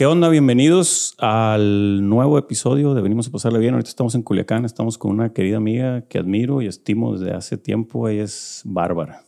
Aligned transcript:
¿Qué 0.00 0.06
onda? 0.06 0.30
Bienvenidos 0.30 1.14
al 1.18 2.08
nuevo 2.08 2.38
episodio 2.38 2.94
de 2.94 3.02
Venimos 3.02 3.28
a 3.28 3.32
pasarle 3.32 3.58
bien. 3.58 3.74
Ahorita 3.74 3.90
estamos 3.90 4.14
en 4.14 4.22
Culiacán, 4.22 4.64
estamos 4.64 4.96
con 4.96 5.10
una 5.10 5.34
querida 5.34 5.58
amiga 5.58 6.06
que 6.08 6.16
admiro 6.16 6.62
y 6.62 6.68
estimo 6.68 7.18
desde 7.18 7.36
hace 7.36 7.58
tiempo. 7.58 8.08
Ella 8.08 8.22
es 8.22 8.62
Bárbara. 8.64 9.26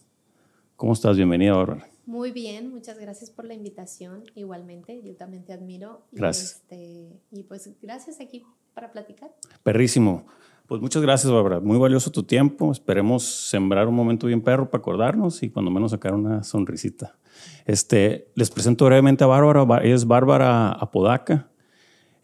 ¿Cómo 0.77 0.95
estás? 0.95 1.19
Bienvenida, 1.19 1.53
Bárbara. 1.53 1.91
Muy 2.07 2.31
bien, 2.33 2.71
muchas 2.71 2.99
gracias 2.99 3.29
por 3.29 3.45
la 3.45 3.53
invitación. 3.53 4.25
Igualmente, 4.35 5.03
yo 5.05 5.15
también 5.15 5.45
te 5.45 5.53
admiro. 5.53 6.07
Gracias. 6.11 6.63
Este, 6.63 7.21
y 7.31 7.43
pues 7.43 7.69
gracias 7.83 8.23
aquí 8.23 8.43
para 8.73 8.93
platicar. 8.93 9.31
Perrísimo. 9.63 10.25
Pues 10.67 10.81
muchas 10.81 11.03
gracias, 11.03 11.31
Bárbara. 11.31 11.61
Muy 11.61 11.77
valioso 11.77 12.11
tu 12.11 12.23
tiempo. 12.23 12.73
Esperemos 12.73 13.25
sembrar 13.25 13.89
un 13.89 13.95
momento 13.95 14.27
bien 14.27 14.41
perro 14.41 14.71
para 14.71 14.81
acordarnos 14.81 15.43
y 15.43 15.51
cuando 15.51 15.71
menos 15.71 15.91
sacar 15.91 16.15
una 16.15 16.43
sonrisita. 16.43 17.19
Este, 17.67 18.29
les 18.35 18.51
presento 18.51 18.85
brevemente 18.85 19.25
a 19.25 19.27
Bárbara. 19.27 19.85
Ella 19.85 19.95
es 19.95 20.07
Bárbara 20.07 20.73
Apodaca. 20.73 21.49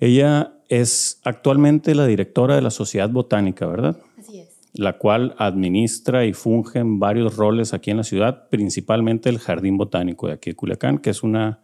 Ella 0.01 0.55
es 0.69 1.21
actualmente 1.25 1.95
la 1.95 2.07
directora 2.07 2.55
de 2.55 2.63
la 2.63 2.71
Sociedad 2.71 3.11
Botánica, 3.11 3.67
¿verdad? 3.67 3.97
Así 4.19 4.41
es. 4.41 4.49
La 4.75 4.99
cual 4.99 5.35
administra 5.39 6.25
y 6.27 6.33
funge 6.33 6.79
en 6.79 6.99
varios 6.99 7.37
roles 7.37 7.75
aquí 7.75 7.91
en 7.91 7.97
la 7.97 8.05
ciudad, 8.05 8.49
principalmente 8.49 9.29
el 9.29 9.39
Jardín 9.39 9.77
Botánico 9.77 10.29
de 10.29 10.35
aquí 10.35 10.51
de 10.51 10.57
Culiacán, 10.57 10.99
que 10.99 11.11
es 11.11 11.23
una 11.23 11.61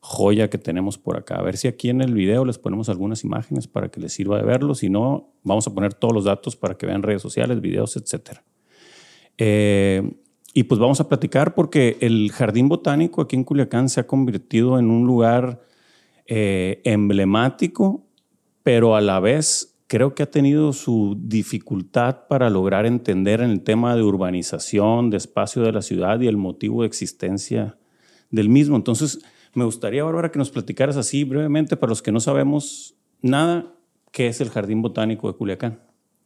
joya 0.00 0.48
que 0.48 0.58
tenemos 0.58 0.98
por 0.98 1.16
acá. 1.16 1.36
A 1.36 1.42
ver 1.42 1.56
si 1.56 1.68
aquí 1.68 1.90
en 1.90 2.00
el 2.00 2.14
video 2.14 2.44
les 2.44 2.58
ponemos 2.58 2.88
algunas 2.88 3.22
imágenes 3.22 3.68
para 3.68 3.90
que 3.90 4.00
les 4.00 4.12
sirva 4.12 4.38
de 4.38 4.44
verlo. 4.44 4.74
Si 4.74 4.88
no, 4.88 5.32
vamos 5.44 5.66
a 5.66 5.74
poner 5.74 5.94
todos 5.94 6.14
los 6.14 6.24
datos 6.24 6.56
para 6.56 6.76
que 6.76 6.86
vean 6.86 7.02
redes 7.02 7.22
sociales, 7.22 7.60
videos, 7.60 7.96
etc. 7.96 8.38
Eh, 9.36 10.10
y 10.52 10.64
pues 10.64 10.80
vamos 10.80 11.00
a 11.00 11.08
platicar 11.08 11.54
porque 11.54 11.96
el 12.00 12.32
Jardín 12.32 12.68
Botánico 12.68 13.22
aquí 13.22 13.36
en 13.36 13.44
Culiacán 13.44 13.88
se 13.88 14.00
ha 14.00 14.06
convertido 14.06 14.78
en 14.78 14.90
un 14.90 15.06
lugar 15.06 15.62
eh, 16.26 16.80
emblemático, 16.84 18.06
pero 18.62 18.96
a 18.96 19.00
la 19.00 19.20
vez 19.20 19.78
creo 19.86 20.14
que 20.14 20.22
ha 20.22 20.30
tenido 20.30 20.72
su 20.72 21.16
dificultad 21.20 22.26
para 22.28 22.50
lograr 22.50 22.86
entender 22.86 23.40
en 23.40 23.50
el 23.50 23.62
tema 23.62 23.94
de 23.94 24.02
urbanización, 24.02 25.10
de 25.10 25.16
espacio 25.16 25.62
de 25.62 25.72
la 25.72 25.82
ciudad 25.82 26.20
y 26.20 26.26
el 26.26 26.36
motivo 26.36 26.82
de 26.82 26.88
existencia 26.88 27.76
del 28.30 28.48
mismo. 28.48 28.76
Entonces, 28.76 29.20
me 29.52 29.64
gustaría, 29.64 30.04
Bárbara, 30.04 30.30
que 30.30 30.38
nos 30.38 30.50
platicaras 30.50 30.96
así 30.96 31.24
brevemente, 31.24 31.76
para 31.76 31.90
los 31.90 32.02
que 32.02 32.12
no 32.12 32.20
sabemos 32.20 32.94
nada, 33.20 33.74
qué 34.12 34.28
es 34.28 34.40
el 34.40 34.50
Jardín 34.50 34.82
Botánico 34.82 35.30
de 35.30 35.36
Culiacán. 35.36 35.80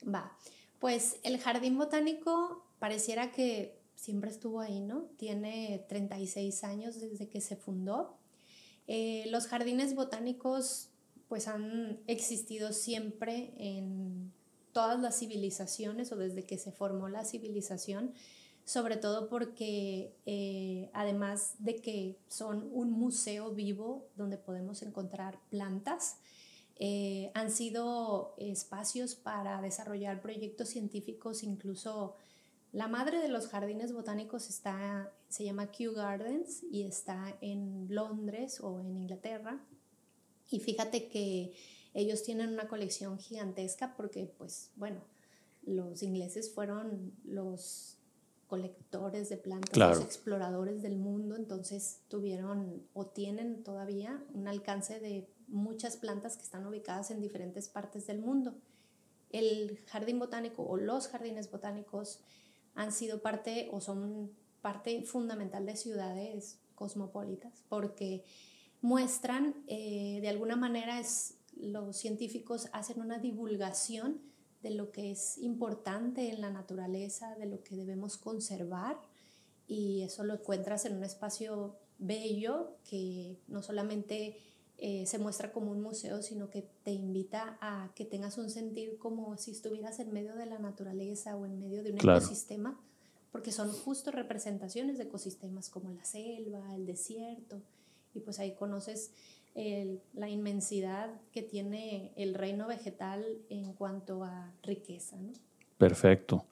Va. 0.06 0.36
Pues 0.78 1.18
el 1.22 1.38
Jardín 1.38 1.78
Botánico 1.78 2.66
pareciera 2.78 3.30
que 3.32 3.83
siempre 4.04 4.30
estuvo 4.30 4.60
ahí, 4.60 4.80
¿no? 4.80 5.06
Tiene 5.16 5.84
36 5.88 6.62
años 6.64 7.00
desde 7.00 7.28
que 7.28 7.40
se 7.40 7.56
fundó. 7.56 8.18
Eh, 8.86 9.24
los 9.30 9.46
jardines 9.46 9.94
botánicos 9.94 10.90
pues 11.28 11.48
han 11.48 12.00
existido 12.06 12.74
siempre 12.74 13.54
en 13.56 14.30
todas 14.72 15.00
las 15.00 15.18
civilizaciones 15.18 16.12
o 16.12 16.16
desde 16.16 16.44
que 16.44 16.58
se 16.58 16.70
formó 16.70 17.08
la 17.08 17.24
civilización 17.24 18.12
sobre 18.64 18.96
todo 18.96 19.28
porque 19.28 20.14
eh, 20.26 20.90
además 20.94 21.54
de 21.58 21.76
que 21.76 22.18
son 22.28 22.68
un 22.72 22.90
museo 22.90 23.52
vivo 23.52 24.08
donde 24.16 24.38
podemos 24.38 24.82
encontrar 24.82 25.38
plantas, 25.50 26.16
eh, 26.76 27.30
han 27.34 27.50
sido 27.50 28.34
espacios 28.38 29.14
para 29.14 29.60
desarrollar 29.60 30.22
proyectos 30.22 30.70
científicos, 30.70 31.42
incluso 31.42 32.16
la 32.74 32.88
madre 32.88 33.20
de 33.20 33.28
los 33.28 33.46
jardines 33.46 33.92
botánicos 33.92 34.50
está, 34.50 35.12
se 35.28 35.44
llama 35.44 35.70
Kew 35.70 35.94
Gardens 35.94 36.64
y 36.72 36.82
está 36.82 37.38
en 37.40 37.86
Londres 37.88 38.60
o 38.60 38.80
en 38.80 38.96
Inglaterra. 38.96 39.64
Y 40.50 40.58
fíjate 40.58 41.08
que 41.08 41.54
ellos 41.94 42.24
tienen 42.24 42.48
una 42.52 42.66
colección 42.66 43.16
gigantesca 43.20 43.94
porque, 43.96 44.26
pues, 44.26 44.72
bueno, 44.74 45.00
los 45.62 46.02
ingleses 46.02 46.52
fueron 46.52 47.12
los 47.22 47.98
colectores 48.48 49.28
de 49.28 49.36
plantas, 49.36 49.76
los 49.76 50.00
exploradores 50.00 50.82
del 50.82 50.96
mundo, 50.96 51.36
entonces 51.36 52.00
tuvieron 52.08 52.82
o 52.92 53.06
tienen 53.06 53.62
todavía 53.62 54.20
un 54.34 54.48
alcance 54.48 54.98
de 54.98 55.28
muchas 55.46 55.96
plantas 55.96 56.36
que 56.36 56.42
están 56.42 56.66
ubicadas 56.66 57.12
en 57.12 57.20
diferentes 57.20 57.68
partes 57.68 58.08
del 58.08 58.18
mundo. 58.18 58.56
El 59.30 59.78
jardín 59.86 60.18
botánico 60.18 60.64
o 60.64 60.76
los 60.76 61.06
jardines 61.06 61.52
botánicos 61.52 62.18
han 62.74 62.92
sido 62.92 63.20
parte 63.20 63.68
o 63.72 63.80
son 63.80 64.30
parte 64.60 65.02
fundamental 65.02 65.66
de 65.66 65.76
ciudades 65.76 66.58
cosmopolitas 66.74 67.64
porque 67.68 68.24
muestran, 68.80 69.54
eh, 69.66 70.18
de 70.20 70.28
alguna 70.28 70.56
manera, 70.56 71.00
es, 71.00 71.34
los 71.56 71.96
científicos 71.96 72.68
hacen 72.72 73.00
una 73.00 73.18
divulgación 73.18 74.20
de 74.62 74.70
lo 74.70 74.90
que 74.90 75.10
es 75.10 75.38
importante 75.38 76.30
en 76.30 76.40
la 76.40 76.50
naturaleza, 76.50 77.34
de 77.36 77.46
lo 77.46 77.62
que 77.62 77.76
debemos 77.76 78.16
conservar 78.16 78.98
y 79.66 80.02
eso 80.02 80.24
lo 80.24 80.34
encuentras 80.34 80.84
en 80.84 80.96
un 80.96 81.04
espacio 81.04 81.76
bello 81.98 82.76
que 82.88 83.38
no 83.46 83.62
solamente 83.62 84.36
eh, 84.78 85.06
se 85.06 85.18
muestra 85.18 85.52
como 85.52 85.70
un 85.70 85.80
museo, 85.80 86.22
sino 86.22 86.50
que 86.50 86.66
te 86.82 86.90
invita 86.90 87.56
a 87.60 87.90
que 87.94 88.04
tengas 88.04 88.38
un 88.38 88.50
sentir 88.50 88.98
como 88.98 89.36
si 89.36 89.52
estuvieras 89.52 90.00
en 90.00 90.12
medio 90.12 90.34
de 90.34 90.46
la 90.46 90.58
naturaleza 90.58 91.36
o 91.36 91.46
en 91.46 91.58
medio 91.58 91.82
de 91.82 91.92
un 91.92 91.98
ecosistema, 91.98 92.78
porque 93.32 93.52
son 93.52 93.70
justo 93.72 94.10
representaciones 94.10 94.98
de 94.98 95.04
ecosistemas 95.04 95.68
como 95.68 95.90
la 95.90 96.04
selva, 96.04 96.74
el 96.74 96.86
desierto, 96.86 97.60
y 98.14 98.20
pues 98.20 98.38
ahí 98.38 98.54
conoces 98.54 99.10
la 100.14 100.28
inmensidad 100.28 101.10
que 101.30 101.42
tiene 101.42 102.12
el 102.16 102.34
reino 102.34 102.66
vegetal 102.66 103.24
en 103.50 103.72
cuanto 103.72 104.24
a 104.24 104.52
riqueza. 104.64 105.16
¿no? 105.16 105.32
Perfecto. 105.78 106.44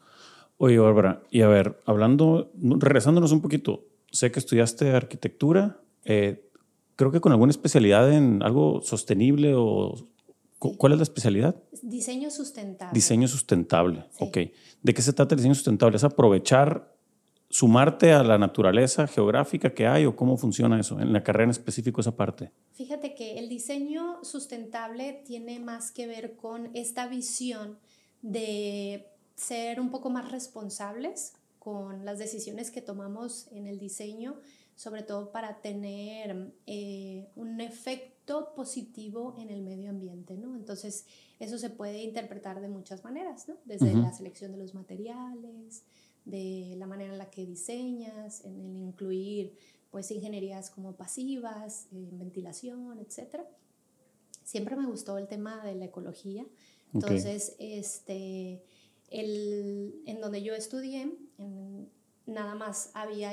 Oye, 0.58 0.78
Bárbara, 0.78 1.22
y 1.30 1.42
a 1.42 1.48
ver, 1.48 1.80
hablando, 1.84 2.52
regresándonos 2.54 3.32
un 3.32 3.40
poquito, 3.40 3.84
sé 4.12 4.30
que 4.30 4.38
estudiaste 4.38 4.90
arquitectura, 4.92 5.80
eh, 6.04 6.48
creo 6.96 7.10
que 7.10 7.20
con 7.20 7.32
alguna 7.32 7.50
especialidad 7.50 8.12
en 8.12 8.42
algo 8.42 8.80
sostenible 8.82 9.54
o... 9.56 9.94
¿Cuál 10.58 10.92
es 10.92 10.98
la 10.98 11.02
especialidad? 11.02 11.56
Diseño 11.82 12.30
sustentable. 12.30 12.94
Diseño 12.94 13.26
sustentable, 13.26 14.04
ok. 14.20 14.38
¿De 14.80 14.94
qué 14.94 15.02
se 15.02 15.12
trata 15.12 15.34
el 15.34 15.40
diseño 15.40 15.56
sustentable? 15.56 15.96
¿Es 15.96 16.04
aprovechar 16.04 16.94
sumarte 17.50 18.12
a 18.12 18.22
la 18.22 18.38
naturaleza 18.38 19.06
geográfica 19.08 19.74
que 19.74 19.86
hay 19.88 20.06
o 20.06 20.14
cómo 20.14 20.36
funciona 20.36 20.78
eso 20.78 21.00
en 21.00 21.12
la 21.12 21.22
carrera 21.24 21.44
en 21.44 21.50
específico 21.50 22.00
esa 22.00 22.16
parte? 22.16 22.52
Fíjate 22.72 23.14
que 23.14 23.38
el 23.40 23.48
diseño 23.48 24.22
sustentable 24.22 25.22
tiene 25.26 25.58
más 25.58 25.90
que 25.90 26.06
ver 26.06 26.36
con 26.36 26.70
esta 26.74 27.08
visión 27.08 27.76
de 28.22 29.08
ser 29.34 29.80
un 29.80 29.90
poco 29.90 30.10
más 30.10 30.30
responsables 30.30 31.34
con 31.58 32.04
las 32.04 32.18
decisiones 32.18 32.70
que 32.70 32.80
tomamos 32.80 33.48
en 33.52 33.66
el 33.66 33.78
diseño, 33.78 34.36
sobre 34.76 35.02
todo 35.02 35.30
para 35.30 35.60
tener 35.60 36.52
eh, 36.66 37.28
un 37.36 37.60
efecto 37.60 38.52
positivo 38.54 39.34
en 39.38 39.50
el 39.50 39.62
medio 39.62 39.90
ambiente, 39.90 40.36
¿no? 40.36 40.56
Entonces, 40.56 41.06
eso 41.38 41.58
se 41.58 41.70
puede 41.70 42.02
interpretar 42.02 42.60
de 42.60 42.68
muchas 42.68 43.04
maneras, 43.04 43.48
¿no? 43.48 43.56
Desde 43.64 43.94
la 43.94 44.12
selección 44.12 44.52
de 44.52 44.58
los 44.58 44.74
materiales, 44.74 45.84
de 46.24 46.74
la 46.76 46.86
manera 46.86 47.12
en 47.12 47.18
la 47.18 47.30
que 47.30 47.44
diseñas, 47.44 48.44
en 48.44 48.60
el 48.60 48.76
incluir 48.76 49.54
pues 49.90 50.10
ingenierías 50.10 50.70
como 50.70 50.94
pasivas, 50.96 51.88
ventilación, 51.90 52.98
etc. 52.98 53.42
Siempre 54.42 54.74
me 54.74 54.86
gustó 54.86 55.18
el 55.18 55.28
tema 55.28 55.62
de 55.64 55.74
la 55.74 55.84
ecología. 55.84 56.46
Entonces, 56.94 57.56
este, 57.58 58.62
el, 59.10 60.02
en 60.06 60.20
donde 60.20 60.42
yo 60.42 60.54
estudié, 60.54 61.12
nada 62.26 62.54
más 62.54 62.90
había 62.94 63.32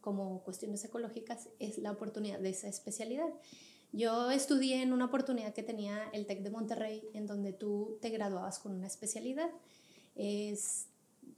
como 0.00 0.42
cuestiones 0.42 0.84
ecológicas, 0.84 1.48
es 1.58 1.78
la 1.78 1.92
oportunidad 1.92 2.38
de 2.38 2.50
esa 2.50 2.68
especialidad. 2.68 3.28
Yo 3.92 4.30
estudié 4.30 4.82
en 4.82 4.92
una 4.92 5.06
oportunidad 5.06 5.52
que 5.52 5.62
tenía 5.62 6.08
el 6.12 6.26
TEC 6.26 6.42
de 6.42 6.50
Monterrey, 6.50 7.02
en 7.12 7.26
donde 7.26 7.52
tú 7.52 7.98
te 8.00 8.10
graduabas 8.10 8.58
con 8.58 8.72
una 8.72 8.86
especialidad. 8.86 9.50
Es 10.14 10.90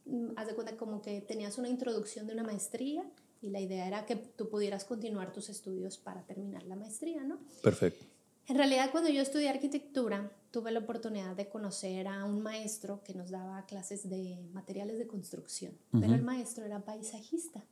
Mm, 0.05 0.31
haz 0.37 0.47
de 0.47 0.55
cuenta 0.55 0.77
como 0.77 1.01
que 1.01 1.21
tenías 1.21 1.59
una 1.59 1.69
introducción 1.69 2.27
de 2.27 2.33
una 2.33 2.43
maestría 2.43 3.05
y 3.41 3.51
la 3.51 3.61
idea 3.61 3.87
era 3.87 4.07
que 4.07 4.17
tú 4.17 4.49
pudieras 4.49 4.85
continuar 4.85 5.33
tus 5.33 5.49
estudios 5.49 5.99
para 5.99 6.23
terminar 6.23 6.65
la 6.65 6.77
maestría, 6.77 7.23
¿no? 7.23 7.39
Perfecto. 7.63 8.05
En 8.49 8.57
realidad, 8.57 8.91
cuando 8.91 9.09
yo 9.11 9.23
estudié 9.23 9.49
arquitectura, 9.49 10.33
tuve 10.51 10.73
la 10.73 10.81
oportunidad 10.81 11.37
de 11.37 11.49
conocer 11.49 12.09
a 12.09 12.25
un 12.25 12.43
maestro 12.43 13.03
que 13.05 13.15
nos 13.15 13.31
daba 13.31 13.65
clases 13.67 14.09
de 14.09 14.45
materiales 14.53 14.99
de 14.99 15.07
construcción, 15.07 15.79
pero 15.93 16.15
el 16.15 16.23
maestro 16.23 16.65
era 16.65 16.85
paisajista. 16.85 17.65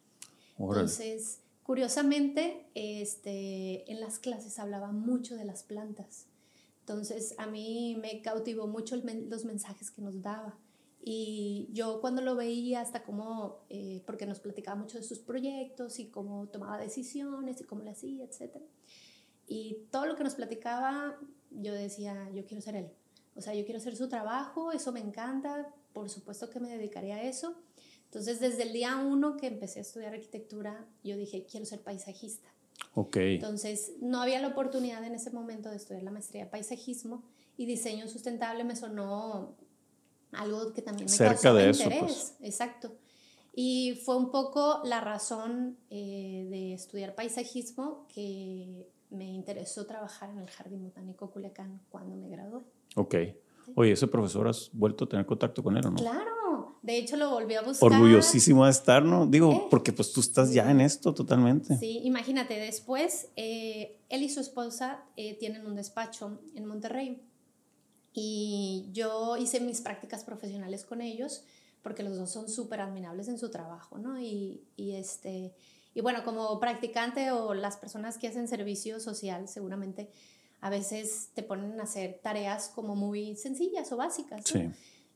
Entonces, 0.61 1.41
curiosamente, 1.63 2.67
este, 2.75 3.91
en 3.91 4.01
las 4.01 4.19
clases 4.19 4.59
hablaba 4.59 4.93
mucho 4.93 5.37
de 5.37 5.45
las 5.45 5.63
plantas. 5.63 6.27
Entonces, 6.81 7.35
a 7.39 7.47
mí 7.47 7.97
me 8.01 8.21
cautivó 8.21 8.67
mucho 8.67 8.97
los 8.97 9.45
mensajes 9.45 9.91
que 9.91 10.03
nos 10.03 10.23
daba. 10.23 10.59
Y 11.03 11.69
yo 11.73 12.01
cuando 12.01 12.21
lo 12.21 12.37
veía, 12.37 12.83
hasta 12.83 13.03
como, 13.03 13.65
eh, 13.71 14.03
porque 14.07 14.27
nos 14.27 14.41
platicaba 14.41 14.79
mucho 14.79 14.99
de 14.99 15.05
sus 15.05 15.19
proyectos 15.19 15.99
y 15.99 16.11
cómo 16.11 16.49
tomaba 16.49 16.79
decisiones 16.79 17.61
y 17.61 17.65
cómo 17.65 17.83
le 17.83 17.91
hacía, 17.91 18.25
etc. 18.25 18.57
y 19.47 19.87
todo 19.91 20.05
lo 20.05 20.15
que 20.15 20.25
nos 20.25 20.35
platicaba, 20.35 21.19
yo 21.51 21.73
decía, 21.73 22.31
yo 22.35 22.45
quiero 22.45 22.61
ser 22.61 22.77
él. 22.77 22.91
O 23.35 23.41
sea, 23.41 23.55
yo 23.55 23.65
quiero 23.65 23.79
hacer 23.79 23.97
su 23.97 24.09
trabajo, 24.09 24.73
eso 24.73 24.93
me 24.93 25.01
encanta, 25.01 25.73
por 25.93 26.11
supuesto 26.11 26.51
que 26.51 26.61
me 26.61 26.71
dedicaré 26.77 27.13
a 27.13 27.23
eso. 27.23 27.57
Entonces, 28.11 28.41
desde 28.41 28.65
el 28.65 28.73
día 28.73 28.97
uno 28.97 29.37
que 29.37 29.47
empecé 29.47 29.79
a 29.79 29.83
estudiar 29.83 30.15
arquitectura, 30.15 30.85
yo 31.05 31.17
dije, 31.17 31.47
quiero 31.49 31.65
ser 31.65 31.81
paisajista. 31.81 32.49
Ok. 32.95 33.17
Entonces, 33.19 33.93
no 34.01 34.21
había 34.21 34.41
la 34.41 34.49
oportunidad 34.49 35.05
en 35.05 35.15
ese 35.15 35.31
momento 35.31 35.71
de 35.71 35.77
estudiar 35.77 36.03
la 36.03 36.11
maestría 36.11 36.45
de 36.45 36.51
paisajismo 36.51 37.23
y 37.57 37.67
diseño 37.67 38.09
sustentable 38.09 38.65
me 38.65 38.75
sonó 38.75 39.55
algo 40.33 40.73
que 40.73 40.83
también 40.83 41.07
me 41.07 41.17
Cerca 41.17 41.55
de 41.55 41.71
eso, 41.71 41.85
interés. 41.85 42.03
pues. 42.03 42.37
Exacto. 42.41 42.97
Y 43.55 44.01
fue 44.05 44.17
un 44.17 44.33
poco 44.33 44.81
la 44.83 45.01
razón 45.01 45.77
eh, 45.91 46.49
de 46.51 46.75
estudiar 46.75 47.15
paisajismo 47.15 48.09
que 48.13 48.89
me 49.11 49.27
interesó 49.27 49.87
trabajar 49.87 50.31
en 50.31 50.39
el 50.39 50.51
Jardín 50.51 50.83
Botánico 50.83 51.31
Culiacán 51.31 51.81
cuando 51.91 52.17
me 52.17 52.29
gradué. 52.29 52.65
Ok. 52.97 53.15
Oye, 53.77 53.93
ese 53.93 54.09
profesor, 54.09 54.49
¿has 54.49 54.71
vuelto 54.73 55.05
a 55.05 55.09
tener 55.09 55.27
contacto 55.27 55.63
con 55.63 55.77
él 55.77 55.87
o 55.87 55.91
no? 55.91 55.97
Claro, 55.97 56.31
de 56.83 56.97
hecho 56.97 57.17
lo 57.17 57.31
volví 57.31 57.55
a 57.55 57.63
buscar. 57.63 57.93
Orgullosísimo 57.93 58.65
de 58.65 58.71
estar, 58.71 59.03
¿no? 59.03 59.27
Digo, 59.27 59.53
Eh. 59.53 59.63
porque 59.71 59.93
pues 59.93 60.13
tú 60.13 60.21
estás 60.21 60.53
ya 60.53 60.71
en 60.71 60.81
esto 60.81 61.13
totalmente. 61.15 61.77
Sí, 61.77 62.01
imagínate, 62.05 62.55
después 62.59 63.29
eh, 63.37 63.99
él 64.09 64.23
y 64.23 64.29
su 64.31 64.41
esposa 64.41 65.05
eh, 65.17 65.37
tienen 65.39 65.67
un 65.67 65.75
despacho 65.75 66.41
en 66.55 66.65
Monterrey 66.67 67.23
y 68.13 68.89
yo 68.93 69.37
hice 69.37 69.61
mis 69.61 69.81
prácticas 69.81 70.25
profesionales 70.25 70.85
con 70.85 71.01
ellos 71.01 71.45
porque 71.83 72.03
los 72.03 72.17
dos 72.17 72.31
son 72.31 72.49
súper 72.49 72.81
admirables 72.81 73.29
en 73.29 73.39
su 73.39 73.51
trabajo, 73.51 73.99
¿no? 73.99 74.21
Y, 74.21 74.63
y, 74.77 74.93
este, 74.93 75.55
y 75.95 76.01
bueno, 76.03 76.25
como 76.25 76.59
practicante 76.61 77.31
o 77.31 77.55
las 77.55 77.77
personas 77.77 78.19
que 78.19 78.29
hacen 78.29 78.49
servicio 78.49 79.01
social, 79.01 79.49
seguramente 79.49 80.11
a 80.61 80.69
veces 80.69 81.31
te 81.35 81.43
ponen 81.43 81.81
a 81.81 81.85
hacer 81.85 82.21
tareas 82.23 82.69
como 82.75 82.95
muy 82.97 83.35
sencillas 83.37 83.91
o 83.93 83.97
básicas. 83.97 84.41
¿no? 84.55 84.61
Sí. 84.61 84.69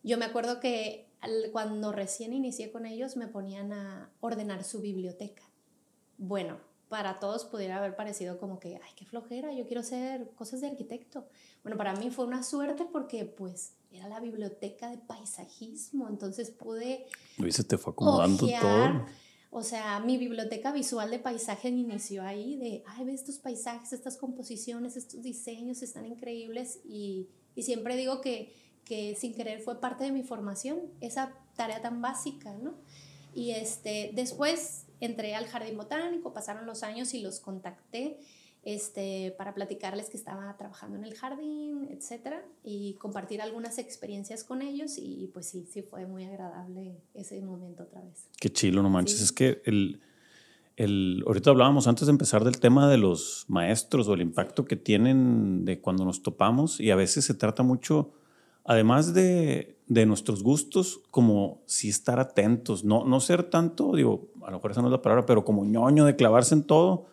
Yo 0.05 0.19
me 0.19 0.27
acuerdo 0.27 0.61
que 0.61 1.09
cuando 1.51 1.91
recién 1.91 2.35
inicié 2.35 2.71
con 2.71 2.85
ellos 2.85 3.17
me 3.17 3.27
ponían 3.27 3.73
a 3.73 4.12
ordenar 4.21 4.62
su 4.62 4.81
biblioteca. 4.81 5.43
Bueno, 6.19 6.61
para 6.89 7.19
todos 7.19 7.47
pudiera 7.47 7.79
haber 7.79 7.97
parecido 7.97 8.39
como 8.39 8.61
que, 8.61 8.77
ay, 8.77 8.91
qué 8.95 9.06
flojera, 9.06 9.53
yo 9.55 9.67
quiero 9.67 9.81
hacer 9.81 10.31
cosas 10.37 10.61
de 10.61 10.69
arquitecto. 10.69 11.27
Bueno, 11.62 11.79
para 11.79 11.95
mí 11.95 12.11
fue 12.11 12.27
una 12.27 12.43
suerte 12.43 12.85
porque 12.85 13.25
pues 13.25 13.73
era 13.91 14.06
la 14.09 14.21
biblioteca 14.21 14.91
de 14.91 14.99
paisajismo, 14.99 16.09
entonces 16.09 16.50
pude 16.50 17.07
se 17.49 17.65
te 17.65 17.79
fue 17.79 17.93
acomodando 17.93 18.47
todo. 18.47 19.07
O 19.50 19.62
sea, 19.62 20.00
mi 20.00 20.19
biblioteca 20.19 20.73
visual 20.73 21.11
de 21.11 21.21
paisaje 21.21 21.69
inició 21.69 22.25
ahí, 22.25 22.57
de, 22.57 22.83
ay, 22.89 23.05
ve 23.05 23.15
estos 23.15 23.39
paisajes, 23.39 23.93
estas 23.93 24.17
composiciones, 24.17 24.97
estos 24.97 25.23
diseños 25.23 25.81
están 25.81 26.07
increíbles 26.07 26.81
y, 26.85 27.29
y 27.55 27.62
siempre 27.62 27.97
digo 27.97 28.21
que, 28.21 28.53
que 28.85 29.15
sin 29.17 29.35
querer 29.35 29.61
fue 29.61 29.81
parte 29.81 30.05
de 30.05 30.13
mi 30.13 30.23
formación, 30.23 30.81
esa 31.01 31.33
tarea 31.57 31.81
tan 31.81 32.03
básica, 32.03 32.55
¿no? 32.55 32.75
Y 33.35 33.51
este, 33.53 34.13
después 34.15 34.87
entré 35.01 35.35
al 35.35 35.47
jardín 35.47 35.77
botánico, 35.77 36.33
pasaron 36.33 36.67
los 36.67 36.83
años 36.83 37.15
y 37.15 37.21
los 37.21 37.41
contacté 37.41 38.19
este, 38.65 39.35
para 39.37 39.55
platicarles 39.55 40.09
que 40.09 40.17
estaba 40.17 40.57
trabajando 40.57 40.97
en 40.97 41.05
el 41.05 41.15
jardín, 41.15 41.87
etcétera, 41.91 42.43
y 42.63 42.95
compartir 42.95 43.43
algunas 43.43 43.79
experiencias 43.79 44.43
con 44.43 44.63
ellos 44.63 44.97
y 44.97 45.31
pues 45.35 45.47
sí, 45.47 45.67
sí 45.71 45.83
fue 45.83 46.07
muy 46.07 46.25
agradable 46.25 46.97
ese 47.13 47.41
momento 47.43 47.83
otra 47.83 48.01
vez. 48.01 48.29
Qué 48.41 48.51
chilo, 48.51 48.83
no 48.83 48.89
manches. 48.89 49.19
Sí. 49.19 49.25
Es 49.25 49.33
que 49.33 49.61
el, 49.67 50.01
el, 50.77 51.23
ahorita 51.27 51.51
hablábamos 51.51 51.87
antes 51.87 52.07
de 52.07 52.13
empezar 52.13 52.43
del 52.45 52.59
tema 52.59 52.89
de 52.91 52.99
los 52.99 53.45
maestros 53.49 54.09
o 54.09 54.15
el 54.15 54.23
impacto 54.23 54.65
que 54.65 54.77
tienen 54.77 55.65
de 55.65 55.81
cuando 55.81 56.05
nos 56.05 56.23
topamos 56.23 56.81
y 56.81 56.91
a 56.91 56.97
veces 56.97 57.25
se 57.25 57.35
trata 57.35 57.63
mucho, 57.63 58.13
además 58.64 59.14
de, 59.14 59.78
de 59.87 60.06
nuestros 60.06 60.43
gustos, 60.43 61.02
como 61.11 61.62
si 61.66 61.88
estar 61.88 62.19
atentos, 62.19 62.84
no, 62.84 63.05
no 63.05 63.20
ser 63.20 63.44
tanto, 63.44 63.94
digo, 63.94 64.28
a 64.43 64.50
lo 64.50 64.56
mejor 64.56 64.70
esa 64.70 64.81
no 64.81 64.88
es 64.88 64.93
la 64.93 65.02
palabra, 65.02 65.26
pero 65.26 65.44
como 65.44 65.64
ñoño 65.64 66.05
de 66.05 66.16
clavarse 66.16 66.55
en 66.55 66.64
todo, 66.64 67.06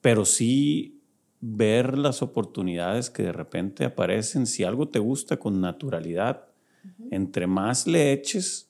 pero 0.00 0.24
sí 0.24 1.00
ver 1.40 1.96
las 1.96 2.22
oportunidades 2.22 3.10
que 3.10 3.22
de 3.22 3.32
repente 3.32 3.84
aparecen. 3.84 4.46
Si 4.46 4.64
algo 4.64 4.88
te 4.88 4.98
gusta 4.98 5.38
con 5.38 5.60
naturalidad, 5.60 6.46
entre 7.10 7.46
más 7.46 7.86
le 7.86 8.12
eches, 8.12 8.68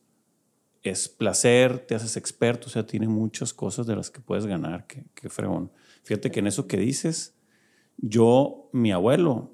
es 0.82 1.08
placer, 1.08 1.81
te 1.81 1.94
haces 1.94 2.17
experto, 2.17 2.69
o 2.69 2.70
sea, 2.70 2.87
tiene 2.87 3.08
muchas 3.08 3.52
cosas 3.52 3.87
de 3.87 3.96
las 3.96 4.11
que 4.11 4.20
puedes 4.20 4.46
ganar, 4.46 4.87
qué, 4.87 5.05
qué 5.14 5.29
fregón. 5.29 5.70
Fíjate 6.05 6.31
que 6.31 6.40
en 6.40 6.46
eso 6.46 6.67
que 6.67 6.76
dices, 6.76 7.35
yo, 7.99 8.69
mi 8.73 8.93
abuelo, 8.93 9.50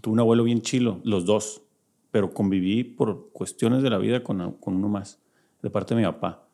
tuve 0.00 0.14
un 0.14 0.20
abuelo 0.20 0.44
bien 0.44 0.62
chilo, 0.62 1.00
los 1.04 1.24
dos, 1.24 1.62
pero 2.10 2.32
conviví 2.32 2.84
por 2.84 3.30
cuestiones 3.32 3.82
de 3.82 3.90
la 3.90 3.98
vida 3.98 4.22
con, 4.22 4.52
con 4.52 4.76
uno 4.76 4.88
más, 4.88 5.20
de 5.62 5.70
parte 5.70 5.94
de 5.94 6.00
mi 6.00 6.06
papá. 6.06 6.44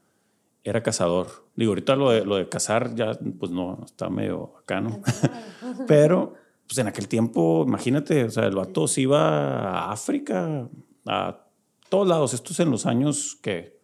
Era 0.62 0.82
cazador. 0.82 1.28
Digo, 1.56 1.72
ahorita 1.72 1.94
lo 1.94 2.10
de, 2.10 2.24
lo 2.24 2.36
de 2.36 2.48
cazar 2.48 2.94
ya, 2.94 3.18
pues 3.38 3.50
no, 3.50 3.82
está 3.84 4.08
medio 4.08 4.54
acá, 4.58 4.80
¿no? 4.80 5.00
Pero, 5.86 6.34
pues 6.66 6.78
en 6.78 6.88
aquel 6.88 7.06
tiempo, 7.06 7.64
imagínate, 7.66 8.24
o 8.24 8.30
sea, 8.30 8.46
el 8.46 8.54
vato 8.54 8.88
se 8.88 9.02
iba 9.02 9.88
a 9.88 9.92
África, 9.92 10.68
a 11.06 11.46
todos 11.90 12.08
lados. 12.08 12.32
Esto 12.34 12.52
es 12.52 12.60
en 12.60 12.70
los 12.70 12.86
años 12.86 13.38
que, 13.42 13.74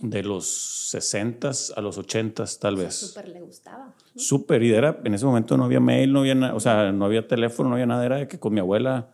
de 0.00 0.22
los 0.22 0.46
60 0.90 1.50
a 1.76 1.80
los 1.80 1.98
80 1.98 2.44
tal 2.60 2.74
O 2.74 2.76
sea, 2.76 2.84
vez. 2.84 2.94
Súper 2.94 3.28
le 3.28 3.40
gustaba. 3.40 3.94
Súper, 4.16 4.62
y 4.62 4.72
era, 4.72 5.00
en 5.04 5.14
ese 5.14 5.24
momento 5.26 5.56
no 5.56 5.64
había 5.64 5.80
mail, 5.80 6.12
no 6.12 6.20
había 6.20 6.34
nada, 6.34 6.54
o 6.54 6.60
sea, 6.60 6.92
no 6.92 7.04
había 7.04 7.26
teléfono, 7.26 7.68
no 7.68 7.74
había 7.74 7.86
nada, 7.86 8.04
era 8.04 8.16
de 8.16 8.28
que 8.28 8.38
con 8.38 8.52
mi 8.52 8.60
abuela 8.60 9.10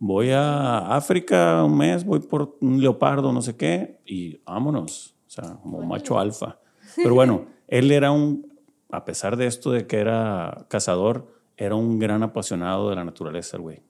voy 0.00 0.30
a 0.30 0.96
África 0.96 1.62
un 1.62 1.76
mes, 1.76 2.04
voy 2.04 2.18
por 2.20 2.56
un 2.60 2.80
leopardo, 2.80 3.32
no 3.32 3.42
sé 3.42 3.54
qué, 3.56 4.00
y 4.04 4.38
vámonos, 4.44 5.14
o 5.26 5.30
sea, 5.30 5.56
como 5.62 5.76
Órale. 5.78 5.88
macho 5.90 6.18
alfa. 6.18 6.58
Pero 6.96 7.14
bueno, 7.14 7.44
él 7.68 7.92
era 7.92 8.10
un, 8.10 8.52
a 8.90 9.04
pesar 9.04 9.36
de 9.36 9.46
esto 9.46 9.70
de 9.70 9.86
que 9.86 9.98
era 9.98 10.66
cazador, 10.68 11.28
era 11.56 11.74
un 11.76 11.98
gran 11.98 12.22
apasionado 12.22 12.88
de 12.90 12.96
la 12.96 13.04
naturaleza, 13.04 13.56
el 13.58 13.62
güey. 13.62 13.82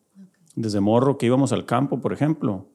Desde 0.57 0.81
morro 0.81 1.17
que 1.17 1.27
íbamos 1.27 1.53
al 1.53 1.65
campo, 1.65 2.01
por 2.01 2.13
ejemplo, 2.13 2.67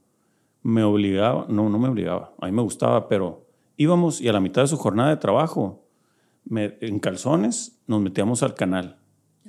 me 0.63 0.83
obligaba, 0.83 1.45
no, 1.49 1.69
no 1.69 1.77
me 1.77 1.89
obligaba, 1.89 2.33
a 2.39 2.45
mí 2.47 2.51
me 2.53 2.61
gustaba, 2.61 3.07
pero 3.09 3.45
íbamos 3.77 4.21
y 4.21 4.29
a 4.29 4.33
la 4.33 4.39
mitad 4.39 4.61
de 4.61 4.69
su 4.69 4.77
jornada 4.77 5.09
de 5.09 5.17
trabajo, 5.17 5.83
me- 6.45 6.77
en 6.79 6.99
calzones, 6.99 7.77
nos 7.85 7.99
metíamos 8.01 8.41
al 8.43 8.55
canal 8.55 8.97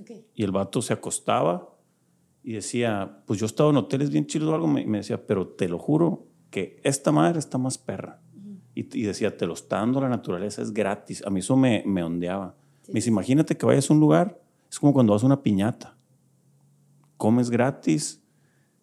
Ok. 0.00 0.10
y 0.34 0.42
el 0.42 0.50
vato 0.50 0.82
se 0.82 0.92
acostaba 0.92 1.68
y 2.46 2.52
decía, 2.52 3.24
pues 3.26 3.40
yo 3.40 3.46
he 3.46 3.48
estado 3.48 3.70
en 3.70 3.76
hoteles 3.76 4.10
bien 4.10 4.24
chilos 4.28 4.48
o 4.48 4.54
algo, 4.54 4.68
me, 4.68 4.86
me 4.86 4.98
decía, 4.98 5.26
pero 5.26 5.48
te 5.48 5.68
lo 5.68 5.80
juro 5.80 6.28
que 6.50 6.80
esta 6.84 7.10
madre 7.10 7.40
está 7.40 7.58
más 7.58 7.76
perra. 7.76 8.20
Y, 8.72 8.82
y 8.96 9.02
decía, 9.02 9.36
te 9.36 9.48
lo 9.48 9.54
está 9.54 9.78
dando 9.78 10.00
la 10.00 10.08
naturaleza, 10.08 10.62
es 10.62 10.72
gratis. 10.72 11.24
A 11.26 11.30
mí 11.30 11.40
eso 11.40 11.56
me, 11.56 11.82
me 11.84 12.04
ondeaba. 12.04 12.54
Sí. 12.82 12.92
Me 12.92 12.98
dice, 12.98 13.10
imagínate 13.10 13.56
que 13.56 13.66
vayas 13.66 13.90
a 13.90 13.94
un 13.94 13.98
lugar, 13.98 14.40
es 14.70 14.78
como 14.78 14.92
cuando 14.92 15.12
vas 15.12 15.24
a 15.24 15.26
una 15.26 15.42
piñata. 15.42 15.96
Comes 17.16 17.50
gratis, 17.50 18.22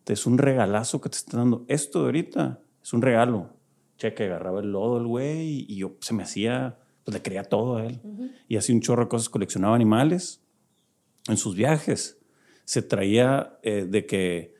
te 0.04 0.12
es 0.12 0.26
un 0.26 0.38
regalazo 0.38 1.00
que 1.00 1.08
te 1.08 1.16
están 1.16 1.40
dando. 1.40 1.64
Esto 1.70 2.00
de 2.00 2.06
ahorita 2.08 2.60
es 2.84 2.92
un 2.92 3.02
regalo. 3.02 3.54
Cheque, 3.98 4.26
agarraba 4.26 4.60
el 4.60 4.74
lodo 4.74 4.98
el 4.98 5.08
güey 5.08 5.66
y 5.70 5.78
yo 5.78 5.96
se 6.02 6.14
me 6.14 6.24
hacía, 6.24 6.80
pues 7.06 7.14
le 7.14 7.22
creía 7.22 7.46
todo 7.46 7.78
a 7.78 7.86
él. 7.86 8.02
Y 8.50 8.58
hacía 8.58 8.76
un 8.76 8.82
chorro 8.82 9.04
de 9.04 9.10
cosas, 9.10 9.30
coleccionaba 9.30 9.74
animales 9.74 10.44
en 11.30 11.38
sus 11.38 11.56
viajes. 11.56 12.20
Se 12.66 12.82
traía 12.82 13.58
eh, 13.64 13.86
de 13.90 14.06
que 14.06 14.56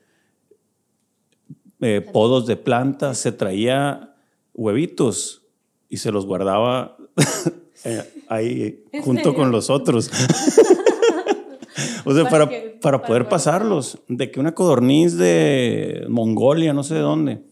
eh, 1.80 2.00
podos 2.00 2.46
de 2.46 2.56
plantas, 2.56 3.18
se 3.18 3.32
traía 3.32 4.14
huevitos 4.54 5.42
y 5.88 5.98
se 5.98 6.12
los 6.12 6.24
guardaba 6.26 6.96
eh, 7.84 8.02
ahí 8.28 8.84
¿En 8.92 9.02
junto 9.02 9.24
serio? 9.24 9.38
con 9.38 9.50
los 9.50 9.70
otros. 9.70 10.10
o 12.04 12.14
sea, 12.14 12.24
¿Para 12.24 12.30
para, 12.30 12.48
qué? 12.48 12.78
para 12.80 12.98
Para 12.98 13.06
poder 13.06 13.28
pasarlos. 13.28 13.98
De 14.08 14.30
que 14.30 14.40
una 14.40 14.54
codorniz 14.54 15.16
de 15.16 16.06
Mongolia, 16.08 16.72
no 16.72 16.82
sé 16.82 16.94
de 16.94 17.00
dónde, 17.00 17.42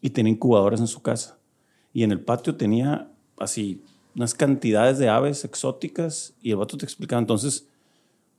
y 0.00 0.10
tenía 0.10 0.32
incubadoras 0.32 0.80
en 0.80 0.86
su 0.86 1.02
casa. 1.02 1.38
Y 1.92 2.02
en 2.02 2.12
el 2.12 2.20
patio 2.20 2.56
tenía 2.56 3.10
así 3.38 3.82
unas 4.14 4.34
cantidades 4.34 4.98
de 4.98 5.08
aves 5.08 5.44
exóticas 5.44 6.34
y 6.40 6.50
el 6.50 6.56
vato 6.56 6.76
te 6.76 6.84
explicaba. 6.84 7.20
Entonces, 7.20 7.68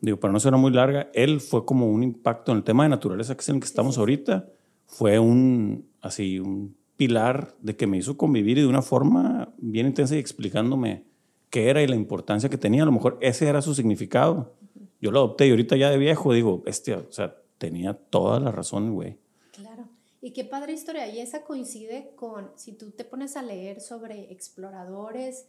digo, 0.03 0.19
para 0.19 0.33
no 0.33 0.39
ser 0.39 0.51
muy 0.53 0.71
larga, 0.71 1.09
él 1.13 1.39
fue 1.39 1.65
como 1.65 1.87
un 1.87 2.03
impacto 2.03 2.51
en 2.51 2.57
el 2.57 2.63
tema 2.65 2.83
de 2.83 2.89
naturaleza, 2.89 3.35
que 3.35 3.41
es 3.41 3.49
en 3.49 3.55
el 3.55 3.61
que 3.61 3.67
estamos 3.67 3.97
ahorita. 3.97 4.49
Fue 4.85 5.17
un, 5.17 5.87
así, 6.01 6.39
un 6.39 6.75
pilar 6.97 7.55
de 7.61 7.77
que 7.77 7.87
me 7.87 7.97
hizo 7.97 8.17
convivir 8.17 8.57
y 8.57 8.61
de 8.61 8.67
una 8.67 8.81
forma 8.81 9.53
bien 9.57 9.87
intensa 9.87 10.15
y 10.15 10.19
explicándome 10.19 11.05
qué 11.49 11.69
era 11.69 11.81
y 11.81 11.87
la 11.87 11.95
importancia 11.95 12.49
que 12.49 12.57
tenía. 12.57 12.83
A 12.83 12.85
lo 12.85 12.91
mejor 12.91 13.17
ese 13.21 13.47
era 13.47 13.61
su 13.61 13.73
significado. 13.73 14.55
Yo 14.99 15.09
lo 15.11 15.19
adopté 15.19 15.47
y 15.47 15.51
ahorita 15.51 15.77
ya 15.77 15.89
de 15.89 15.97
viejo 15.97 16.33
digo, 16.33 16.63
este, 16.65 16.95
o 16.95 17.11
sea, 17.11 17.37
tenía 17.57 17.93
toda 17.93 18.41
la 18.41 18.51
razón, 18.51 18.93
güey. 18.93 19.17
Claro. 19.53 19.87
Y 20.21 20.31
qué 20.31 20.43
padre 20.43 20.73
historia. 20.73 21.07
Y 21.07 21.21
esa 21.21 21.43
coincide 21.43 22.11
con, 22.17 22.51
si 22.55 22.73
tú 22.73 22.91
te 22.91 23.05
pones 23.05 23.37
a 23.37 23.41
leer 23.41 23.79
sobre 23.79 24.33
exploradores, 24.33 25.45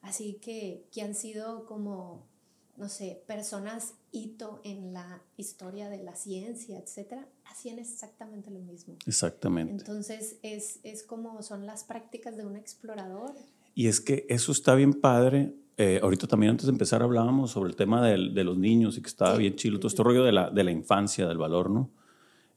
así 0.00 0.40
que, 0.42 0.86
que 0.92 1.02
han 1.02 1.14
sido 1.14 1.66
como 1.66 2.31
no 2.76 2.88
sé, 2.88 3.22
personas 3.26 3.94
hito 4.10 4.60
en 4.64 4.92
la 4.92 5.22
historia 5.36 5.88
de 5.88 6.02
la 6.02 6.14
ciencia, 6.14 6.78
etcétera, 6.78 7.26
hacían 7.44 7.78
exactamente 7.78 8.50
lo 8.50 8.60
mismo. 8.60 8.96
Exactamente. 9.06 9.72
Entonces, 9.72 10.38
es, 10.42 10.80
es 10.82 11.02
como 11.02 11.42
son 11.42 11.66
las 11.66 11.84
prácticas 11.84 12.36
de 12.36 12.46
un 12.46 12.56
explorador. 12.56 13.34
Y 13.74 13.88
es 13.88 14.00
que 14.00 14.26
eso 14.28 14.52
está 14.52 14.74
bien 14.74 14.94
padre. 14.94 15.54
Eh, 15.76 16.00
ahorita 16.02 16.26
también 16.26 16.50
antes 16.50 16.66
de 16.66 16.72
empezar 16.72 17.02
hablábamos 17.02 17.50
sobre 17.50 17.70
el 17.70 17.76
tema 17.76 18.06
de, 18.06 18.30
de 18.32 18.44
los 18.44 18.58
niños 18.58 18.98
y 18.98 19.02
que 19.02 19.08
estaba 19.08 19.36
bien 19.36 19.56
chido, 19.56 19.78
todo 19.78 19.88
este 19.88 20.02
rollo 20.02 20.24
de 20.24 20.32
la, 20.32 20.50
de 20.50 20.64
la 20.64 20.70
infancia, 20.70 21.26
del 21.26 21.38
valor, 21.38 21.70
¿no? 21.70 21.90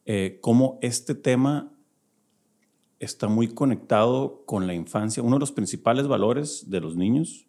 Eh, 0.05 0.37
cómo 0.41 0.77
este 0.81 1.15
tema 1.15 1.71
está 2.99 3.27
muy 3.27 3.47
conectado 3.47 4.43
con 4.45 4.67
la 4.67 4.73
infancia. 4.73 5.23
Uno 5.23 5.37
de 5.37 5.41
los 5.41 5.51
principales 5.51 6.07
valores 6.07 6.69
de 6.69 6.81
los 6.81 6.95
niños, 6.95 7.47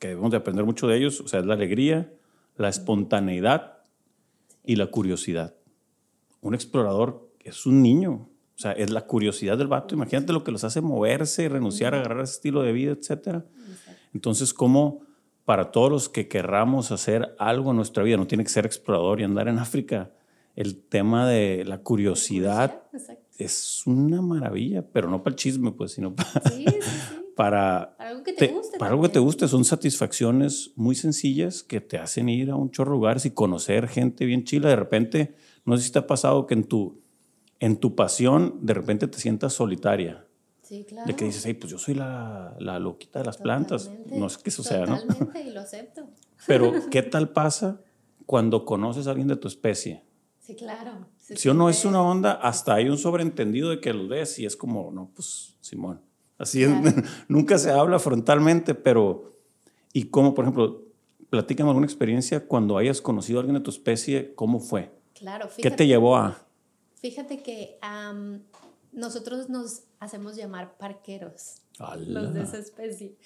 que 0.00 0.08
debemos 0.08 0.32
de 0.32 0.38
aprender 0.38 0.64
mucho 0.64 0.88
de 0.88 0.96
ellos, 0.96 1.20
o 1.20 1.28
sea, 1.28 1.38
es 1.38 1.46
la 1.46 1.54
alegría, 1.54 2.12
la 2.56 2.68
espontaneidad 2.68 3.78
y 4.64 4.74
la 4.76 4.86
curiosidad. 4.86 5.54
Un 6.40 6.54
explorador 6.54 7.30
es 7.38 7.66
un 7.66 7.82
niño, 7.82 8.28
o 8.56 8.58
sea, 8.58 8.72
es 8.72 8.90
la 8.90 9.02
curiosidad 9.06 9.56
del 9.56 9.68
vato. 9.68 9.94
Imagínate 9.94 10.32
lo 10.32 10.42
que 10.42 10.50
los 10.50 10.64
hace 10.64 10.80
moverse, 10.80 11.48
renunciar, 11.48 11.94
a 11.94 12.00
agarrar 12.00 12.24
ese 12.24 12.34
estilo 12.34 12.62
de 12.62 12.72
vida, 12.72 12.92
etc. 12.92 13.44
Entonces, 14.12 14.52
¿cómo 14.52 15.02
para 15.44 15.70
todos 15.70 15.90
los 15.90 16.08
que 16.08 16.28
querramos 16.28 16.92
hacer 16.92 17.34
algo 17.38 17.70
en 17.70 17.76
nuestra 17.76 18.02
vida, 18.02 18.16
no 18.16 18.26
tiene 18.26 18.44
que 18.44 18.50
ser 18.50 18.66
explorador 18.66 19.20
y 19.20 19.24
andar 19.24 19.48
en 19.48 19.58
África, 19.58 20.10
el 20.56 20.80
tema 20.82 21.28
de 21.28 21.64
la 21.64 21.78
curiosidad 21.78 22.82
es 23.44 23.86
una 23.86 24.22
maravilla, 24.22 24.82
pero 24.82 25.08
no 25.08 25.22
para 25.22 25.34
el 25.34 25.36
chisme, 25.36 25.72
pues, 25.72 25.92
sino 25.92 26.14
para, 26.14 26.42
para, 27.36 27.82
algo 27.98 28.22
que 28.22 28.32
te, 28.32 28.48
guste. 28.48 28.78
Para 28.78 28.92
algo 28.92 29.02
que 29.02 29.08
te 29.08 29.18
guste. 29.18 29.48
Son 29.48 29.64
satisfacciones 29.64 30.72
muy 30.76 30.94
sencillas 30.94 31.62
que 31.62 31.80
te 31.80 31.98
hacen 31.98 32.28
ir 32.28 32.50
a 32.50 32.56
un 32.56 32.70
chorro 32.70 32.92
lugares 32.92 33.24
y 33.26 33.30
conocer 33.30 33.88
gente 33.88 34.24
bien 34.24 34.44
chila. 34.44 34.68
De 34.68 34.76
repente, 34.76 35.34
no 35.64 35.76
sé 35.76 35.84
si 35.84 35.92
te 35.92 35.98
ha 35.98 36.06
pasado 36.06 36.46
que 36.46 36.54
en 36.54 36.64
tu, 36.64 37.00
en 37.58 37.76
tu 37.76 37.94
pasión, 37.94 38.58
de 38.62 38.74
repente 38.74 39.06
te 39.08 39.18
sientas 39.18 39.52
solitaria. 39.52 40.26
Sí, 40.62 40.84
claro. 40.84 41.06
De 41.06 41.16
que 41.16 41.24
dices, 41.24 41.44
hey, 41.46 41.54
pues 41.54 41.72
yo 41.72 41.78
soy 41.78 41.94
la, 41.94 42.56
la 42.60 42.78
loquita 42.78 43.18
de 43.20 43.24
las 43.24 43.38
plantas. 43.38 43.90
No 44.06 44.26
es 44.26 44.38
que 44.38 44.50
eso 44.50 44.62
sea, 44.62 44.86
¿no? 44.86 45.00
Totalmente, 45.00 45.42
y 45.42 45.50
lo 45.50 45.60
acepto. 45.60 46.10
Pero, 46.46 46.72
¿qué 46.90 47.02
tal 47.02 47.30
pasa 47.30 47.80
cuando 48.26 48.64
conoces 48.64 49.06
a 49.06 49.10
alguien 49.10 49.28
de 49.28 49.36
tu 49.36 49.48
especie? 49.48 50.04
Sí, 50.40 50.56
claro. 50.56 51.06
Si 51.18 51.48
o 51.48 51.54
no 51.54 51.68
es 51.68 51.84
una 51.84 52.02
onda, 52.02 52.32
hasta 52.32 52.74
hay 52.74 52.88
un 52.88 52.98
sobreentendido 52.98 53.70
de 53.70 53.80
que 53.80 53.92
lo 53.92 54.08
ves 54.08 54.38
y 54.38 54.46
es 54.46 54.56
como, 54.56 54.90
no, 54.90 55.10
pues, 55.14 55.56
Simón. 55.60 56.00
Así 56.38 56.64
nunca 57.28 57.58
se 57.58 57.70
habla 57.70 57.98
frontalmente, 57.98 58.74
pero. 58.74 59.34
¿Y 59.92 60.04
cómo, 60.04 60.34
por 60.34 60.44
ejemplo, 60.44 60.84
platícame 61.28 61.68
alguna 61.68 61.86
experiencia 61.86 62.46
cuando 62.46 62.78
hayas 62.78 63.00
conocido 63.00 63.38
a 63.38 63.42
alguien 63.42 63.58
de 63.58 63.60
tu 63.60 63.70
especie? 63.70 64.34
¿Cómo 64.34 64.60
fue? 64.60 64.90
Claro, 65.14 65.48
fíjate. 65.48 65.62
¿Qué 65.62 65.76
te 65.76 65.86
llevó 65.86 66.16
a.? 66.16 66.46
Fíjate 66.94 67.42
que 67.42 67.78
nosotros 68.92 69.48
nos 69.48 69.82
hacemos 70.00 70.36
llamar 70.36 70.76
parqueros, 70.76 71.62
los 72.06 72.34
de 72.34 72.42
esa 72.42 72.58
especie, 72.58 73.16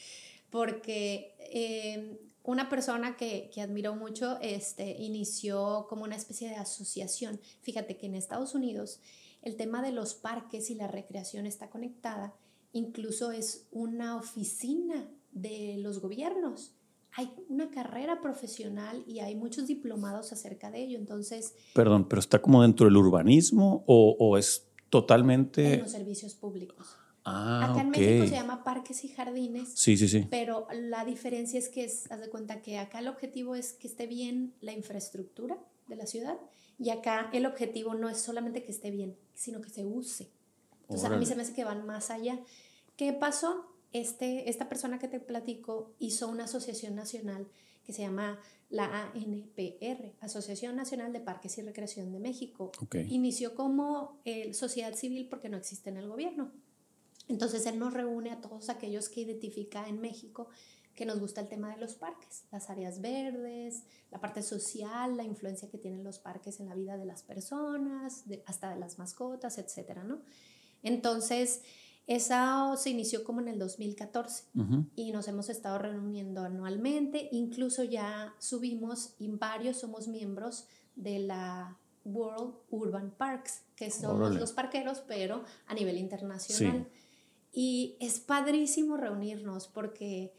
porque 0.51 1.35
em, 1.51 2.17
una 2.45 2.69
persona 2.69 3.17
que, 3.17 3.51
que, 3.53 3.63
admiro 3.63 3.97
mucho 3.97 4.39
este, 4.41 4.97
inició 5.03 5.87
como 5.89 6.05
una 6.05 6.15
especie 6.15 6.49
de 6.49 6.57
asociación. 6.57 7.41
Fíjate 7.63 7.97
que 7.97 8.07
en 8.07 8.15
Estados 8.15 8.55
Unidos 8.55 9.01
el 9.43 9.57
tema 9.57 9.83
de 9.83 9.93
los 9.93 10.15
parques 10.15 10.71
y 10.71 10.75
la 10.75 10.87
recreación 10.87 11.47
está 11.47 11.69
conectada, 11.69 12.35
incluso 12.73 13.31
es 13.33 13.67
una 13.73 14.17
oficina 14.17 15.09
de 15.33 15.77
los 15.79 16.01
gobiernos. 16.01 16.75
Hay 17.13 17.31
una 17.49 17.71
carrera 17.71 18.21
profesional 18.21 19.05
y 19.07 19.21
hay 19.21 19.37
muchos 19.37 19.67
diplomados 19.67 20.33
acerca 20.33 20.71
de 20.71 20.83
ello. 20.83 20.99
Entonces. 20.99 21.55
Perdón, 21.75 22.09
pero 22.09 22.21
está 22.21 22.43
como 22.43 22.63
dentro 22.63 22.87
del 22.87 22.97
urbanismo 22.97 23.85
o, 23.87 24.17
o 24.19 24.37
es 24.37 24.67
totalmente. 24.89 25.75
En 25.75 25.81
los 25.81 25.93
servicios 25.93 26.35
públicos. 26.35 26.97
Ah, 27.25 27.71
acá 27.71 27.81
en 27.81 27.91
México 27.91 28.27
se 28.27 28.33
llama 28.33 28.65
parques 28.65 29.05
y 29.05 29.09
jardines. 29.09 29.71
Sí, 29.75 29.97
sí, 29.97 30.09
sí. 30.09 30.27
Pero 30.31 30.67
la 30.73 31.05
diferencia 31.05 31.59
es 31.59 31.69
que, 31.69 31.85
es, 31.85 32.11
haz 32.11 32.21
de 32.21 32.29
cuenta 32.29 32.61
que 32.61 32.79
acá 32.79 32.99
el 32.99 33.09
objetivo 33.09 33.55
es 33.55 33.73
que 33.73 33.89
esté 33.89 34.07
bien 34.07 34.55
la 34.61 34.73
infraestructura 34.73 35.59
de 35.89 35.97
la 35.97 36.07
ciudad 36.07 36.37
y 36.79 36.91
acá 36.91 37.31
el 37.33 37.47
objetivo 37.47 37.95
no 37.95 38.09
es 38.11 38.19
solamente 38.19 38.63
que 38.63 38.73
esté 38.73 38.91
bien, 38.91 39.17
sino 39.35 39.61
que 39.63 39.71
se 39.71 39.85
use. 39.85 40.31
Entonces 40.83 41.11
a 41.11 41.17
mí 41.17 41.25
se 41.25 41.35
me 41.35 41.43
hace 41.43 41.55
que 41.55 41.65
van 41.65 41.87
más 41.87 42.11
allá. 42.11 42.39
¿Qué 42.97 43.13
pasó? 43.13 43.71
Este, 43.93 44.51
esta 44.51 44.69
persona 44.69 44.99
que 44.99 45.09
te 45.09 45.21
platico 45.21 45.95
hizo 45.99 46.29
una 46.29 46.45
asociación 46.45 46.95
nacional 46.95 47.47
que 47.85 47.93
se 47.93 48.03
llama 48.03 48.41
la 48.71 49.13
ANPR, 49.15 50.15
Asociación 50.21 50.75
Nacional 50.75 51.13
de 51.13 51.21
Parques 51.21 51.57
y 51.59 51.63
Recreación 51.63 52.13
de 52.13 52.19
México. 52.19 52.73
Inició 53.09 53.55
como 53.55 54.21
eh, 54.25 54.53
sociedad 54.53 54.95
civil 54.95 55.29
porque 55.29 55.49
no 55.49 55.57
existe 55.57 55.91
en 55.91 55.99
el 55.99 56.09
gobierno. 56.09 56.51
Entonces 57.29 57.67
él 57.67 57.79
nos 57.79 57.95
reúne 57.95 58.31
a 58.31 58.41
todos 58.41 58.69
aquellos 58.69 59.09
que 59.09 59.23
identifica 59.23 59.89
en 59.89 60.01
México 60.01 60.49
que 60.95 61.07
nos 61.07 61.19
gusta 61.19 61.41
el 61.41 61.49
tema 61.49 61.75
de 61.75 61.81
los 61.81 61.95
parques, 61.95 62.45
las 62.53 62.71
áreas 62.71 63.01
verdes, 63.01 63.83
la 64.11 64.21
parte 64.21 64.43
social, 64.43 65.17
la 65.17 65.25
influencia 65.25 65.69
que 65.69 65.79
tienen 65.79 66.05
los 66.05 66.19
parques 66.19 66.61
en 66.61 66.69
la 66.69 66.75
vida 66.75 66.97
de 66.97 67.05
las 67.05 67.23
personas, 67.23 68.25
hasta 68.47 68.71
de 68.71 68.79
las 68.79 68.99
mascotas, 68.99 69.59
etcétera, 69.59 70.05
¿no? 70.05 70.21
Entonces, 70.83 71.63
esa 72.07 72.77
se 72.77 72.91
inició 72.91 73.25
como 73.25 73.41
en 73.41 73.49
el 73.49 73.59
2014 73.59 74.45
y 74.95 75.11
nos 75.11 75.27
hemos 75.27 75.49
estado 75.49 75.79
reuniendo 75.79 76.43
anualmente, 76.43 77.29
incluso 77.33 77.83
ya 77.83 78.35
subimos 78.39 79.15
y 79.19 79.29
varios 79.29 79.79
somos 79.79 80.07
miembros 80.07 80.67
de 80.95 81.19
la 81.21 81.79
World 82.05 82.55
Urban 82.71 83.11
Parks, 83.11 83.63
que 83.75 83.91
son 83.91 84.39
los 84.39 84.53
parqueros, 84.53 85.03
pero 85.09 85.45
a 85.67 85.75
nivel 85.75 85.97
internacional. 85.97 86.87
Y 87.55 87.97
es 88.01 88.19
padrísimo 88.19 88.97
reunirnos 88.97 89.69
porque 89.69 90.33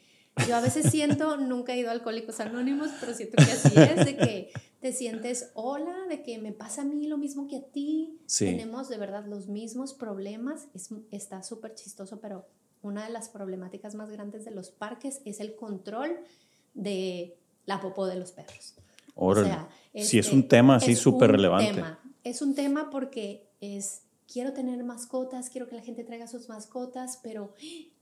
yo 0.48 0.56
a 0.56 0.62
veces 0.62 0.92
siento, 0.92 1.38
nunca 1.38 1.74
he 1.74 1.80
ido 1.80 1.90
a 1.90 1.94
Alcohólicos 1.94 2.42
Anónimos, 2.42 2.90
pero 3.00 3.14
siento 3.14 3.38
que 3.38 3.52
así 3.52 3.72
es, 3.80 4.06
de 4.06 4.18
que 4.18 4.52
te 4.82 4.92
sientes 4.92 5.52
hola, 5.54 5.96
de 6.10 6.24
que 6.24 6.38
me 6.40 6.52
pasa 6.52 6.82
a 6.82 6.86
mí 6.86 7.08
lo 7.08 7.18
mismo 7.18 7.48
que 7.48 7.58
a 7.58 7.64
ti. 7.64 8.20
Tenemos 8.38 8.90
de 8.90 8.98
verdad 8.98 9.26
los 9.26 9.48
mismos 9.48 9.94
problemas. 9.94 10.68
Es, 10.74 10.90
está 11.12 11.42
súper 11.42 11.74
chistoso, 11.74 12.20
pero 12.20 12.46
una 12.82 13.06
de 13.06 13.12
las 13.12 13.30
problemáticas 13.30 13.96
más 13.96 14.10
grandes 14.10 14.44
de 14.44 14.52
los 14.52 14.70
parques 14.72 15.22
es 15.24 15.40
el 15.40 15.56
control 15.56 16.20
de 16.74 17.38
la 17.66 17.80
popó 17.80 18.06
de 18.06 18.18
los 18.18 18.32
perros. 18.32 18.76
O 19.16 19.34
sea, 19.34 19.70
sí, 19.96 20.20
es 20.20 20.32
un 20.32 20.40
este, 20.40 20.50
tema 20.50 20.76
así 20.76 20.96
súper 20.96 21.32
relevante. 21.32 21.82
Es 22.24 22.42
un 22.42 22.54
tema 22.54 22.90
porque 22.90 23.48
es 23.62 24.02
quiero 24.32 24.54
tener 24.54 24.84
mascotas, 24.84 25.50
quiero 25.50 25.68
que 25.68 25.76
la 25.76 25.82
gente 25.82 26.04
traiga 26.04 26.28
sus 26.28 26.50
mascotas, 26.50 27.20
pero 27.22 27.54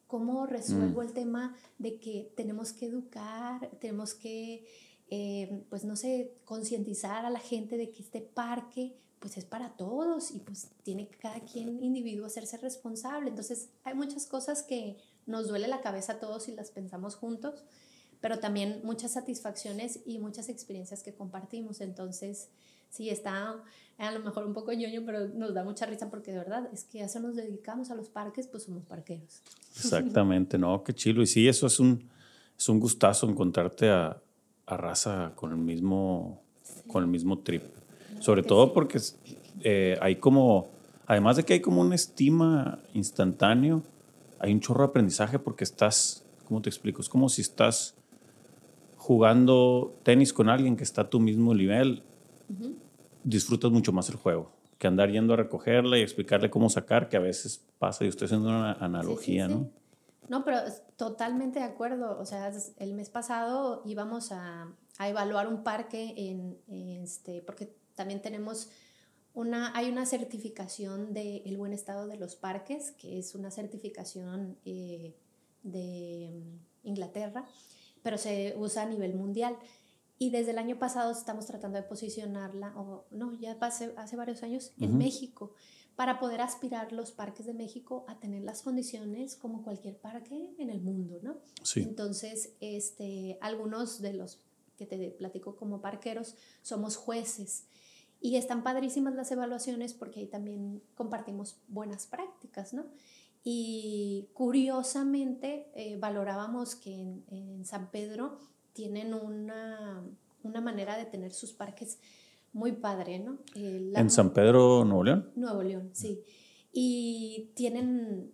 ¿cómo 0.07 0.45
resuelvo 0.45 1.01
mm. 1.01 1.05
el 1.05 1.13
tema 1.13 1.55
de 1.77 1.99
que 1.99 2.31
tenemos 2.35 2.73
que 2.73 2.85
educar, 2.85 3.69
tenemos 3.79 4.13
que, 4.13 4.65
eh, 5.09 5.63
pues 5.69 5.85
no 5.85 5.95
sé, 5.95 6.33
concientizar 6.45 7.25
a 7.25 7.29
la 7.29 7.39
gente 7.39 7.77
de 7.77 7.91
que 7.91 8.03
este 8.03 8.21
parque 8.21 8.95
pues 9.23 9.37
es 9.37 9.45
para 9.45 9.77
todos 9.77 10.31
y 10.31 10.39
pues 10.39 10.67
tiene 10.83 11.07
que 11.07 11.17
cada 11.17 11.39
quien 11.39 11.81
individuo 11.81 12.25
hacerse 12.25 12.57
responsable. 12.57 13.29
Entonces 13.29 13.69
hay 13.85 13.93
muchas 13.93 14.25
cosas 14.27 14.63
que 14.63 14.97
nos 15.25 15.47
duele 15.47 15.69
la 15.69 15.79
cabeza 15.79 16.13
a 16.13 16.19
todos 16.19 16.49
y 16.49 16.51
las 16.51 16.71
pensamos 16.71 17.15
juntos, 17.15 17.63
pero 18.19 18.39
también 18.39 18.81
muchas 18.83 19.13
satisfacciones 19.13 20.01
y 20.05 20.17
muchas 20.19 20.49
experiencias 20.49 21.03
que 21.03 21.13
compartimos. 21.13 21.79
Entonces, 21.79 22.49
sí, 22.93 23.09
está 23.09 23.55
a 23.97 24.11
lo 24.11 24.19
mejor 24.19 24.45
un 24.45 24.53
poco 24.53 24.71
ñoño, 24.73 25.03
pero 25.05 25.27
nos 25.29 25.53
da 25.53 25.63
mucha 25.63 25.85
risa 25.85 26.09
porque 26.09 26.31
de 26.31 26.37
verdad 26.39 26.69
es 26.73 26.83
que 26.83 27.01
a 27.01 27.05
eso 27.05 27.19
nos 27.19 27.35
dedicamos 27.35 27.89
a 27.91 27.95
los 27.95 28.09
parques, 28.09 28.47
pues 28.47 28.63
somos 28.63 28.83
parqueros. 28.83 29.41
Exactamente, 29.75 30.57
no, 30.57 30.83
qué 30.83 30.93
chilo. 30.93 31.21
Y 31.21 31.27
sí, 31.27 31.47
eso 31.47 31.67
es 31.67 31.79
un, 31.79 32.09
es 32.57 32.69
un 32.69 32.79
gustazo 32.79 33.29
encontrarte 33.29 33.89
a, 33.89 34.21
a 34.65 34.77
raza 34.77 35.33
con 35.35 35.51
el 35.51 35.57
mismo, 35.57 36.41
con 36.87 37.03
el 37.03 37.09
mismo 37.09 37.39
trip. 37.39 37.63
Sobre 38.19 38.43
todo 38.43 38.73
porque 38.73 38.99
eh, 39.61 39.97
hay 40.01 40.17
como, 40.17 40.69
además 41.05 41.37
de 41.37 41.43
que 41.43 41.53
hay 41.53 41.61
como 41.61 41.81
una 41.81 41.95
estima 41.95 42.79
instantáneo, 42.93 43.83
hay 44.39 44.53
un 44.53 44.59
chorro 44.59 44.83
de 44.83 44.89
aprendizaje 44.89 45.39
porque 45.39 45.63
estás, 45.63 46.25
¿cómo 46.47 46.61
te 46.61 46.69
explico? 46.69 47.01
Es 47.01 47.09
como 47.09 47.29
si 47.29 47.41
estás 47.41 47.95
jugando 48.97 49.93
tenis 50.03 50.31
con 50.31 50.49
alguien 50.49 50.77
que 50.77 50.83
está 50.83 51.01
a 51.01 51.09
tu 51.09 51.19
mismo 51.19 51.53
nivel 51.53 52.03
disfrutas 53.23 53.71
mucho 53.71 53.91
más 53.91 54.09
el 54.09 54.15
juego 54.15 54.51
que 54.83 54.87
andar 54.87 55.09
yendo 55.09 55.33
a 55.33 55.37
recogerla 55.37 55.97
y 55.97 56.01
explicarle 56.01 56.49
cómo 56.49 56.69
sacar, 56.69 57.07
que 57.07 57.15
a 57.15 57.21
veces 57.21 57.65
pasa 57.79 58.03
y 58.03 58.09
usted 58.09 58.25
haciendo 58.25 58.49
una 58.49 58.73
analogía, 58.73 59.47
¿no? 59.47 59.69
No, 60.27 60.43
pero 60.43 60.57
totalmente 60.97 61.59
de 61.59 61.65
acuerdo. 61.65 62.19
O 62.19 62.25
sea, 62.25 62.51
el 62.79 62.93
mes 62.93 63.09
pasado 63.09 63.81
íbamos 63.85 64.33
a, 64.33 64.67
a 64.97 65.09
evaluar 65.09 65.47
un 65.47 65.63
parque 65.63 66.13
en, 66.17 66.57
este, 67.01 67.41
porque 67.41 67.73
también 67.95 68.21
tenemos 68.21 68.71
una, 69.33 69.73
hay 69.73 69.89
una 69.89 70.05
certificación 70.05 71.13
del 71.13 71.43
el 71.45 71.55
buen 71.55 71.71
estado 71.71 72.07
de 72.07 72.17
los 72.17 72.35
parques, 72.35 72.91
que 72.91 73.19
es 73.19 73.35
una 73.35 73.51
certificación 73.51 74.57
eh, 74.65 75.15
de 75.63 76.43
Inglaterra, 76.83 77.45
pero 78.01 78.17
se 78.17 78.53
usa 78.57 78.83
a 78.83 78.85
nivel 78.85 79.13
mundial. 79.15 79.55
Y 80.23 80.29
desde 80.29 80.51
el 80.51 80.57
año 80.57 80.79
pasado 80.79 81.11
estamos 81.11 81.47
tratando 81.47 81.77
de 81.77 81.83
posicionarla, 81.83 82.73
o 82.77 83.03
no, 83.11 83.33
ya 83.33 83.57
hace, 83.59 83.93
hace 83.97 84.15
varios 84.15 84.41
años, 84.41 84.71
en 84.79 84.97
México, 84.97 85.51
para 85.97 86.17
poder 86.17 86.39
aspirar 86.39 86.93
los 86.93 87.11
parques 87.11 87.45
de 87.45 87.53
México 87.53 88.05
a 88.07 88.21
tener 88.21 88.41
las 88.41 88.61
condiciones 88.61 89.35
como 89.35 89.63
cualquier 89.63 89.97
parque 89.97 90.55
en 90.57 90.69
el 90.69 90.79
mundo, 90.79 91.19
¿no? 91.21 91.39
Sí. 91.61 91.81
Entonces, 91.81 92.53
este, 92.61 93.37
algunos 93.41 94.01
de 94.01 94.13
los 94.13 94.39
que 94.77 94.85
te 94.85 95.09
platico 95.09 95.57
como 95.57 95.81
parqueros 95.81 96.37
somos 96.61 96.95
jueces. 96.95 97.65
Y 98.21 98.37
están 98.37 98.63
padrísimas 98.63 99.15
las 99.15 99.29
evaluaciones 99.29 99.93
porque 99.93 100.21
ahí 100.21 100.27
también 100.27 100.81
compartimos 100.95 101.57
buenas 101.67 102.07
prácticas, 102.07 102.73
¿no? 102.73 102.85
Y 103.43 104.29
curiosamente 104.31 105.69
eh, 105.75 105.97
valorábamos 105.97 106.75
que 106.75 106.93
en, 106.93 107.25
en 107.27 107.65
San 107.65 107.91
Pedro 107.91 108.39
tienen 108.73 109.13
una, 109.13 110.03
una 110.43 110.61
manera 110.61 110.97
de 110.97 111.05
tener 111.05 111.31
sus 111.31 111.53
parques 111.53 111.99
muy 112.51 112.73
padre, 112.73 113.19
¿no? 113.19 113.39
Eh, 113.55 113.91
¿En 113.95 114.09
San 114.09 114.33
Pedro, 114.33 114.85
Nuevo 114.85 115.03
León? 115.03 115.31
Nuevo 115.35 115.63
León, 115.63 115.89
sí. 115.93 116.23
Y 116.71 117.51
tienen, 117.55 118.31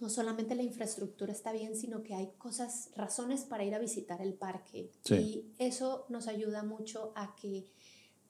no 0.00 0.08
solamente 0.10 0.54
la 0.54 0.62
infraestructura 0.62 1.32
está 1.32 1.52
bien, 1.52 1.76
sino 1.76 2.02
que 2.02 2.14
hay 2.14 2.32
cosas, 2.38 2.90
razones 2.94 3.44
para 3.44 3.64
ir 3.64 3.74
a 3.74 3.78
visitar 3.78 4.20
el 4.20 4.34
parque. 4.34 4.90
Y 5.10 5.46
eso 5.58 6.06
nos 6.08 6.28
ayuda 6.28 6.62
mucho 6.62 7.12
a 7.14 7.34
que 7.36 7.66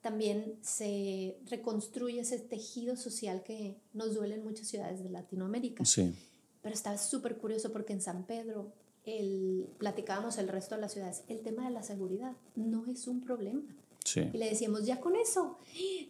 también 0.01 0.59
se 0.63 1.41
reconstruya 1.47 2.23
ese 2.23 2.39
tejido 2.39 2.97
social 2.97 3.43
que 3.43 3.81
nos 3.93 4.15
duele 4.15 4.37
en 4.37 4.45
muchas 4.45 4.69
ciudades 4.69 5.03
de 5.03 5.11
Latinoamérica. 5.11 5.85
Sí. 5.85 6.15
Pero 6.63 6.75
está 6.75 6.97
súper 6.97 7.39
curioso 7.39 7.73
porque 7.73 7.93
en 7.93 8.01
San 8.01 8.25
Pedro 8.25 8.73
el, 9.07 9.69
platicábamos 9.79 10.37
el 10.39 10.49
resto 10.49 10.75
de 10.75 10.81
las 10.83 10.93
ciudades, 10.93 11.23
el 11.29 11.41
tema 11.41 11.65
de 11.65 11.71
la 11.71 11.83
seguridad 11.83 12.33
no 12.57 12.87
es 12.87 13.07
un 13.07 13.21
problema. 13.21 13.63
Y 14.15 14.39
le 14.39 14.49
decíamos, 14.49 14.87
ya 14.87 15.01
con 15.01 15.17
eso, 15.17 15.59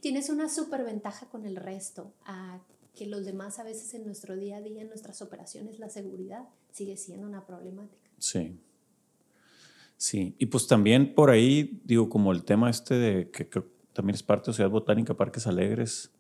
tienes 0.03 0.29
una 0.29 0.51
súper 0.51 0.85
ventaja 0.85 1.27
con 1.27 1.47
el 1.47 1.57
resto, 1.57 2.13
a 2.27 2.61
que 2.95 3.07
los 3.07 3.25
demás 3.25 3.59
a 3.59 3.65
veces 3.65 3.95
en 3.95 4.05
nuestro 4.05 4.37
día 4.37 4.59
a 4.59 4.61
día, 4.61 4.83
en 4.83 4.89
nuestras 4.89 5.23
operaciones, 5.23 5.79
la 5.79 5.89
seguridad 5.89 6.47
sigue 6.73 6.97
siendo 6.97 7.27
una 7.27 7.47
problemática. 7.47 8.11
Sí. 8.19 8.59
Sí, 9.97 10.35
y 10.39 10.47
pues 10.47 10.67
también 10.67 11.15
por 11.15 11.31
ahí, 11.31 11.81
digo, 11.85 12.11
como 12.11 12.33
el 12.33 12.45
tema 12.45 12.69
este 12.69 12.95
de 12.95 13.31
que, 13.31 13.47
también 13.95 14.15
es 14.15 14.23
parte 14.23 14.51
de 14.51 14.57
Ciudad 14.57 14.69
Botánica, 14.69 15.15
Parques 15.15 15.47
Alegres, 15.47 16.11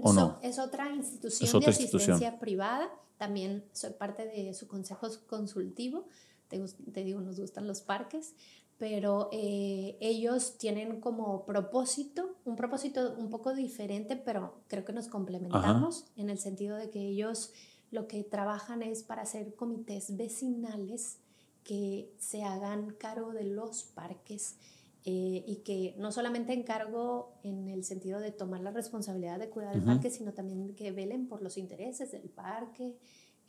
¿o 0.00 0.12
no? 0.12 0.38
Es 0.42 0.60
otra 0.60 0.94
institución 0.94 1.60
de 1.60 1.66
asistencia 1.66 2.38
privada 2.38 2.88
también 3.24 3.64
soy 3.72 3.94
parte 3.94 4.26
de 4.26 4.52
su 4.52 4.68
consejo 4.68 5.08
consultivo. 5.26 6.06
Te, 6.48 6.60
digo, 7.02 7.22
nos 7.22 7.40
gustan 7.40 7.66
los 7.66 7.80
parques, 7.80 8.34
pero 8.76 9.30
eh, 9.32 9.96
ellos 10.00 10.58
tienen 10.58 11.00
como 11.00 11.46
propósito, 11.46 12.36
un 12.44 12.54
propósito 12.54 13.14
un 13.16 13.30
poco 13.30 13.54
diferente, 13.54 14.16
pero 14.16 14.60
creo 14.68 14.84
que 14.84 14.92
nos 14.92 15.08
complementamos 15.08 16.04
en 16.16 16.28
el 16.28 16.38
sentido 16.38 16.76
de 16.76 16.90
que 16.90 17.00
ellos 17.00 17.54
lo 17.90 18.08
que 18.08 18.24
trabajan 18.24 18.82
es 18.82 19.02
para 19.02 19.22
hacer 19.22 19.54
comités 19.54 20.18
vecinales 20.18 21.20
que 21.62 22.12
se 22.18 22.42
hagan 22.42 22.90
cargo 22.90 23.32
de 23.32 23.44
los 23.44 23.84
parques 23.84 24.56
eh, 25.06 25.44
y 25.46 25.56
que 25.56 25.94
no 25.98 26.12
solamente 26.12 26.54
encargo 26.54 27.38
en 27.42 27.68
el 27.68 27.84
sentido 27.84 28.20
de 28.20 28.32
tomar 28.32 28.62
la 28.62 28.70
responsabilidad 28.70 29.38
de 29.38 29.50
cuidar 29.50 29.74
el 29.74 29.82
parque, 29.82 30.08
sino 30.08 30.32
también 30.32 30.74
que 30.74 30.92
velen 30.92 31.28
por 31.28 31.42
los 31.42 31.58
intereses 31.58 32.10
del 32.10 32.30
parque, 32.30 32.96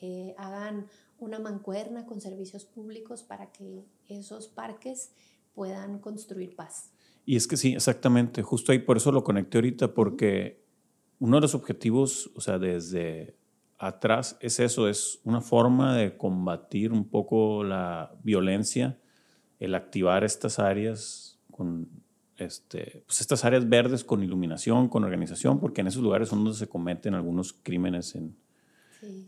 eh, 0.01 0.35
hagan 0.37 0.87
una 1.17 1.39
mancuerna 1.39 2.05
con 2.05 2.19
servicios 2.19 2.65
públicos 2.65 3.23
para 3.23 3.53
que 3.53 3.85
esos 4.09 4.49
parques 4.49 5.13
puedan 5.53 5.99
construir 5.99 6.57
paz. 6.57 6.91
Y 7.25 7.37
es 7.37 7.47
que 7.47 7.55
sí, 7.55 7.73
exactamente, 7.73 8.43
justo 8.43 8.73
ahí 8.73 8.79
por 8.79 8.97
eso 8.97 9.13
lo 9.13 9.23
conecté 9.23 9.57
ahorita, 9.59 9.93
porque 9.93 10.65
uno 11.19 11.37
de 11.37 11.41
los 11.41 11.55
objetivos, 11.55 12.31
o 12.35 12.41
sea, 12.41 12.59
desde 12.59 13.37
atrás 13.77 14.37
es 14.41 14.59
eso, 14.59 14.89
es 14.89 15.21
una 15.23 15.39
forma 15.39 15.95
de 15.95 16.17
combatir 16.17 16.91
un 16.91 17.07
poco 17.07 17.63
la 17.63 18.13
violencia, 18.23 18.99
el 19.59 19.73
activar 19.73 20.25
estas 20.25 20.59
áreas 20.59 21.34
con 21.55 21.87
este, 22.37 23.03
pues 23.05 23.21
estas 23.21 23.45
áreas 23.45 23.69
verdes 23.69 24.03
con 24.03 24.21
iluminación, 24.21 24.89
con 24.89 25.05
organización, 25.05 25.57
porque 25.57 25.79
en 25.79 25.87
esos 25.87 26.03
lugares 26.03 26.27
son 26.27 26.43
donde 26.43 26.59
se 26.59 26.67
cometen 26.67 27.13
algunos 27.13 27.53
crímenes 27.53 28.13
en, 28.15 28.35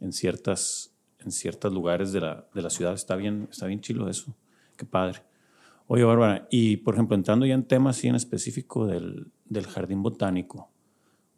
en, 0.02 0.12
ciertas, 0.12 0.92
en 1.20 1.32
ciertos 1.32 1.72
lugares 1.72 2.12
de 2.12 2.20
la, 2.20 2.46
de 2.54 2.62
la, 2.62 2.70
ciudad. 2.70 2.94
Está 2.94 3.16
bien, 3.16 3.48
está 3.50 3.66
bien 3.66 3.80
chilo 3.80 4.10
eso. 4.10 4.36
Qué 4.76 4.86
padre. 4.86 5.22
Oye, 5.88 6.04
Bárbara, 6.04 6.50
y 6.52 6.78
por 6.78 6.96
ejemplo, 6.96 7.16
entrando 7.16 7.46
ya 7.46 7.54
en 7.54 7.64
temas 7.64 7.98
así 7.98 8.10
en 8.10 8.16
específico 8.16 8.86
del, 8.86 9.28
del 9.46 9.68
jardín 9.68 10.04
botánico, 10.04 10.70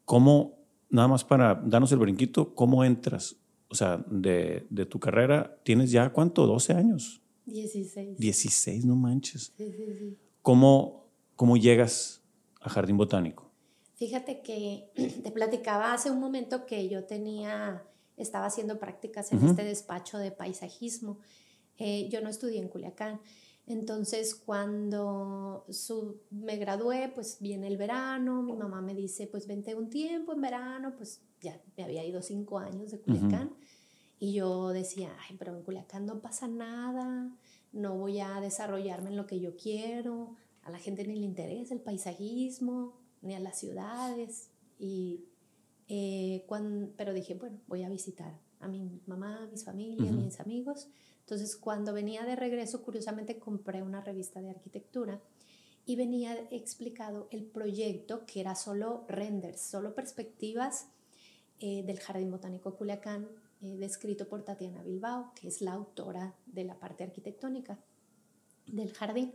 ¿cómo, 0.06 0.58
nada 0.90 1.08
más 1.08 1.24
para 1.24 1.54
darnos 1.54 1.92
el 1.92 2.00
brinquito, 2.00 2.56
cómo 2.56 2.84
entras? 2.84 3.36
O 3.68 3.76
sea, 3.76 4.04
de, 4.10 4.66
de 4.72 4.88
tu 4.88 5.00
carrera, 5.00 5.56
¿tienes 5.62 5.92
ya 5.92 6.10
cuánto? 6.10 6.52
¿12 6.52 6.76
años? 6.76 7.22
16. 7.46 8.18
16, 8.18 8.86
no 8.86 8.96
manches. 8.96 9.54
Sí, 9.56 9.72
sí, 9.72 9.86
sí. 10.00 10.18
¿Cómo, 10.42 11.08
cómo 11.36 11.58
llegas 11.58 12.22
a 12.62 12.70
Jardín 12.70 12.98
Botánico? 12.98 13.50
Fíjate 13.96 14.42
que 14.42 14.92
te 15.24 15.32
platicaba 15.32 15.94
hace 15.94 16.10
un 16.10 16.20
momento 16.20 16.66
que 16.66 16.88
yo 16.88 17.04
tenía, 17.06 17.84
estaba 18.18 18.46
haciendo 18.46 18.80
prácticas 18.80 19.32
en 19.32 19.46
este 19.46 19.64
despacho 19.64 20.18
de 20.18 20.32
paisajismo. 20.32 21.20
Eh, 21.78 22.10
yo 22.10 22.22
no 22.22 22.30
estudié 22.30 22.60
en 22.60 22.70
Culiacán. 22.70 23.20
Entonces, 23.68 24.34
cuando 24.34 25.66
su, 25.70 26.22
me 26.32 26.58
gradué, 26.58 27.12
pues 27.14 27.38
viene 27.40 27.68
el 27.68 27.78
verano, 27.78 28.42
mi 28.42 28.56
mamá 28.56 28.82
me 28.82 28.96
dice, 28.96 29.28
pues 29.28 29.46
vente 29.46 29.76
un 29.76 29.90
tiempo 29.90 30.34
en 30.34 30.42
verano, 30.42 30.96
pues 30.98 31.22
ya 31.40 31.62
me 31.78 31.84
había 31.84 32.04
ido 32.04 32.22
cinco 32.24 32.58
años 32.58 32.90
de 32.90 33.00
Culiacán. 33.00 33.54
Y 34.18 34.34
yo 34.34 34.70
decía, 34.70 35.16
ay, 35.30 35.36
pero 35.38 35.56
en 35.56 35.64
Culiacán 35.64 36.06
no 36.06 36.20
pasa 36.20 36.48
nada, 36.48 37.32
no 37.72 37.98
voy 37.98 38.20
a 38.20 38.40
desarrollarme 38.42 39.10
en 39.10 39.18
lo 39.18 39.26
que 39.26 39.40
yo 39.40 39.56
quiero, 39.56 40.36
a 40.64 40.72
la 40.72 40.80
gente 40.80 41.06
ni 41.06 41.16
le 41.16 41.26
interesa 41.26 41.74
el 41.74 41.82
paisajismo, 41.82 42.94
ni 43.22 43.36
a 43.36 43.40
las 43.40 43.60
ciudades. 43.60 44.50
Y, 44.78 45.26
eh, 45.88 46.46
pero 46.98 47.14
dije, 47.14 47.36
bueno, 47.36 47.60
voy 47.68 47.84
a 47.84 47.90
visitar 47.90 48.40
a 48.60 48.68
mi 48.68 49.02
mamá, 49.06 49.44
a 49.44 49.48
mis 49.48 49.64
familias, 49.64 50.10
a 50.10 50.18
mis 50.18 50.40
amigos. 50.40 50.88
Entonces, 51.22 51.56
cuando 51.56 51.94
venía 51.94 52.26
de 52.26 52.36
regreso, 52.36 52.82
curiosamente 52.82 53.40
compré 53.40 53.84
una 53.84 54.02
revista 54.02 54.42
de 54.42 54.50
arquitectura 54.50 55.22
y 55.86 55.96
venía 55.96 56.36
explicado 56.52 57.28
el 57.32 57.46
proyecto 57.46 58.26
que 58.26 58.42
era 58.42 58.56
solo 58.56 59.06
renders, 59.08 59.62
solo 59.62 59.96
perspectivas 59.96 60.88
eh, 61.60 61.84
del 61.84 62.00
Jardín 62.00 62.32
Botánico 62.32 62.76
Culiacán 62.76 63.28
eh, 63.62 63.78
descrito 63.78 64.28
por 64.28 64.44
Tatiana 64.44 64.84
Bilbao, 64.84 65.34
que 65.36 65.48
es 65.48 65.62
la 65.62 65.74
autora 65.74 66.36
de 66.46 66.64
la 66.64 66.80
parte 66.80 67.04
arquitectónica 67.04 67.80
del 68.68 68.94
jardín. 68.94 69.34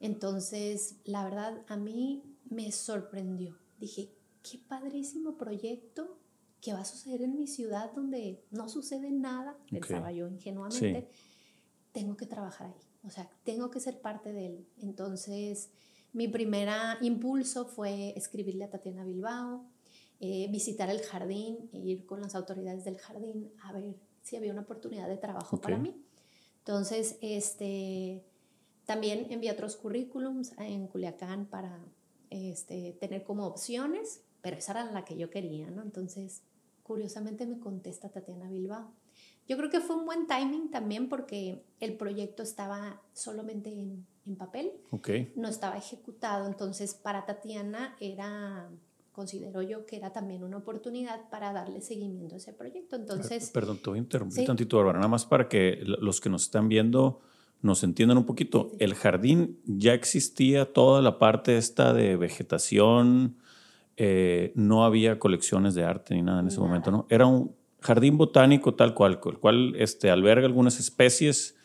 Entonces, 0.00 0.96
la 1.04 1.24
verdad, 1.24 1.64
a 1.68 1.76
mí 1.76 2.22
me 2.48 2.70
sorprendió. 2.70 3.58
Dije, 3.78 4.12
qué 4.42 4.58
padrísimo 4.58 5.36
proyecto 5.36 6.18
que 6.60 6.72
va 6.72 6.80
a 6.80 6.84
suceder 6.84 7.22
en 7.22 7.36
mi 7.36 7.46
ciudad 7.46 7.92
donde 7.92 8.44
no 8.50 8.68
sucede 8.68 9.10
nada, 9.10 9.56
pensaba 9.70 10.12
yo 10.12 10.28
ingenuamente. 10.28 11.08
Tengo 11.92 12.16
que 12.16 12.26
trabajar 12.26 12.68
ahí, 12.68 12.82
o 13.04 13.10
sea, 13.10 13.30
tengo 13.44 13.70
que 13.70 13.80
ser 13.80 14.00
parte 14.00 14.32
de 14.32 14.46
él. 14.46 14.68
Entonces, 14.78 15.70
mi 16.12 16.28
primer 16.28 16.68
impulso 17.00 17.66
fue 17.66 18.16
escribirle 18.16 18.64
a 18.64 18.70
Tatiana 18.70 19.04
Bilbao, 19.04 19.64
eh, 20.20 20.48
visitar 20.50 20.88
el 20.88 21.00
jardín 21.02 21.68
e 21.72 21.78
ir 21.78 22.06
con 22.06 22.20
las 22.20 22.34
autoridades 22.34 22.84
del 22.84 22.96
jardín 22.96 23.52
a 23.62 23.72
ver 23.72 23.94
si 24.22 24.36
había 24.36 24.52
una 24.52 24.62
oportunidad 24.62 25.08
de 25.08 25.18
trabajo 25.18 25.60
para 25.60 25.78
mí. 25.78 25.94
Entonces, 26.58 27.16
este, 27.20 28.24
también 28.86 29.26
envié 29.30 29.52
otros 29.52 29.76
currículums 29.76 30.52
en 30.58 30.86
Culiacán 30.88 31.46
para 31.46 31.78
este, 32.30 32.96
tener 32.98 33.24
como 33.24 33.46
opciones, 33.46 34.22
pero 34.40 34.56
esa 34.56 34.72
era 34.72 34.90
la 34.90 35.04
que 35.04 35.16
yo 35.16 35.30
quería, 35.30 35.70
¿no? 35.70 35.82
Entonces, 35.82 36.42
curiosamente 36.82 37.46
me 37.46 37.58
contesta 37.58 38.08
Tatiana 38.08 38.48
Bilbao. 38.48 38.90
Yo 39.48 39.56
creo 39.56 39.70
que 39.70 39.80
fue 39.80 39.96
un 39.96 40.06
buen 40.06 40.26
timing 40.26 40.70
también 40.70 41.08
porque 41.08 41.64
el 41.78 41.96
proyecto 41.96 42.42
estaba 42.42 43.00
solamente 43.12 43.70
en, 43.70 44.06
en 44.24 44.36
papel, 44.36 44.72
okay. 44.90 45.32
no 45.36 45.48
estaba 45.48 45.76
ejecutado, 45.76 46.46
entonces 46.46 46.94
para 46.94 47.26
Tatiana 47.26 47.96
era 48.00 48.68
considero 49.16 49.62
yo 49.62 49.86
que 49.86 49.96
era 49.96 50.12
también 50.12 50.44
una 50.44 50.58
oportunidad 50.58 51.30
para 51.30 51.50
darle 51.54 51.80
seguimiento 51.80 52.34
a 52.34 52.38
ese 52.38 52.52
proyecto. 52.52 52.96
Entonces... 52.96 53.50
Perdón, 53.50 53.78
te 53.78 53.88
voy 53.88 53.98
a 53.98 54.02
interrumpir 54.02 54.44
tantito, 54.44 54.76
Bárbara, 54.76 54.98
nada 54.98 55.08
más 55.08 55.24
para 55.24 55.48
que 55.48 55.80
los 55.82 56.20
que 56.20 56.28
nos 56.28 56.42
están 56.42 56.68
viendo 56.68 57.20
nos 57.62 57.82
entiendan 57.82 58.18
un 58.18 58.26
poquito. 58.26 58.72
El 58.78 58.94
jardín 58.94 59.58
ya 59.64 59.94
existía 59.94 60.70
toda 60.70 61.00
la 61.00 61.18
parte 61.18 61.56
esta 61.56 61.94
de 61.94 62.16
vegetación, 62.16 63.38
eh, 63.96 64.52
no 64.54 64.84
había 64.84 65.18
colecciones 65.18 65.74
de 65.74 65.84
arte 65.84 66.14
ni 66.14 66.20
nada 66.20 66.40
en 66.40 66.48
ese 66.48 66.60
momento, 66.60 66.90
¿no? 66.90 67.06
Era 67.08 67.24
un 67.24 67.56
jardín 67.80 68.18
botánico 68.18 68.74
tal 68.74 68.92
cual, 68.92 69.18
el 69.24 69.38
cual 69.38 69.74
este, 69.76 70.10
alberga 70.10 70.44
algunas 70.44 70.78
especies, 70.78 71.56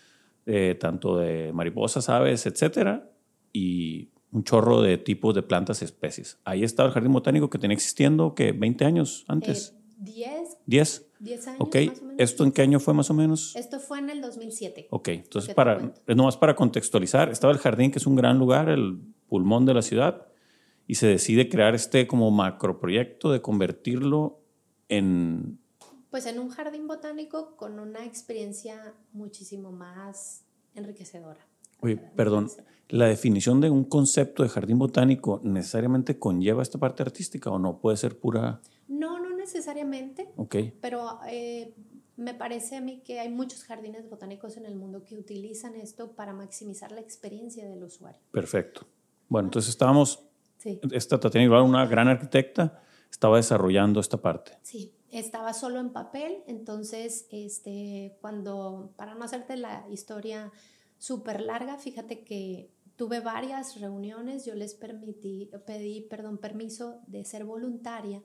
eh, 0.45 0.77
tanto 0.79 1.17
de 1.17 1.51
mariposas, 1.51 2.07
aves, 2.07 2.45
etcétera, 2.45 3.11
y 3.51 4.07
un 4.31 4.43
chorro 4.43 4.81
de 4.81 4.97
tipos 4.97 5.35
de 5.35 5.43
plantas 5.43 5.81
y 5.81 5.85
especies. 5.85 6.39
Ahí 6.45 6.63
estaba 6.63 6.87
el 6.87 6.93
jardín 6.93 7.11
botánico 7.11 7.49
que 7.49 7.57
tenía 7.57 7.75
existiendo, 7.75 8.33
que 8.33 8.53
20 8.53 8.85
años 8.85 9.25
antes. 9.27 9.75
10. 9.97 10.57
10. 10.65 11.07
10 11.19 11.47
años. 11.47 11.61
Ok, 11.61 11.75
más 11.75 11.99
o 11.99 12.05
menos. 12.05 12.19
¿esto 12.19 12.43
en 12.43 12.51
qué 12.51 12.61
año 12.61 12.79
fue 12.79 12.93
más 12.93 13.09
o 13.09 13.13
menos? 13.13 13.55
Esto 13.55 13.79
fue 13.79 13.99
en 13.99 14.09
el 14.09 14.21
2007. 14.21 14.87
Ok, 14.89 15.07
entonces 15.09 15.49
¿Qué 15.49 15.51
te 15.51 15.55
para, 15.55 15.93
nomás 16.15 16.37
para 16.37 16.55
contextualizar, 16.55 17.29
estaba 17.29 17.53
el 17.53 17.59
jardín, 17.59 17.91
que 17.91 17.99
es 17.99 18.07
un 18.07 18.15
gran 18.15 18.39
lugar, 18.39 18.69
el 18.69 18.99
pulmón 19.27 19.65
de 19.65 19.73
la 19.73 19.81
ciudad, 19.81 20.27
y 20.87 20.95
se 20.95 21.07
decide 21.07 21.49
crear 21.49 21.75
este 21.75 22.07
como 22.07 22.31
macroproyecto 22.31 23.31
de 23.31 23.41
convertirlo 23.41 24.39
en... 24.89 25.59
Pues 26.09 26.25
en 26.25 26.39
un 26.39 26.49
jardín 26.49 26.87
botánico 26.87 27.55
con 27.55 27.79
una 27.79 28.05
experiencia 28.05 28.93
muchísimo 29.13 29.71
más 29.71 30.45
enriquecedora. 30.73 31.50
Oye, 31.81 31.97
perdón, 32.15 32.49
¿la 32.89 33.05
definición 33.07 33.59
de 33.61 33.69
un 33.69 33.83
concepto 33.83 34.43
de 34.43 34.49
jardín 34.49 34.79
botánico 34.79 35.41
necesariamente 35.43 36.17
conlleva 36.17 36.61
esta 36.63 36.77
parte 36.79 37.03
artística 37.03 37.49
o 37.49 37.59
no? 37.59 37.79
Puede 37.79 37.97
ser 37.97 38.17
pura... 38.19 38.61
No, 38.87 39.19
no 39.19 39.35
necesariamente, 39.35 40.29
Ok, 40.37 40.55
pero 40.79 41.19
eh, 41.27 41.73
me 42.17 42.33
parece 42.33 42.75
a 42.77 42.81
mí 42.81 43.01
que 43.03 43.19
hay 43.19 43.29
muchos 43.29 43.63
jardines 43.63 44.09
botánicos 44.09 44.57
en 44.57 44.65
el 44.65 44.75
mundo 44.75 45.03
que 45.03 45.17
utilizan 45.17 45.75
esto 45.75 46.11
para 46.11 46.33
maximizar 46.33 46.91
la 46.91 47.01
experiencia 47.01 47.67
del 47.67 47.83
usuario. 47.83 48.19
perfecto. 48.31 48.85
Bueno, 49.29 49.47
entonces 49.47 49.69
estábamos, 49.69 50.23
Sí. 50.57 50.79
esta 50.91 51.19
Tatiana 51.19 51.45
Ibarra, 51.45 51.63
una 51.63 51.85
gran 51.87 52.07
arquitecta, 52.07 52.83
estaba 53.09 53.37
desarrollando 53.37 53.99
esta 53.99 54.17
parte. 54.21 54.51
Sí, 54.61 54.93
estaba 55.09 55.53
solo 55.53 55.79
en 55.79 55.89
papel, 55.91 56.43
entonces, 56.47 57.27
este, 57.31 58.15
cuando, 58.21 58.91
para 58.95 59.15
no 59.15 59.23
hacerte 59.23 59.57
la 59.57 59.85
historia 59.89 60.51
súper 61.01 61.41
larga, 61.41 61.77
fíjate 61.77 62.23
que 62.23 62.69
tuve 62.95 63.21
varias 63.21 63.81
reuniones, 63.81 64.45
yo 64.45 64.53
les 64.53 64.75
permití, 64.75 65.49
pedí, 65.65 66.01
perdón, 66.01 66.37
permiso 66.37 67.01
de 67.07 67.25
ser 67.25 67.43
voluntaria 67.43 68.21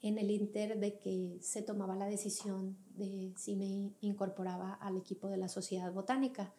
en 0.00 0.16
el 0.16 0.30
inter 0.30 0.80
de 0.80 0.98
que 0.98 1.36
se 1.42 1.60
tomaba 1.60 1.94
la 1.94 2.06
decisión 2.06 2.78
de 2.94 3.34
si 3.36 3.54
me 3.54 3.92
incorporaba 4.00 4.72
al 4.72 4.96
equipo 4.96 5.28
de 5.28 5.36
la 5.36 5.50
sociedad 5.50 5.92
botánica. 5.92 6.54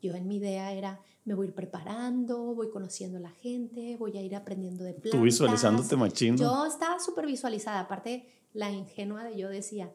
Yo 0.00 0.14
en 0.14 0.28
mi 0.28 0.36
idea 0.36 0.72
era, 0.72 1.00
me 1.24 1.34
voy 1.34 1.46
a 1.46 1.48
ir 1.48 1.54
preparando, 1.54 2.54
voy 2.54 2.70
conociendo 2.70 3.18
a 3.18 3.22
la 3.22 3.30
gente, 3.30 3.96
voy 3.96 4.16
a 4.16 4.22
ir 4.22 4.36
aprendiendo 4.36 4.84
de 4.84 4.92
plantas. 4.92 5.18
Tú 5.18 5.24
visualizándote 5.24 5.96
machín. 5.96 6.36
Yo 6.36 6.64
estaba 6.64 7.00
súper 7.00 7.26
visualizada, 7.26 7.80
aparte 7.80 8.28
la 8.52 8.70
ingenua 8.70 9.24
de 9.24 9.36
yo 9.36 9.48
decía, 9.48 9.90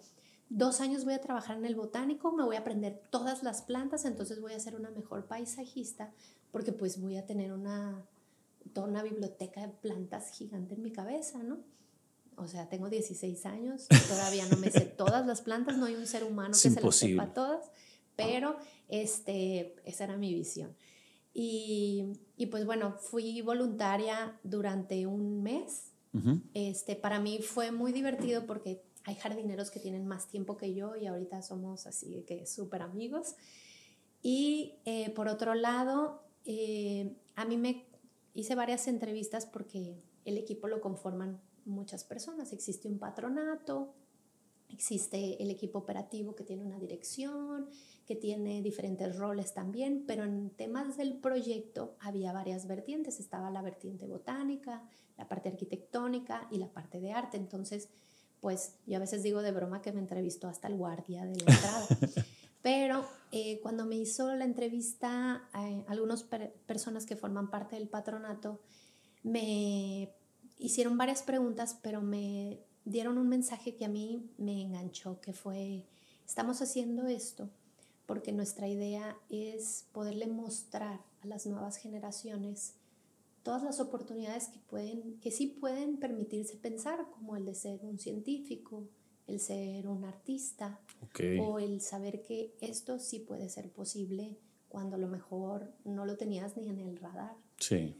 dos 0.50 0.82
años 0.82 1.06
voy 1.06 1.14
a 1.14 1.22
trabajar 1.22 1.58
en 1.58 1.66
el 1.66 1.76
botánico, 1.76 2.32
me 2.32 2.44
voy 2.44 2.56
a 2.56 2.60
aprender 2.60 3.02
todas 3.10 3.44
las 3.44 3.62
plantas, 3.62 4.06
entonces 4.06 4.42
voy 4.42 4.54
a 4.54 4.60
ser 4.60 4.76
una 4.76 4.90
mejor 4.92 5.26
paisajista 5.26 6.12
porque 6.52 6.72
pues 6.72 7.00
voy 7.00 7.18
a 7.18 7.26
tener 7.26 7.52
una, 7.52 8.06
toda 8.74 8.88
una 8.88 9.04
biblioteca 9.04 9.62
de 9.62 9.68
plantas 9.70 10.30
gigante 10.30 10.76
en 10.76 10.82
mi 10.82 10.92
cabeza, 10.92 11.44
¿no? 11.44 11.60
O 12.38 12.48
sea, 12.48 12.70
tengo 12.70 12.90
16 12.90 13.46
años, 13.48 13.88
todavía 14.08 14.46
no 14.48 14.58
me 14.58 14.72
sé 14.72 14.82
todas 14.98 15.26
las 15.26 15.42
plantas, 15.42 15.78
no 15.78 15.86
hay 15.86 15.96
un 15.96 16.08
ser 16.08 16.24
humano 16.24 16.52
Es 16.52 16.64
que 16.64 16.70
se 16.70 16.82
las 16.82 16.96
sepa 16.96 17.34
todas, 17.34 17.72
pero 18.16 18.58
este, 18.88 19.76
esa 19.86 20.06
era 20.06 20.18
mi 20.18 20.34
visión. 20.34 20.76
Y, 21.34 22.14
y 22.36 22.48
pues 22.48 22.66
bueno, 22.66 22.94
fui 23.00 23.42
voluntaria 23.42 24.40
durante 24.44 25.06
un 25.06 25.44
mes 25.44 25.92
este, 26.54 26.96
para 26.96 27.20
mí 27.20 27.40
fue 27.42 27.72
muy 27.72 27.92
divertido 27.92 28.46
porque 28.46 28.82
hay 29.08 29.16
jardineros 29.16 29.72
que 29.72 29.80
tienen 29.80 30.06
más 30.06 30.28
tiempo 30.28 30.58
que 30.58 30.74
yo 30.74 30.98
y 30.98 31.08
ahorita 31.08 31.42
somos 31.42 31.88
así 31.88 32.26
que 32.28 32.46
súper 32.46 32.82
amigos. 32.82 33.36
Y 34.22 34.80
eh, 34.84 35.12
por 35.12 35.30
otro 35.30 35.56
lado, 35.56 36.24
eh, 36.44 37.16
a 37.36 37.46
mí 37.46 37.56
me 37.56 37.86
hice 38.34 38.54
varias 38.54 38.86
entrevistas 38.90 39.46
porque 39.46 40.04
el 40.26 40.38
equipo 40.38 40.68
lo 40.68 40.82
conforman 40.82 41.40
muchas 41.64 42.04
personas. 42.04 42.52
Existe 42.52 42.90
un 42.90 43.00
patronato, 43.00 43.94
existe 44.68 45.42
el 45.42 45.52
equipo 45.52 45.80
operativo 45.80 46.36
que 46.36 46.44
tiene 46.44 46.66
una 46.66 46.78
dirección, 46.78 47.70
que 48.06 48.18
tiene 48.18 48.62
diferentes 48.62 49.16
roles 49.16 49.54
también, 49.54 50.04
pero 50.06 50.26
en 50.26 50.50
temas 50.50 50.98
del 50.98 51.18
proyecto 51.18 51.96
había 52.02 52.34
varias 52.34 52.68
vertientes. 52.68 53.22
Estaba 53.22 53.50
la 53.52 53.62
vertiente 53.62 54.06
botánica, 54.06 54.84
la 55.18 55.30
parte 55.30 55.48
arquitectónica 55.48 56.50
y 56.52 56.58
la 56.58 56.74
parte 56.74 57.00
de 57.00 57.14
arte. 57.14 57.38
Entonces, 57.38 57.88
pues 58.42 58.74
yo 58.86 58.98
a 58.98 59.00
veces 59.00 59.24
digo 59.24 59.42
de 59.42 59.52
broma 59.52 59.82
que 59.82 59.92
me 59.92 60.00
entrevistó 60.00 60.48
hasta 60.48 60.68
el 60.68 60.76
guardia 60.76 61.26
de 61.26 61.36
la 61.44 61.54
entrada. 61.54 61.88
Pero 62.62 63.06
eh, 63.32 63.60
cuando 63.62 63.86
me 63.86 63.96
hizo 63.96 64.34
la 64.36 64.44
entrevista, 64.46 65.48
eh, 65.56 65.84
algunas 65.88 66.24
per- 66.24 66.54
personas 66.66 67.06
que 67.06 67.16
forman 67.16 67.50
parte 67.50 67.76
del 67.78 67.88
patronato 67.88 68.60
me 69.24 70.10
hicieron 70.60 70.98
varias 70.98 71.22
preguntas, 71.24 71.78
pero 71.82 72.02
me 72.02 72.60
dieron 72.86 73.18
un 73.18 73.30
mensaje 73.30 73.76
que 73.76 73.86
a 73.86 73.90
mí 73.90 74.30
me 74.38 74.62
enganchó, 74.62 75.20
que 75.22 75.34
fue, 75.34 75.86
estamos 76.26 76.62
haciendo 76.62 77.08
esto 77.08 77.50
porque 78.06 78.32
nuestra 78.32 78.68
idea 78.68 79.18
es 79.30 79.86
poderle 79.92 80.28
mostrar 80.28 81.02
a 81.22 81.28
las 81.28 81.46
nuevas 81.46 81.76
generaciones 81.78 82.74
todas 83.48 83.64
las 83.64 83.80
oportunidades 83.80 84.50
que, 84.50 84.60
pueden, 84.60 85.20
que 85.22 85.32
sí 85.32 85.48
pueden 85.48 85.96
permitirse 85.98 86.58
pensar, 86.58 87.10
como 87.12 87.38
el 87.38 87.46
de 87.46 87.56
ser 87.56 87.80
un 87.86 87.98
científico, 87.98 88.90
el 89.26 89.40
ser 89.40 89.88
un 89.88 90.04
artista, 90.04 90.82
Ok. 91.02 91.22
o 91.42 91.58
el 91.60 91.80
saber 91.80 92.22
que 92.24 92.54
esto 92.60 93.00
sí 93.00 93.20
puede 93.20 93.48
ser 93.48 93.72
posible 93.72 94.38
cuando 94.68 94.98
a 94.98 95.00
lo 95.00 95.08
mejor 95.08 95.72
no 95.86 96.06
lo 96.06 96.18
tenías 96.18 96.58
ni 96.58 96.68
en 96.68 96.80
el 96.80 96.98
radar. 96.98 97.38
Sí. 97.58 97.96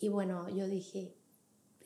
Y 0.00 0.08
bueno, 0.08 0.48
yo 0.48 0.66
dije, 0.66 1.14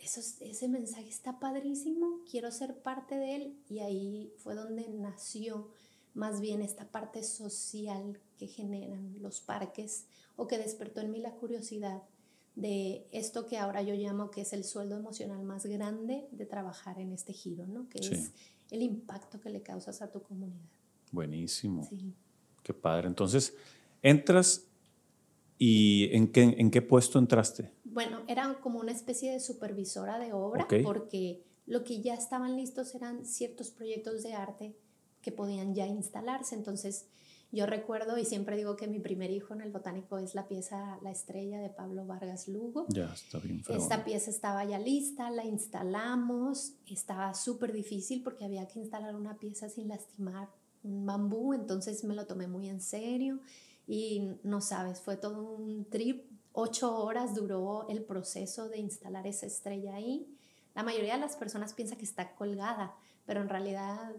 Eso, 0.02 0.20
es- 0.20 0.40
ese 0.40 0.66
mensaje 0.68 1.08
está 1.10 1.38
padrísimo, 1.40 2.20
quiero 2.30 2.50
ser 2.52 2.80
parte 2.80 3.16
de 3.18 3.36
él 3.36 3.56
y 3.68 3.80
ahí 3.80 4.32
fue 4.38 4.54
donde 4.54 4.88
nació 4.88 5.68
más 6.14 6.40
bien 6.40 6.62
esta 6.62 6.90
parte 6.90 7.22
social 7.22 8.18
que 8.38 8.46
generan 8.46 9.20
los 9.20 9.42
parques 9.42 10.06
o 10.36 10.46
que 10.46 10.56
despertó 10.56 11.00
en 11.02 11.10
mí 11.10 11.20
la 11.20 11.34
curiosidad 11.34 12.02
de 12.60 13.06
esto 13.12 13.46
que 13.46 13.56
ahora 13.58 13.82
yo 13.82 13.94
llamo 13.94 14.30
que 14.30 14.42
es 14.42 14.52
el 14.52 14.64
sueldo 14.64 14.96
emocional 14.96 15.42
más 15.44 15.64
grande 15.66 16.28
de 16.30 16.46
trabajar 16.46 16.98
en 17.00 17.12
este 17.12 17.32
giro, 17.32 17.66
¿no? 17.66 17.88
Que 17.88 18.02
Sí. 18.02 18.14
es 18.14 18.32
el 18.70 18.82
impacto 18.82 19.40
que 19.40 19.50
le 19.50 19.62
causas 19.62 20.02
a 20.02 20.10
tu 20.10 20.22
comunidad. 20.22 20.68
Buenísimo. 21.10 21.86
Sí. 21.88 22.12
Qué 22.62 22.74
padre. 22.74 23.08
Entonces, 23.08 23.54
entras 24.02 24.66
y 25.58 26.08
¿en 26.14 26.30
qué, 26.32 26.42
en 26.42 26.70
qué 26.70 26.82
puesto 26.82 27.18
entraste? 27.18 27.72
Bueno, 27.84 28.20
era 28.28 28.60
como 28.60 28.78
una 28.78 28.92
especie 28.92 29.32
de 29.32 29.40
supervisora 29.40 30.18
de 30.18 30.32
obra 30.32 30.66
porque 30.84 31.42
lo 31.66 31.82
que 31.84 32.00
ya 32.00 32.14
estaban 32.14 32.56
listos 32.56 32.94
eran 32.94 33.24
ciertos 33.24 33.70
proyectos 33.70 34.22
de 34.22 34.34
arte 34.34 34.76
que 35.22 35.32
podían 35.32 35.74
ya 35.74 35.86
instalarse. 35.86 36.54
Entonces, 36.54 37.06
yo 37.52 37.66
recuerdo 37.66 38.16
y 38.16 38.24
siempre 38.24 38.56
digo 38.56 38.76
que 38.76 38.86
mi 38.86 39.00
primer 39.00 39.30
hijo 39.30 39.54
en 39.54 39.60
el 39.60 39.72
botánico 39.72 40.18
es 40.18 40.34
la 40.34 40.46
pieza 40.46 40.98
La 41.02 41.10
estrella 41.10 41.58
de 41.60 41.68
Pablo 41.68 42.06
Vargas 42.06 42.46
Lugo. 42.46 42.86
Ya, 42.88 43.12
está 43.12 43.38
bien 43.38 43.64
fregón. 43.64 43.82
Esta 43.82 44.04
pieza 44.04 44.30
estaba 44.30 44.64
ya 44.64 44.78
lista, 44.78 45.30
la 45.30 45.44
instalamos, 45.44 46.74
estaba 46.86 47.34
súper 47.34 47.72
difícil 47.72 48.22
porque 48.22 48.44
había 48.44 48.68
que 48.68 48.78
instalar 48.78 49.16
una 49.16 49.38
pieza 49.38 49.68
sin 49.68 49.88
lastimar 49.88 50.48
un 50.82 51.04
bambú, 51.04 51.52
entonces 51.52 52.04
me 52.04 52.14
lo 52.14 52.26
tomé 52.26 52.46
muy 52.46 52.68
en 52.68 52.80
serio 52.80 53.40
y 53.86 54.36
no 54.44 54.60
sabes, 54.60 55.00
fue 55.00 55.16
todo 55.16 55.42
un 55.42 55.84
trip, 55.84 56.24
ocho 56.52 56.96
horas 57.02 57.34
duró 57.34 57.88
el 57.88 58.02
proceso 58.02 58.68
de 58.68 58.78
instalar 58.78 59.26
esa 59.26 59.46
estrella 59.46 59.96
ahí. 59.96 60.26
La 60.74 60.84
mayoría 60.84 61.14
de 61.14 61.20
las 61.20 61.36
personas 61.36 61.74
piensa 61.74 61.96
que 61.96 62.04
está 62.04 62.34
colgada, 62.36 62.94
pero 63.26 63.40
en 63.40 63.48
realidad 63.48 64.12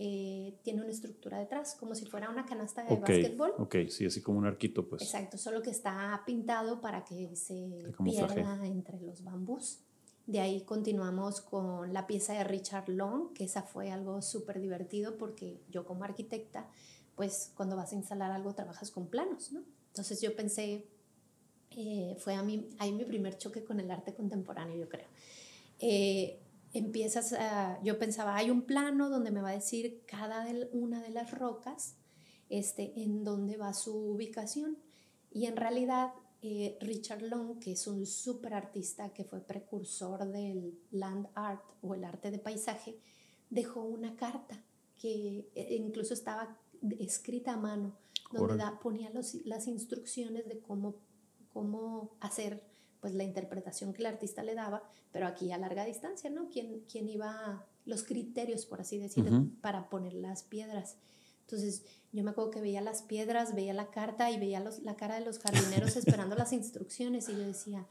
eh, 0.00 0.54
tiene 0.62 0.80
una 0.82 0.90
estructura 0.90 1.40
detrás, 1.40 1.74
como 1.74 1.92
si 1.96 2.06
fuera 2.06 2.30
una 2.30 2.46
canasta 2.46 2.84
de 2.84 2.94
Ok, 2.94 3.00
básquetbol. 3.00 3.52
ok, 3.58 3.76
sí, 3.88 4.06
así 4.06 4.22
como 4.22 4.38
un 4.38 4.46
arquito, 4.46 4.88
pues. 4.88 5.02
Exacto, 5.02 5.36
solo 5.36 5.60
que 5.60 5.70
está 5.70 6.22
pintado 6.24 6.80
para 6.80 7.04
que 7.04 7.34
se 7.34 7.92
pierda 8.04 8.64
entre 8.64 9.00
los 9.00 9.24
bambús. 9.24 9.80
De 10.26 10.38
ahí 10.38 10.60
continuamos 10.60 11.40
con 11.40 11.92
la 11.92 12.06
pieza 12.06 12.34
de 12.34 12.44
Richard 12.44 12.88
Long, 12.88 13.32
que 13.32 13.42
esa 13.44 13.62
fue 13.62 13.90
algo 13.90 14.22
súper 14.22 14.60
divertido 14.60 15.18
porque 15.18 15.60
yo 15.68 15.84
como 15.84 16.04
arquitecta, 16.04 16.68
pues 17.16 17.50
cuando 17.56 17.74
vas 17.74 17.92
a 17.92 17.96
instalar 17.96 18.30
algo 18.30 18.54
trabajas 18.54 18.92
con 18.92 19.08
planos, 19.08 19.50
¿no? 19.50 19.64
Entonces 19.88 20.20
yo 20.20 20.36
pensé, 20.36 20.86
eh, 21.76 22.14
fue 22.20 22.34
a 22.34 22.42
mí, 22.44 22.68
ahí 22.78 22.92
mi 22.92 23.04
primer 23.04 23.36
choque 23.36 23.64
con 23.64 23.80
el 23.80 23.90
arte 23.90 24.14
contemporáneo, 24.14 24.76
yo 24.76 24.88
creo. 24.88 25.08
Eh, 25.80 26.38
empiezas 26.72 27.32
a, 27.32 27.80
yo 27.82 27.98
pensaba, 27.98 28.36
hay 28.36 28.50
un 28.50 28.62
plano 28.62 29.08
donde 29.10 29.30
me 29.30 29.40
va 29.40 29.50
a 29.50 29.54
decir 29.54 30.02
cada 30.06 30.44
de- 30.44 30.68
una 30.72 31.02
de 31.02 31.10
las 31.10 31.30
rocas 31.38 31.96
este, 32.50 33.02
en 33.02 33.24
dónde 33.24 33.56
va 33.56 33.72
su 33.74 33.94
ubicación. 33.96 34.78
Y 35.30 35.46
en 35.46 35.56
realidad, 35.56 36.12
eh, 36.40 36.78
Richard 36.80 37.22
Long, 37.22 37.58
que 37.58 37.72
es 37.72 37.86
un 37.86 38.06
súper 38.06 38.54
artista 38.54 39.12
que 39.12 39.24
fue 39.24 39.40
precursor 39.40 40.26
del 40.30 40.78
land 40.90 41.26
art 41.34 41.64
o 41.82 41.94
el 41.94 42.04
arte 42.04 42.30
de 42.30 42.38
paisaje, 42.38 42.98
dejó 43.50 43.82
una 43.82 44.16
carta 44.16 44.64
que 44.98 45.50
eh, 45.54 45.76
incluso 45.76 46.14
estaba 46.14 46.58
escrita 46.98 47.54
a 47.54 47.56
mano, 47.56 47.96
donde 48.32 48.54
da- 48.58 48.78
ponía 48.80 49.10
los- 49.10 49.34
las 49.46 49.66
instrucciones 49.68 50.46
de 50.48 50.60
cómo, 50.60 50.96
cómo 51.52 52.16
hacer 52.20 52.62
pues 53.00 53.14
la 53.14 53.24
interpretación 53.24 53.92
que 53.92 54.02
el 54.02 54.06
artista 54.06 54.42
le 54.42 54.54
daba, 54.54 54.82
pero 55.12 55.26
aquí 55.26 55.52
a 55.52 55.58
larga 55.58 55.84
distancia, 55.84 56.30
¿no? 56.30 56.48
¿Quién, 56.50 56.84
quién 56.90 57.08
iba, 57.08 57.66
los 57.84 58.02
criterios, 58.02 58.66
por 58.66 58.80
así 58.80 58.98
decirlo, 58.98 59.46
para 59.60 59.88
poner 59.88 60.14
las 60.14 60.42
piedras? 60.42 60.96
Entonces, 61.42 61.84
yo 62.12 62.24
me 62.24 62.30
acuerdo 62.30 62.50
que 62.50 62.60
veía 62.60 62.80
las 62.80 63.02
piedras, 63.02 63.54
veía 63.54 63.72
la 63.72 63.90
carta 63.90 64.30
y 64.30 64.38
veía 64.38 64.60
los, 64.60 64.80
la 64.80 64.96
cara 64.96 65.18
de 65.18 65.24
los 65.24 65.38
jardineros 65.38 65.96
esperando 65.96 66.36
las 66.36 66.52
instrucciones 66.52 67.28
y 67.28 67.32
yo 67.32 67.46
decía, 67.46 67.86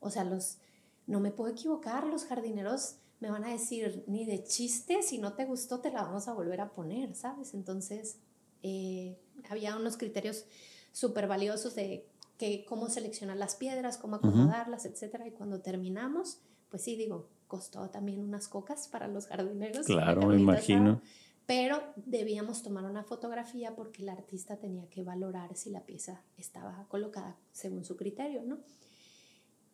o 0.00 0.10
sea, 0.10 0.24
los, 0.24 0.58
no 1.06 1.20
me 1.20 1.30
puedo 1.30 1.52
equivocar, 1.52 2.06
los 2.06 2.24
jardineros 2.24 2.96
me 3.20 3.30
van 3.30 3.44
a 3.44 3.50
decir, 3.50 4.04
ni 4.06 4.24
de 4.24 4.42
chiste, 4.42 5.02
si 5.02 5.18
no 5.18 5.34
te 5.34 5.44
gustó, 5.44 5.80
te 5.80 5.92
la 5.92 6.02
vamos 6.02 6.26
a 6.28 6.32
volver 6.32 6.60
a 6.60 6.72
poner, 6.72 7.14
¿sabes? 7.14 7.54
Entonces, 7.54 8.18
eh, 8.62 9.16
había 9.48 9.76
unos 9.76 9.96
criterios 9.96 10.44
súper 10.92 11.26
valiosos 11.26 11.74
de 11.74 12.06
que, 12.38 12.64
cómo 12.64 12.88
seleccionar 12.88 13.36
las 13.36 13.56
piedras, 13.56 13.98
cómo 13.98 14.16
acomodarlas, 14.16 14.86
etcétera. 14.86 15.26
Y 15.26 15.32
cuando 15.32 15.60
terminamos, 15.60 16.38
pues 16.68 16.82
sí, 16.82 16.96
digo, 16.96 17.28
costó 17.46 17.88
también 17.90 18.20
unas 18.20 18.48
cocas 18.48 18.88
para 18.88 19.08
los 19.08 19.26
jardineros. 19.26 19.86
Claro, 19.86 20.26
me 20.26 20.36
imagino. 20.36 21.00
pero 21.46 21.82
debíamos 21.96 22.62
tomar 22.62 22.84
una 22.84 23.04
fotografía 23.04 23.74
porque 23.76 24.02
el 24.02 24.08
artista 24.08 24.56
tenía 24.56 24.88
que 24.88 25.02
valorar 25.02 25.56
si 25.56 25.70
la 25.70 25.84
pieza 25.84 26.22
estaba 26.36 26.86
colocada 26.88 27.36
según 27.52 27.84
su 27.84 27.96
criterio, 27.96 28.42
¿no? 28.42 28.58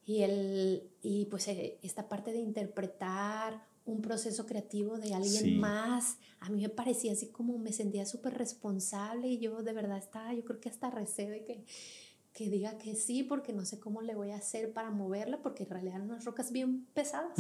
Y, 0.05 0.23
el, 0.23 0.91
y 1.03 1.27
pues 1.27 1.47
eh, 1.49 1.79
esta 1.83 2.09
parte 2.09 2.33
de 2.33 2.41
interpretar 2.41 3.65
un 3.85 4.03
proceso 4.03 4.47
creativo 4.47 4.99
de 4.99 5.15
alguien 5.15 5.59
más, 5.59 6.19
a 6.41 6.51
mí 6.51 6.63
me 6.63 6.69
parecía 6.69 7.13
así 7.13 7.29
como 7.29 7.59
me 7.59 7.73
sentía 7.73 8.07
súper 8.07 8.37
responsable 8.37 9.29
y 9.29 9.39
yo 9.39 9.63
de 9.63 9.73
verdad 9.73 9.99
estaba, 9.99 10.33
yo 10.35 10.45
creo 10.45 10.61
que 10.61 10.69
hasta 10.69 10.91
recé 10.91 11.29
de 11.29 11.45
que, 11.45 11.65
que 12.33 12.49
diga 12.49 12.79
que 12.79 12.95
sí, 12.95 13.23
porque 13.23 13.53
no 13.53 13.65
sé 13.65 13.81
cómo 13.81 14.03
le 14.03 14.15
voy 14.15 14.31
a 14.31 14.37
hacer 14.37 14.73
para 14.73 14.91
moverla, 14.91 15.43
porque 15.43 15.65
en 15.65 15.71
realidad 15.71 16.01
unas 16.01 16.25
rocas 16.25 16.53
bien 16.53 16.87
pesadas. 16.95 17.39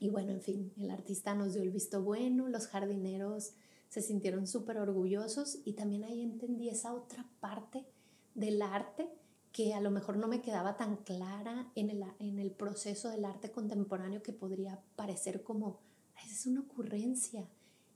Y 0.00 0.08
bueno, 0.10 0.32
en 0.32 0.40
fin, 0.40 0.72
el 0.78 0.90
artista 0.90 1.34
nos 1.34 1.54
dio 1.54 1.62
el 1.62 1.70
visto 1.70 2.02
bueno, 2.02 2.48
los 2.48 2.68
jardineros 2.68 3.54
se 3.88 4.02
sintieron 4.02 4.46
súper 4.46 4.78
orgullosos 4.78 5.58
y 5.64 5.72
también 5.72 6.04
ahí 6.04 6.22
entendí 6.22 6.68
esa 6.68 6.92
otra 6.92 7.26
parte 7.40 7.86
del 8.34 8.60
arte 8.62 9.08
que 9.50 9.74
a 9.74 9.80
lo 9.80 9.90
mejor 9.90 10.18
no 10.18 10.28
me 10.28 10.42
quedaba 10.42 10.76
tan 10.76 10.98
clara 10.98 11.72
en 11.74 11.90
el, 11.90 12.04
en 12.18 12.38
el 12.38 12.52
proceso 12.52 13.08
del 13.08 13.24
arte 13.24 13.50
contemporáneo 13.50 14.22
que 14.22 14.32
podría 14.32 14.80
parecer 14.94 15.42
como, 15.42 15.80
es 16.24 16.46
una 16.46 16.60
ocurrencia. 16.60 17.48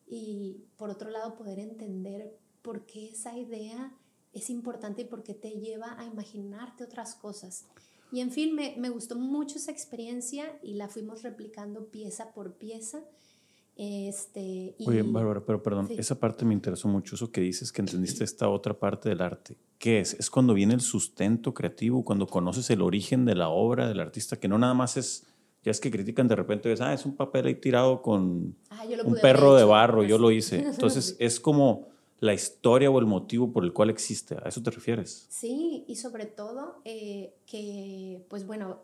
Y 0.07 0.65
por 0.77 0.91
otro 0.91 1.11
lado, 1.11 1.37
poder 1.37 1.59
entender 1.59 2.37
por 2.63 2.87
qué 2.87 3.11
esa 3.11 3.37
idea 3.37 3.95
es 4.33 4.51
importante 4.51 5.03
y 5.03 5.05
por 5.05 5.23
qué 5.23 5.35
te 5.35 5.51
lleva 5.51 5.99
a 5.99 6.05
imaginarte 6.05 6.85
otras 6.85 7.15
cosas. 7.15 7.67
Y 8.11 8.21
en 8.21 8.31
fin, 8.31 8.55
me, 8.55 8.75
me 8.79 8.91
gustó 8.91 9.17
mucho 9.17 9.57
esa 9.57 9.73
experiencia 9.73 10.59
y 10.63 10.75
la 10.75 10.89
fuimos 10.89 11.23
replicando 11.23 11.87
pieza 11.87 12.33
por 12.33 12.55
pieza. 12.55 13.03
Este, 13.75 14.77
Oye, 14.87 15.03
Bárbara, 15.03 15.43
pero 15.47 15.63
perdón, 15.63 15.89
esa 15.97 16.21
parte 16.21 16.45
me 16.45 16.53
interesó 16.53 16.89
mucho, 16.89 17.15
eso 17.15 17.33
que 17.33 17.41
dices 17.41 17.73
que 17.73 17.81
entendiste 17.81 18.23
esta 18.23 18.49
otra 18.49 18.79
parte 18.79 19.09
del 19.09 19.23
arte. 19.23 19.57
¿Qué 19.79 20.01
es? 20.01 20.15
Es 20.15 20.29
cuando 20.29 20.53
viene 20.53 20.75
el 20.75 20.83
sustento 20.83 21.55
creativo, 21.55 22.05
cuando 22.05 22.27
conoces 22.27 22.69
el 22.71 22.83
origen 22.83 23.25
de 23.25 23.35
la 23.35 23.49
obra 23.49 23.89
del 23.89 24.01
artista, 24.01 24.39
que 24.39 24.47
no 24.47 24.59
nada 24.59 24.75
más 24.75 24.99
es, 24.99 25.27
ya 25.65 25.71
es 25.71 25.81
que 25.81 25.91
critican 25.91 26.29
de 26.29 26.37
repente, 26.37 26.69
ves, 26.69 26.83
ah, 26.83 26.93
es 26.93 27.07
un 27.07 27.17
papel 27.17 27.47
ahí 27.47 27.55
tirado 27.55 28.03
con 28.03 28.55
ah, 28.69 28.85
un 29.05 29.15
perro 29.15 29.55
de 29.55 29.65
barro, 29.65 30.05
yo 30.05 30.19
lo 30.19 30.31
hice. 30.31 30.61
Entonces 30.67 31.17
es 31.19 31.41
como 31.41 31.92
la 32.23 32.35
historia 32.35 32.89
o 32.89 33.01
el 33.01 33.07
motivo 33.07 33.53
por 33.53 33.65
el 33.65 33.73
cual 33.73 33.91
existe, 33.91 34.37
¿a 34.37 34.49
eso 34.49 34.63
te 34.63 34.71
refieres? 34.71 35.27
Sí, 35.29 35.85
y 35.89 35.97
sobre 35.97 36.25
todo 36.27 36.81
eh, 36.85 37.35
que, 37.47 38.25
pues 38.31 38.47
bueno, 38.47 38.83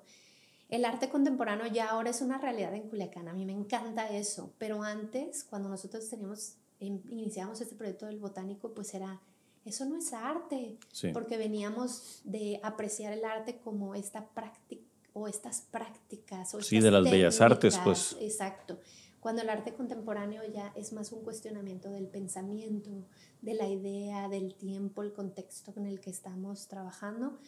el 0.68 0.84
arte 0.84 1.08
contemporáneo 1.08 1.72
ya 1.72 1.90
ahora 1.90 2.10
es 2.10 2.20
una 2.20 2.38
realidad 2.38 2.74
en 2.74 2.88
Culiacán, 2.88 3.28
a 3.28 3.32
mí 3.32 3.46
me 3.46 3.52
encanta 3.52 4.08
eso, 4.08 4.52
pero 4.58 4.82
antes, 4.82 5.44
cuando 5.44 5.68
nosotros 5.68 6.08
teníamos, 6.10 6.56
iniciamos 6.80 7.60
este 7.60 7.76
proyecto 7.76 8.06
del 8.06 8.18
botánico, 8.18 8.74
pues 8.74 8.92
era 8.94 9.20
eso 9.64 9.84
no 9.84 9.98
es 9.98 10.12
arte, 10.12 10.76
porque 11.12 11.36
veníamos 11.36 12.22
de 12.24 12.58
apreciar 12.64 13.12
el 13.12 13.24
arte 13.24 13.60
como 13.62 13.94
esta 13.94 14.26
práctica 14.30 14.82
o 15.12 15.28
estas 15.28 15.60
prácticas. 15.60 16.54
O 16.54 16.60
sí, 16.60 16.80
de 16.80 16.90
las 16.90 17.04
bellas 17.04 17.40
artes, 17.40 17.78
pues. 17.84 18.16
Exacto. 18.20 18.80
Cuando 19.20 19.42
el 19.42 19.50
arte 19.50 19.74
contemporáneo 19.74 20.42
ya 20.44 20.72
es 20.76 20.92
más 20.92 21.12
un 21.12 21.22
cuestionamiento 21.22 21.90
del 21.90 22.08
pensamiento, 22.08 23.06
de 23.42 23.54
la 23.54 23.68
idea, 23.68 24.28
del 24.28 24.54
tiempo, 24.54 25.02
el 25.02 25.12
contexto 25.12 25.72
en 25.76 25.86
el 25.86 26.00
que 26.00 26.10
estamos 26.10 26.68
trabajando 26.68 27.38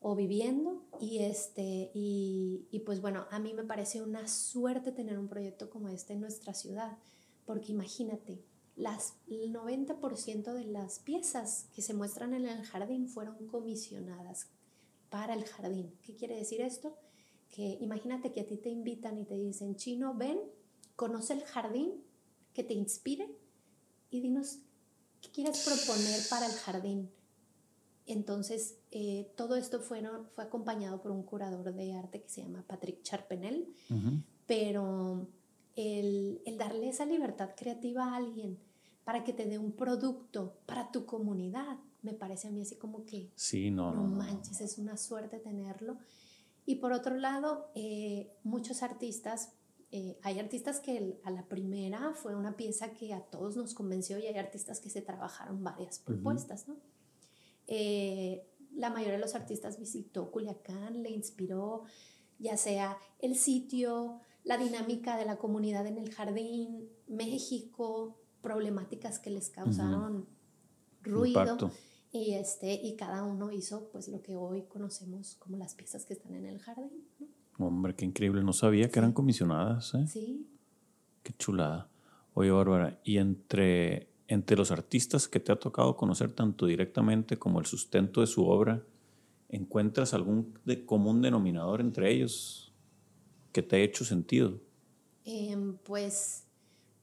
o 0.00 0.14
viviendo. 0.14 0.82
Y, 1.00 1.18
este, 1.18 1.90
y, 1.94 2.66
y 2.70 2.80
pues 2.80 3.00
bueno, 3.00 3.26
a 3.30 3.38
mí 3.38 3.54
me 3.54 3.64
parece 3.64 4.02
una 4.02 4.28
suerte 4.28 4.92
tener 4.92 5.18
un 5.18 5.28
proyecto 5.28 5.70
como 5.70 5.88
este 5.88 6.14
en 6.14 6.20
nuestra 6.20 6.54
ciudad, 6.54 6.98
porque 7.44 7.72
imagínate, 7.72 8.42
las, 8.76 9.14
el 9.28 9.52
90% 9.52 10.52
de 10.52 10.64
las 10.64 10.98
piezas 10.98 11.68
que 11.74 11.82
se 11.82 11.94
muestran 11.94 12.34
en 12.34 12.46
el 12.46 12.64
jardín 12.64 13.08
fueron 13.08 13.46
comisionadas 13.46 14.48
para 15.10 15.34
el 15.34 15.44
jardín. 15.44 15.94
¿Qué 16.02 16.16
quiere 16.16 16.36
decir 16.36 16.60
esto? 16.60 16.96
Que 17.50 17.78
imagínate 17.80 18.32
que 18.32 18.40
a 18.40 18.46
ti 18.46 18.56
te 18.56 18.70
invitan 18.70 19.18
y 19.18 19.24
te 19.24 19.36
dicen, 19.36 19.76
chino, 19.76 20.14
ven, 20.14 20.40
conoce 20.96 21.34
el 21.34 21.42
jardín, 21.42 22.02
que 22.52 22.64
te 22.64 22.74
inspire 22.74 23.28
y 24.10 24.20
dinos 24.20 24.58
qué 25.20 25.30
quieres 25.30 25.64
proponer 25.64 26.20
para 26.30 26.46
el 26.46 26.52
jardín. 26.52 27.10
Entonces, 28.06 28.76
eh, 28.90 29.32
todo 29.36 29.56
esto 29.56 29.80
fue 29.80 30.02
acompañado 30.36 31.00
por 31.00 31.10
un 31.10 31.22
curador 31.22 31.74
de 31.74 31.94
arte 31.94 32.22
que 32.22 32.28
se 32.28 32.42
llama 32.42 32.64
Patrick 32.66 33.02
Charpenel, 33.02 33.74
pero 34.46 35.26
el, 35.74 36.40
darle 36.58 36.90
esa 36.90 37.06
libertad 37.06 37.50
creativa 37.56 38.04
a 38.04 38.16
alguien 38.16 38.58
para 39.04 39.24
que 39.24 39.32
te 39.32 39.46
dé 39.46 39.58
un 39.58 39.72
producto 39.72 40.58
para 40.66 40.90
tu 40.90 41.06
comunidad, 41.06 41.78
me 42.02 42.12
parece 42.12 42.48
a 42.48 42.50
mí 42.50 42.62
así 42.62 42.76
como 42.76 43.04
que 43.04 43.30
sí, 43.34 43.70
no, 43.70 43.94
no, 43.94 44.04
manches, 44.04 44.60
es 44.60 44.78
una 44.78 44.96
suerte 44.96 45.38
tenerlo. 45.38 45.98
Y 46.66 46.76
por 46.76 46.92
otro 46.92 47.16
lado, 47.16 47.70
eh, 47.74 48.32
muchos 48.42 48.82
artistas, 48.82 49.52
eh, 49.96 50.18
hay 50.22 50.40
artistas 50.40 50.80
que 50.80 51.20
a 51.22 51.30
la 51.30 51.46
primera 51.46 52.14
fue 52.14 52.34
una 52.34 52.56
pieza 52.56 52.92
que 52.94 53.14
a 53.14 53.20
todos 53.20 53.56
nos 53.56 53.74
convenció 53.74 54.18
y 54.18 54.26
hay 54.26 54.36
artistas 54.36 54.80
que 54.80 54.90
se 54.90 55.02
trabajaron 55.02 55.62
varias 55.62 56.00
propuestas, 56.00 56.66
¿no? 56.66 56.74
Eh, 57.68 58.44
la 58.74 58.90
mayoría 58.90 59.14
de 59.14 59.20
los 59.20 59.36
artistas 59.36 59.78
visitó 59.78 60.32
Culiacán, 60.32 61.00
le 61.04 61.10
inspiró 61.10 61.84
ya 62.40 62.56
sea 62.56 62.98
el 63.20 63.36
sitio, 63.36 64.20
la 64.42 64.58
dinámica 64.58 65.16
de 65.16 65.26
la 65.26 65.36
comunidad 65.36 65.86
en 65.86 65.98
el 65.98 66.12
jardín, 66.12 66.88
México, 67.06 68.18
problemáticas 68.42 69.20
que 69.20 69.30
les 69.30 69.48
causaron 69.48 70.26
ruido. 71.02 71.70
Y, 72.10 72.34
este, 72.34 72.74
y 72.74 72.96
cada 72.96 73.22
uno 73.22 73.52
hizo 73.52 73.90
pues 73.92 74.08
lo 74.08 74.22
que 74.22 74.34
hoy 74.34 74.62
conocemos 74.62 75.36
como 75.36 75.56
las 75.56 75.76
piezas 75.76 76.04
que 76.04 76.14
están 76.14 76.34
en 76.34 76.46
el 76.46 76.58
jardín. 76.58 77.06
Hombre, 77.58 77.94
qué 77.94 78.04
increíble. 78.04 78.42
No 78.42 78.52
sabía 78.52 78.90
que 78.90 78.98
eran 78.98 79.12
comisionadas. 79.12 79.94
¿eh? 79.94 80.06
Sí. 80.06 80.46
Qué 81.22 81.32
chulada. 81.38 81.88
Oye, 82.34 82.50
Bárbara, 82.50 83.00
y 83.04 83.18
entre, 83.18 84.08
entre 84.28 84.56
los 84.56 84.70
artistas 84.70 85.28
que 85.28 85.40
te 85.40 85.52
ha 85.52 85.56
tocado 85.56 85.96
conocer 85.96 86.32
tanto 86.32 86.66
directamente 86.66 87.36
como 87.36 87.60
el 87.60 87.66
sustento 87.66 88.20
de 88.20 88.26
su 88.26 88.46
obra, 88.46 88.82
¿encuentras 89.48 90.14
algún 90.14 90.58
de 90.64 90.84
común 90.84 91.22
denominador 91.22 91.80
entre 91.80 92.12
ellos? 92.12 92.64
que 93.54 93.62
te 93.62 93.76
ha 93.76 93.78
hecho 93.78 94.04
sentido? 94.04 94.60
Em, 95.24 95.78
pues, 95.78 96.44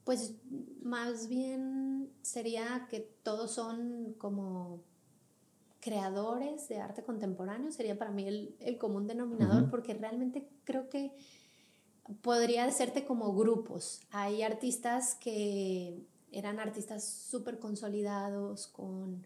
pues 0.04 0.36
más 0.84 1.28
bien 1.30 2.12
sería 2.22 2.88
que 2.90 3.00
todos 3.24 3.52
son 3.52 4.14
como 4.18 4.84
creadores 5.82 6.70
de 6.70 6.80
arte 6.80 7.04
contemporáneo, 7.04 7.72
sería 7.72 7.98
para 7.98 8.12
mí 8.12 8.56
el, 8.60 8.78
común 8.78 9.08
denominador, 9.08 9.70
porque 9.70 9.94
realmente 9.94 10.48
creo 10.64 10.90
que 10.90 11.12
podría 12.22 12.66
hacerte 12.66 13.06
como 13.06 13.34
grupos. 13.34 14.02
Hay 14.12 14.44
artistas 14.44 15.16
que 15.16 16.06
eran 16.32 16.60
artistas 16.60 17.04
súper 17.04 17.60
consolidados, 17.60 18.68
con 18.68 19.26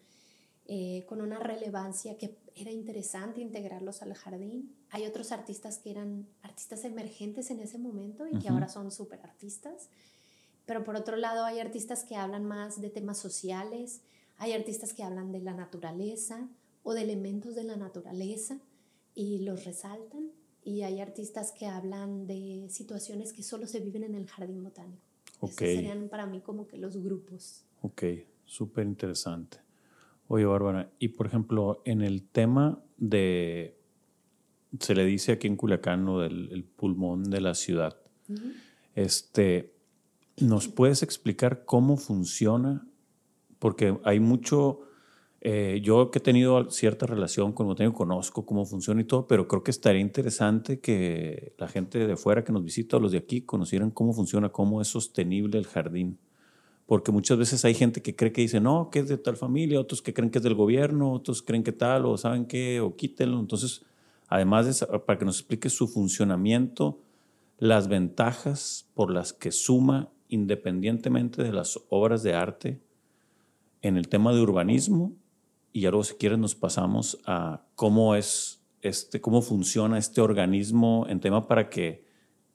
eh, 0.67 1.05
con 1.07 1.21
una 1.21 1.37
relevancia 1.37 2.17
que 2.17 2.39
era 2.55 2.71
interesante 2.71 3.39
integrarlos 3.39 4.01
al 4.01 4.15
jardín. 4.15 4.75
Hay 4.89 5.05
otros 5.05 5.31
artistas 5.31 5.77
que 5.77 5.91
eran 5.91 6.27
artistas 6.41 6.85
emergentes 6.85 7.51
en 7.51 7.59
ese 7.59 7.77
momento 7.77 8.25
y 8.27 8.39
que 8.39 8.49
ahora 8.49 8.67
son 8.67 8.89
súper 8.89 9.21
artistas. 9.21 9.89
Pero 10.65 10.83
por 10.83 10.95
otro 10.95 11.17
lado 11.17 11.45
hay 11.45 11.59
artistas 11.59 12.03
que 12.03 12.15
hablan 12.15 12.45
más 12.45 12.81
de 12.81 12.89
temas 12.89 13.19
sociales, 13.19 14.01
hay 14.37 14.53
artistas 14.53 14.93
que 14.93 15.03
hablan 15.03 15.31
de 15.31 15.41
la 15.41 15.53
naturaleza 15.53 16.49
o 16.83 16.93
de 16.93 17.01
elementos 17.01 17.55
de 17.55 17.63
la 17.63 17.75
naturaleza 17.75 18.59
y 19.13 19.39
los 19.39 19.65
resaltan. 19.65 20.31
Y 20.63 20.81
hay 20.81 20.99
artistas 20.99 21.51
que 21.51 21.67
hablan 21.67 22.25
de 22.25 22.67
situaciones 22.69 23.33
que 23.33 23.43
solo 23.43 23.67
se 23.67 23.79
viven 23.79 24.03
en 24.03 24.15
el 24.15 24.27
jardín 24.27 24.63
botánico. 24.63 25.01
Okay. 25.39 25.73
Esos 25.73 25.83
serían 25.83 26.09
para 26.09 26.25
mí 26.25 26.41
como 26.41 26.67
que 26.67 26.77
los 26.77 26.97
grupos. 26.97 27.65
Ok, 27.81 28.03
súper 28.45 28.87
interesante. 28.87 29.59
Oye, 30.27 30.45
Bárbara, 30.45 30.91
y 30.97 31.09
por 31.09 31.27
ejemplo, 31.27 31.81
en 31.85 32.01
el 32.01 32.23
tema 32.23 32.83
de, 32.97 33.77
se 34.79 34.95
le 34.95 35.05
dice 35.05 35.33
aquí 35.33 35.47
en 35.47 35.55
Culiacán, 35.55 36.05
lo 36.05 36.19
del 36.19 36.51
el 36.51 36.63
pulmón 36.63 37.23
de 37.25 37.41
la 37.41 37.53
ciudad, 37.53 37.97
este, 38.95 39.75
¿nos 40.37 40.67
puedes 40.67 41.03
explicar 41.03 41.63
cómo 41.65 41.95
funciona? 41.95 42.87
Porque 43.59 43.97
hay 44.03 44.19
mucho, 44.19 44.81
eh, 45.41 45.81
yo 45.83 46.11
que 46.11 46.19
he 46.19 46.21
tenido 46.21 46.69
cierta 46.71 47.05
relación 47.05 47.53
con 47.53 47.67
Botánico, 47.67 47.97
conozco 47.97 48.45
cómo 48.45 48.65
funciona 48.65 49.01
y 49.01 49.05
todo, 49.05 49.27
pero 49.27 49.47
creo 49.47 49.63
que 49.63 49.71
estaría 49.71 50.01
interesante 50.01 50.79
que 50.79 51.53
la 51.57 51.67
gente 51.67 52.05
de 52.05 52.15
fuera 52.17 52.43
que 52.43 52.51
nos 52.51 52.63
visita 52.63 52.97
o 52.97 52.99
los 52.99 53.11
de 53.11 53.19
aquí 53.19 53.41
conocieran 53.41 53.91
cómo 53.91 54.13
funciona, 54.13 54.49
cómo 54.49 54.81
es 54.81 54.87
sostenible 54.87 55.57
el 55.57 55.65
jardín 55.65 56.19
porque 56.85 57.11
muchas 57.11 57.37
veces 57.37 57.65
hay 57.65 57.73
gente 57.73 58.01
que 58.01 58.15
cree 58.15 58.31
que 58.31 58.41
dice, 58.41 58.59
no, 58.59 58.89
que 58.91 58.99
es 58.99 59.07
de 59.07 59.17
tal 59.17 59.37
familia, 59.37 59.79
otros 59.79 60.01
que 60.01 60.13
creen 60.13 60.29
que 60.29 60.37
es 60.37 60.43
del 60.43 60.53
gobierno, 60.53 61.13
otros 61.13 61.41
creen 61.41 61.63
que 61.63 61.71
tal, 61.71 62.05
o 62.05 62.17
saben 62.17 62.45
qué, 62.45 62.79
o 62.79 62.95
quítenlo. 62.95 63.39
Entonces, 63.39 63.83
además, 64.27 64.79
de, 64.79 64.99
para 64.99 65.17
que 65.17 65.25
nos 65.25 65.39
explique 65.39 65.69
su 65.69 65.87
funcionamiento, 65.87 66.99
las 67.57 67.87
ventajas 67.87 68.87
por 68.93 69.11
las 69.11 69.33
que 69.33 69.51
suma 69.51 70.09
independientemente 70.27 71.43
de 71.43 71.53
las 71.53 71.79
obras 71.89 72.21
de 72.21 72.35
arte 72.35 72.79
en 73.87 73.97
el 73.97 74.07
tema 74.07 74.33
de 74.33 74.41
urbanismo, 74.41 75.13
y 75.71 75.81
ya 75.81 75.89
luego 75.89 76.03
si 76.03 76.15
quieres 76.15 76.39
nos 76.39 76.55
pasamos 76.55 77.19
a 77.25 77.65
cómo 77.75 78.15
es 78.15 78.61
este, 78.81 79.19
cómo 79.19 79.41
funciona 79.41 79.97
este 79.97 80.21
organismo 80.21 81.05
en 81.09 81.19
tema 81.19 81.47
para 81.47 81.69
que, 81.69 82.05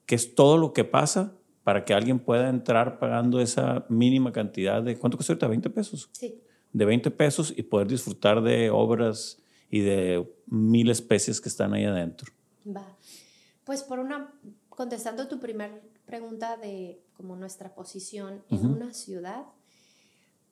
qué 0.06 0.14
es 0.14 0.34
todo 0.34 0.58
lo 0.58 0.72
que 0.72 0.84
pasa 0.84 1.36
para 1.64 1.84
que 1.84 1.92
alguien 1.92 2.18
pueda 2.18 2.48
entrar 2.48 2.98
pagando 2.98 3.40
esa 3.40 3.84
mínima 3.88 4.32
cantidad 4.32 4.82
de, 4.82 4.96
¿cuánto 4.98 5.16
cuesta 5.16 5.32
ahorita? 5.32 5.48
¿20 5.48 5.72
pesos? 5.72 6.08
Sí. 6.12 6.40
De 6.72 6.84
20 6.84 7.10
pesos 7.10 7.52
y 7.56 7.62
poder 7.62 7.88
disfrutar 7.88 8.42
de 8.42 8.70
obras 8.70 9.38
y 9.70 9.80
de 9.80 10.32
mil 10.46 10.90
especies 10.90 11.40
que 11.40 11.48
están 11.48 11.74
ahí 11.74 11.84
adentro. 11.84 12.32
Va. 12.66 12.96
Pues 13.64 13.82
por 13.82 13.98
una, 13.98 14.32
contestando 14.68 15.28
tu 15.28 15.38
primera 15.38 15.80
pregunta 16.06 16.56
de 16.56 17.02
como 17.12 17.36
nuestra 17.36 17.74
posición 17.74 18.42
en 18.50 18.66
una 18.66 18.94
ciudad, 18.94 19.46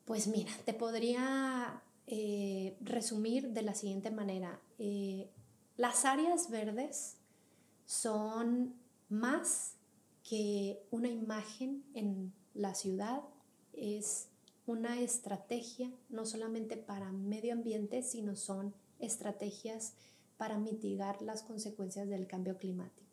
pues 0.09 0.27
mira, 0.27 0.51
te 0.65 0.73
podría 0.73 1.83
eh, 2.07 2.79
resumir 2.81 3.51
de 3.51 3.61
la 3.61 3.75
siguiente 3.75 4.11
manera. 4.11 4.59
Eh, 4.79 5.29
las 5.77 6.07
áreas 6.07 6.49
verdes 6.49 7.19
son 7.85 8.75
más 9.11 9.75
que 10.25 10.83
una 10.91 11.09
imagen 11.09 11.85
en 11.93 12.33
la 12.55 12.75
ciudad 12.75 13.21
es 13.75 14.29
una 14.67 14.99
estrategia 14.99 15.93
no 16.09 16.25
solamente 16.25 16.79
para 16.79 17.13
medio 17.13 17.53
ambiente, 17.53 18.03
sino 18.03 18.35
son 18.35 18.75
estrategias 19.01 19.93
para 20.39 20.57
mitigar 20.57 21.21
las 21.21 21.43
consecuencias 21.43 22.09
del 22.09 22.27
cambio 22.27 22.57
climático. 22.57 23.08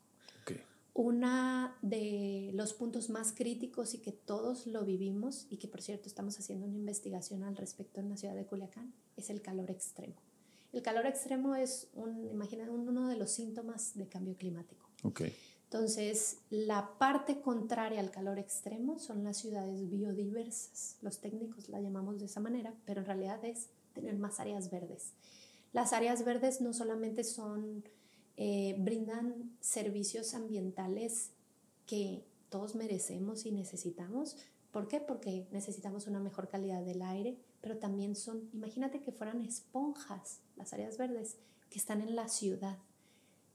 Uno 0.98 1.74
de 1.82 2.52
los 2.54 2.72
puntos 2.72 3.10
más 3.10 3.32
críticos 3.32 3.92
y 3.92 3.98
que 3.98 4.12
todos 4.12 4.66
lo 4.66 4.82
vivimos 4.82 5.46
y 5.50 5.58
que 5.58 5.68
por 5.68 5.82
cierto 5.82 6.08
estamos 6.08 6.38
haciendo 6.38 6.64
una 6.64 6.76
investigación 6.76 7.44
al 7.44 7.54
respecto 7.54 8.00
en 8.00 8.08
la 8.08 8.16
ciudad 8.16 8.34
de 8.34 8.46
Culiacán 8.46 8.94
es 9.14 9.28
el 9.28 9.42
calor 9.42 9.70
extremo. 9.70 10.14
El 10.72 10.80
calor 10.80 11.04
extremo 11.04 11.54
es 11.54 11.88
un, 11.92 12.30
imagina, 12.30 12.64
uno 12.70 13.08
de 13.08 13.16
los 13.16 13.30
síntomas 13.30 13.94
de 13.94 14.08
cambio 14.08 14.36
climático. 14.36 14.88
Okay. 15.02 15.34
Entonces, 15.64 16.38
la 16.48 16.96
parte 16.98 17.40
contraria 17.40 18.00
al 18.00 18.10
calor 18.10 18.38
extremo 18.38 18.98
son 18.98 19.22
las 19.22 19.36
ciudades 19.36 19.90
biodiversas. 19.90 20.96
Los 21.02 21.20
técnicos 21.20 21.68
la 21.68 21.80
llamamos 21.80 22.18
de 22.20 22.26
esa 22.26 22.40
manera, 22.40 22.72
pero 22.86 23.00
en 23.00 23.06
realidad 23.06 23.44
es 23.44 23.68
tener 23.92 24.16
más 24.16 24.40
áreas 24.40 24.70
verdes. 24.70 25.12
Las 25.72 25.92
áreas 25.92 26.24
verdes 26.24 26.60
no 26.60 26.72
solamente 26.72 27.24
son, 27.24 27.84
eh, 28.36 28.76
brindan 28.78 29.56
servicios 29.60 30.34
ambientales 30.34 31.30
que 31.86 32.24
todos 32.48 32.74
merecemos 32.74 33.46
y 33.46 33.52
necesitamos. 33.52 34.36
¿Por 34.70 34.88
qué? 34.88 35.00
Porque 35.00 35.46
necesitamos 35.52 36.06
una 36.06 36.20
mejor 36.20 36.48
calidad 36.48 36.82
del 36.84 37.02
aire, 37.02 37.38
pero 37.60 37.78
también 37.78 38.14
son, 38.14 38.48
imagínate 38.52 39.00
que 39.00 39.12
fueran 39.12 39.40
esponjas, 39.40 40.40
las 40.56 40.72
áreas 40.72 40.98
verdes, 40.98 41.38
que 41.70 41.78
están 41.78 42.00
en 42.00 42.14
la 42.14 42.28
ciudad, 42.28 42.78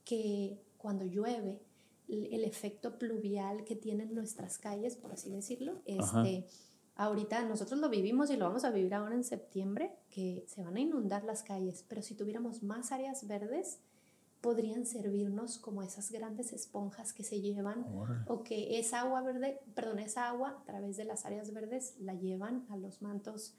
que 0.04 0.60
cuando 0.78 1.06
llueve, 1.06 1.62
el 2.08 2.44
efecto 2.44 2.98
pluvial 2.98 3.64
que 3.64 3.76
tienen 3.76 4.14
nuestras 4.14 4.58
calles, 4.58 4.98
por 4.98 5.14
así 5.14 5.30
decirlo. 5.30 5.82
Este, 5.86 6.46
ahorita 6.96 7.46
nosotros 7.46 7.80
lo 7.80 7.90
vivimos 7.90 8.30
y 8.32 8.36
lo 8.36 8.46
vamos 8.46 8.66
a 8.66 8.72
vivir 8.72 8.94
ahora 8.94 9.16
en 9.16 9.24
septiembre, 9.24 9.96
que 10.10 10.44
se 10.48 10.64
van 10.64 10.76
a 10.76 10.82
inundar 10.82 11.24
las 11.24 11.42
calles, 11.42 11.86
pero 11.88 12.02
si 12.02 12.16
tuviéramos 12.16 12.64
más 12.64 12.92
áreas 12.92 13.28
verdes, 13.28 13.80
podrían 14.42 14.86
servirnos 14.86 15.60
como 15.60 15.84
esas 15.84 16.12
grandes 16.12 16.52
esponjas 16.52 17.14
que 17.14 17.24
se 17.24 17.42
llevan 17.42 17.86
o 18.28 18.44
que 18.44 18.80
esa 18.80 19.02
agua 19.02 19.22
verde, 19.22 19.60
perdón, 19.76 20.00
esa 20.00 20.28
agua 20.28 20.58
a 20.62 20.66
través 20.66 20.98
de 20.98 21.06
las 21.06 21.26
áreas 21.26 21.54
verdes 21.54 21.96
la 22.00 22.16
llevan 22.16 22.66
a 22.70 22.78
los 22.78 23.02
mantos 23.04 23.54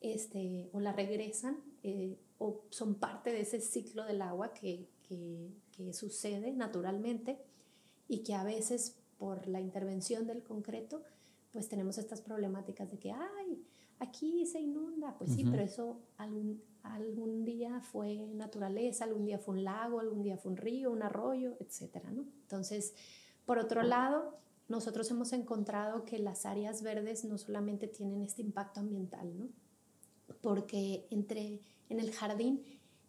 este, 0.00 0.68
o 0.72 0.80
la 0.80 0.92
regresan 0.92 1.56
eh, 1.82 2.18
o 2.38 2.64
son 2.68 2.96
parte 2.96 3.32
de 3.32 3.40
ese 3.40 3.60
ciclo 3.60 4.04
del 4.04 4.20
agua 4.20 4.52
que, 4.52 4.86
que, 5.08 5.50
que 5.72 5.94
sucede 5.94 6.52
naturalmente 6.52 7.38
y 8.06 8.18
que 8.18 8.34
a 8.34 8.44
veces 8.44 8.96
por 9.18 9.48
la 9.48 9.60
intervención 9.60 10.26
del 10.26 10.42
concreto, 10.42 11.02
pues 11.52 11.68
tenemos 11.68 11.96
estas 11.96 12.20
problemáticas 12.20 12.90
de 12.90 12.98
que, 12.98 13.12
ay, 13.12 13.64
aquí 13.98 14.46
se 14.46 14.60
inunda, 14.60 15.16
pues 15.18 15.32
sí, 15.32 15.44
pero 15.44 15.62
eso 15.62 16.00
algún, 16.16 16.62
algún 16.82 17.44
día 17.44 17.80
fue 17.80 18.26
naturaleza, 18.34 19.04
algún 19.04 19.24
día 19.24 19.38
fue 19.38 19.54
un 19.54 19.64
lago, 19.64 20.00
algún 20.00 20.22
día 20.22 20.36
fue 20.36 20.52
un 20.52 20.56
río, 20.56 20.90
un 20.90 21.02
arroyo, 21.02 21.56
etcétera, 21.60 22.10
¿no? 22.10 22.22
Entonces, 22.42 22.94
por 23.44 23.58
otro 23.58 23.82
lado, 23.82 24.38
nosotros 24.68 25.10
hemos 25.10 25.32
encontrado 25.32 26.04
que 26.04 26.18
las 26.18 26.44
áreas 26.44 26.82
verdes 26.82 27.24
no 27.24 27.38
solamente 27.38 27.86
tienen 27.86 28.22
este 28.22 28.42
impacto 28.42 28.80
ambiental, 28.80 29.38
¿no? 29.38 29.48
Porque 30.40 31.06
entre, 31.10 31.60
en 31.88 32.00
el 32.00 32.12
jardín 32.12 32.62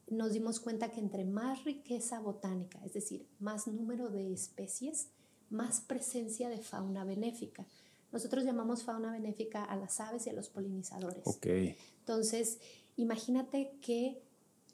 nos 0.10 0.34
dimos 0.34 0.60
cuenta 0.60 0.92
que 0.92 1.00
entre 1.00 1.26
más 1.26 1.64
riqueza 1.66 2.20
botánica, 2.20 2.80
es 2.86 2.94
decir, 2.94 3.28
más 3.40 3.68
número 3.68 4.10
de 4.10 4.32
especies, 4.32 5.10
más 5.50 5.82
presencia 5.82 6.50
de 6.50 6.60
fauna 6.60 7.04
benéfica. 7.04 7.66
Nosotros 8.12 8.44
llamamos 8.44 8.84
fauna 8.84 9.12
benéfica 9.12 9.64
a 9.64 9.76
las 9.76 10.00
aves 10.00 10.28
y 10.28 10.30
a 10.30 10.34
los 10.34 10.50
polinizadores. 10.50 11.26
Okay. 11.26 11.76
Entonces, 12.00 12.60
imagínate 12.96 13.78
que 13.82 14.22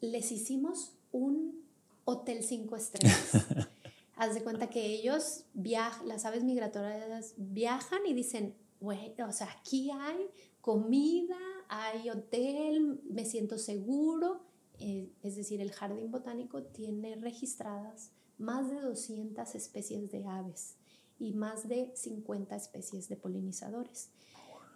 les 0.01 0.31
hicimos 0.31 0.93
un 1.11 1.63
hotel 2.05 2.43
cinco 2.43 2.75
estrellas. 2.75 3.31
Haz 4.15 4.35
de 4.35 4.43
cuenta 4.43 4.69
que 4.69 4.85
ellos 4.85 5.45
viajan, 5.53 6.07
las 6.07 6.25
aves 6.25 6.43
migratorias 6.43 7.33
viajan 7.37 8.05
y 8.05 8.13
dicen, 8.13 8.55
bueno, 8.79 9.27
o 9.27 9.31
sea, 9.31 9.49
aquí 9.59 9.89
hay 9.89 10.27
comida, 10.61 11.37
hay 11.67 12.09
hotel, 12.09 13.01
me 13.09 13.25
siento 13.25 13.57
seguro 13.57 14.41
eh, 14.79 15.09
es 15.21 15.35
decir, 15.35 15.61
el 15.61 15.71
jardín 15.71 16.11
botánico 16.11 16.63
tiene 16.63 17.15
registradas 17.15 18.11
más 18.37 18.69
de 18.69 18.81
200 18.81 19.55
especies 19.55 20.11
de 20.11 20.25
aves 20.25 20.75
y 21.19 21.33
más 21.33 21.67
de 21.67 21.91
50 21.95 22.55
especies 22.55 23.09
de 23.09 23.15
polinizadores. 23.15 24.09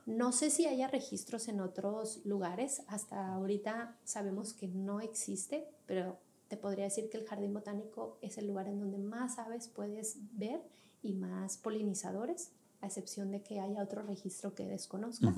No 0.05 0.31
sé 0.31 0.49
si 0.49 0.65
haya 0.65 0.87
registros 0.87 1.49
en 1.49 1.59
otros 1.59 2.25
lugares, 2.25 2.81
hasta 2.87 3.33
ahorita 3.33 3.97
sabemos 4.05 4.53
que 4.53 4.67
no 4.67 5.01
existe, 5.01 5.67
pero 5.85 6.17
te 6.47 6.55
podría 6.55 6.85
decir 6.85 7.09
que 7.09 7.17
el 7.17 7.25
jardín 7.25 7.53
botánico 7.53 8.17
es 8.21 8.37
el 8.37 8.47
lugar 8.47 8.67
en 8.67 8.79
donde 8.79 8.99
más 8.99 9.37
aves 9.37 9.67
puedes 9.67 10.17
ver 10.37 10.61
y 11.03 11.13
más 11.13 11.57
polinizadores, 11.57 12.51
a 12.79 12.87
excepción 12.87 13.31
de 13.31 13.41
que 13.41 13.59
haya 13.59 13.83
otro 13.83 14.01
registro 14.03 14.55
que 14.55 14.65
desconozca. 14.65 15.33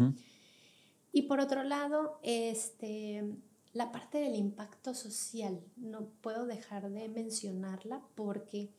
Y 1.12 1.24
por 1.24 1.40
otro 1.40 1.64
lado, 1.64 2.20
este, 2.22 3.24
la 3.74 3.92
parte 3.92 4.19
del 4.19 4.36
impacto 4.36 4.94
social, 4.94 5.60
no 5.78 6.08
puedo 6.21 6.46
dejar 6.46 6.92
de 6.92 7.10
mencionarla 7.10 8.04
porque 8.15 8.69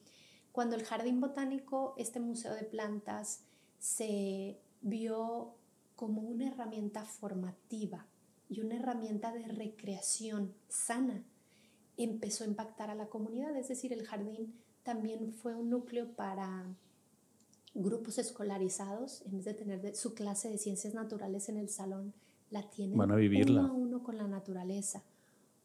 cuando 0.53 0.77
el 0.77 0.85
Jardín 0.85 1.21
Botánico, 1.21 1.95
este 1.97 2.21
museo 2.21 2.55
de 2.55 2.65
plantas, 2.65 3.45
se 3.79 4.59
vio 4.83 5.55
como 5.97 6.23
una 6.23 6.49
herramienta 6.49 7.05
formativa 7.05 8.07
y 8.49 8.61
una 8.61 8.77
herramienta 8.77 9.33
de 9.33 9.47
recreación 9.47 10.55
sana, 10.69 11.25
empezó 11.97 12.45
a 12.45 12.47
impactar 12.47 12.91
a 12.91 12.95
la 12.95 13.07
comunidad, 13.07 13.55
es 13.57 13.69
decir, 13.69 13.93
el 13.93 14.07
jardín 14.07 14.55
también 14.83 15.33
fue 15.33 15.55
un 15.55 15.71
núcleo 15.71 16.15
para 16.17 16.67
grupos 17.75 18.19
escolarizados, 18.19 19.23
en 19.27 19.33
vez 19.33 19.45
de 19.45 19.55
tener 19.55 19.95
su 19.95 20.15
clase 20.15 20.49
de 20.49 20.59
ciencias 20.59 20.95
naturales 20.95 21.49
en 21.49 21.59
el 21.59 21.69
salón, 21.69 22.13
la 22.51 22.69
tienen 22.69 22.99
Van 22.99 23.13
a 23.13 23.17
vivirla. 23.17 23.63
uno 23.63 23.71
a 23.71 23.73
uno 23.73 24.03
con 24.03 24.17
la 24.17 24.27
naturaleza. 24.27 25.03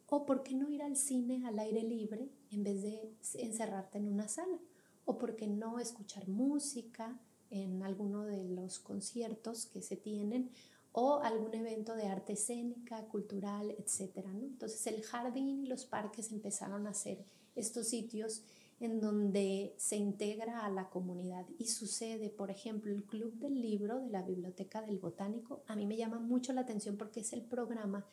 O 0.07 0.25
por 0.25 0.43
qué 0.43 0.53
no 0.53 0.69
ir 0.69 0.83
al 0.83 0.97
cine 0.97 1.47
al 1.47 1.57
aire 1.57 1.81
libre 1.81 2.29
en 2.51 2.63
vez 2.63 2.83
de 2.83 3.11
encerrarte 3.39 3.97
en 3.97 4.07
una 4.07 4.27
sala. 4.27 4.59
O 5.05 5.17
por 5.17 5.35
qué 5.35 5.47
no 5.47 5.79
escuchar 5.79 6.27
música 6.27 7.17
en 7.49 7.83
alguno 7.83 8.25
de 8.25 8.43
los 8.43 8.79
conciertos 8.79 9.65
que 9.67 9.81
se 9.81 9.95
tienen. 9.95 10.49
o 10.97 11.19
algún 11.23 11.53
evento 11.53 11.93
de 11.93 12.07
arte 12.07 12.33
escénica, 12.33 13.05
cultural, 13.07 13.69
etc. 13.71 14.25
Entonces 14.41 14.87
el 14.87 15.03
jardín 15.03 15.59
y 15.59 15.67
los 15.67 15.83
parques 15.85 16.31
empezaron 16.31 16.87
a 16.87 16.93
ser 16.93 17.25
estos 17.53 17.89
sitios 17.89 18.43
en 18.79 18.99
donde 18.99 19.73
se 19.77 19.95
integra 19.95 20.65
a 20.65 20.69
la 20.69 20.89
comunidad 20.89 21.45
y 21.57 21.67
sucede, 21.67 22.29
por 22.29 22.51
ejemplo, 22.51 22.91
el 22.91 23.03
Club 23.03 23.33
del 23.39 23.61
Libro 23.61 23.99
de 23.99 24.09
la 24.09 24.21
Biblioteca 24.21 24.81
del 24.81 24.97
Botánico. 24.97 25.63
A 25.67 25.75
mí 25.75 25.85
me 25.85 25.97
llama 25.97 26.19
mucho 26.19 26.51
la 26.53 26.61
atención 26.61 26.97
porque 26.97 27.21
es 27.21 27.31
el 27.33 27.41
programa 27.41 28.05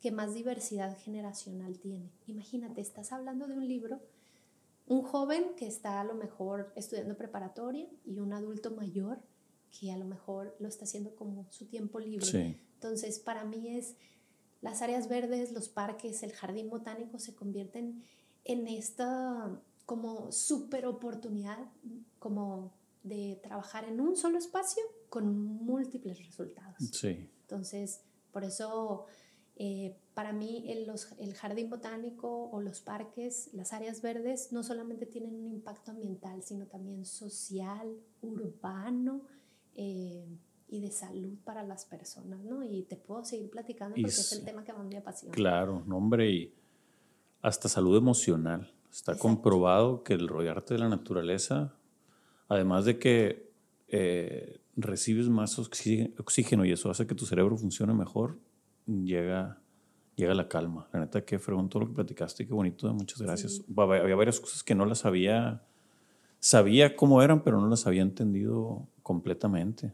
que 0.00 0.12
más 0.12 0.34
diversidad 0.34 0.96
generacional 0.98 1.78
tiene. 1.78 2.10
Imagínate, 2.26 2.80
estás 2.80 3.12
hablando 3.12 3.46
de 3.46 3.54
un 3.54 3.66
libro, 3.66 4.00
un 4.86 5.02
joven 5.02 5.54
que 5.56 5.66
está 5.66 6.00
a 6.00 6.04
lo 6.04 6.14
mejor 6.14 6.72
estudiando 6.76 7.16
preparatoria 7.16 7.88
y 8.04 8.18
un 8.18 8.32
adulto 8.32 8.70
mayor 8.70 9.22
que 9.70 9.90
a 9.90 9.96
lo 9.96 10.04
mejor 10.04 10.54
lo 10.60 10.68
está 10.68 10.84
haciendo 10.84 11.14
como 11.14 11.50
su 11.50 11.66
tiempo 11.66 11.98
libre. 11.98 12.60
Entonces, 12.74 13.18
para 13.18 13.44
mí 13.44 13.76
es 13.76 13.96
las 14.60 14.82
áreas 14.82 15.08
verdes, 15.08 15.52
los 15.52 15.68
parques, 15.68 16.22
el 16.22 16.32
jardín 16.32 16.70
botánico 16.70 17.18
se 17.18 17.34
convierten 17.34 18.04
en 18.44 18.68
esta 18.68 19.60
como 19.86 20.32
super 20.32 20.86
oportunidad 20.86 21.58
como 22.18 22.72
de 23.02 23.38
trabajar 23.42 23.84
en 23.84 24.00
un 24.00 24.16
solo 24.16 24.38
espacio 24.38 24.82
con 25.10 25.36
múltiples 25.36 26.24
resultados. 26.26 26.78
Sí. 26.92 27.30
Entonces, 27.42 28.00
por 28.32 28.44
eso 28.44 29.06
eh, 29.56 29.96
para 30.14 30.32
mí 30.32 30.64
el, 30.68 30.90
el, 31.18 31.34
jardín 31.34 31.68
botánico 31.68 32.48
o 32.50 32.60
los 32.60 32.80
parques, 32.80 33.50
las 33.52 33.72
áreas 33.72 34.00
verdes, 34.00 34.52
no 34.52 34.62
solamente 34.62 35.06
tienen 35.06 35.34
un 35.34 35.48
impacto 35.48 35.90
ambiental, 35.90 36.42
sino 36.42 36.66
también 36.66 37.04
social, 37.04 37.96
urbano 38.22 39.22
eh, 39.74 40.24
y 40.68 40.80
de 40.80 40.90
salud 40.90 41.36
para 41.44 41.64
las 41.64 41.84
personas, 41.84 42.44
¿no? 42.44 42.62
Y 42.62 42.84
te 42.84 42.96
puedo 42.96 43.24
seguir 43.24 43.50
platicando 43.50 43.96
porque 43.96 44.08
es 44.08 44.32
el 44.32 44.44
tema 44.44 44.62
que 44.62 44.72
más 44.72 44.86
me 44.86 44.96
apasiona. 44.96 45.34
Claro, 45.34 45.84
hombre, 45.90 46.30
y 46.30 46.54
hasta 47.42 47.68
salud 47.68 47.96
emocional. 47.96 48.72
Está 48.90 49.18
comprobado 49.18 50.04
que 50.04 50.14
el 50.14 50.28
rodearte 50.28 50.74
de 50.74 50.80
la 50.80 50.88
naturaleza, 50.88 51.74
además 52.48 52.84
de 52.84 53.00
que 53.00 53.52
eh, 53.88 54.60
recibes 54.76 55.28
más 55.28 55.58
oxígeno 55.58 56.64
y 56.64 56.72
eso 56.72 56.90
hace 56.90 57.06
que 57.06 57.16
tu 57.16 57.26
cerebro 57.26 57.56
funcione 57.56 57.92
mejor, 57.92 58.38
llega, 58.86 59.60
llega 60.16 60.34
la 60.34 60.48
calma. 60.48 60.88
La 60.92 61.00
neta, 61.00 61.24
que 61.24 61.38
fregón 61.38 61.68
todo 61.68 61.82
lo 61.82 61.88
que 61.88 61.94
platicaste, 61.94 62.46
qué 62.46 62.52
bonito, 62.52 62.92
muchas 62.92 63.20
gracias. 63.20 63.62
Había 63.76 64.16
varias 64.16 64.40
cosas 64.40 64.62
que 64.62 64.74
no 64.74 64.86
las 64.86 65.04
había, 65.04 65.62
sabía 66.40 66.96
cómo 66.96 67.22
eran, 67.22 67.42
pero 67.42 67.60
no 67.60 67.68
las 67.68 67.86
había 67.86 68.02
entendido 68.02 68.86
completamente. 69.02 69.92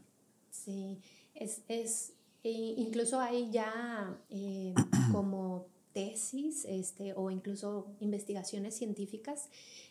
Sí, 0.49 0.99
es, 1.33 1.61
es 1.67 2.13
incluso 2.43 3.19
hay 3.19 3.51
ya 3.51 4.17
eh, 4.29 4.73
como 5.11 5.67
tesis 5.93 6.65
este, 6.65 7.13
o 7.13 7.29
incluso 7.29 7.87
investigaciones 7.99 8.75
científicas 8.75 9.49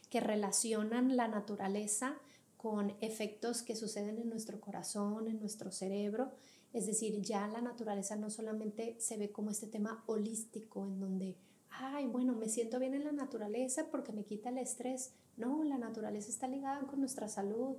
que 0.09 0.21
relacionan 0.21 1.17
la 1.17 1.29
naturaleza 1.29 2.17
con 2.57 2.95
efectos 3.01 3.63
que 3.63 3.77
suceden 3.77 4.19
en 4.19 4.29
nuestro 4.29 4.61
corazón, 4.61 5.29
en 5.29 5.41
nuestro 5.41 5.71
cerebro. 5.71 6.33
Es 6.73 6.87
decir, 6.87 7.21
ya 7.21 7.49
la 7.49 7.61
naturaleza 7.61 8.17
no 8.17 8.31
solamente 8.31 8.97
se 8.99 9.17
ve 9.17 9.31
como 9.31 9.51
este 9.51 9.67
tema 9.67 10.05
holístico 10.07 10.87
en 10.87 11.01
donde, 11.01 11.37
ay, 11.71 12.07
bueno, 12.07 12.35
me 12.35 12.49
siento 12.49 12.79
bien 12.79 12.95
en 12.95 13.05
la 13.05 13.13
naturaleza 13.13 13.89
porque 13.91 14.13
me 14.13 14.25
quita 14.25 14.51
el 14.51 14.59
estrés. 14.59 15.13
No, 15.37 15.65
la 15.65 15.79
naturaleza 15.79 16.31
está 16.31 16.47
ligada 16.47 16.87
con 16.87 17.01
nuestra 17.01 17.29
salud, 17.29 17.77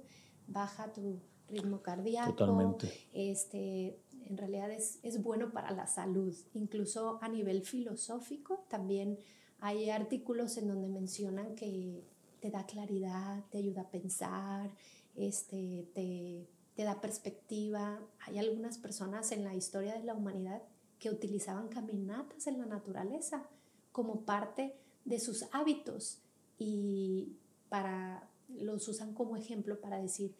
baja 0.47 0.91
tu 0.91 1.19
ritmo 1.47 1.81
cardíaco, 1.81 2.33
Totalmente. 2.33 2.91
este, 3.13 3.99
en 4.25 4.37
realidad 4.37 4.71
es, 4.71 4.99
es 5.03 5.21
bueno 5.21 5.51
para 5.51 5.71
la 5.71 5.87
salud. 5.87 6.35
Incluso 6.53 7.19
a 7.21 7.29
nivel 7.29 7.63
filosófico 7.63 8.65
también 8.69 9.19
hay 9.59 9.89
artículos 9.89 10.57
en 10.57 10.67
donde 10.67 10.87
mencionan 10.87 11.55
que 11.55 12.03
te 12.39 12.49
da 12.49 12.65
claridad, 12.65 13.45
te 13.51 13.59
ayuda 13.59 13.81
a 13.81 13.91
pensar, 13.91 14.71
este, 15.15 15.87
te, 15.93 16.47
te 16.75 16.83
da 16.83 17.01
perspectiva. 17.01 17.99
Hay 18.19 18.37
algunas 18.39 18.77
personas 18.77 19.31
en 19.31 19.43
la 19.43 19.55
historia 19.55 19.93
de 19.93 20.03
la 20.03 20.13
humanidad 20.13 20.61
que 20.99 21.09
utilizaban 21.09 21.67
caminatas 21.67 22.47
en 22.47 22.59
la 22.59 22.65
naturaleza 22.65 23.43
como 23.91 24.21
parte 24.21 24.75
de 25.03 25.19
sus 25.19 25.45
hábitos 25.51 26.19
y 26.57 27.33
para 27.69 28.29
los 28.59 28.87
usan 28.87 29.13
como 29.13 29.35
ejemplo 29.35 29.79
para 29.79 29.97
decir, 29.97 30.35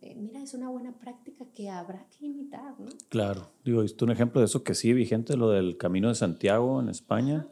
eh, 0.00 0.14
mira, 0.14 0.42
es 0.42 0.54
una 0.54 0.68
buena 0.68 0.92
práctica 0.92 1.44
que 1.52 1.68
habrá 1.68 2.06
que 2.10 2.26
imitar, 2.26 2.78
¿no? 2.78 2.90
Claro, 3.08 3.50
digo, 3.64 3.82
¿viste 3.82 4.04
un 4.04 4.12
ejemplo 4.12 4.40
de 4.40 4.44
eso 4.44 4.62
que 4.62 4.74
sigue 4.74 4.94
vigente, 4.94 5.36
lo 5.36 5.50
del 5.50 5.76
Camino 5.76 6.08
de 6.08 6.14
Santiago 6.14 6.80
en 6.80 6.88
España? 6.88 7.48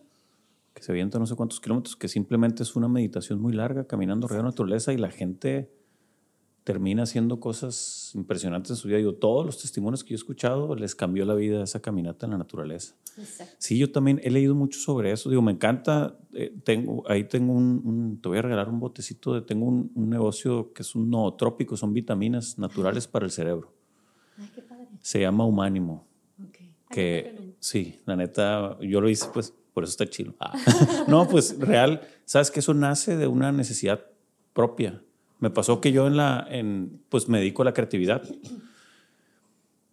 Que 0.73 0.83
se 0.83 0.93
avienta 0.93 1.19
no 1.19 1.27
sé 1.27 1.35
cuántos 1.35 1.61
kilómetros, 1.61 1.97
que 1.97 2.07
simplemente 2.07 2.63
es 2.63 2.77
una 2.77 2.87
meditación 2.87 3.41
muy 3.41 3.53
larga, 3.53 3.87
caminando 3.87 4.27
alrededor 4.27 4.45
de 4.45 4.49
la 4.49 4.53
naturaleza 4.53 4.93
y 4.93 4.99
la 4.99 5.11
gente 5.11 5.76
termina 6.67 7.05
haciendo 7.05 7.39
cosas 7.39 8.11
impresionantes 8.17 8.71
en 8.71 8.77
su 8.77 8.89
vida. 8.89 8.99
Digo, 8.99 9.15
todos 9.15 9.47
los 9.47 9.63
testimonios 9.63 10.03
que 10.03 10.11
yo 10.11 10.15
he 10.15 10.17
escuchado 10.17 10.75
les 10.75 10.97
cambió 10.97 11.25
la 11.25 11.35
vida 11.35 11.63
esa 11.63 11.81
caminata 11.81 12.27
en 12.27 12.33
la 12.33 12.39
naturaleza. 12.39 12.97
Sí, 13.57 13.79
yo 13.79 13.93
también 13.93 14.21
he 14.25 14.31
leído 14.31 14.57
mucho 14.57 14.81
sobre 14.81 15.13
eso. 15.13 15.31
Digo, 15.31 15.43
me 15.43 15.53
encanta. 15.53 16.19
Eh, 16.35 16.53
tengo, 16.65 17.09
ahí 17.09 17.23
tengo 17.23 17.53
un, 17.53 18.19
te 18.21 18.29
voy 18.29 18.39
a 18.39 18.43
regalar 18.43 18.69
un 18.69 18.81
botecito 18.81 19.33
de, 19.33 19.43
tengo 19.43 19.65
un, 19.65 19.93
negocio 19.95 20.73
que 20.73 20.83
es 20.83 20.97
un 20.97 21.09
nootrópico, 21.09 21.77
son 21.77 21.95
vitaminas 21.95 22.59
naturales 22.59 23.07
para 23.07 23.27
el 23.27 23.31
cerebro. 23.31 23.73
Ay, 24.37 24.51
qué 24.53 24.63
padre. 24.63 24.89
Se 25.03 25.21
llama 25.21 25.47
Humánimo. 25.47 26.05
Que 26.91 27.55
sí, 27.61 28.01
la 28.07 28.17
neta, 28.17 28.77
yo 28.81 29.01
lo 29.01 29.09
hice 29.09 29.29
pues, 29.33 29.55
por 29.73 29.85
eso 29.85 29.93
está 29.93 30.11
chido. 30.11 30.35
Ah. 30.41 30.53
no, 31.07 31.29
pues 31.29 31.57
real, 31.61 32.01
sabes 32.25 32.51
que 32.51 32.59
eso 32.59 32.75
nace 32.75 33.17
de 33.17 33.29
una 33.29 33.53
necesidad 33.53 34.05
propia 34.53 35.01
me 35.39 35.51
pasó 35.51 35.81
que 35.81 35.93
yo 35.93 36.07
en 36.07 36.17
la, 36.17 36.47
en, 36.51 37.03
pues 37.09 37.29
me 37.29 37.39
dedico 37.39 37.63
a 37.63 37.67
la 37.67 37.75
creatividad. 37.75 38.23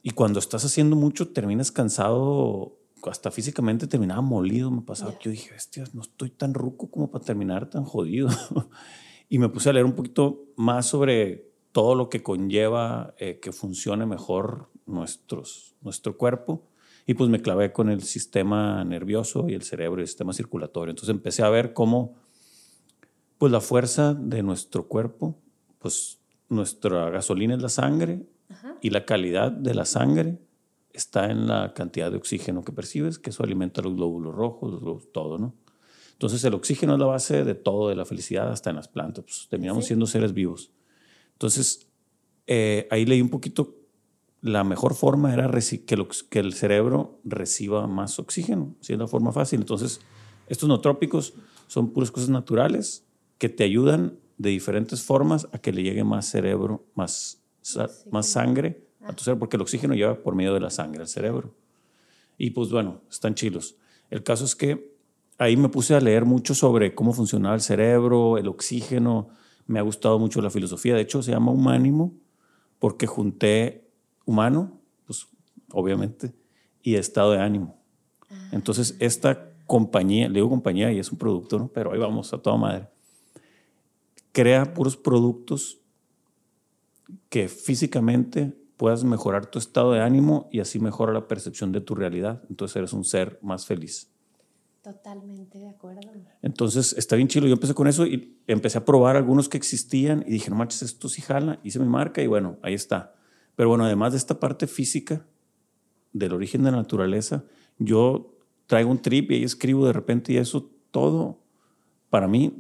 Y 0.01 0.11
cuando 0.11 0.39
estás 0.39 0.65
haciendo 0.65 0.95
mucho, 0.95 1.29
terminas 1.29 1.71
cansado, 1.71 2.77
hasta 3.09 3.31
físicamente 3.31 3.87
terminaba 3.87 4.21
molido. 4.21 4.71
Me 4.71 4.81
pasaba 4.81 5.17
que 5.17 5.25
yo 5.25 5.31
dije, 5.31 5.55
hostia, 5.55 5.83
no 5.93 6.01
estoy 6.01 6.29
tan 6.29 6.53
ruco 6.53 6.89
como 6.89 7.11
para 7.11 7.23
terminar 7.23 7.69
tan 7.69 7.83
jodido. 7.83 8.29
y 9.29 9.39
me 9.39 9.49
puse 9.49 9.69
a 9.69 9.73
leer 9.73 9.85
un 9.85 9.93
poquito 9.93 10.45
más 10.55 10.85
sobre 10.85 11.51
todo 11.71 11.95
lo 11.95 12.09
que 12.09 12.21
conlleva 12.21 13.15
eh, 13.17 13.39
que 13.41 13.51
funcione 13.51 14.05
mejor 14.05 14.69
nuestros, 14.85 15.75
nuestro 15.81 16.17
cuerpo. 16.17 16.67
Y 17.05 17.15
pues 17.15 17.29
me 17.29 17.41
clavé 17.41 17.73
con 17.73 17.89
el 17.89 18.03
sistema 18.03 18.83
nervioso 18.85 19.49
y 19.49 19.55
el 19.55 19.63
cerebro 19.63 19.99
y 19.99 20.03
el 20.03 20.07
sistema 20.07 20.31
circulatorio. 20.31 20.91
Entonces 20.91 21.13
empecé 21.13 21.43
a 21.43 21.49
ver 21.49 21.73
cómo 21.73 22.15
pues 23.43 23.51
la 23.51 23.59
fuerza 23.59 24.13
de 24.13 24.41
nuestro 24.41 24.87
cuerpo, 24.87 25.37
pues 25.77 26.17
nuestra 26.47 27.09
gasolina 27.09 27.55
es 27.55 27.61
la 27.61 27.67
sangre 27.67 28.25
y 28.81 28.89
la 28.89 29.03
calidad 29.03 29.51
de 29.51 29.73
la 29.73 29.83
sangre 29.83 30.39
está 30.93 31.29
en 31.29 31.45
la 31.47 31.73
cantidad 31.73 32.09
de 32.09 32.15
oxígeno 32.15 32.63
que 32.63 32.71
percibes, 32.71 33.19
que 33.19 33.31
eso 33.31 33.43
alimenta 33.43 33.81
los 33.81 33.95
glóbulos 33.95 34.33
rojos, 34.33 35.11
todo, 35.11 35.39
¿no? 35.39 35.55
Entonces 36.13 36.41
el 36.45 36.53
oxígeno 36.53 36.93
es 36.93 36.99
la 36.99 37.05
base 37.05 37.43
de 37.43 37.53
todo, 37.53 37.89
de 37.89 37.97
la 37.97 38.05
felicidad 38.05 38.49
hasta 38.49 38.69
en 38.69 38.77
las 38.77 38.87
plantas, 38.87 39.25
pues 39.25 39.47
terminamos 39.49 39.83
siendo 39.87 40.05
seres 40.05 40.33
vivos. 40.33 40.71
Entonces 41.33 41.89
eh, 42.47 42.87
ahí 42.91 43.05
leí 43.05 43.21
un 43.21 43.29
poquito, 43.29 43.75
la 44.39 44.63
mejor 44.63 44.93
forma 44.93 45.33
era 45.33 45.51
que, 45.51 46.07
que 46.29 46.39
el 46.39 46.53
cerebro 46.53 47.19
reciba 47.25 47.87
más 47.87 48.19
oxígeno, 48.19 48.73
si 48.79 48.93
es 48.93 48.99
la 48.99 49.07
forma 49.07 49.33
fácil. 49.33 49.59
Entonces 49.59 49.99
estos 50.47 50.69
nootrópicos 50.69 51.33
son 51.67 51.91
puras 51.91 52.09
cosas 52.09 52.29
naturales 52.29 53.02
que 53.43 53.49
te 53.49 53.65
ayudan 53.65 54.17
de 54.37 54.51
diferentes 54.51 55.01
formas 55.01 55.49
a 55.51 55.57
que 55.57 55.73
le 55.73 55.83
llegue 55.83 56.05
más 56.05 56.25
cerebro, 56.27 56.85
más, 56.95 57.43
más 58.09 58.25
sangre 58.25 58.87
a 59.01 59.11
tu 59.11 59.21
cerebro, 59.21 59.39
porque 59.39 59.57
el 59.57 59.63
oxígeno 59.63 59.95
lleva 59.95 60.15
por 60.23 60.33
medio 60.33 60.53
de 60.53 60.61
la 60.61 60.69
sangre 60.69 61.01
al 61.01 61.09
cerebro. 61.09 61.53
Y 62.37 62.51
pues 62.51 62.69
bueno, 62.69 63.01
están 63.11 63.35
chilos. 63.35 63.75
El 64.09 64.23
caso 64.23 64.45
es 64.45 64.55
que 64.55 64.95
ahí 65.37 65.57
me 65.57 65.67
puse 65.67 65.93
a 65.93 65.99
leer 65.99 66.23
mucho 66.23 66.55
sobre 66.55 66.95
cómo 66.95 67.11
funcionaba 67.11 67.53
el 67.53 67.59
cerebro, 67.59 68.37
el 68.37 68.47
oxígeno. 68.47 69.27
Me 69.67 69.77
ha 69.77 69.81
gustado 69.81 70.17
mucho 70.19 70.41
la 70.41 70.49
filosofía. 70.49 70.95
De 70.95 71.01
hecho, 71.01 71.21
se 71.21 71.31
llama 71.31 71.51
humánimo 71.51 72.13
porque 72.79 73.07
junté 73.07 73.91
humano, 74.23 74.79
pues 75.05 75.27
obviamente, 75.73 76.33
y 76.81 76.95
estado 76.95 77.33
de 77.33 77.41
ánimo. 77.41 77.77
Ah. 78.29 78.51
Entonces, 78.53 78.95
esta 78.99 79.51
compañía, 79.65 80.29
le 80.29 80.35
digo 80.35 80.49
compañía 80.49 80.93
y 80.93 80.99
es 80.99 81.11
un 81.11 81.17
producto, 81.17 81.59
¿no? 81.59 81.67
pero 81.67 81.91
ahí 81.91 81.99
vamos 81.99 82.31
a 82.31 82.37
toda 82.37 82.55
madre 82.55 82.92
crea 84.33 84.73
puros 84.73 84.97
productos 84.97 85.79
que 87.29 87.47
físicamente 87.47 88.53
puedas 88.75 89.05
mejorar 89.05 89.45
tu 89.45 89.59
estado 89.59 89.93
de 89.93 90.01
ánimo 90.01 90.49
y 90.51 90.59
así 90.59 90.79
mejora 90.79 91.13
la 91.13 91.27
percepción 91.27 91.71
de 91.71 91.79
tu 91.79 91.95
realidad. 91.95 92.43
Entonces 92.49 92.75
eres 92.75 92.91
un 92.91 93.05
ser 93.05 93.39
más 93.41 93.65
feliz. 93.65 94.09
Totalmente 94.81 95.57
de 95.59 95.69
acuerdo. 95.69 96.01
Entonces 96.41 96.93
está 96.97 97.15
bien 97.15 97.29
chido. 97.29 97.47
Yo 97.47 97.53
empecé 97.53 97.73
con 97.73 97.87
eso 97.87 98.05
y 98.05 98.37
empecé 98.47 98.79
a 98.79 98.83
probar 98.83 99.15
algunos 99.15 99.47
que 99.47 99.55
existían 99.55 100.25
y 100.27 100.31
dije, 100.31 100.49
no 100.49 100.57
manches, 100.57 100.81
esto 100.81 101.07
sí 101.07 101.21
jala. 101.21 101.61
Hice 101.63 101.79
mi 101.79 101.87
marca 101.87 102.21
y 102.21 102.27
bueno, 102.27 102.57
ahí 102.61 102.73
está. 102.73 103.15
Pero 103.55 103.69
bueno, 103.69 103.85
además 103.85 104.11
de 104.11 104.17
esta 104.17 104.39
parte 104.39 104.67
física, 104.67 105.25
del 106.11 106.33
origen 106.33 106.63
de 106.63 106.71
la 106.71 106.77
naturaleza, 106.77 107.45
yo 107.77 108.35
traigo 108.67 108.91
un 108.91 109.01
trip 109.01 109.31
y 109.31 109.35
ahí 109.35 109.43
escribo 109.43 109.85
de 109.85 109.93
repente 109.93 110.33
y 110.33 110.37
eso 110.37 110.69
todo, 110.91 111.39
para 112.09 112.27
mí, 112.27 112.57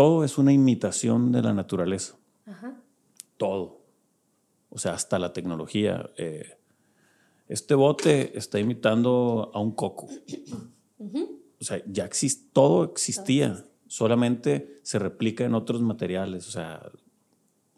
todo 0.00 0.24
es 0.24 0.38
una 0.38 0.50
imitación 0.50 1.30
de 1.30 1.42
la 1.42 1.52
naturaleza. 1.52 2.16
Todo. 3.36 3.82
O 4.70 4.78
sea, 4.78 4.94
hasta 4.94 5.18
la 5.18 5.34
tecnología. 5.34 6.08
Eh, 6.16 6.56
este 7.48 7.74
bote 7.74 8.38
está 8.38 8.58
imitando 8.58 9.50
a 9.52 9.60
un 9.60 9.72
coco. 9.72 10.08
O 11.60 11.64
sea, 11.64 11.82
ya 11.86 12.06
existe, 12.06 12.48
todo 12.54 12.84
existía, 12.84 13.62
solamente 13.88 14.80
se 14.84 14.98
replica 14.98 15.44
en 15.44 15.54
otros 15.54 15.82
materiales. 15.82 16.48
O 16.48 16.50
sea, 16.50 16.90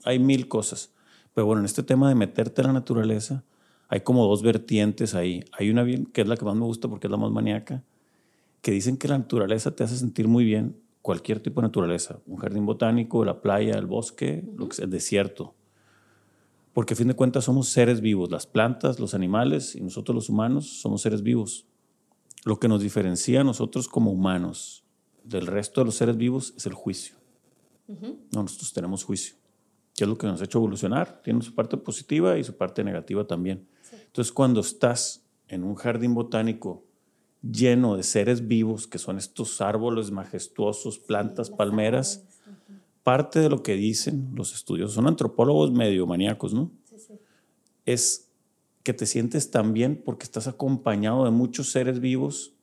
hay 0.04 0.20
mil 0.20 0.46
cosas. 0.46 0.92
Pero 1.34 1.46
bueno, 1.46 1.62
en 1.62 1.66
este 1.66 1.82
tema 1.82 2.08
de 2.08 2.14
meterte 2.14 2.60
a 2.60 2.66
la 2.66 2.72
naturaleza, 2.72 3.42
hay 3.88 4.02
como 4.02 4.28
dos 4.28 4.44
vertientes 4.44 5.16
ahí. 5.16 5.42
Hay 5.58 5.70
una 5.70 5.82
bien, 5.82 6.06
que 6.06 6.20
es 6.20 6.28
la 6.28 6.36
que 6.36 6.44
más 6.44 6.54
me 6.54 6.66
gusta 6.66 6.86
porque 6.86 7.08
es 7.08 7.10
la 7.10 7.16
más 7.16 7.32
maníaca, 7.32 7.82
que 8.60 8.70
dicen 8.70 8.96
que 8.96 9.08
la 9.08 9.18
naturaleza 9.18 9.74
te 9.74 9.82
hace 9.82 9.96
sentir 9.96 10.28
muy 10.28 10.44
bien, 10.44 10.81
cualquier 11.02 11.40
tipo 11.40 11.60
de 11.60 11.66
naturaleza, 11.68 12.20
un 12.26 12.36
jardín 12.36 12.64
botánico, 12.64 13.24
la 13.24 13.40
playa, 13.40 13.74
el 13.74 13.86
bosque, 13.86 14.44
lo 14.56 14.68
que 14.68 14.76
sea, 14.76 14.84
el 14.84 14.90
desierto. 14.90 15.54
Porque 16.72 16.94
a 16.94 16.96
fin 16.96 17.08
de 17.08 17.14
cuentas 17.14 17.44
somos 17.44 17.68
seres 17.68 18.00
vivos, 18.00 18.30
las 18.30 18.46
plantas, 18.46 18.98
los 18.98 19.14
animales 19.14 19.74
y 19.74 19.82
nosotros 19.82 20.14
los 20.14 20.28
humanos 20.30 20.80
somos 20.80 21.02
seres 21.02 21.22
vivos. 21.22 21.66
Lo 22.44 22.58
que 22.58 22.68
nos 22.68 22.80
diferencia 22.80 23.42
a 23.42 23.44
nosotros 23.44 23.88
como 23.88 24.10
humanos 24.10 24.84
del 25.22 25.46
resto 25.46 25.82
de 25.82 25.84
los 25.86 25.96
seres 25.96 26.16
vivos 26.16 26.54
es 26.56 26.66
el 26.66 26.72
juicio. 26.72 27.16
nosotros 28.32 28.72
tenemos 28.72 29.04
juicio 29.04 29.36
que 29.96 30.04
es 30.04 30.08
lo 30.08 30.16
que 30.16 30.26
nos 30.26 30.40
ha 30.40 30.44
hecho 30.44 30.58
evolucionar. 30.58 31.20
Tiene 31.22 31.42
su 31.42 31.54
parte 31.54 31.76
positiva 31.76 32.38
y 32.38 32.44
su 32.44 32.56
parte 32.56 32.82
negativa 32.84 33.26
también. 33.26 33.68
Entonces, 33.92 34.32
cuando 34.32 34.60
estás 34.60 35.26
en 35.48 35.64
un 35.64 35.74
jardín 35.74 36.14
botánico 36.14 36.84
lleno 37.42 37.96
de 37.96 38.02
seres 38.02 38.46
vivos, 38.46 38.86
que 38.86 38.98
son 38.98 39.18
estos 39.18 39.60
árboles 39.60 40.10
majestuosos, 40.10 40.98
plantas, 40.98 41.50
palmeras, 41.50 42.24
parte 43.02 43.40
de 43.40 43.48
lo 43.48 43.62
que 43.62 43.74
dicen 43.74 44.30
los 44.34 44.54
estudios, 44.54 44.92
son 44.92 45.08
antropólogos 45.08 45.72
medio 45.72 46.06
maníacos, 46.06 46.54
¿no? 46.54 46.70
Es 47.84 48.30
que 48.84 48.92
te 48.92 49.06
sientes 49.06 49.50
tan 49.50 49.72
bien 49.72 50.00
porque 50.04 50.24
estás 50.24 50.46
acompañado 50.46 51.24
de 51.24 51.30
muchos 51.30 51.70
seres 51.70 52.00
vivos 52.00 52.54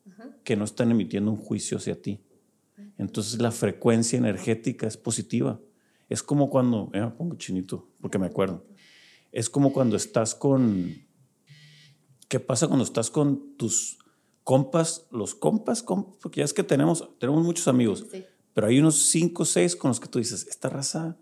que 0.44 0.56
no 0.56 0.64
están 0.64 0.92
emitiendo 0.92 1.32
un 1.32 1.38
juicio 1.38 1.78
hacia 1.78 2.02
ti. 2.02 2.22
Entonces 2.98 3.42
la 3.42 3.52
frecuencia 3.52 4.18
energética 4.18 4.88
es 4.88 4.98
positiva. 4.98 5.60
Es 6.10 6.24
como 6.24 6.50
cuando, 6.50 6.90
eh, 6.94 7.10
pongo 7.18 7.36
chinito, 7.36 7.88
porque 8.02 8.18
me 8.18 8.26
acuerdo. 8.26 8.66
Es 9.32 9.50
como 9.50 9.72
cuando 9.72 9.96
estás 9.96 10.36
con, 10.36 10.96
¿qué 12.28 12.40
pasa 12.40 12.68
cuando 12.68 12.84
estás 12.84 13.12
con 13.12 13.56
tus 13.58 14.00
compas? 14.50 15.06
Los 15.12 15.36
compas, 15.36 15.84
porque 15.84 16.40
ya 16.40 16.44
es 16.44 16.56
que 16.56 16.64
tenemos, 16.64 17.08
tenemos 17.20 17.44
muchos 17.44 17.68
amigos, 17.68 18.08
pero 18.56 18.66
hay 18.66 18.80
unos 18.80 18.96
cinco 18.96 19.44
o 19.44 19.46
seis 19.46 19.76
con 19.76 19.90
los 19.90 20.00
que 20.00 20.08
tú 20.08 20.18
dices, 20.18 20.48
esta 20.50 20.70
raza... 20.70 21.20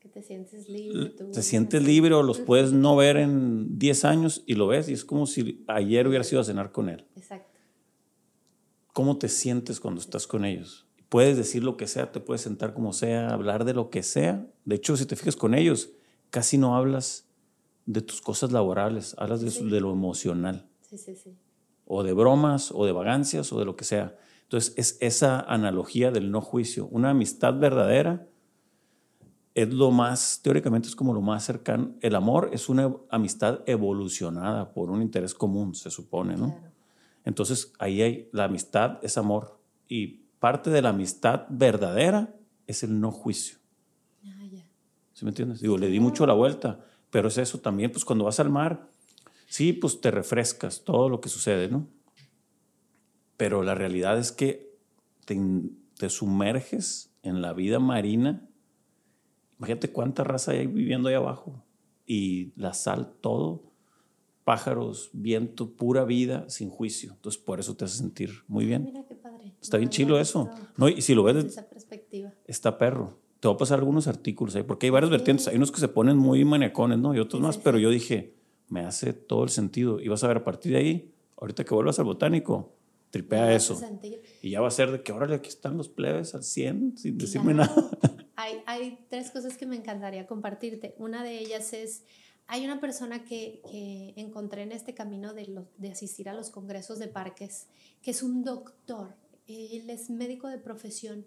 Que 0.00 0.08
te 0.08 0.22
sientes 0.22 0.68
libre. 0.68 1.10
te 1.10 1.40
sientes 1.40 1.84
libre 1.84 2.14
o 2.14 2.24
los 2.24 2.40
puedes 2.40 2.72
no 2.72 2.96
ver 2.96 3.16
en 3.16 3.78
10 3.78 4.04
años 4.04 4.42
y 4.44 4.54
lo 4.54 4.66
ves 4.66 4.88
y 4.88 4.92
es 4.92 5.04
como 5.04 5.28
si 5.28 5.64
ayer 5.68 6.08
hubieras 6.08 6.32
ido 6.32 6.40
a 6.40 6.44
cenar 6.44 6.72
con 6.72 6.88
él. 6.88 7.06
Exacto. 7.14 7.60
¿Cómo 8.92 9.18
te 9.18 9.28
sientes 9.28 9.78
cuando 9.78 10.00
estás 10.00 10.26
con 10.26 10.44
ellos? 10.44 10.88
puedes 11.08 11.36
decir 11.36 11.62
lo 11.62 11.76
que 11.76 11.86
sea, 11.86 12.10
te 12.10 12.20
puedes 12.20 12.40
sentar 12.40 12.74
como 12.74 12.92
sea, 12.92 13.28
hablar 13.28 13.66
de 13.66 13.74
lo 13.74 13.90
que 13.90 14.02
sea. 14.02 14.46
De 14.64 14.76
hecho, 14.76 14.96
si 14.96 15.06
te 15.06 15.14
fijas 15.14 15.36
con 15.36 15.54
ellos, 15.54 15.90
casi 16.30 16.56
no 16.58 16.74
hablas 16.74 17.28
de 17.84 18.00
tus 18.00 18.20
cosas 18.20 18.50
laborales, 18.50 19.14
hablas 19.18 19.42
de, 19.42 19.50
de 19.70 19.80
lo 19.80 19.92
emocional. 19.92 20.66
Sí, 20.80 20.96
sí, 20.96 21.14
sí. 21.14 21.36
O 21.94 22.02
de 22.02 22.14
bromas, 22.14 22.72
o 22.72 22.86
de 22.86 22.92
vagancias, 22.92 23.52
o 23.52 23.58
de 23.58 23.66
lo 23.66 23.76
que 23.76 23.84
sea. 23.84 24.16
Entonces, 24.44 24.72
es 24.78 24.96
esa 25.00 25.40
analogía 25.40 26.10
del 26.10 26.30
no 26.30 26.40
juicio. 26.40 26.86
Una 26.90 27.10
amistad 27.10 27.58
verdadera 27.58 28.26
es 29.54 29.72
lo 29.74 29.90
más, 29.90 30.40
teóricamente 30.42 30.88
es 30.88 30.96
como 30.96 31.12
lo 31.12 31.20
más 31.20 31.44
cercano. 31.44 31.92
El 32.00 32.14
amor 32.14 32.48
es 32.54 32.70
una 32.70 32.94
amistad 33.10 33.60
evolucionada 33.66 34.72
por 34.72 34.90
un 34.90 35.02
interés 35.02 35.34
común, 35.34 35.74
se 35.74 35.90
supone, 35.90 36.34
¿no? 36.34 36.56
Entonces, 37.26 37.74
ahí 37.78 38.00
hay, 38.00 38.30
la 38.32 38.44
amistad 38.44 38.98
es 39.02 39.18
amor. 39.18 39.60
Y 39.86 40.22
parte 40.38 40.70
de 40.70 40.80
la 40.80 40.88
amistad 40.88 41.44
verdadera 41.50 42.34
es 42.66 42.82
el 42.82 42.98
no 42.98 43.10
juicio. 43.10 43.58
Ah, 44.24 44.46
ya. 44.50 44.66
¿Sí 45.12 45.26
me 45.26 45.30
entiendes? 45.30 45.60
Digo, 45.60 45.76
le 45.76 45.88
di 45.88 46.00
mucho 46.00 46.26
la 46.26 46.32
vuelta, 46.32 46.80
pero 47.10 47.28
es 47.28 47.36
eso 47.36 47.58
también, 47.58 47.92
pues 47.92 48.06
cuando 48.06 48.24
vas 48.24 48.40
al 48.40 48.48
mar, 48.48 48.88
sí, 49.52 49.74
pues 49.74 50.00
te 50.00 50.10
refrescas 50.10 50.82
todo 50.82 51.10
lo 51.10 51.20
que 51.20 51.28
sucede, 51.28 51.68
¿no? 51.68 51.86
Pero 53.36 53.62
la 53.62 53.74
realidad 53.74 54.18
es 54.18 54.32
que 54.32 54.78
te, 55.26 55.38
te 55.98 56.08
sumerges 56.08 57.12
en 57.22 57.42
la 57.42 57.52
vida 57.52 57.78
marina. 57.78 58.48
Imagínate 59.58 59.92
cuánta 59.92 60.24
raza 60.24 60.52
hay 60.52 60.66
viviendo 60.66 61.10
ahí 61.10 61.16
abajo. 61.16 61.62
Y 62.06 62.54
la 62.56 62.72
sal, 62.72 63.12
todo 63.20 63.70
pájaros, 64.42 65.10
viento, 65.12 65.74
pura 65.74 66.04
vida, 66.04 66.48
sin 66.48 66.70
juicio. 66.70 67.12
Entonces, 67.12 67.40
por 67.40 67.60
eso 67.60 67.76
te 67.76 67.84
hace 67.84 67.98
sentir 67.98 68.30
muy 68.48 68.64
bien. 68.64 68.84
Mira 68.84 69.04
qué 69.06 69.16
padre. 69.16 69.52
Está 69.60 69.76
bien 69.76 69.90
chilo 69.90 70.18
eso. 70.18 70.48
No, 70.78 70.88
y 70.88 71.02
si 71.02 71.14
lo 71.14 71.24
ves... 71.24 71.44
Esa 71.44 71.68
perspectiva. 71.68 72.32
Está 72.46 72.78
perro. 72.78 73.20
Te 73.38 73.48
voy 73.48 73.54
a 73.56 73.58
pasar 73.58 73.80
algunos 73.80 74.06
artículos 74.08 74.56
ahí, 74.56 74.62
porque 74.62 74.86
hay 74.86 74.90
varias 74.90 75.10
vertientes. 75.10 75.46
Hay 75.46 75.56
unos 75.56 75.70
que 75.70 75.78
se 75.80 75.88
ponen 75.88 76.16
muy 76.16 76.42
maniacones, 76.46 76.98
¿no? 76.98 77.14
Y 77.14 77.18
otros 77.18 77.42
más, 77.42 77.58
pero 77.58 77.78
yo 77.78 77.90
dije, 77.90 78.40
me 78.72 78.84
hace 78.84 79.12
todo 79.12 79.44
el 79.44 79.50
sentido. 79.50 80.00
Y 80.00 80.08
vas 80.08 80.24
a 80.24 80.28
ver 80.28 80.38
a 80.38 80.44
partir 80.44 80.72
de 80.72 80.78
ahí, 80.78 81.14
ahorita 81.36 81.64
que 81.64 81.74
vuelvas 81.74 81.98
al 81.98 82.06
botánico, 82.06 82.74
tripea 83.10 83.54
eso. 83.54 83.78
Y 84.40 84.50
ya 84.50 84.60
va 84.60 84.68
a 84.68 84.70
ser 84.70 84.90
de 84.90 85.02
que, 85.02 85.12
órale, 85.12 85.34
aquí 85.34 85.50
están 85.50 85.76
los 85.76 85.88
plebes 85.88 86.34
al 86.34 86.42
100, 86.42 86.96
sin 86.96 87.18
decirme 87.18 87.54
nada. 87.54 87.74
Hay, 88.34 88.62
hay 88.66 88.98
tres 89.10 89.30
cosas 89.30 89.58
que 89.58 89.66
me 89.66 89.76
encantaría 89.76 90.26
compartirte. 90.26 90.96
Una 90.98 91.22
de 91.22 91.38
ellas 91.38 91.74
es 91.74 92.02
hay 92.46 92.64
una 92.64 92.80
persona 92.80 93.24
que, 93.24 93.60
que 93.70 94.14
encontré 94.16 94.62
en 94.62 94.72
este 94.72 94.94
camino 94.94 95.32
de, 95.32 95.64
de, 95.76 95.90
asistir 95.90 96.28
a 96.28 96.34
los 96.34 96.50
congresos 96.50 96.98
de 96.98 97.08
parques, 97.08 97.68
que 98.00 98.10
es 98.10 98.22
un 98.22 98.42
doctor, 98.42 99.14
él 99.46 99.88
es 99.90 100.10
médico 100.10 100.48
de 100.48 100.58
profesión 100.58 101.26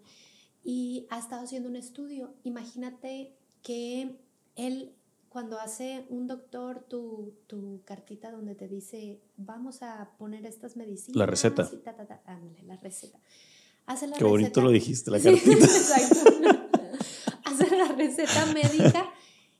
y 0.62 1.06
ha 1.10 1.18
estado 1.18 1.44
haciendo 1.44 1.68
un 1.68 1.76
estudio. 1.76 2.34
Imagínate 2.44 3.36
que 3.62 4.16
él, 4.56 4.94
cuando 5.36 5.60
hace 5.60 6.06
un 6.08 6.26
doctor 6.26 6.86
tu, 6.88 7.34
tu 7.46 7.82
cartita 7.84 8.30
donde 8.30 8.54
te 8.54 8.68
dice, 8.68 9.20
vamos 9.36 9.82
a 9.82 10.16
poner 10.16 10.46
estas 10.46 10.78
medicinas. 10.78 11.14
La 11.14 11.26
receta. 11.26 11.70
la 12.64 12.76
receta. 12.78 13.20
Hace 13.84 14.06
la 14.06 14.16
Qué 14.16 14.24
bonito 14.24 14.62
lo 14.62 14.70
dijiste, 14.70 15.10
la 15.10 15.20
cartita. 15.22 15.66
hace 17.44 17.76
la 17.76 17.88
receta 17.88 18.46
médica 18.46 19.12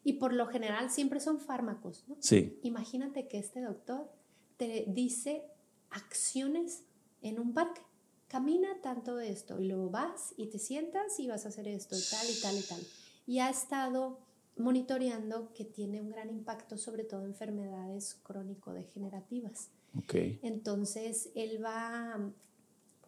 y 0.03 0.15
por 0.15 0.33
lo 0.33 0.47
general 0.47 0.91
siempre 0.91 1.21
son 1.21 1.41
fármacos, 1.41 2.05
¿no? 2.09 2.17
Sí. 2.21 2.59
Imagínate 2.63 3.29
que 3.29 3.39
este 3.39 3.61
doctor 3.61 4.11
te 4.57 4.87
dice 4.89 5.43
acciones 5.91 6.85
en 7.21 7.39
un 7.39 7.53
parque. 7.53 7.83
Camina 8.29 8.81
tanto 8.81 9.21
esto 9.21 9.61
y 9.61 9.67
luego 9.69 9.91
vas 9.91 10.33
y 10.39 10.47
te 10.47 10.59
sientas 10.59 11.21
y 11.21 11.29
vas 11.29 11.45
a 11.45 11.51
hacer 11.51 11.69
esto 11.69 11.97
y 11.99 12.03
tal 12.11 12.27
y 12.31 12.41
tal 12.41 12.57
y 12.57 12.63
tal. 12.63 12.81
Y 13.27 13.41
ha 13.41 13.51
estado 13.51 14.26
monitoreando 14.57 15.53
que 15.53 15.65
tiene 15.65 16.01
un 16.01 16.09
gran 16.09 16.31
impacto 16.31 16.77
sobre 16.79 17.05
todo 17.05 17.23
en 17.23 17.29
enfermedades 17.29 18.19
crónico-degenerativas. 18.23 19.71
Okay. 20.05 20.39
Entonces, 20.43 21.31
él 21.35 21.63
va 21.65 22.33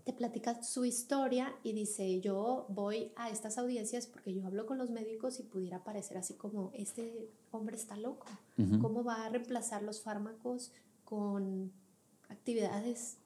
te 0.09 0.15
platica 0.15 0.63
su 0.63 0.87
historia 0.87 1.55
y 1.63 1.75
dice, 1.75 2.19
yo 2.23 2.65
voy 2.71 3.13
a 3.15 3.29
estas 3.29 3.59
audiencias 3.59 4.07
porque 4.07 4.33
yo 4.33 4.47
hablo 4.47 4.65
con 4.65 4.79
los 4.79 4.89
médicos 4.89 5.39
y 5.39 5.43
pudiera 5.43 5.85
parecer 5.85 6.17
así 6.17 6.33
como, 6.33 6.71
este 6.73 7.29
hombre 7.51 7.77
está 7.77 7.95
loco, 7.95 8.25
¿cómo 8.81 9.05
va 9.05 9.27
a 9.27 9.29
reemplazar 9.29 9.83
los 9.83 10.01
fármacos 10.01 10.73
con 11.05 11.71
actividades 12.31 13.19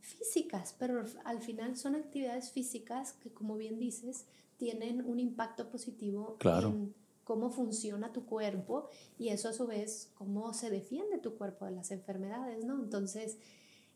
físicas? 0.00 0.74
Pero 0.78 1.04
al 1.26 1.42
final 1.42 1.76
son 1.76 1.94
actividades 1.94 2.50
físicas 2.52 3.12
que, 3.12 3.28
como 3.28 3.58
bien 3.58 3.78
dices, 3.78 4.24
tienen 4.56 5.04
un 5.04 5.20
impacto 5.20 5.68
positivo 5.68 6.38
en 6.42 6.94
cómo 7.24 7.50
funciona 7.50 8.12
tu 8.12 8.26
cuerpo 8.26 8.88
y 9.18 9.28
eso 9.28 9.48
a 9.48 9.52
su 9.52 9.66
vez, 9.66 10.10
cómo 10.14 10.54
se 10.54 10.70
defiende 10.70 11.18
tu 11.18 11.36
cuerpo 11.36 11.64
de 11.64 11.72
las 11.72 11.90
enfermedades, 11.90 12.64
¿no? 12.64 12.82
Entonces, 12.82 13.38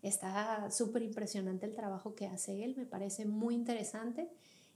Está 0.02 0.70
súper 0.70 1.02
impresionante 1.02 1.66
el 1.66 1.74
trabajo 1.74 2.14
que 2.14 2.26
hace 2.26 2.64
él, 2.64 2.76
me 2.76 2.86
parece 2.86 3.26
muy 3.26 3.54
interesante. 3.54 4.28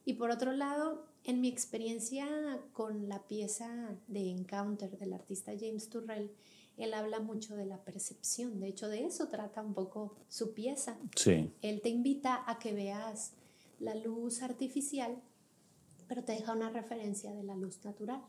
Y 0.04 0.14
por 0.14 0.30
otro 0.30 0.52
lado, 0.52 1.06
en 1.22 1.40
mi 1.40 1.48
experiencia 1.48 2.26
con 2.72 3.08
la 3.08 3.22
pieza 3.28 3.96
de 4.08 4.30
Encounter 4.30 4.98
del 4.98 5.12
artista 5.12 5.52
James 5.58 5.88
Turrell, 5.88 6.32
él 6.76 6.94
habla 6.94 7.20
mucho 7.20 7.54
de 7.54 7.66
la 7.66 7.84
percepción. 7.84 8.58
De 8.58 8.66
hecho, 8.66 8.88
de 8.88 9.04
eso 9.04 9.28
trata 9.28 9.62
un 9.62 9.74
poco 9.74 10.16
su 10.28 10.54
pieza. 10.54 10.98
Sí. 11.14 11.52
Él 11.62 11.80
te 11.82 11.90
invita 11.90 12.42
a 12.50 12.58
que 12.58 12.72
veas 12.72 13.34
la 13.78 13.94
luz 13.94 14.42
artificial, 14.42 15.22
pero 16.08 16.24
te 16.24 16.32
deja 16.32 16.52
una 16.52 16.70
referencia 16.70 17.32
de 17.32 17.44
la 17.44 17.54
luz 17.54 17.84
natural. 17.84 18.22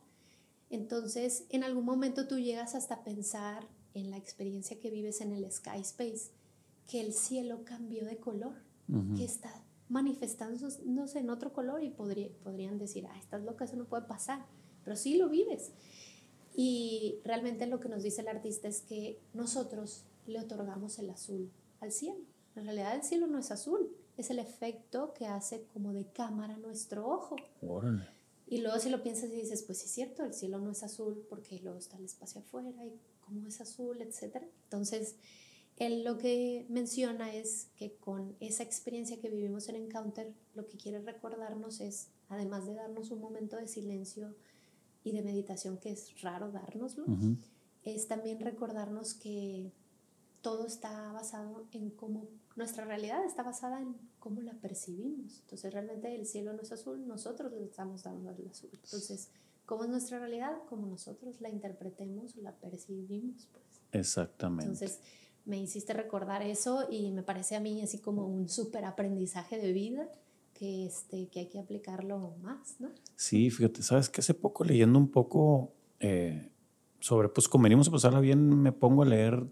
Entonces, 0.74 1.46
en 1.50 1.64
algún 1.64 1.86
momento 1.86 2.28
tú 2.28 2.40
llegas 2.40 2.74
hasta 2.74 3.04
pensar 3.04 3.68
en 3.94 4.10
la 4.10 4.18
experiencia 4.18 4.80
que 4.80 4.90
vives 4.90 5.22
en 5.22 5.32
el 5.32 5.50
Sky 5.52 5.80
Space, 5.82 6.32
que 6.90 7.00
el 7.00 7.14
cielo 7.14 7.64
cambió 7.64 8.06
de 8.06 8.18
color, 8.18 8.56
que 9.16 9.24
está 9.24 9.54
manifestándose 9.88 11.20
en 11.20 11.30
otro 11.30 11.54
color 11.54 11.84
y 11.84 11.92
podría, 11.92 12.28
podrían 12.44 12.80
decir, 12.80 13.06
ah, 13.08 13.20
estás 13.20 13.44
loca, 13.44 13.66
eso 13.66 13.76
no 13.76 13.86
puede 13.86 14.08
pasar, 14.08 14.48
pero 14.84 14.96
sí 14.96 15.16
lo 15.16 15.30
vives. 15.30 15.74
Y 16.56 17.20
realmente 17.24 17.68
lo 17.68 17.80
que 17.80 17.90
nos 17.90 18.02
dice 18.02 18.22
el 18.22 18.28
artista 18.28 18.68
es 18.68 18.82
que 18.82 19.22
nosotros 19.36 20.06
le 20.26 20.40
otorgamos 20.40 20.98
el 20.98 21.12
azul 21.12 21.52
al 21.82 21.92
cielo. 21.92 22.22
En 22.56 22.66
realidad 22.66 22.96
el 22.96 23.04
cielo 23.04 23.28
no 23.28 23.38
es 23.38 23.52
azul, 23.52 23.96
es 24.18 24.32
el 24.32 24.40
efecto 24.40 25.14
que 25.14 25.28
hace 25.28 25.68
como 25.72 25.94
de 25.94 26.08
cámara 26.08 26.58
nuestro 26.58 27.08
ojo. 27.08 27.36
Y 28.48 28.60
luego 28.60 28.80
si 28.80 28.90
lo 28.90 29.02
piensas 29.02 29.32
y 29.32 29.36
dices, 29.36 29.64
pues 29.64 29.80
sí 29.80 29.86
es 29.86 29.92
cierto, 29.92 30.24
el 30.24 30.34
cielo 30.34 30.60
no 30.60 30.72
es 30.72 30.84
azul 30.84 31.26
porque 31.30 31.60
luego 31.60 31.80
está 31.80 31.98
el 31.98 32.06
espacio 32.06 32.42
afuera 32.42 32.86
y 32.86 33.00
cómo 33.22 33.48
es 33.48 33.62
azul, 33.62 34.02
etc. 34.02 34.44
Entonces, 34.66 35.16
él 35.78 36.04
lo 36.04 36.18
que 36.18 36.66
menciona 36.70 37.34
es 37.34 37.70
que 37.76 37.96
con 37.96 38.36
esa 38.40 38.64
experiencia 38.64 39.20
que 39.20 39.30
vivimos 39.30 39.70
en 39.70 39.76
Encounter, 39.76 40.32
lo 40.54 40.68
que 40.68 40.78
quiere 40.78 41.00
recordarnos 41.00 41.82
es, 41.82 42.10
además 42.30 42.66
de 42.66 42.76
darnos 42.76 43.12
un 43.12 43.22
momento 43.22 43.58
de 43.58 43.68
silencio 43.68 44.36
y 45.04 45.12
de 45.12 45.24
meditación, 45.24 45.78
que 45.78 45.92
es 45.92 46.22
raro 46.22 46.52
dárnoslo, 46.52 47.06
es 47.84 48.08
también 48.08 48.40
recordarnos 48.40 49.14
que 49.16 49.72
todo 50.42 50.68
está 50.68 51.12
basado 51.12 51.66
en 51.72 51.90
cómo 51.90 52.28
nuestra 52.56 52.86
realidad 52.86 53.26
está 53.26 53.44
basada 53.44 53.82
en 53.82 53.96
cómo 54.24 54.42
la 54.42 54.54
percibimos. 54.54 55.42
Entonces 55.42 55.74
realmente 55.74 56.16
el 56.16 56.26
cielo 56.26 56.54
no 56.54 56.62
es 56.62 56.72
azul, 56.72 57.06
nosotros 57.06 57.52
le 57.52 57.66
estamos 57.66 58.04
dando 58.04 58.32
el 58.32 58.48
azul. 58.48 58.70
Entonces, 58.72 59.30
¿cómo 59.66 59.84
es 59.84 59.90
nuestra 59.90 60.18
realidad? 60.18 60.54
Como 60.70 60.88
nosotros 60.88 61.42
la 61.42 61.50
interpretemos 61.50 62.38
o 62.38 62.42
la 62.42 62.54
percibimos. 62.54 63.50
Pues. 63.52 63.66
Exactamente. 63.92 64.72
Entonces, 64.72 65.02
me 65.44 65.62
hiciste 65.62 65.92
recordar 65.92 66.42
eso 66.42 66.88
y 66.90 67.12
me 67.12 67.22
parece 67.22 67.58
a 67.58 67.60
mí 67.60 67.82
así 67.82 67.98
como 68.00 68.26
un 68.26 68.48
súper 68.48 68.86
aprendizaje 68.86 69.58
de 69.58 69.74
vida 69.74 70.10
que, 70.54 70.86
este, 70.86 71.28
que 71.28 71.42
hay 71.42 71.48
que 71.48 71.60
aplicarlo 71.60 72.34
más, 72.42 72.80
¿no? 72.80 72.92
Sí, 73.18 73.50
fíjate, 73.50 73.84
sabes 73.84 74.08
que 74.08 74.22
hace 74.22 74.34
poco 74.34 74.64
leyendo 74.64 75.00
un 75.00 75.10
poco 75.10 75.74
eh, 76.00 76.50
sobre, 77.02 77.28
pues 77.28 77.50
como 77.50 77.64
venimos 77.64 77.90
a 77.90 77.92
pasarla 77.92 78.22
bien, 78.22 78.62
me 78.62 78.72
pongo 78.72 79.04
a 79.04 79.06
leer 79.06 79.46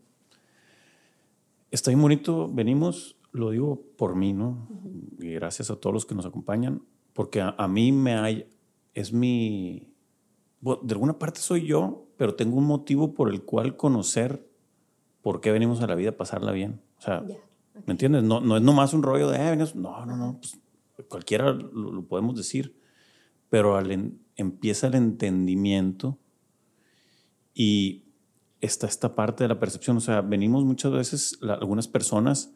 Está 1.71 1.89
bien 1.89 2.01
bonito, 2.01 2.49
venimos, 2.51 3.15
lo 3.31 3.51
digo 3.51 3.83
por 3.97 4.15
mí, 4.15 4.33
¿no? 4.33 4.67
Y 5.19 5.31
gracias 5.33 5.71
a 5.71 5.75
todos 5.77 5.93
los 5.93 6.05
que 6.05 6.15
nos 6.15 6.25
acompañan, 6.25 6.83
porque 7.13 7.41
a, 7.41 7.67
mí 7.67 7.91
me 7.91 8.15
hay, 8.15 8.47
es 8.93 9.13
mi, 9.13 9.93
de 10.61 10.93
alguna 10.93 11.17
parte 11.19 11.39
soy 11.39 11.65
yo, 11.65 12.07
pero 12.17 12.35
tengo 12.35 12.57
un 12.57 12.65
motivo 12.65 13.13
por 13.13 13.29
el 13.29 13.43
cual 13.43 13.77
conocer 13.77 14.47
por 15.21 15.41
qué 15.41 15.51
venimos 15.51 15.81
a 15.81 15.87
la 15.87 15.95
vida 15.95 16.11
a 16.11 16.17
pasarla 16.17 16.51
bien. 16.51 16.81
O 16.97 17.01
sea, 17.01 17.21
¿me 17.85 17.91
entiendes? 17.91 18.23
No, 18.23 18.41
no 18.41 18.57
es 18.57 18.63
nomás 18.63 18.93
un 18.93 19.03
rollo 19.03 19.29
de, 19.29 19.37
eh, 19.37 19.57
no, 19.75 20.05
no, 20.05 20.17
no, 20.17 20.39
pues, 20.39 20.59
cualquiera 21.07 21.51
lo, 21.51 22.03
podemos 22.05 22.35
decir, 22.35 22.75
pero 23.49 23.75
al 23.75 24.13
empieza 24.35 24.87
el 24.87 24.95
entendimiento 24.95 26.17
y 27.53 28.05
está 28.59 28.87
esta 28.87 29.15
parte 29.15 29.43
de 29.43 29.49
la 29.49 29.59
percepción. 29.59 29.97
O 29.97 30.01
sea, 30.01 30.21
venimos 30.21 30.63
muchas 30.63 30.91
veces, 30.91 31.39
algunas 31.41 31.87
personas, 31.87 32.53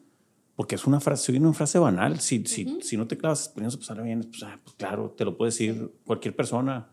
porque 0.56 0.74
es 0.74 0.86
una 0.86 0.98
frase, 1.00 1.38
una 1.38 1.52
frase 1.52 1.78
banal. 1.78 2.18
Si, 2.18 2.44
si, 2.46 2.80
si 2.82 2.96
no 2.96 3.06
te 3.06 3.16
clavas, 3.16 3.52
pues, 3.54 3.76
pasar 3.76 4.02
bien, 4.02 4.22
pues, 4.22 4.42
ah, 4.42 4.58
pues, 4.64 4.74
claro, 4.76 5.14
te 5.16 5.24
lo 5.24 5.36
puede 5.36 5.50
decir 5.50 5.92
cualquier 6.04 6.34
persona. 6.34 6.88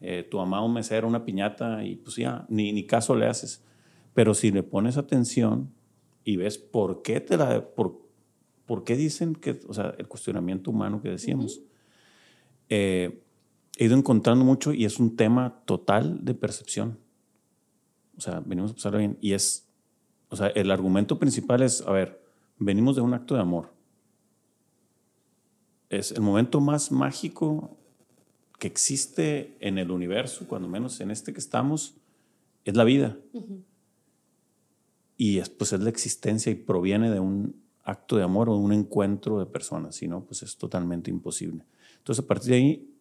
Eh, 0.00 0.26
tu 0.30 0.36
mamá, 0.36 0.64
un 0.64 0.74
mesero, 0.74 1.08
una 1.08 1.24
piñata, 1.24 1.82
y 1.84 1.96
pues 1.96 2.16
ya, 2.16 2.44
ni, 2.48 2.72
ni 2.72 2.86
caso 2.86 3.16
le 3.16 3.26
haces. 3.26 3.64
Pero 4.14 4.34
si 4.34 4.50
le 4.50 4.62
pones 4.62 4.96
atención 4.96 5.72
y 6.24 6.36
ves 6.36 6.58
por 6.58 7.02
qué 7.02 7.20
te 7.20 7.36
la. 7.36 7.74
Por, 7.74 8.00
por 8.66 8.84
qué 8.84 8.96
dicen 8.96 9.34
que. 9.34 9.60
O 9.66 9.74
sea, 9.74 9.94
el 9.96 10.06
cuestionamiento 10.06 10.70
humano 10.70 11.00
que 11.00 11.08
decíamos. 11.08 11.62
Eh, 12.68 13.22
he 13.78 13.86
ido 13.86 13.96
encontrando 13.96 14.44
mucho 14.44 14.72
y 14.74 14.84
es 14.84 14.98
un 14.98 15.16
tema 15.16 15.62
total 15.64 16.24
de 16.24 16.34
percepción 16.34 16.98
o 18.18 18.20
sea, 18.20 18.42
venimos 18.44 18.72
a 18.72 18.74
pasarlo 18.74 18.98
bien. 18.98 19.16
Y 19.20 19.32
es, 19.32 19.68
o 20.28 20.36
sea, 20.36 20.48
el 20.48 20.70
argumento 20.72 21.18
principal 21.18 21.62
es, 21.62 21.80
a 21.82 21.92
ver, 21.92 22.20
venimos 22.58 22.96
de 22.96 23.02
un 23.02 23.14
acto 23.14 23.34
de 23.34 23.40
amor. 23.40 23.72
Es 25.90 26.12
el 26.12 26.20
momento 26.20 26.60
más 26.60 26.92
mágico 26.92 27.76
que 28.58 28.66
existe 28.66 29.56
en 29.60 29.78
el 29.78 29.90
universo, 29.90 30.46
cuando 30.48 30.68
menos 30.68 31.00
en 31.00 31.10
este 31.10 31.32
que 31.32 31.38
estamos, 31.38 31.94
es 32.64 32.76
la 32.76 32.84
vida. 32.84 33.16
Y 35.16 35.38
es, 35.38 35.48
pues 35.48 35.72
es 35.72 35.80
la 35.80 35.90
existencia 35.90 36.52
y 36.52 36.56
proviene 36.56 37.10
de 37.10 37.20
un 37.20 37.56
acto 37.84 38.16
de 38.16 38.22
amor 38.22 38.50
o 38.50 38.56
un 38.56 38.72
encuentro 38.72 39.38
de 39.38 39.46
personas, 39.46 39.96
si 39.96 40.08
no, 40.08 40.24
pues 40.24 40.42
es 40.42 40.56
totalmente 40.56 41.10
imposible. 41.10 41.64
Entonces, 41.98 42.24
a 42.24 42.26
partir 42.26 42.50
de 42.50 42.56
ahí, 42.56 42.94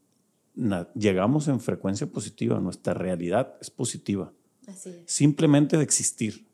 llegamos 0.96 1.48
en 1.48 1.60
frecuencia 1.60 2.08
positiva, 2.08 2.60
nuestra 2.60 2.94
realidad 2.94 3.56
es 3.62 3.70
positiva. 3.70 4.32
Simplemente 5.06 5.78
de 5.78 5.84
existir. 5.84 6.48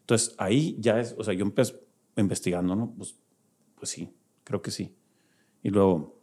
Entonces 0.00 0.34
ahí 0.38 0.76
ya 0.78 1.00
es, 1.00 1.14
o 1.18 1.24
sea, 1.24 1.34
yo 1.34 1.44
empecé 1.44 1.80
investigando, 2.16 2.74
¿no? 2.74 2.92
Pues, 2.96 3.16
pues 3.74 3.90
sí, 3.90 4.12
creo 4.44 4.62
que 4.62 4.70
sí. 4.70 4.94
Y 5.62 5.70
luego, 5.70 6.20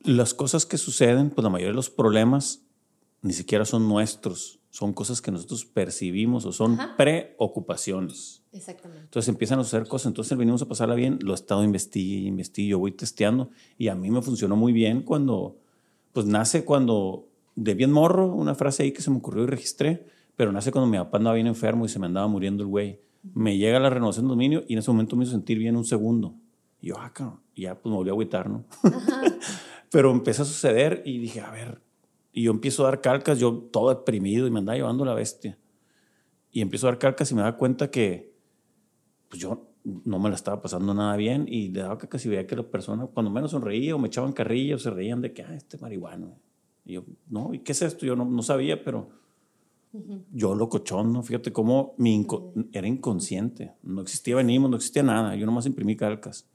las 0.00 0.34
cosas 0.34 0.66
que 0.66 0.78
suceden, 0.78 1.30
pues 1.30 1.42
la 1.42 1.50
mayoría 1.50 1.72
de 1.72 1.76
los 1.76 1.90
problemas 1.90 2.62
ni 3.22 3.32
siquiera 3.32 3.64
son 3.64 3.88
nuestros, 3.88 4.60
son 4.70 4.92
cosas 4.92 5.20
que 5.20 5.32
nosotros 5.32 5.64
percibimos 5.64 6.44
o 6.44 6.52
son 6.52 6.78
preocupaciones. 6.96 8.42
Exactamente. 8.52 9.04
Entonces 9.04 9.28
empiezan 9.28 9.58
a 9.58 9.64
suceder 9.64 9.88
cosas, 9.88 10.06
entonces 10.06 10.36
venimos 10.38 10.62
a 10.62 10.68
pasarla 10.68 10.94
bien, 10.94 11.18
lo 11.22 11.32
he 11.32 11.34
estado 11.34 11.64
investigando, 11.64 12.28
investigue, 12.28 12.74
voy 12.74 12.92
testeando 12.92 13.50
y 13.78 13.88
a 13.88 13.94
mí 13.94 14.10
me 14.10 14.22
funcionó 14.22 14.54
muy 14.54 14.72
bien 14.72 15.02
cuando, 15.02 15.58
pues 16.12 16.26
nace 16.26 16.64
cuando 16.64 17.28
de 17.56 17.74
bien 17.74 17.90
morro, 17.90 18.26
una 18.26 18.54
frase 18.54 18.84
ahí 18.84 18.92
que 18.92 19.02
se 19.02 19.10
me 19.10 19.16
ocurrió 19.16 19.44
y 19.44 19.46
registré, 19.46 20.06
pero 20.36 20.52
nace 20.52 20.70
cuando 20.70 20.90
mi 20.90 20.98
papá 20.98 21.18
andaba 21.18 21.34
bien 21.34 21.46
enfermo 21.46 21.86
y 21.86 21.88
se 21.88 21.98
me 21.98 22.06
andaba 22.06 22.28
muriendo 22.28 22.62
el 22.62 22.68
güey. 22.68 23.00
Me 23.34 23.56
llega 23.56 23.80
la 23.80 23.90
renovación 23.90 24.26
de 24.26 24.30
dominio 24.30 24.64
y 24.68 24.74
en 24.74 24.78
ese 24.78 24.90
momento 24.90 25.16
me 25.16 25.24
hizo 25.24 25.32
sentir 25.32 25.58
bien 25.58 25.76
un 25.76 25.84
segundo. 25.84 26.34
Y 26.80 26.88
yo, 26.88 26.96
ah, 26.98 27.12
cabrón, 27.12 27.40
y 27.54 27.62
ya 27.62 27.74
pues 27.74 27.90
me 27.90 27.96
volví 27.96 28.10
a 28.10 28.12
agüitar, 28.12 28.48
¿no? 28.50 28.64
pero 29.90 30.10
empezó 30.10 30.42
a 30.42 30.46
suceder 30.46 31.02
y 31.04 31.18
dije, 31.18 31.40
a 31.40 31.50
ver, 31.50 31.80
y 32.32 32.42
yo 32.42 32.50
empiezo 32.50 32.82
a 32.82 32.90
dar 32.90 33.00
calcas, 33.00 33.38
yo 33.38 33.68
todo 33.72 33.88
deprimido 33.88 34.46
y 34.46 34.50
me 34.50 34.58
andaba 34.58 34.76
llevando 34.76 35.04
la 35.04 35.14
bestia. 35.14 35.58
Y 36.50 36.60
empiezo 36.60 36.86
a 36.86 36.90
dar 36.90 36.98
calcas 36.98 37.30
y 37.30 37.34
me 37.34 37.42
da 37.42 37.56
cuenta 37.56 37.90
que 37.90 38.34
pues 39.28 39.40
yo 39.40 39.70
no 40.04 40.18
me 40.18 40.28
la 40.28 40.34
estaba 40.34 40.60
pasando 40.60 40.92
nada 40.92 41.16
bien 41.16 41.46
y 41.48 41.68
le 41.68 41.80
daba 41.80 41.96
calcas 41.96 42.26
y 42.26 42.28
veía 42.28 42.46
que 42.46 42.56
la 42.56 42.64
persona 42.64 43.06
cuando 43.06 43.30
menos 43.30 43.52
sonreía 43.52 43.94
o 43.94 43.98
me 43.98 44.08
echaban 44.08 44.32
carrilla 44.32 44.74
o 44.74 44.78
se 44.78 44.90
reían 44.90 45.22
de 45.22 45.32
que, 45.32 45.42
ah, 45.42 45.54
este 45.54 45.78
marihuano. 45.78 46.38
Y 46.84 46.94
yo, 46.94 47.04
no, 47.28 47.54
¿y 47.54 47.60
qué 47.60 47.72
es 47.72 47.82
esto? 47.82 48.04
Yo 48.04 48.16
no, 48.16 48.24
no 48.24 48.42
sabía, 48.42 48.84
pero 48.84 49.08
yo 50.32 50.54
locochón, 50.54 51.12
¿no? 51.12 51.22
Fíjate 51.22 51.52
cómo 51.52 51.94
mi 51.98 52.26
era 52.72 52.86
inconsciente. 52.86 53.74
No 53.82 54.02
existía 54.02 54.36
venimos, 54.36 54.70
no 54.70 54.76
existía 54.76 55.02
nada. 55.02 55.34
Yo 55.36 55.46
nomás 55.46 55.66
imprimí 55.66 55.96
calcas. 55.96 56.48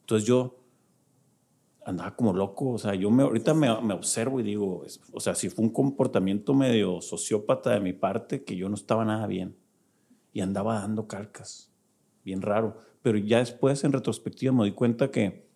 Entonces 0.00 0.26
yo 0.26 0.60
andaba 1.84 2.14
como 2.16 2.32
loco. 2.32 2.72
O 2.72 2.78
sea, 2.78 2.94
yo 2.94 3.10
me, 3.10 3.22
ahorita 3.22 3.54
me, 3.54 3.80
me 3.80 3.94
observo 3.94 4.40
y 4.40 4.42
digo, 4.42 4.84
o 5.12 5.20
sea, 5.20 5.34
si 5.34 5.48
fue 5.48 5.64
un 5.64 5.70
comportamiento 5.70 6.54
medio 6.54 7.00
sociópata 7.00 7.70
de 7.70 7.80
mi 7.80 7.92
parte, 7.92 8.44
que 8.44 8.56
yo 8.56 8.68
no 8.68 8.74
estaba 8.74 9.04
nada 9.04 9.26
bien. 9.26 9.56
Y 10.32 10.40
andaba 10.40 10.80
dando 10.80 11.06
calcas. 11.06 11.72
Bien 12.24 12.42
raro. 12.42 12.78
Pero 13.02 13.18
ya 13.18 13.38
después, 13.38 13.84
en 13.84 13.92
retrospectiva, 13.92 14.52
me 14.52 14.64
di 14.64 14.72
cuenta 14.72 15.10
que 15.10 15.48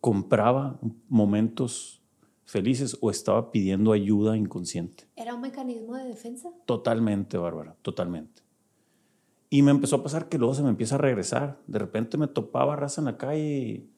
compraba 0.00 0.80
momentos 1.08 2.01
felices 2.44 2.96
o 3.00 3.10
estaba 3.10 3.50
pidiendo 3.50 3.92
ayuda 3.92 4.36
inconsciente. 4.36 5.04
¿Era 5.16 5.34
un 5.34 5.40
mecanismo 5.40 5.96
de 5.96 6.04
defensa? 6.04 6.50
Totalmente, 6.66 7.38
Bárbara, 7.38 7.76
totalmente. 7.82 8.42
Y 9.50 9.62
me 9.62 9.70
empezó 9.70 9.96
a 9.96 10.02
pasar 10.02 10.28
que 10.28 10.38
luego 10.38 10.54
se 10.54 10.62
me 10.62 10.70
empieza 10.70 10.94
a 10.94 10.98
regresar. 10.98 11.60
De 11.66 11.78
repente 11.78 12.16
me 12.16 12.26
topaba 12.26 12.74
raza 12.74 13.00
en 13.00 13.04
la 13.04 13.18
calle 13.18 13.58
y, 13.58 13.90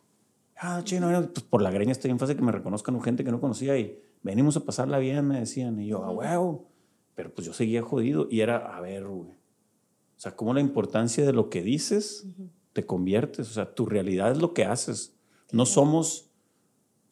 ah, 0.57 0.81
chino, 0.83 1.09
pues 1.33 1.45
por 1.45 1.63
la 1.63 1.71
greña 1.71 1.93
estoy 1.93 2.11
en 2.11 2.19
fase 2.19 2.35
que 2.35 2.43
me 2.43 2.51
reconozcan 2.51 3.01
gente 3.01 3.23
que 3.23 3.31
no 3.31 3.41
conocía 3.41 3.79
y 3.79 4.01
venimos 4.23 4.57
a 4.57 4.65
pasarla 4.65 4.99
bien, 4.99 5.29
me 5.29 5.39
decían. 5.39 5.79
Y 5.81 5.87
yo, 5.87 6.03
ah, 6.03 6.11
huevo. 6.11 6.69
Pero 7.15 7.33
pues 7.33 7.47
yo 7.47 7.53
seguía 7.53 7.83
jodido 7.83 8.27
y 8.29 8.41
era, 8.41 8.77
a 8.77 8.81
ver, 8.81 9.07
güey. 9.07 9.31
O 9.31 10.21
sea, 10.21 10.35
cómo 10.35 10.55
la 10.55 10.61
importancia 10.61 11.25
de 11.25 11.33
lo 11.33 11.51
que 11.51 11.63
dices 11.63 12.27
te 12.73 12.85
conviertes. 12.85 13.49
O 13.49 13.53
sea, 13.53 13.75
tu 13.75 13.87
realidad 13.87 14.33
es 14.33 14.39
lo 14.39 14.55
que 14.55 14.65
haces. 14.65 15.17
No 15.53 15.67
somos 15.67 16.33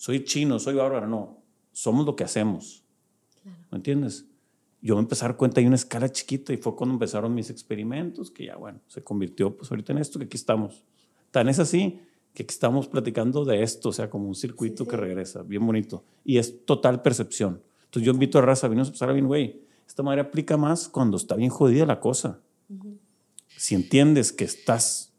soy 0.03 0.25
chino, 0.25 0.59
soy 0.59 0.75
bárbaro, 0.75 1.07
no, 1.07 1.45
somos 1.71 2.05
lo 2.05 2.17
que 2.17 2.25
hacemos. 2.25 2.83
¿Me 3.71 3.77
entiendes? 3.77 4.27
Yo 4.81 4.97
me 4.97 5.03
empecé 5.03 5.25
a 5.25 5.29
dar 5.29 5.37
cuenta 5.37 5.61
de 5.61 5.69
una 5.69 5.77
escala 5.77 6.11
chiquita 6.11 6.53
y 6.53 6.57
fue 6.57 6.75
cuando 6.75 6.95
empezaron 6.95 7.33
mis 7.33 7.51
experimentos, 7.51 8.29
que 8.29 8.47
ya, 8.47 8.57
bueno, 8.57 8.81
se 8.89 9.05
convirtió 9.05 9.57
pues 9.57 9.71
ahorita 9.71 9.93
en 9.93 9.99
esto 9.99 10.19
que 10.19 10.25
aquí 10.25 10.37
estamos. 10.37 10.83
Tan 11.31 11.49
es 11.49 11.61
así 11.61 12.01
que 12.35 12.43
aquí 12.43 12.53
estamos 12.53 12.89
platicando 12.89 13.45
de 13.45 13.63
esto, 13.63 13.91
o 13.91 13.93
sea, 13.93 14.11
como 14.11 14.27
un 14.27 14.35
circuito 14.35 14.89
que 14.89 14.97
regresa, 14.97 15.45
bien 15.45 15.65
bonito. 15.65 16.03
Y 16.25 16.39
es 16.39 16.67
total 16.67 17.01
percepción. 17.01 17.63
Entonces 17.85 18.05
yo 18.05 18.13
invito 18.13 18.41
a 18.41 18.43
raza, 18.43 18.67
vino 18.67 18.83
a 18.83 18.87
pasar 18.87 19.13
bien, 19.13 19.29
güey, 19.29 19.63
Esta 19.87 20.03
madre 20.03 20.23
aplica 20.23 20.57
más 20.57 20.89
cuando 20.89 21.17
está 21.17 21.37
bien 21.37 21.51
jodida 21.51 21.87
la 21.87 22.01
cosa. 22.01 22.41
Si 23.57 23.77
entiendes 23.77 24.33
que 24.33 24.43
estás, 24.43 25.15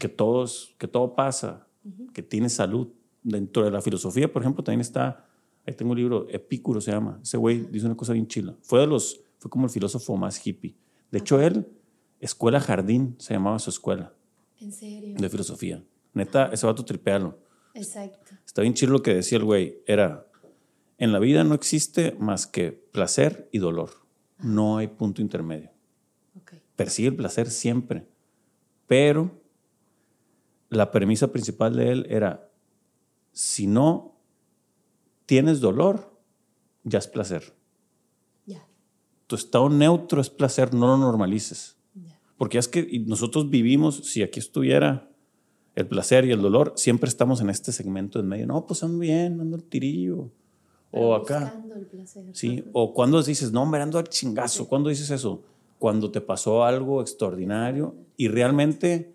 que, 0.00 0.08
todos, 0.08 0.74
que 0.78 0.88
todo 0.88 1.14
pasa, 1.14 1.66
que 2.14 2.22
tienes 2.22 2.54
salud, 2.54 2.88
dentro 3.22 3.64
de 3.64 3.70
la 3.70 3.80
filosofía, 3.80 4.32
por 4.32 4.42
ejemplo, 4.42 4.62
también 4.64 4.80
está, 4.80 5.26
ahí 5.66 5.74
tengo 5.74 5.92
un 5.92 5.98
libro, 5.98 6.26
Epicuro 6.30 6.80
se 6.80 6.90
llama, 6.90 7.20
ese 7.22 7.36
güey 7.36 7.60
dice 7.70 7.86
una 7.86 7.96
cosa 7.96 8.12
bien 8.12 8.26
chila. 8.26 8.54
Fue, 8.62 8.80
de 8.80 8.86
los, 8.86 9.20
fue 9.38 9.50
como 9.50 9.66
el 9.66 9.70
filósofo 9.70 10.16
más 10.16 10.44
hippie. 10.44 10.74
De 11.10 11.18
hecho, 11.18 11.40
él, 11.40 11.66
Escuela 12.20 12.60
Jardín, 12.60 13.16
se 13.18 13.34
llamaba 13.34 13.58
su 13.58 13.70
escuela. 13.70 14.14
¿En 14.60 14.72
serio? 14.72 15.16
De 15.18 15.28
filosofía. 15.28 15.82
Neta, 16.14 16.50
ese 16.52 16.66
vato 16.66 16.84
tripearlo. 16.84 17.38
Exacto. 17.74 18.34
Está 18.44 18.62
bien 18.62 18.74
chido 18.74 18.92
lo 18.92 19.02
que 19.02 19.14
decía 19.14 19.38
el 19.38 19.44
güey. 19.44 19.82
Era, 19.86 20.26
en 20.98 21.12
la 21.12 21.18
vida 21.18 21.42
no 21.44 21.54
existe 21.54 22.16
más 22.18 22.46
que 22.46 22.72
placer 22.72 23.48
y 23.50 23.58
dolor. 23.58 23.90
No 24.38 24.78
hay 24.78 24.88
punto 24.88 25.22
intermedio. 25.22 25.70
Okay. 26.42 26.60
Persigue 26.76 27.08
el 27.08 27.16
placer 27.16 27.50
siempre. 27.50 28.06
Pero 28.86 29.42
la 30.68 30.90
premisa 30.90 31.32
principal 31.32 31.76
de 31.76 31.92
él 31.92 32.06
era, 32.08 32.50
si 33.32 33.66
no 33.66 34.16
tienes 35.26 35.60
dolor, 35.60 36.12
ya 36.84 36.98
es 36.98 37.06
placer. 37.06 37.54
Tu 39.26 39.36
estado 39.36 39.70
neutro 39.70 40.20
es 40.20 40.28
placer, 40.28 40.74
no 40.74 40.86
lo 40.88 40.98
normalices. 40.98 41.76
Porque 42.36 42.58
es 42.58 42.68
que 42.68 43.02
nosotros 43.06 43.48
vivimos, 43.48 43.96
si 44.04 44.22
aquí 44.22 44.38
estuviera 44.38 45.08
el 45.74 45.86
placer 45.86 46.26
y 46.26 46.32
el 46.32 46.42
dolor, 46.42 46.74
siempre 46.76 47.08
estamos 47.08 47.40
en 47.40 47.48
este 47.48 47.72
segmento 47.72 48.20
en 48.20 48.28
medio. 48.28 48.46
No, 48.46 48.66
pues 48.66 48.82
ando 48.82 48.98
bien, 48.98 49.40
ando 49.40 49.56
el 49.56 49.64
tirillo. 49.64 50.28
o 50.90 51.14
acá. 51.14 51.58
El 51.74 51.86
placer. 51.86 52.24
Sí, 52.32 52.62
o 52.74 52.92
cuando 52.92 53.22
dices, 53.22 53.52
no, 53.52 53.64
me 53.64 53.78
ando 53.78 53.98
al 53.98 54.08
chingazo. 54.08 54.68
¿Cuándo 54.68 54.90
dices 54.90 55.08
eso? 55.10 55.42
Cuando 55.78 56.10
te 56.10 56.20
pasó 56.20 56.64
algo 56.64 57.00
extraordinario 57.00 57.94
y 58.18 58.28
realmente 58.28 59.11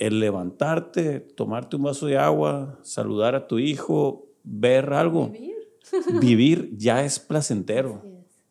el 0.00 0.18
levantarte, 0.18 1.20
tomarte 1.20 1.76
un 1.76 1.82
vaso 1.82 2.06
de 2.06 2.16
agua, 2.16 2.80
saludar 2.82 3.34
a 3.34 3.46
tu 3.46 3.58
hijo, 3.58 4.26
ver 4.42 4.92
algo, 4.94 5.28
vivir, 5.28 5.56
vivir 6.20 6.76
ya 6.76 7.04
es 7.04 7.20
placentero. 7.20 8.02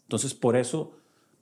Entonces, 0.03 0.35
por 0.35 0.55
eso, 0.55 0.91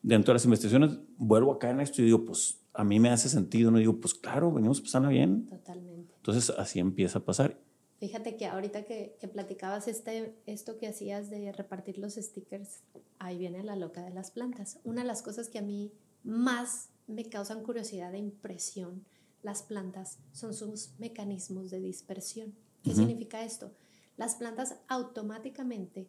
dentro 0.02 0.32
de 0.32 0.36
las 0.36 0.46
investigaciones, 0.46 0.98
vuelvo 1.18 1.52
acá 1.52 1.70
en 1.70 1.82
esto 1.82 2.02
y 2.02 2.06
digo, 2.06 2.24
pues 2.24 2.62
a 2.74 2.86
mí 2.86 3.02
me 3.02 3.10
hace 3.10 3.28
sentido, 3.28 3.70
no 3.70 3.80
digo, 3.80 4.00
pues 4.00 4.14
claro, 4.14 4.52
venimos 4.52 4.80
pasando 4.80 5.10
bien. 5.10 5.46
Totalmente. 5.46 6.14
Entonces, 6.16 6.56
así 6.58 6.80
empieza 6.80 7.20
a 7.20 7.26
pasar. 7.26 7.60
Fíjate 8.00 8.38
que 8.38 8.46
ahorita 8.46 8.84
que, 8.84 9.18
que, 9.20 9.28
platicabas 9.28 9.90
este, 9.90 10.36
esto 10.46 10.78
que 10.78 10.88
hacías 10.88 11.30
de 11.30 11.52
repartir 11.52 11.98
los 11.98 12.14
stickers, 12.14 12.84
ahí 13.20 13.40
viene 13.40 13.62
la 13.62 13.76
loca 13.76 14.04
de 14.04 14.12
las 14.12 14.32
plantas. 14.32 14.80
Una 14.86 15.02
de 15.02 15.08
las 15.08 15.22
cosas 15.22 15.50
que 15.50 15.60
a 15.60 15.64
mí 15.64 15.92
más 16.24 16.92
me 17.08 17.26
causan 17.26 17.64
curiosidad 17.64 18.14
e 18.14 18.20
impresión 18.20 19.04
las 19.44 19.64
plantas 19.64 20.20
son 20.32 20.54
sus 20.54 20.92
mecanismos 21.00 21.70
de 21.70 21.80
dispersión. 21.80 22.56
¿Qué 22.84 22.94
significa 22.94 23.44
esto? 23.44 23.72
Las 24.18 24.36
plantas 24.36 24.76
automáticamente 24.88 26.08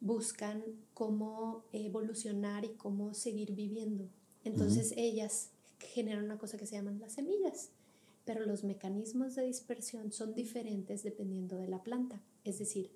buscan 0.00 0.64
cómo 0.94 1.64
evolucionar 1.72 2.64
y 2.64 2.70
cómo 2.70 3.14
seguir 3.14 3.54
viviendo. 3.54 4.08
Entonces 4.44 4.94
ellas 4.96 5.50
generan 5.78 6.24
una 6.24 6.38
cosa 6.38 6.56
que 6.56 6.66
se 6.66 6.76
llaman 6.76 7.00
las 7.00 7.12
semillas, 7.14 7.70
pero 8.24 8.46
los 8.46 8.64
mecanismos 8.64 9.34
de 9.34 9.44
dispersión 9.44 10.12
son 10.12 10.34
diferentes 10.34 11.02
dependiendo 11.02 11.56
de 11.56 11.68
la 11.68 11.82
planta. 11.82 12.22
Es 12.44 12.58
decir, 12.58 12.90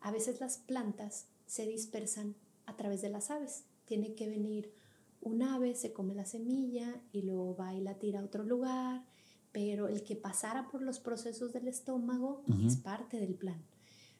a 0.00 0.10
veces 0.10 0.40
las 0.40 0.58
plantas 0.58 1.26
se 1.46 1.66
dispersan 1.66 2.34
a 2.66 2.76
través 2.76 3.02
de 3.02 3.10
las 3.10 3.30
aves. 3.30 3.64
Tiene 3.84 4.14
que 4.14 4.28
venir 4.28 4.72
un 5.20 5.42
ave, 5.42 5.74
se 5.74 5.92
come 5.92 6.14
la 6.14 6.24
semilla 6.24 7.00
y 7.12 7.22
luego 7.22 7.56
va 7.56 7.74
y 7.74 7.80
la 7.80 7.98
tira 7.98 8.20
a 8.20 8.24
otro 8.24 8.44
lugar 8.44 9.04
pero 9.52 9.88
el 9.88 10.02
que 10.02 10.16
pasara 10.16 10.68
por 10.68 10.82
los 10.82 11.00
procesos 11.00 11.52
del 11.52 11.68
estómago 11.68 12.44
es 12.64 12.76
parte 12.76 13.18
del 13.18 13.34
plan. 13.34 13.60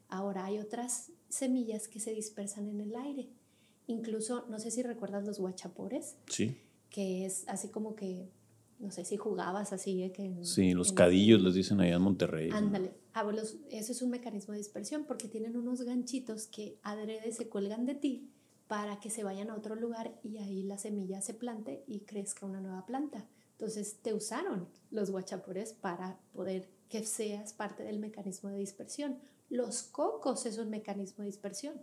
Ahora 0.08 0.46
hay 0.46 0.58
otras 0.58 1.12
semillas 1.28 1.86
que 1.86 2.00
se 2.00 2.12
dispersan 2.12 2.68
en 2.68 2.80
el 2.80 2.96
aire. 2.96 3.28
Incluso, 3.86 4.46
no 4.50 4.58
sé 4.58 4.70
si 4.70 4.82
recuerdas 4.82 5.24
los 5.24 5.38
guachapores. 5.38 6.16
Sí. 6.26 6.56
Que 6.90 7.26
es 7.26 7.44
así 7.46 7.68
como 7.68 7.94
que, 7.94 8.28
no 8.80 8.90
sé 8.90 9.04
si 9.04 9.16
jugabas 9.16 9.72
así. 9.72 10.10
Que 10.12 10.34
sí, 10.42 10.72
los 10.72 10.92
cadillos 10.92 11.40
les 11.42 11.54
dicen 11.54 11.80
allá 11.80 11.94
en 11.94 12.02
Monterrey. 12.02 12.50
Ándale. 12.52 12.92
Ah, 13.14 13.24
eso 13.70 13.92
es 13.92 14.02
un 14.02 14.10
mecanismo 14.10 14.52
de 14.52 14.58
dispersión 14.58 15.04
porque 15.04 15.28
tienen 15.28 15.56
unos 15.56 15.82
ganchitos 15.82 16.46
que 16.46 16.78
adrede 16.82 17.32
se 17.32 17.48
cuelgan 17.48 17.86
de 17.86 17.94
ti 17.94 18.30
para 18.70 19.00
que 19.00 19.10
se 19.10 19.24
vayan 19.24 19.50
a 19.50 19.56
otro 19.56 19.74
lugar 19.74 20.16
y 20.22 20.38
ahí 20.38 20.62
la 20.62 20.78
semilla 20.78 21.20
se 21.20 21.34
plante 21.34 21.82
y 21.88 22.02
crezca 22.02 22.46
una 22.46 22.60
nueva 22.60 22.86
planta. 22.86 23.26
Entonces 23.50 23.96
te 24.00 24.14
usaron 24.14 24.68
los 24.92 25.10
guachapores 25.10 25.72
para 25.72 26.20
poder 26.32 26.68
que 26.88 27.04
seas 27.04 27.52
parte 27.52 27.82
del 27.82 27.98
mecanismo 27.98 28.48
de 28.48 28.58
dispersión. 28.58 29.18
Los 29.48 29.82
cocos 29.82 30.46
es 30.46 30.56
un 30.56 30.70
mecanismo 30.70 31.22
de 31.22 31.30
dispersión. 31.30 31.82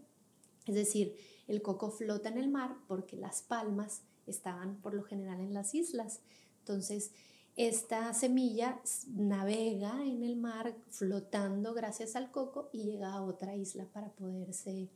Es 0.65 0.75
decir, 0.75 1.13
el 1.49 1.61
coco 1.61 1.91
flota 1.91 2.29
en 2.29 2.38
el 2.38 2.47
mar 2.47 2.77
porque 2.88 3.17
las 3.17 3.41
palmas 3.41 4.03
estaban 4.25 4.77
por 4.77 4.93
lo 4.93 5.03
general 5.03 5.41
en 5.41 5.53
las 5.53 5.75
islas. 5.75 6.21
Entonces, 6.59 7.11
esta 7.57 8.13
semilla 8.13 8.79
navega 9.09 10.05
en 10.05 10.23
el 10.23 10.38
mar 10.38 10.73
flotando 10.89 11.73
gracias 11.73 12.15
al 12.15 12.31
coco 12.31 12.69
y 12.71 12.83
llega 12.83 13.11
a 13.11 13.23
otra 13.23 13.57
isla 13.57 13.83
para 13.91 14.07
poderse 14.13 14.89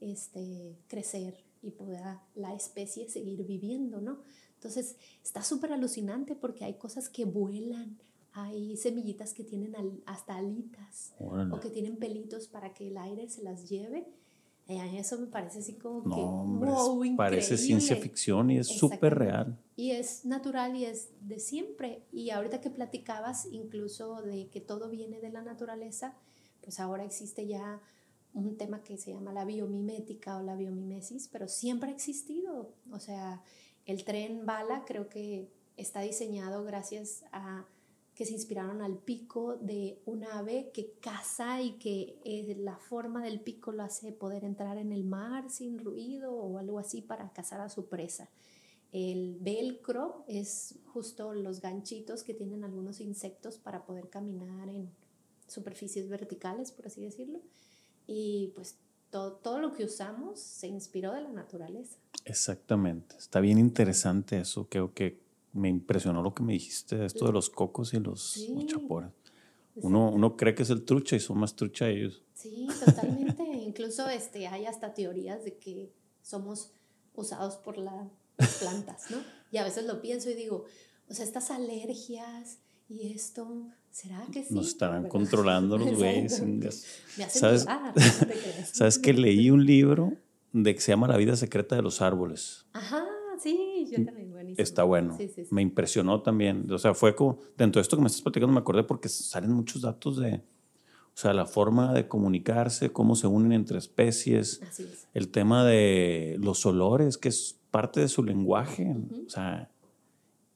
este, 0.00 0.76
crecer 0.86 1.44
y 1.62 1.70
poder 1.70 2.02
la 2.34 2.54
especie 2.54 3.08
seguir 3.08 3.44
viviendo, 3.44 4.00
¿no? 4.00 4.20
Entonces 4.54 4.96
está 5.22 5.42
súper 5.42 5.72
alucinante 5.72 6.34
porque 6.34 6.64
hay 6.64 6.74
cosas 6.74 7.08
que 7.08 7.24
vuelan, 7.24 7.98
hay 8.32 8.76
semillitas 8.76 9.32
que 9.32 9.44
tienen 9.44 9.74
hasta 10.06 10.36
alitas 10.36 11.14
o 11.18 11.60
que 11.60 11.70
tienen 11.70 11.96
pelitos 11.96 12.48
para 12.48 12.74
que 12.74 12.88
el 12.88 12.98
aire 12.98 13.28
se 13.28 13.42
las 13.42 13.68
lleve. 13.68 14.06
Eh, 14.66 14.98
eso 14.98 15.18
me 15.18 15.28
parece 15.28 15.60
así 15.60 15.74
como 15.74 16.02
que 16.02 16.20
wow, 16.20 17.16
parece 17.16 17.56
ciencia 17.56 17.96
ficción 17.96 18.50
y 18.50 18.58
es 18.58 18.66
súper 18.66 19.14
real. 19.14 19.58
Y 19.76 19.92
es 19.92 20.26
natural 20.26 20.76
y 20.76 20.84
es 20.84 21.08
de 21.20 21.38
siempre. 21.38 22.02
Y 22.12 22.30
ahorita 22.30 22.60
que 22.60 22.68
platicabas 22.68 23.46
incluso 23.50 24.20
de 24.22 24.48
que 24.48 24.60
todo 24.60 24.90
viene 24.90 25.20
de 25.20 25.30
la 25.30 25.40
naturaleza, 25.40 26.16
pues 26.60 26.80
ahora 26.80 27.04
existe 27.04 27.46
ya 27.46 27.80
un 28.34 28.56
tema 28.56 28.82
que 28.82 28.98
se 28.98 29.12
llama 29.12 29.32
la 29.32 29.44
biomimética 29.44 30.38
o 30.38 30.42
la 30.42 30.56
biomimesis, 30.56 31.28
pero 31.28 31.48
siempre 31.48 31.90
ha 31.90 31.94
existido. 31.94 32.72
O 32.90 33.00
sea, 33.00 33.42
el 33.86 34.04
tren 34.04 34.46
bala 34.46 34.84
creo 34.86 35.08
que 35.08 35.48
está 35.76 36.00
diseñado 36.00 36.64
gracias 36.64 37.24
a 37.32 37.66
que 38.14 38.26
se 38.26 38.32
inspiraron 38.32 38.82
al 38.82 38.98
pico 38.98 39.56
de 39.58 40.02
un 40.04 40.24
ave 40.24 40.72
que 40.74 40.94
caza 41.00 41.62
y 41.62 41.78
que 41.78 42.18
eh, 42.24 42.56
la 42.58 42.76
forma 42.76 43.22
del 43.22 43.40
pico 43.40 43.70
lo 43.70 43.84
hace 43.84 44.10
poder 44.10 44.44
entrar 44.44 44.76
en 44.76 44.92
el 44.92 45.04
mar 45.04 45.48
sin 45.50 45.78
ruido 45.78 46.34
o 46.34 46.58
algo 46.58 46.80
así 46.80 47.00
para 47.00 47.32
cazar 47.32 47.60
a 47.60 47.68
su 47.68 47.86
presa. 47.86 48.28
El 48.90 49.36
velcro 49.40 50.24
es 50.26 50.80
justo 50.86 51.32
los 51.32 51.60
ganchitos 51.60 52.24
que 52.24 52.34
tienen 52.34 52.64
algunos 52.64 53.00
insectos 53.00 53.56
para 53.56 53.84
poder 53.84 54.08
caminar 54.08 54.68
en 54.68 54.90
superficies 55.46 56.08
verticales, 56.08 56.72
por 56.72 56.86
así 56.86 57.00
decirlo. 57.02 57.40
Y 58.08 58.52
pues 58.56 58.76
todo, 59.10 59.34
todo 59.34 59.60
lo 59.60 59.72
que 59.72 59.84
usamos 59.84 60.40
se 60.40 60.66
inspiró 60.66 61.12
de 61.12 61.20
la 61.20 61.30
naturaleza. 61.30 61.98
Exactamente. 62.24 63.14
Está 63.16 63.38
bien 63.38 63.58
interesante 63.58 64.40
eso. 64.40 64.66
Creo 64.68 64.92
que 64.92 65.20
me 65.52 65.68
impresionó 65.68 66.22
lo 66.22 66.34
que 66.34 66.42
me 66.42 66.54
dijiste, 66.54 67.04
esto 67.04 67.26
de 67.26 67.32
los 67.32 67.50
cocos 67.50 67.94
y 67.94 68.00
los 68.00 68.32
sí. 68.32 68.66
Uno, 69.80 70.10
uno 70.10 70.36
cree 70.36 70.56
que 70.56 70.64
es 70.64 70.70
el 70.70 70.84
trucha 70.84 71.14
y 71.14 71.20
son 71.20 71.38
más 71.38 71.54
trucha 71.54 71.88
ellos. 71.88 72.22
Sí, 72.34 72.66
totalmente. 72.84 73.44
Incluso 73.64 74.08
este, 74.08 74.48
hay 74.48 74.66
hasta 74.66 74.92
teorías 74.92 75.44
de 75.44 75.56
que 75.56 75.92
somos 76.20 76.72
usados 77.14 77.56
por 77.56 77.78
las 77.78 78.08
plantas, 78.58 79.10
¿no? 79.10 79.18
Y 79.52 79.58
a 79.58 79.64
veces 79.64 79.86
lo 79.86 80.00
pienso 80.00 80.30
y 80.30 80.34
digo, 80.34 80.64
o 81.08 81.14
sea, 81.14 81.24
estas 81.24 81.50
alergias 81.52 82.58
y 82.88 83.12
esto, 83.12 83.68
¿será 83.98 84.24
que 84.32 84.44
sí? 84.44 84.54
Nos 84.54 84.68
estarán 84.68 85.08
controlando 85.08 85.76
los 85.76 85.92
güeyes. 85.98 86.40
¿Sabes? 87.28 87.66
¿Sabes 88.72 88.98
que 88.98 89.12
leí 89.12 89.50
un 89.50 89.66
libro 89.66 90.12
de 90.52 90.74
que 90.74 90.80
se 90.80 90.92
llama 90.92 91.08
La 91.08 91.16
vida 91.16 91.34
secreta 91.34 91.74
de 91.74 91.82
los 91.82 92.00
árboles. 92.00 92.66
Ajá, 92.72 93.04
sí, 93.42 93.88
yo 93.90 94.04
también, 94.04 94.30
buenísimo. 94.30 94.62
Está 94.62 94.84
bueno. 94.84 95.18
Me 95.50 95.62
impresionó 95.62 96.22
también. 96.22 96.70
O 96.70 96.78
sea, 96.78 96.94
fue 96.94 97.16
como, 97.16 97.40
dentro 97.56 97.80
de 97.80 97.82
esto 97.82 97.96
que 97.96 98.02
me 98.02 98.06
estás 98.06 98.22
platicando, 98.22 98.52
me 98.52 98.60
acordé 98.60 98.84
porque 98.84 99.08
salen 99.08 99.52
muchos 99.52 99.82
datos 99.82 100.16
de, 100.18 100.36
o 100.36 101.16
sea, 101.16 101.34
la 101.34 101.46
forma 101.46 101.92
de 101.92 102.06
comunicarse, 102.06 102.92
cómo 102.92 103.16
se 103.16 103.26
unen 103.26 103.52
entre 103.52 103.78
especies, 103.78 104.62
Así 104.62 104.84
es. 104.84 105.08
el 105.12 105.28
tema 105.28 105.64
de 105.64 106.36
los 106.40 106.64
olores, 106.66 107.18
que 107.18 107.30
es 107.30 107.58
parte 107.72 107.98
de 107.98 108.06
su 108.06 108.22
lenguaje. 108.22 108.96
O 109.26 109.28
sea, 109.28 109.72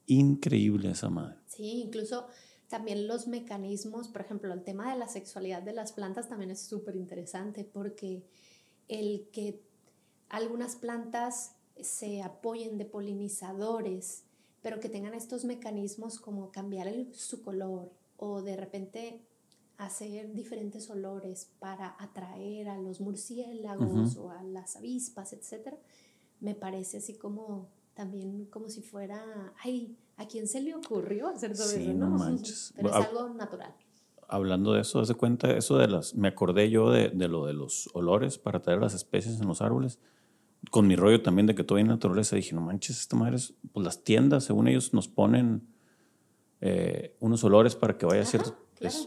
increíble 0.07 0.90
esa 0.90 1.11
madre. 1.11 1.38
Sí, 1.47 1.82
incluso 1.84 2.26
también 2.73 3.07
los 3.07 3.29
mecanismos, 3.29 4.09
por 4.09 4.23
ejemplo, 4.23 4.51
el 4.55 4.64
tema 4.64 4.91
de 4.91 4.99
la 4.99 5.07
sexualidad 5.07 5.61
de 5.61 5.75
las 5.75 5.93
plantas 5.93 6.31
también 6.31 6.51
es 6.51 6.62
súper 6.62 6.97
interesante 6.97 7.64
porque 7.64 8.25
el 8.89 9.29
que 9.31 9.61
algunas 10.31 10.77
plantas 10.77 11.55
se 11.79 12.23
apoyen 12.23 12.79
de 12.79 12.87
polinizadores, 12.87 14.25
pero 14.62 14.81
que 14.81 14.89
tengan 14.89 15.12
estos 15.12 15.45
mecanismos 15.45 16.18
como 16.18 16.51
cambiar 16.51 16.91
su 17.12 17.43
color 17.43 17.93
o 18.16 18.41
de 18.41 18.57
repente 18.57 19.20
hacer 19.77 20.33
diferentes 20.33 20.89
olores 20.89 21.51
para 21.59 21.95
atraer 22.03 22.70
a 22.70 22.79
los 22.79 23.03
murciélagos 23.03 24.16
o 24.16 24.31
a 24.31 24.43
las 24.45 24.77
avispas, 24.77 25.35
etc. 25.35 25.75
Me 26.41 26.55
parece 26.55 26.97
así 26.97 27.18
como 27.18 27.68
también 27.93 28.47
como 28.47 28.70
si 28.70 28.81
fuera, 28.81 29.53
ay, 29.62 29.95
¿a 30.23 30.29
quién 30.29 30.47
se 30.47 30.61
le 30.61 30.75
ocurrió 30.75 31.29
hacer 31.29 31.53
todo 31.55 31.70
eso? 31.70 31.93
No, 31.95 32.11
manches. 32.11 32.73
Pero 32.77 32.89
es 32.89 32.95
algo 32.95 33.29
natural. 33.31 33.75
Hablando 34.29 34.73
de 34.73 34.81
eso, 34.81 35.01
hace 35.01 35.14
cuenta, 35.14 35.51
eso 35.51 35.77
de 35.77 35.89
las, 35.89 36.14
me 36.14 36.29
acordé 36.29 36.70
yo 36.70 36.91
de, 36.91 37.11
de, 37.11 37.29
lo 37.29 37.45
de 37.45 37.53
los 37.53 37.91
olores 37.93 38.39
para 38.39 38.62
traer 38.62 38.81
las 38.81 38.95
especies 38.95 39.41
en 39.41 39.47
los 39.47 39.61
árboles. 39.61 39.99
Con 40.70 40.87
mi 40.87 40.97
rollo 40.97 41.23
también 41.23 41.47
de 41.47 41.55
que 41.55 41.64
todo 41.64 41.79
hay 41.79 41.85
naturaleza, 41.85 42.37
dije, 42.37 42.55
no 42.55 42.61
manches, 42.61 43.01
esta 43.01 43.16
madre 43.16 43.37
es, 43.37 43.55
pues 43.73 43.85
las 43.85 44.05
tiendas, 44.05 44.45
según 44.45 44.68
ellos, 44.68 44.95
nos 44.95 45.09
ponen 45.09 45.68
eh, 46.61 47.16
unos 47.20 47.45
olores 47.45 47.75
para 47.75 47.99
que 47.99 48.07
vaya 48.07 48.23
a 48.23 48.25
cierto 48.25 48.57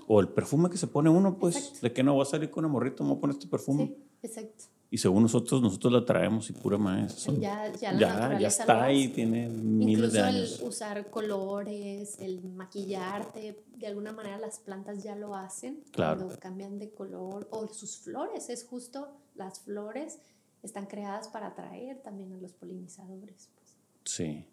o 0.07 0.19
el 0.19 0.29
perfume 0.29 0.69
que 0.69 0.77
se 0.77 0.87
pone 0.87 1.09
uno, 1.09 1.37
pues, 1.37 1.81
de 1.81 1.91
que 1.91 2.03
no 2.03 2.15
va 2.15 2.23
a 2.23 2.25
salir 2.25 2.49
con 2.49 2.63
una 2.63 2.71
morrita, 2.71 3.03
me 3.03 3.09
voy 3.09 3.17
a 3.17 3.21
poner 3.21 3.35
este 3.35 3.47
perfume. 3.47 3.87
Sí, 3.87 3.97
exacto. 4.23 4.65
Y 4.95 4.97
según 4.97 5.23
nosotros, 5.23 5.61
nosotros 5.61 5.91
la 5.91 6.05
traemos 6.05 6.49
y 6.49 6.53
pura 6.53 6.77
maestra. 6.77 7.33
Ya, 7.33 7.69
ya, 7.73 7.99
ya, 7.99 8.39
ya 8.39 8.47
está 8.47 8.85
ahí, 8.85 9.09
tiene 9.09 9.49
miles 9.49 10.13
de 10.13 10.21
años. 10.21 10.61
el 10.61 10.67
usar 10.69 11.09
colores, 11.09 12.17
el 12.17 12.41
maquillarte, 12.45 13.61
de 13.75 13.87
alguna 13.87 14.13
manera 14.13 14.37
las 14.37 14.59
plantas 14.59 15.03
ya 15.03 15.13
lo 15.17 15.35
hacen. 15.35 15.83
Claro. 15.91 16.19
Cuando 16.19 16.39
cambian 16.39 16.79
de 16.79 16.91
color. 16.91 17.45
O 17.51 17.67
sus 17.67 17.97
flores, 17.97 18.47
es 18.49 18.63
justo 18.63 19.09
las 19.35 19.59
flores 19.59 20.19
están 20.63 20.85
creadas 20.85 21.27
para 21.27 21.47
atraer 21.47 22.01
también 22.01 22.31
a 22.31 22.37
los 22.37 22.53
polinizadores. 22.53 23.49
Pues. 23.53 23.75
Sí, 24.05 24.47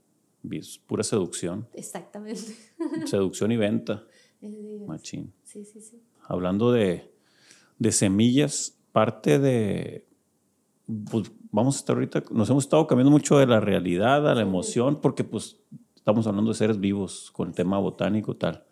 pura 0.88 1.04
seducción. 1.04 1.68
Exactamente. 1.72 2.56
Seducción 3.06 3.52
y 3.52 3.58
venta. 3.58 4.02
Machín. 4.88 5.32
Sí, 5.44 5.64
sí, 5.64 5.80
sí. 5.80 6.02
Hablando 6.26 6.72
de, 6.72 7.12
semillas, 7.92 8.76
parte 8.90 9.38
de. 9.38 10.10
Pues 11.10 11.30
vamos 11.50 11.76
a 11.76 11.78
estar 11.78 11.96
ahorita. 11.96 12.24
Nos 12.30 12.50
hemos 12.50 12.64
estado 12.64 12.86
cambiando 12.86 13.10
mucho 13.10 13.38
de 13.38 13.46
la 13.46 13.60
realidad 13.60 14.28
a 14.28 14.34
la 14.34 14.42
emoción, 14.42 15.00
porque 15.00 15.24
pues 15.24 15.58
estamos 15.94 16.26
hablando 16.26 16.50
de 16.50 16.56
seres 16.56 16.80
vivos 16.80 17.30
con 17.32 17.48
el 17.48 17.54
tema 17.54 17.78
botánico 17.78 18.36
tal. 18.36 18.64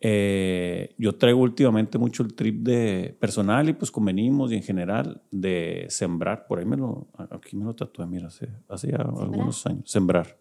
Eh, 0.00 0.94
yo 0.98 1.14
traigo 1.14 1.40
últimamente 1.40 1.96
mucho 1.96 2.22
el 2.22 2.34
trip 2.34 2.62
de 2.62 3.16
personal 3.18 3.68
y 3.68 3.72
pues 3.72 3.90
convenimos 3.90 4.52
y 4.52 4.56
en 4.56 4.62
general 4.62 5.22
de 5.30 5.86
sembrar. 5.88 6.46
Por 6.46 6.58
ahí 6.58 6.66
me 6.66 6.76
lo, 6.76 7.08
aquí 7.30 7.56
me 7.56 7.64
lo 7.64 7.74
tatué, 7.74 8.06
mira, 8.06 8.26
hace, 8.26 8.48
hace 8.68 8.90
ya 8.90 8.98
algunos 8.98 9.64
años. 9.66 9.90
Sembrar. 9.90 10.36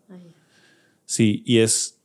Sí, 1.05 1.43
y 1.45 1.59
es 1.59 2.01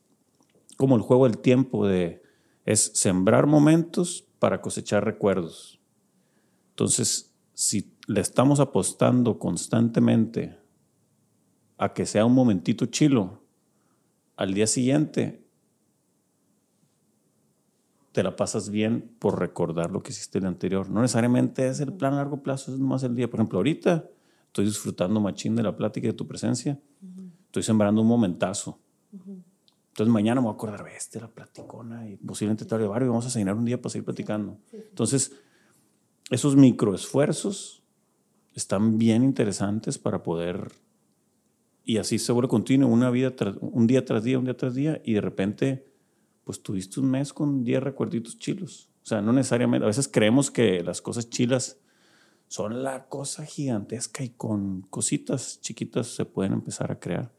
como 0.77 0.95
el 0.95 1.03
juego 1.03 1.25
del 1.25 1.39
tiempo 1.39 1.87
de 1.87 2.23
es 2.65 2.93
sembrar 2.95 3.47
momentos 3.47 4.25
para 4.39 4.61
cosechar 4.61 5.05
recuerdos. 5.05 5.81
Entonces, 6.71 7.35
si 7.55 7.91
le 8.09 8.23
estamos 8.23 8.59
apostando 8.59 9.39
constantemente 9.39 10.59
a 11.77 11.93
que 11.93 12.07
sea 12.07 12.25
un 12.25 12.35
momentito 12.35 12.87
chilo, 12.87 13.43
al 14.35 14.55
día 14.55 14.67
siguiente 14.67 15.45
te 18.13 18.23
la 18.23 18.35
pasas 18.35 18.71
bien 18.71 19.15
por 19.19 19.39
recordar 19.39 19.91
lo 19.91 20.03
que 20.03 20.13
hiciste 20.13 20.39
el 20.39 20.47
anterior. 20.47 20.89
No 20.89 21.03
necesariamente 21.03 21.69
es 21.69 21.81
el 21.81 21.93
plan 21.93 22.15
a 22.15 22.17
largo 22.17 22.43
plazo, 22.43 22.73
es 22.73 22.81
más 22.81 23.03
el 23.03 23.15
día. 23.15 23.29
Por 23.29 23.41
ejemplo, 23.41 23.59
ahorita 23.59 24.09
estoy 24.47 24.65
disfrutando 24.65 25.21
machín 25.21 25.55
de 25.55 25.63
la 25.63 25.77
plática 25.77 26.07
y 26.07 26.11
de 26.11 26.17
tu 26.17 26.27
presencia. 26.27 26.81
Estoy 27.45 27.63
sembrando 27.63 28.01
un 28.01 28.09
momentazo. 28.09 28.81
Entonces 29.13 30.11
mañana 30.11 30.41
me 30.41 30.47
voy 30.47 30.53
a 30.53 30.55
acordar, 30.55 30.89
este 30.89 31.21
la 31.21 31.29
platicona 31.29 32.09
y 32.09 32.17
posiblemente 32.17 32.65
tarde 32.65 32.85
de 32.85 32.89
barrio 32.89 33.09
y 33.09 33.11
vamos 33.11 33.27
a 33.27 33.31
cenar 33.31 33.55
un 33.55 33.67
día 33.67 33.77
para 33.77 33.91
seguir 33.91 34.07
platicando. 34.07 34.57
Entonces, 34.73 35.33
esos 36.31 36.57
microesfuerzos 36.57 37.78
están 38.59 38.99
bien 38.99 39.25
interesantes 39.25 39.99
para 39.99 40.23
poder, 40.23 40.73
y 41.85 41.99
así 41.99 42.19
se 42.19 42.33
vuelve 42.33 42.49
continuo, 42.49 42.89
una 42.89 43.11
vida 43.11 43.33
un 43.61 43.87
día 43.87 44.05
tras 44.05 44.23
día, 44.23 44.39
un 44.39 44.45
día 44.45 44.57
tras 44.57 44.75
día, 44.75 45.01
y 45.05 45.15
de 45.15 45.21
repente, 45.21 45.87
pues 46.45 46.63
tuviste 46.63 47.01
un 47.01 47.11
mes 47.11 47.33
con 47.33 47.65
10 47.65 47.83
recuerditos 47.83 48.39
chilos. 48.39 48.91
O 49.03 49.07
sea, 49.07 49.23
no 49.23 49.33
necesariamente, 49.33 49.85
a 49.85 49.89
veces 49.89 50.09
creemos 50.09 50.51
que 50.51 50.83
las 50.83 51.01
cosas 51.01 51.31
chilas 51.31 51.81
son 52.49 52.83
la 52.83 53.09
cosa 53.09 53.45
gigantesca 53.45 54.25
y 54.25 54.31
con 54.31 54.83
cositas 54.83 55.61
chiquitas 55.61 56.09
se 56.09 56.25
pueden 56.25 56.53
empezar 56.55 56.91
a 56.91 56.99
crear. 56.99 57.33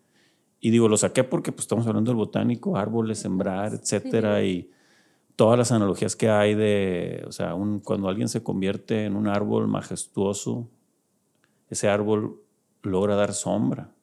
Y 0.59 0.71
digo, 0.71 0.87
lo 0.87 0.97
saqué 0.97 1.23
porque 1.23 1.51
pues, 1.51 1.65
estamos 1.65 1.87
hablando 1.87 2.11
del 2.11 2.17
botánico, 2.17 2.77
árboles, 2.77 3.19
sembrar, 3.19 3.73
etcétera, 3.73 4.43
y 4.43 4.71
todas 5.35 5.57
las 5.57 5.71
analogías 5.71 6.15
que 6.15 6.29
hay 6.29 6.53
de, 6.53 7.23
o 7.27 7.31
sea, 7.31 7.55
un, 7.55 7.79
cuando 7.79 8.09
alguien 8.09 8.27
se 8.27 8.43
convierte 8.43 9.05
en 9.05 9.15
un 9.15 9.27
árbol 9.27 9.67
majestuoso, 9.67 10.69
ese 11.69 11.87
árbol 11.87 12.41
logra 12.81 13.15
dar 13.15 13.33
sombra. 13.33 13.93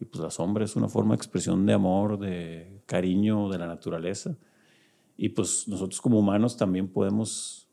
Y 0.00 0.06
pues 0.06 0.22
la 0.22 0.30
sombra 0.30 0.64
es 0.64 0.76
una 0.76 0.88
forma 0.88 1.14
de 1.14 1.16
expresión 1.16 1.66
de 1.66 1.74
amor, 1.74 2.18
de 2.18 2.82
cariño 2.86 3.48
de 3.50 3.58
la 3.58 3.66
naturaleza. 3.66 4.36
Y 5.16 5.30
pues 5.30 5.68
nosotros 5.68 6.00
como 6.00 6.18
humanos 6.18 6.56
también 6.56 6.88
podemos 6.88 7.68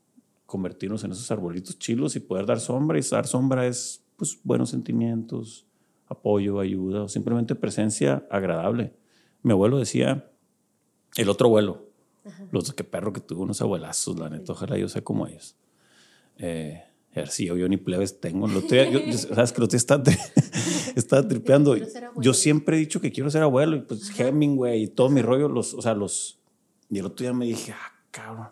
convertirnos 0.45 1.03
en 1.03 1.11
esos 1.11 1.29
arbolitos 1.31 1.79
chilos 1.79 2.15
y 2.15 2.19
poder 2.19 2.45
dar 2.45 2.59
sombra. 2.59 2.99
Y 2.99 3.01
dar 3.01 3.27
sombra 3.27 3.65
es 3.65 4.03
pues 4.17 4.39
buenos 4.43 4.71
sentimientos, 4.71 5.65
apoyo, 6.07 6.59
ayuda 6.59 7.03
o 7.03 7.07
simplemente 7.07 7.55
presencia 7.55 8.25
agradable. 8.29 8.93
Mi 9.43 9.53
abuelo 9.53 9.77
decía, 9.77 10.29
el 11.15 11.29
otro 11.29 11.47
abuelo, 11.47 11.85
los 12.51 12.73
que 12.73 12.83
perro 12.83 13.13
que 13.13 13.21
tuvo 13.21 13.43
unos 13.43 13.61
abuelazos, 13.61 14.19
la 14.19 14.29
neta, 14.29 14.51
ojalá 14.51 14.77
yo 14.77 14.89
sea 14.89 15.03
como 15.03 15.27
ellos. 15.27 15.55
Eh, 16.37 16.83
a 17.17 17.23
ver 17.23 17.29
si 17.29 17.45
yo, 17.45 17.57
yo 17.57 17.67
ni 17.67 17.77
plebes 17.77 18.19
tengo. 18.19 18.47
Lo 18.47 18.61
sabes 19.17 19.51
que 19.51 19.61
lo 19.61 19.67
está, 19.67 20.01
está 20.95 21.27
tripeando. 21.27 21.75
Yo 22.17 22.33
siempre 22.33 22.77
he 22.77 22.79
dicho 22.79 23.01
que 23.01 23.11
quiero 23.11 23.29
ser 23.29 23.43
abuelo 23.43 23.75
y 23.75 23.81
pues 23.81 24.11
Hemingway 24.19 24.83
y 24.83 24.87
todo 24.87 25.09
mi 25.09 25.21
rollo, 25.21 25.49
los, 25.49 25.73
o 25.73 25.81
sea, 25.81 25.93
los. 25.93 26.39
Y 26.89 26.99
el 26.99 27.05
otro 27.05 27.23
día 27.23 27.33
me 27.33 27.45
dije, 27.45 27.73
ah, 27.73 27.91
cabrón, 28.11 28.47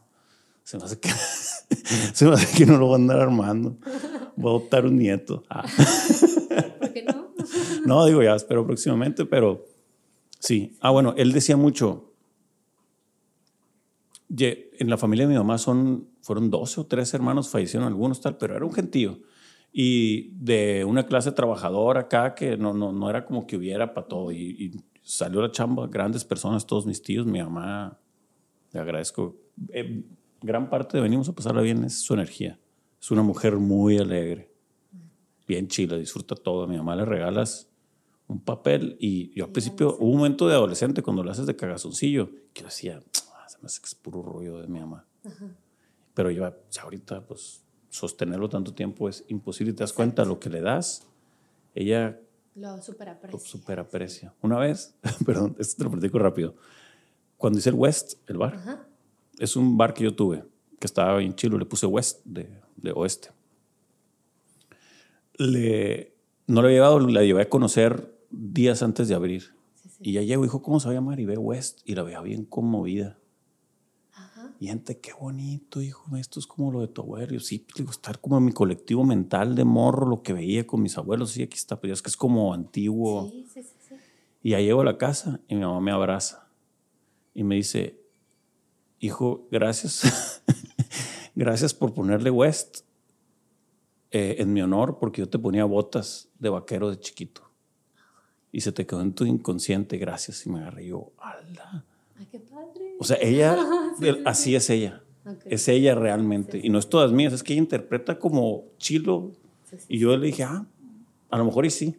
se 0.63 0.78
me 0.78 0.84
hace 0.84 0.99
que, 0.99 1.09
se 2.13 2.26
me 2.26 2.34
hace 2.34 2.57
que 2.57 2.66
no 2.66 2.78
lo 2.78 2.88
voy 2.88 2.93
a 2.93 2.95
andar 2.95 3.20
armando. 3.20 3.78
Voy 4.36 4.51
a 4.51 4.55
adoptar 4.55 4.86
un 4.86 4.97
nieto. 4.97 5.43
Ah. 5.49 5.66
no, 7.86 8.05
digo, 8.05 8.22
ya 8.24 8.36
espero 8.36 8.66
próximamente, 8.66 9.26
pero 9.26 9.66
sí. 10.39 10.76
Ah, 10.82 10.89
bueno, 10.89 11.13
él 11.18 11.32
decía 11.32 11.55
mucho. 11.55 12.11
En 14.38 14.89
la 14.89 14.97
familia 14.97 15.26
de 15.26 15.34
mi 15.34 15.38
mamá 15.38 15.57
son, 15.57 16.09
fueron 16.26 16.49
12 16.49 16.82
o 16.82 16.86
13 16.88 17.17
hermanos, 17.17 17.49
fallecieron 17.49 17.88
algunos 17.88 18.19
tal, 18.19 18.36
pero 18.36 18.55
era 18.55 18.65
un 18.65 18.73
gentío. 18.73 19.19
Y 19.71 20.32
de 20.43 20.84
una 20.84 21.05
clase 21.05 21.32
trabajadora 21.32 22.01
acá 22.01 22.34
que 22.34 22.57
no, 22.57 22.73
no, 22.73 22.91
no 22.91 23.11
era 23.11 23.26
como 23.26 23.45
que 23.45 23.57
hubiera 23.57 23.93
para 23.93 24.07
todo. 24.07 24.32
Y, 24.32 24.76
salió 25.03 25.39
la 25.39 25.51
chamba, 25.51 25.86
grandes 25.86 26.26
personas, 26.26 26.65
todos 26.65 26.88
mis 26.88 26.99
tíos, 27.03 27.28
mi 27.28 27.43
mamá, 27.43 27.99
le 28.71 28.80
agradezco. 28.80 29.36
Eh, 29.69 30.03
gran 30.41 30.67
parte 30.67 30.97
de 30.97 31.03
venimos 31.03 31.30
a 31.30 31.34
pasarla 31.34 31.61
bien 31.61 31.84
es 31.84 32.01
su 32.01 32.15
energía. 32.15 32.59
Es 32.99 33.11
una 33.11 33.21
mujer 33.21 33.57
muy 33.57 33.99
alegre, 33.99 34.51
bien 35.47 35.67
chila, 35.67 35.95
disfruta 35.95 36.34
todo. 36.34 36.63
A 36.63 36.67
mi 36.67 36.76
mamá 36.76 36.95
le 36.95 37.05
regalas 37.05 37.69
un 38.26 38.39
papel 38.39 38.97
y 38.99 39.32
yo 39.38 39.45
al 39.45 39.51
principio 39.51 39.95
hubo 39.99 40.09
un 40.09 40.17
momento 40.17 40.47
de 40.47 40.55
adolescente 40.55 41.03
cuando 41.03 41.23
lo 41.23 41.30
haces 41.30 41.45
de 41.45 41.55
cagazoncillo 41.55 42.32
que 42.51 42.61
yo 42.61 42.65
decía, 42.65 42.99
ah, 43.36 43.47
se 43.47 43.59
me 43.59 43.67
hace 43.67 43.80
que 43.80 43.86
es 43.86 43.93
puro 43.93 44.23
rollo 44.23 44.57
de 44.57 44.67
mi 44.67 44.80
mamá. 44.80 45.05
Pero 46.16 46.32
yo 46.32 46.51
ahorita 46.82 47.22
pues 47.28 47.61
sostenerlo 47.89 48.49
tanto 48.49 48.74
tiempo 48.74 49.07
es 49.07 49.24
imposible 49.28 49.72
y 49.72 49.76
te 49.76 49.84
das 49.84 49.93
cuenta 49.93 50.26
lo 50.26 50.39
que 50.39 50.49
le 50.49 50.61
das, 50.61 51.03
ella 51.76 52.20
lo 52.55 52.82
superaprecia. 52.82 53.38
Lo 53.38 53.39
superaprecia. 53.39 54.34
Una 54.41 54.57
vez, 54.57 54.95
perdón, 55.26 55.55
esto 55.59 55.78
te 55.78 55.84
lo 55.84 55.91
platico 55.91 56.18
rápido, 56.18 56.55
cuando 57.38 57.59
hice 57.59 57.70
el 57.70 57.76
West, 57.76 58.13
el 58.28 58.38
bar, 58.38 58.88
es 59.38 59.55
un 59.55 59.78
bar 59.78 59.93
que 59.93 60.05
yo 60.05 60.16
tuve, 60.16 60.45
que 60.80 60.88
estaba 60.88 61.22
en 61.22 61.36
Chile, 61.36 61.57
le 61.57 61.66
puse 61.66 61.86
West 61.86 62.22
de, 62.24 62.49
de 62.78 62.91
oeste. 62.91 63.30
Le, 65.38 66.16
no 66.47 66.61
lo 66.61 66.68
había 66.68 66.78
llevado, 66.78 66.99
la 67.01 67.24
llevé 67.24 67.41
a 67.41 67.49
conocer 67.49 68.16
días 68.30 68.82
antes 68.84 69.09
de 69.09 69.16
abrir. 69.16 69.53
Y 69.99 70.13
ya 70.13 70.22
llegó 70.22 70.43
y 70.43 70.47
dijo, 70.47 70.61
¿cómo 70.61 70.80
se 70.80 70.89
llama 70.89 71.11
Maribel 71.11 71.39
West? 71.39 71.82
Y 71.84 71.95
la 71.95 72.03
veía 72.03 72.22
bien 72.22 72.45
conmovida. 72.45 73.18
Y 74.59 74.67
gente, 74.67 74.99
qué 74.99 75.11
bonito, 75.13 75.81
hijo, 75.81 76.15
esto 76.17 76.39
es 76.39 76.47
como 76.47 76.71
lo 76.71 76.81
de 76.81 76.87
tu 76.87 77.01
abuelo. 77.01 77.39
sí, 77.39 77.59
pues, 77.59 77.75
digo, 77.75 77.91
estar 77.91 78.19
como 78.19 78.37
en 78.37 78.45
mi 78.45 78.51
colectivo 78.51 79.03
mental 79.03 79.55
de 79.55 79.65
morro, 79.65 80.07
lo 80.07 80.23
que 80.23 80.33
veía 80.33 80.65
con 80.65 80.81
mis 80.81 80.97
abuelos. 80.97 81.31
Sí, 81.31 81.43
aquí 81.43 81.57
está, 81.57 81.79
pero 81.79 81.93
es 81.93 82.01
que 82.01 82.09
es 82.09 82.17
como 82.17 82.53
antiguo. 82.53 83.29
Sí, 83.29 83.45
sí, 83.53 83.61
sí, 83.63 83.95
Y 84.41 84.51
ya 84.51 84.59
llego 84.59 84.81
a 84.81 84.85
la 84.85 84.97
casa 84.97 85.41
y 85.47 85.55
mi 85.55 85.61
mamá 85.61 85.81
me 85.81 85.91
abraza 85.91 86.47
y 87.33 87.43
me 87.43 87.55
dice, 87.55 87.99
hijo, 88.99 89.47
gracias. 89.51 90.41
gracias 91.35 91.73
por 91.73 91.93
ponerle 91.93 92.31
West 92.31 92.79
eh, 94.11 94.37
en 94.39 94.53
mi 94.53 94.61
honor, 94.61 94.97
porque 94.99 95.21
yo 95.21 95.29
te 95.29 95.37
ponía 95.37 95.65
botas 95.65 96.29
de 96.39 96.49
vaquero 96.49 96.89
de 96.89 96.99
chiquito. 96.99 97.51
y 98.53 98.61
se 98.61 98.71
te 98.71 98.85
quedó 98.85 99.01
en 99.01 99.13
tu 99.13 99.25
inconsciente, 99.25 99.97
gracias. 99.97 100.45
Y 100.45 100.49
me 100.49 100.59
agarré 100.59 100.87
yo, 100.87 101.11
¡ala! 101.17 101.85
Ay, 102.17 102.25
qué 102.31 102.39
padre. 102.39 102.54
O 102.99 103.03
sea, 103.03 103.17
ella, 103.21 103.57
así 104.25 104.55
es 104.55 104.69
ella. 104.69 105.01
Es 105.45 105.67
ella 105.67 105.95
realmente. 105.95 106.59
y 106.63 106.69
no 106.69 106.77
es 106.77 106.87
todas 106.87 107.11
mías, 107.11 107.33
es 107.33 107.41
que 107.41 107.53
ella 107.53 107.61
interpreta 107.61 108.19
como 108.19 108.65
chilo. 108.77 109.31
Y 109.87 109.97
yo 109.97 110.15
le 110.15 110.27
dije, 110.27 110.43
ah, 110.43 110.65
a 111.29 111.37
lo 111.37 111.45
mejor 111.45 111.65
y 111.65 111.69
sí. 111.69 111.95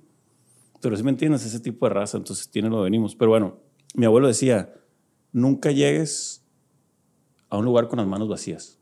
Pero 0.80 0.96
si 0.96 1.02
me 1.02 1.10
entiendes, 1.10 1.44
ese 1.44 1.60
tipo 1.60 1.86
de 1.86 1.94
raza, 1.94 2.16
entonces 2.16 2.48
tiene 2.48 2.70
lo 2.70 2.82
venimos. 2.82 3.16
Pero 3.16 3.30
bueno, 3.30 3.56
mi 3.94 4.06
abuelo 4.06 4.28
decía, 4.28 4.72
nunca 5.32 5.72
llegues 5.72 6.44
a 7.48 7.58
un 7.58 7.64
lugar 7.64 7.88
con 7.88 7.98
las 7.98 8.06
manos 8.06 8.28
vacías. 8.28 8.78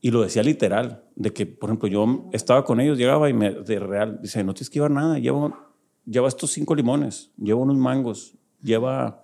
Y 0.00 0.10
lo 0.10 0.22
decía 0.22 0.42
literal, 0.42 1.04
de 1.16 1.32
que, 1.32 1.46
por 1.46 1.70
ejemplo, 1.70 1.88
yo 1.88 2.28
estaba 2.32 2.64
con 2.64 2.80
ellos, 2.80 2.98
llegaba 2.98 3.28
y 3.30 3.32
me, 3.32 3.52
de 3.52 3.78
real, 3.78 4.20
dice, 4.20 4.44
no 4.44 4.52
tienes 4.54 4.68
que 4.70 4.74
llevar 4.74 4.90
nada, 4.90 5.18
llevo, 5.18 5.56
lleva 6.04 6.28
estos 6.28 6.50
cinco 6.50 6.74
limones, 6.74 7.30
lleva 7.36 7.60
unos 7.60 7.76
mangos, 7.76 8.34
lleva 8.62 9.23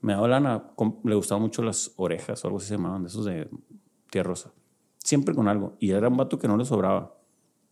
me 0.00 0.12
daba 0.12 0.28
lana, 0.28 0.70
le 1.04 1.14
gustaban 1.14 1.42
mucho 1.42 1.62
las 1.62 1.92
orejas 1.96 2.44
o 2.44 2.48
algo 2.48 2.58
así 2.58 2.68
se 2.68 2.76
llamaban, 2.76 3.02
de 3.02 3.08
esos 3.08 3.24
de 3.24 3.48
tierra 4.10 4.28
rosa. 4.28 4.52
Siempre 4.98 5.34
con 5.34 5.48
algo. 5.48 5.76
Y 5.80 5.90
era 5.90 6.08
un 6.08 6.16
vato 6.16 6.38
que 6.38 6.48
no 6.48 6.56
le 6.56 6.64
sobraba. 6.64 7.16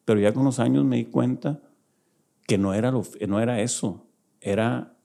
Pero 0.05 0.21
ya 0.21 0.33
con 0.33 0.45
los 0.45 0.59
años 0.59 0.85
me 0.85 0.97
di 0.97 1.07
cuenta 1.07 1.61
que 2.47 2.59
no 2.59 2.75
era, 2.75 2.91
lo, 2.91 3.03
no 3.29 3.41
era 3.41 3.61
eso. 3.61 4.07
Era, 4.41 4.97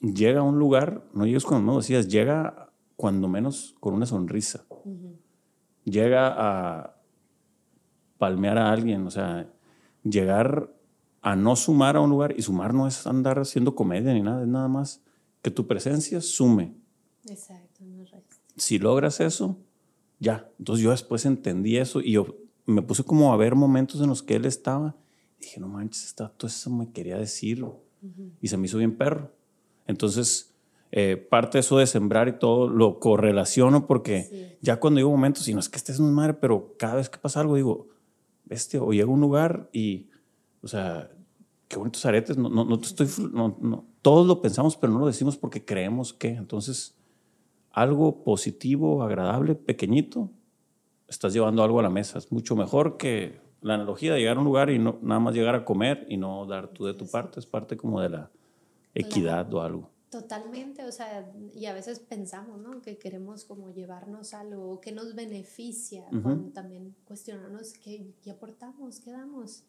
llega 0.00 0.40
a 0.40 0.44
un 0.44 0.58
lugar, 0.58 1.04
no 1.12 1.26
llegas 1.26 1.44
cuando 1.44 1.70
no 1.72 1.78
decías, 1.78 2.08
llega 2.08 2.72
cuando 2.96 3.28
menos 3.28 3.74
con 3.80 3.94
una 3.94 4.06
sonrisa. 4.06 4.64
Llega 5.84 6.34
a 6.36 6.96
palmear 8.18 8.58
a 8.58 8.70
alguien, 8.70 9.06
o 9.06 9.10
sea, 9.10 9.52
llegar 10.04 10.72
a 11.20 11.34
no 11.34 11.56
sumar 11.56 11.96
a 11.96 12.00
un 12.00 12.10
lugar, 12.10 12.34
y 12.36 12.42
sumar 12.42 12.74
no 12.74 12.86
es 12.86 13.06
andar 13.06 13.40
haciendo 13.40 13.74
comedia 13.74 14.12
ni 14.12 14.22
nada, 14.22 14.42
es 14.42 14.48
nada 14.48 14.68
más 14.68 15.02
que 15.42 15.50
tu 15.50 15.66
presencia 15.66 16.20
sume. 16.20 16.74
Exacto, 17.28 17.84
no 17.84 18.04
Si 18.56 18.78
logras 18.78 19.20
eso, 19.20 19.58
ya. 20.18 20.48
Entonces 20.58 20.82
yo 20.82 20.90
después 20.90 21.24
entendí 21.26 21.76
eso 21.76 22.00
y 22.00 22.12
yo 22.12 22.36
me 22.64 22.82
puse 22.82 23.04
como 23.04 23.32
a 23.32 23.36
ver 23.36 23.54
momentos 23.54 24.00
en 24.00 24.08
los 24.08 24.22
que 24.22 24.36
él 24.36 24.44
estaba. 24.44 24.96
Y 25.38 25.44
dije, 25.44 25.60
no 25.60 25.68
manches, 25.68 26.14
todo 26.14 26.30
eso 26.46 26.70
me 26.70 26.90
quería 26.90 27.18
decir. 27.18 27.64
Y 28.40 28.48
se 28.48 28.56
me 28.56 28.66
hizo 28.66 28.78
bien 28.78 28.96
perro. 28.96 29.32
Entonces, 29.86 30.52
eh, 30.92 31.16
parte 31.16 31.58
de 31.58 31.60
eso 31.60 31.78
de 31.78 31.86
sembrar 31.86 32.28
y 32.28 32.38
todo 32.38 32.68
lo 32.68 33.00
correlaciono 33.00 33.86
porque 33.86 34.58
ya 34.60 34.78
cuando 34.78 34.98
digo 34.98 35.10
momentos, 35.10 35.48
y 35.48 35.54
no 35.54 35.60
es 35.60 35.68
que 35.68 35.76
estés 35.76 35.98
en 35.98 36.04
un 36.04 36.14
madre, 36.14 36.34
pero 36.34 36.74
cada 36.78 36.96
vez 36.96 37.08
que 37.08 37.18
pasa 37.18 37.40
algo 37.40 37.56
digo, 37.56 37.88
bestia, 38.44 38.82
o 38.82 38.92
llego 38.92 39.10
a 39.10 39.14
un 39.14 39.20
lugar 39.20 39.70
y, 39.72 40.08
o 40.62 40.68
sea, 40.68 41.10
qué 41.68 41.78
bonitos 41.78 42.04
aretes, 42.04 42.36
no, 42.36 42.48
no, 42.48 42.64
no 42.64 42.78
te 42.78 42.86
estoy, 42.86 43.08
no, 43.32 43.56
no, 43.60 43.86
todos 44.02 44.26
lo 44.26 44.42
pensamos, 44.42 44.76
pero 44.76 44.92
no 44.92 44.98
lo 44.98 45.06
decimos 45.06 45.36
porque 45.36 45.64
creemos 45.64 46.12
que. 46.12 46.28
Entonces, 46.28 46.94
algo 47.70 48.22
positivo, 48.24 49.02
agradable, 49.02 49.54
pequeñito, 49.54 50.30
estás 51.08 51.32
llevando 51.32 51.62
algo 51.62 51.80
a 51.80 51.84
la 51.84 51.90
mesa. 51.90 52.18
Es 52.18 52.30
mucho 52.32 52.56
mejor 52.56 52.96
que 52.96 53.40
la 53.60 53.74
analogía 53.74 54.12
de 54.12 54.20
llegar 54.20 54.36
a 54.36 54.40
un 54.40 54.44
lugar 54.44 54.70
y 54.70 54.78
no, 54.78 54.98
nada 55.02 55.20
más 55.20 55.34
llegar 55.34 55.54
a 55.54 55.64
comer 55.64 56.04
y 56.08 56.16
no 56.16 56.44
dar 56.46 56.68
tú 56.68 56.84
de 56.84 56.94
tu 56.94 57.06
parte. 57.06 57.38
Es 57.38 57.46
parte 57.46 57.76
como 57.76 58.00
de 58.00 58.10
la 58.10 58.30
equidad 58.92 59.52
o 59.54 59.62
algo. 59.62 59.90
Totalmente, 60.10 60.84
o 60.84 60.92
sea, 60.92 61.32
y 61.54 61.64
a 61.64 61.72
veces 61.72 61.98
pensamos, 61.98 62.60
¿no? 62.60 62.82
Que 62.82 62.98
queremos 62.98 63.44
como 63.46 63.72
llevarnos 63.72 64.34
algo 64.34 64.78
que 64.78 64.92
nos 64.92 65.14
beneficia, 65.14 66.04
cuando 66.10 66.50
también 66.50 66.94
cuestionarnos 67.06 67.72
qué, 67.72 68.12
qué 68.22 68.30
aportamos, 68.30 69.00
qué 69.00 69.10
damos. 69.10 69.64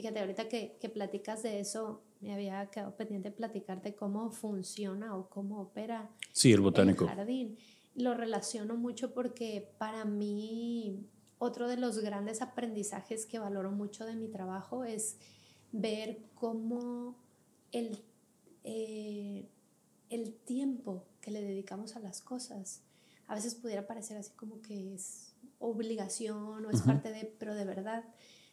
Fíjate, 0.00 0.20
ahorita 0.20 0.48
que, 0.48 0.78
que 0.80 0.88
platicas 0.88 1.42
de 1.42 1.60
eso, 1.60 2.02
me 2.20 2.32
había 2.32 2.64
quedado 2.70 2.96
pendiente 2.96 3.28
de 3.28 3.36
platicarte 3.36 3.94
cómo 3.94 4.30
funciona 4.30 5.14
o 5.14 5.28
cómo 5.28 5.60
opera 5.60 6.08
sí, 6.32 6.54
el 6.54 6.62
botánico. 6.62 7.06
jardín. 7.06 7.58
Lo 7.94 8.14
relaciono 8.14 8.76
mucho 8.76 9.12
porque 9.12 9.74
para 9.76 10.06
mí 10.06 11.06
otro 11.36 11.68
de 11.68 11.76
los 11.76 11.98
grandes 11.98 12.40
aprendizajes 12.40 13.26
que 13.26 13.38
valoro 13.38 13.72
mucho 13.72 14.06
de 14.06 14.16
mi 14.16 14.28
trabajo 14.28 14.84
es 14.84 15.18
ver 15.70 16.22
cómo 16.34 17.18
el, 17.70 18.02
eh, 18.64 19.50
el 20.08 20.32
tiempo 20.32 21.04
que 21.20 21.30
le 21.30 21.42
dedicamos 21.42 21.94
a 21.94 22.00
las 22.00 22.22
cosas 22.22 22.84
a 23.26 23.34
veces 23.34 23.54
pudiera 23.54 23.86
parecer 23.86 24.16
así 24.16 24.32
como 24.32 24.62
que 24.62 24.94
es 24.94 25.34
obligación 25.58 26.64
o 26.64 26.70
es 26.70 26.80
parte 26.80 27.12
de, 27.12 27.36
pero 27.38 27.54
de 27.54 27.66
verdad 27.66 28.02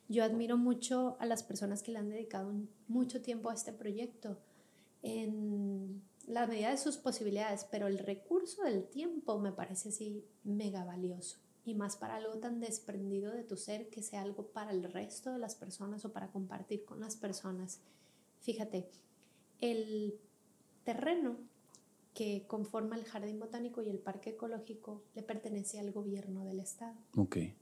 yo 0.10 0.24
admiro 0.24 0.58
mucho 0.58 1.18
a 1.20 1.26
las 1.26 1.43
personas 1.43 1.84
que 1.84 1.91
le 1.91 1.99
han 1.99 2.10
dedicado 2.10 2.53
mucho 2.88 3.22
tiempo 3.22 3.49
a 3.49 3.53
este 3.53 3.74
proyecto 3.74 4.38
en 5.01 6.01
la 6.28 6.47
medida 6.47 6.72
de 6.72 6.78
sus 6.78 6.97
posibilidades, 6.97 7.66
pero 7.70 7.88
el 7.88 7.99
recurso 7.99 8.64
del 8.64 8.86
tiempo 8.86 9.39
me 9.39 9.51
parece 9.51 9.89
así 9.89 10.26
mega 10.43 10.84
valioso 10.84 11.39
y 11.66 11.76
más 11.76 11.97
para 11.97 12.16
algo 12.16 12.38
tan 12.39 12.60
desprendido 12.60 13.34
de 13.34 13.43
tu 13.43 13.58
ser 13.58 13.89
que 13.89 14.01
sea 14.01 14.22
algo 14.22 14.47
para 14.47 14.72
el 14.72 14.84
resto 14.84 15.34
de 15.34 15.39
las 15.39 15.55
personas 15.55 16.05
o 16.05 16.14
para 16.14 16.32
compartir 16.32 16.86
con 16.86 17.01
las 17.01 17.18
personas. 17.18 17.82
Fíjate, 18.39 18.89
el 19.60 20.18
terreno 20.86 21.38
que 22.14 22.45
conforma 22.47 22.95
el 22.95 23.03
jardín 23.03 23.39
botánico 23.39 23.82
y 23.82 23.89
el 23.89 23.99
parque 23.99 24.32
ecológico 24.32 25.03
le 25.14 25.24
pertenece 25.24 25.80
al 25.80 25.91
gobierno 25.91 26.45
del 26.45 26.62
estado. 26.62 26.95
Okay 27.16 27.53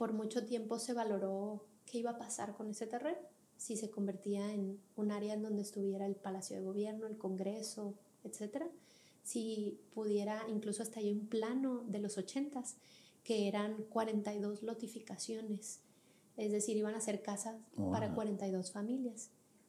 por 0.00 0.14
mucho 0.14 0.46
tiempo 0.46 0.78
se 0.78 0.94
valoró 0.94 1.62
qué 1.84 1.98
iba 1.98 2.12
a 2.12 2.18
pasar 2.18 2.54
con 2.54 2.70
ese 2.70 2.86
terreno, 2.86 3.18
si 3.58 3.76
se 3.76 3.90
convertía 3.90 4.50
en 4.50 4.80
un 4.96 5.10
área 5.10 5.34
en 5.34 5.42
donde 5.42 5.60
estuviera 5.60 6.06
el 6.06 6.16
Palacio 6.16 6.56
de 6.56 6.62
Gobierno, 6.62 7.06
el 7.06 7.18
Congreso, 7.18 7.98
etcétera, 8.24 8.66
si 9.22 9.78
pudiera, 9.92 10.42
incluso 10.48 10.82
hasta 10.82 11.00
hay 11.00 11.12
un 11.12 11.26
plano 11.26 11.84
de 11.86 11.98
los 11.98 12.16
ochentas, 12.16 12.78
que 13.24 13.46
eran 13.46 13.84
42 13.90 14.62
lotificaciones, 14.62 15.80
es 16.38 16.50
decir, 16.50 16.78
iban 16.78 16.94
a 16.94 17.02
ser 17.02 17.20
casas 17.20 17.56
para 17.92 18.14
42 18.14 18.72
familias. 18.72 19.28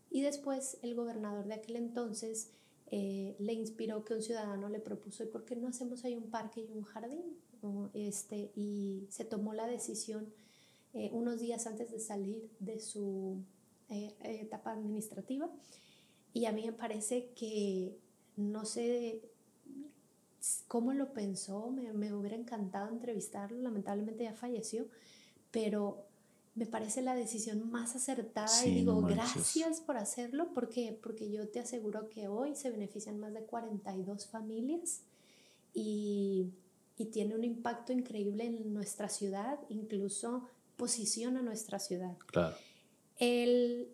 Y 0.10 0.22
después 0.22 0.78
el 0.82 0.96
gobernador 0.96 1.46
de 1.46 1.56
aquel 1.56 1.76
entonces 1.76 2.52
eh, 2.90 3.36
le 3.38 3.52
inspiró 3.52 4.06
que 4.06 4.14
un 4.14 4.22
ciudadano 4.22 4.70
le 4.70 4.80
propuso, 4.80 5.26
¿y 5.26 5.28
por 5.28 5.44
qué 5.44 5.58
no 5.58 5.68
hacemos 5.68 6.06
ahí 6.06 6.16
un 6.16 6.30
parque 6.30 6.62
y 6.62 6.72
un 6.72 6.84
jardín? 6.84 7.36
Este, 7.93 8.51
y 8.55 9.07
se 9.09 9.26
tomó 9.26 9.53
la 9.53 9.68
decisión 9.68 10.34
eh, 10.93 11.09
unos 11.14 11.39
días 11.39 11.68
antes 11.68 11.91
de 11.91 11.99
salir 11.99 12.49
de 12.59 12.80
su 12.80 13.43
eh, 13.89 14.16
etapa 14.24 14.72
administrativa. 14.72 15.49
Y 16.34 16.45
a 16.45 16.51
mí 16.51 16.66
me 16.66 16.74
parece 16.74 17.32
que 17.36 17.97
no 18.38 18.66
sé 18.66 19.22
cómo 20.68 20.93
lo 20.93 21.14
pensó, 21.14 21.70
me, 21.70 21.93
me 21.93 22.14
hubiera 22.14 22.36
encantado 22.36 22.89
entrevistarlo, 22.89 23.62
lamentablemente 23.62 24.24
ya 24.24 24.34
falleció, 24.34 24.88
pero 25.51 26.05
me 26.55 26.66
parece 26.66 27.01
la 27.01 27.16
decisión 27.16 27.72
más 27.72 27.95
acertada 27.95 28.66
y 28.66 28.76
digo 28.76 29.01
gracias 29.01 29.80
por 29.80 29.97
hacerlo 29.97 30.49
porque, 30.53 30.99
porque 31.01 31.32
yo 31.32 31.47
te 31.47 31.59
aseguro 31.59 32.09
que 32.09 32.28
hoy 32.28 32.55
se 32.55 32.70
benefician 32.70 33.20
más 33.20 33.34
de 33.34 33.43
42 33.43 34.28
familias 34.28 35.01
y 35.74 36.49
y 37.02 37.06
tiene 37.06 37.34
un 37.34 37.43
impacto 37.43 37.91
increíble 37.91 38.45
en 38.45 38.74
nuestra 38.74 39.10
ciudad, 39.10 39.60
incluso 39.70 40.47
posiciona 40.78 41.41
nuestra 41.41 41.80
ciudad. 41.80 42.16
Claro. 42.28 42.56
El, 43.18 43.89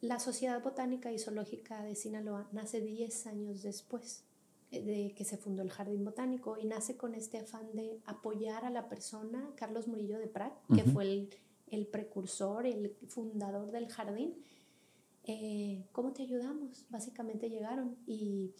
la 0.00 0.18
Sociedad 0.18 0.62
Botánica 0.62 1.12
y 1.12 1.18
Zoológica 1.18 1.82
de 1.82 1.94
Sinaloa 1.94 2.48
nace 2.52 2.80
10 2.80 3.26
años 3.26 3.62
después 3.62 4.24
eh, 4.70 4.82
de 4.82 5.14
que 5.14 5.24
se 5.24 5.36
fundó 5.36 5.62
el 5.62 5.70
Jardín 5.70 6.04
Botánico 6.04 6.56
y 6.58 6.64
nace 6.64 6.96
con 6.96 7.14
este 7.14 7.38
afán 7.38 7.70
de 7.74 8.00
apoyar 8.06 8.64
a 8.64 8.70
la 8.70 8.88
persona, 8.88 9.52
Carlos 9.56 9.86
Murillo 9.86 10.18
de 10.18 10.26
Prat, 10.26 10.54
que 10.74 10.84
fue 10.84 11.04
el, 11.04 11.30
el, 11.70 11.86
precursor, 11.86 12.64
el 12.66 12.96
fundador 13.06 13.70
del 13.70 13.88
jardín. 13.88 14.34
Eh, 15.24 15.84
¿Cómo 15.92 16.12
te 16.12 16.22
ayudamos? 16.22 16.86
Básicamente 16.88 17.50
llegaron 17.50 17.98
y 18.06 18.54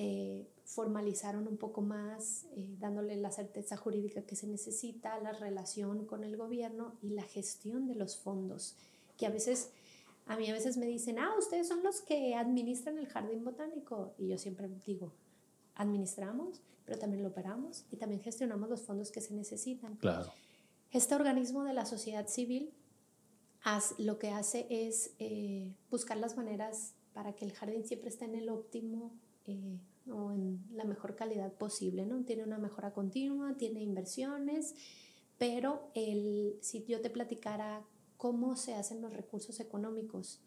eh, 0.00 0.48
formalizaron 0.64 1.48
un 1.48 1.56
poco 1.56 1.82
más, 1.82 2.46
eh, 2.54 2.76
dándole 2.78 3.16
la 3.16 3.32
certeza 3.32 3.76
jurídica 3.76 4.22
que 4.22 4.36
se 4.36 4.46
necesita, 4.46 5.18
la 5.18 5.32
relación 5.32 6.06
con 6.06 6.22
el 6.22 6.36
gobierno 6.36 6.96
y 7.02 7.10
la 7.10 7.24
gestión 7.24 7.88
de 7.88 7.96
los 7.96 8.16
fondos, 8.16 8.76
que 9.16 9.26
a 9.26 9.30
veces, 9.30 9.72
a 10.26 10.36
mí 10.36 10.48
a 10.48 10.52
veces 10.52 10.76
me 10.76 10.86
dicen, 10.86 11.18
ah, 11.18 11.34
ustedes 11.36 11.66
son 11.66 11.82
los 11.82 12.00
que 12.00 12.36
administran 12.36 12.96
el 12.96 13.08
jardín 13.08 13.44
botánico. 13.44 14.14
Y 14.18 14.28
yo 14.28 14.38
siempre 14.38 14.70
digo, 14.86 15.12
administramos, 15.74 16.62
pero 16.84 17.00
también 17.00 17.24
lo 17.24 17.30
operamos 17.30 17.84
y 17.90 17.96
también 17.96 18.20
gestionamos 18.20 18.70
los 18.70 18.82
fondos 18.82 19.10
que 19.10 19.20
se 19.20 19.34
necesitan. 19.34 19.96
Claro. 19.96 20.32
Este 20.92 21.16
organismo 21.16 21.64
de 21.64 21.72
la 21.72 21.86
sociedad 21.86 22.28
civil 22.28 22.72
lo 23.98 24.18
que 24.20 24.30
hace 24.30 24.66
es 24.70 25.10
eh, 25.18 25.74
buscar 25.90 26.16
las 26.18 26.36
maneras 26.36 26.94
para 27.12 27.34
que 27.34 27.44
el 27.44 27.52
jardín 27.52 27.84
siempre 27.84 28.08
esté 28.08 28.26
en 28.26 28.36
el 28.36 28.48
óptimo 28.48 29.12
eh, 29.48 29.78
o 30.10 30.30
en 30.32 30.62
la 30.72 30.84
mejor 30.84 31.16
calidad 31.16 31.52
posible, 31.52 32.04
¿no? 32.04 32.22
Tiene 32.24 32.44
una 32.44 32.58
mejora 32.58 32.92
continua, 32.92 33.56
tiene 33.56 33.82
inversiones, 33.82 34.74
pero 35.38 35.90
el, 35.94 36.58
si 36.60 36.84
yo 36.84 37.00
te 37.00 37.08
platicara 37.08 37.82
cómo 38.18 38.56
se 38.56 38.74
hacen 38.74 39.00
los 39.00 39.12
recursos 39.12 39.58
económicos, 39.60 40.42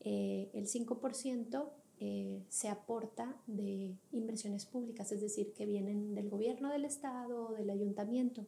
eh, 0.00 0.50
el 0.54 0.66
5% 0.66 1.70
eh, 1.98 2.44
se 2.48 2.68
aporta 2.68 3.36
de 3.46 3.94
inversiones 4.12 4.64
públicas, 4.64 5.12
es 5.12 5.20
decir, 5.20 5.52
que 5.52 5.66
vienen 5.66 6.14
del 6.14 6.30
gobierno 6.30 6.70
del 6.70 6.84
estado 6.84 7.48
o 7.48 7.52
del 7.52 7.68
ayuntamiento, 7.68 8.46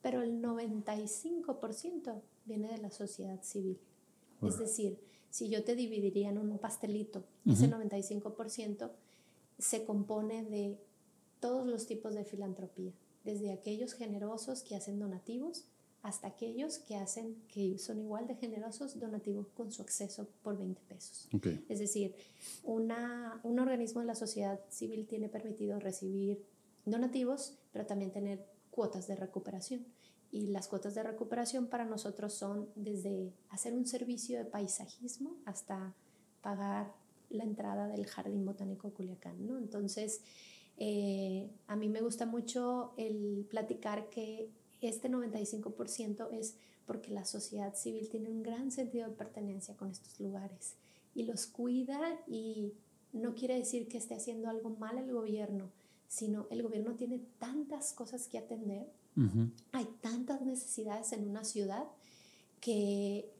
pero 0.00 0.22
el 0.22 0.40
95% 0.40 2.22
viene 2.44 2.68
de 2.68 2.78
la 2.78 2.90
sociedad 2.90 3.42
civil. 3.42 3.78
Es 4.42 4.58
decir, 4.58 4.98
si 5.30 5.48
yo 5.48 5.64
te 5.64 5.74
dividiría 5.74 6.28
en 6.28 6.38
un 6.38 6.58
pastelito, 6.58 7.24
ese 7.46 7.68
95% 7.68 8.92
se 9.58 9.84
compone 9.84 10.44
de 10.44 10.78
todos 11.40 11.66
los 11.66 11.86
tipos 11.86 12.14
de 12.14 12.24
filantropía, 12.24 12.92
desde 13.24 13.52
aquellos 13.52 13.92
generosos 13.94 14.62
que 14.62 14.76
hacen 14.76 14.98
donativos 14.98 15.66
hasta 16.04 16.28
aquellos 16.28 16.78
que 16.78 16.96
hacen, 16.96 17.34
que 17.48 17.78
son 17.78 17.98
igual 17.98 18.26
de 18.26 18.34
generosos, 18.34 19.00
donativos 19.00 19.48
con 19.48 19.72
su 19.72 19.80
acceso 19.80 20.28
por 20.42 20.58
20 20.58 20.82
pesos. 20.82 21.28
Es 21.66 21.78
decir, 21.78 22.14
una, 22.62 23.40
un 23.42 23.58
organismo 23.58 24.02
de 24.02 24.06
la 24.08 24.14
sociedad 24.14 24.60
civil 24.68 25.06
tiene 25.06 25.30
permitido 25.30 25.80
recibir 25.80 26.44
donativos, 26.84 27.56
pero 27.72 27.86
también 27.86 28.12
tener 28.12 28.46
cuotas 28.70 29.06
de 29.06 29.16
recuperación. 29.16 29.86
Y 30.30 30.48
las 30.48 30.68
cuotas 30.68 30.94
de 30.94 31.04
recuperación 31.04 31.68
para 31.68 31.86
nosotros 31.86 32.34
son 32.34 32.68
desde 32.74 33.32
hacer 33.48 33.72
un 33.72 33.86
servicio 33.86 34.36
de 34.36 34.44
paisajismo 34.44 35.38
hasta 35.46 35.94
pagar 36.42 36.92
la 37.34 37.44
entrada 37.44 37.88
del 37.88 38.06
Jardín 38.06 38.44
Botánico 38.44 38.90
Culiacán. 38.90 39.46
¿no? 39.46 39.58
Entonces, 39.58 40.22
eh, 40.76 41.50
a 41.66 41.76
mí 41.76 41.88
me 41.88 42.00
gusta 42.00 42.26
mucho 42.26 42.92
el 42.96 43.46
platicar 43.48 44.08
que 44.10 44.50
este 44.80 45.08
95% 45.08 46.28
es 46.32 46.56
porque 46.86 47.10
la 47.10 47.24
sociedad 47.24 47.74
civil 47.74 48.08
tiene 48.08 48.28
un 48.28 48.42
gran 48.42 48.70
sentido 48.70 49.08
de 49.08 49.14
pertenencia 49.14 49.76
con 49.76 49.90
estos 49.90 50.20
lugares 50.20 50.74
y 51.14 51.24
los 51.24 51.46
cuida 51.46 51.98
y 52.26 52.72
no 53.12 53.34
quiere 53.34 53.56
decir 53.56 53.88
que 53.88 53.98
esté 53.98 54.14
haciendo 54.14 54.48
algo 54.48 54.70
mal 54.70 54.98
el 54.98 55.12
gobierno, 55.12 55.70
sino 56.08 56.46
el 56.50 56.62
gobierno 56.62 56.94
tiene 56.94 57.20
tantas 57.38 57.92
cosas 57.92 58.28
que 58.28 58.38
atender, 58.38 58.86
hay 59.70 59.86
tantas 60.00 60.42
necesidades 60.42 61.12
en 61.12 61.28
una 61.28 61.44
ciudad 61.44 61.86
que 62.60 63.30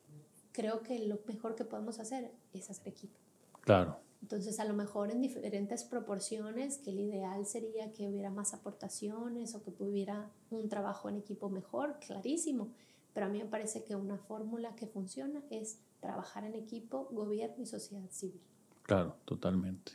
creo 0.52 0.82
que 0.82 1.00
lo 1.00 1.18
mejor 1.26 1.56
que 1.56 1.64
podemos 1.64 1.98
hacer 1.98 2.30
es 2.52 2.70
hacer 2.70 2.86
equipo. 2.88 3.18
Claro. 3.64 3.98
Entonces, 4.22 4.58
a 4.58 4.64
lo 4.64 4.72
mejor 4.72 5.10
en 5.10 5.20
diferentes 5.20 5.84
proporciones, 5.84 6.78
que 6.78 6.90
el 6.90 7.00
ideal 7.00 7.44
sería 7.44 7.92
que 7.92 8.08
hubiera 8.08 8.30
más 8.30 8.54
aportaciones 8.54 9.54
o 9.54 9.62
que 9.62 9.70
hubiera 9.78 10.30
un 10.50 10.68
trabajo 10.68 11.08
en 11.08 11.16
equipo 11.16 11.50
mejor, 11.50 11.98
clarísimo. 11.98 12.70
Pero 13.12 13.26
a 13.26 13.28
mí 13.28 13.38
me 13.38 13.44
parece 13.44 13.84
que 13.84 13.94
una 13.94 14.16
fórmula 14.16 14.74
que 14.76 14.86
funciona 14.86 15.42
es 15.50 15.78
trabajar 16.00 16.44
en 16.44 16.54
equipo, 16.54 17.08
gobierno 17.10 17.62
y 17.62 17.66
sociedad 17.66 18.08
civil. 18.10 18.40
Claro, 18.82 19.16
totalmente. 19.24 19.92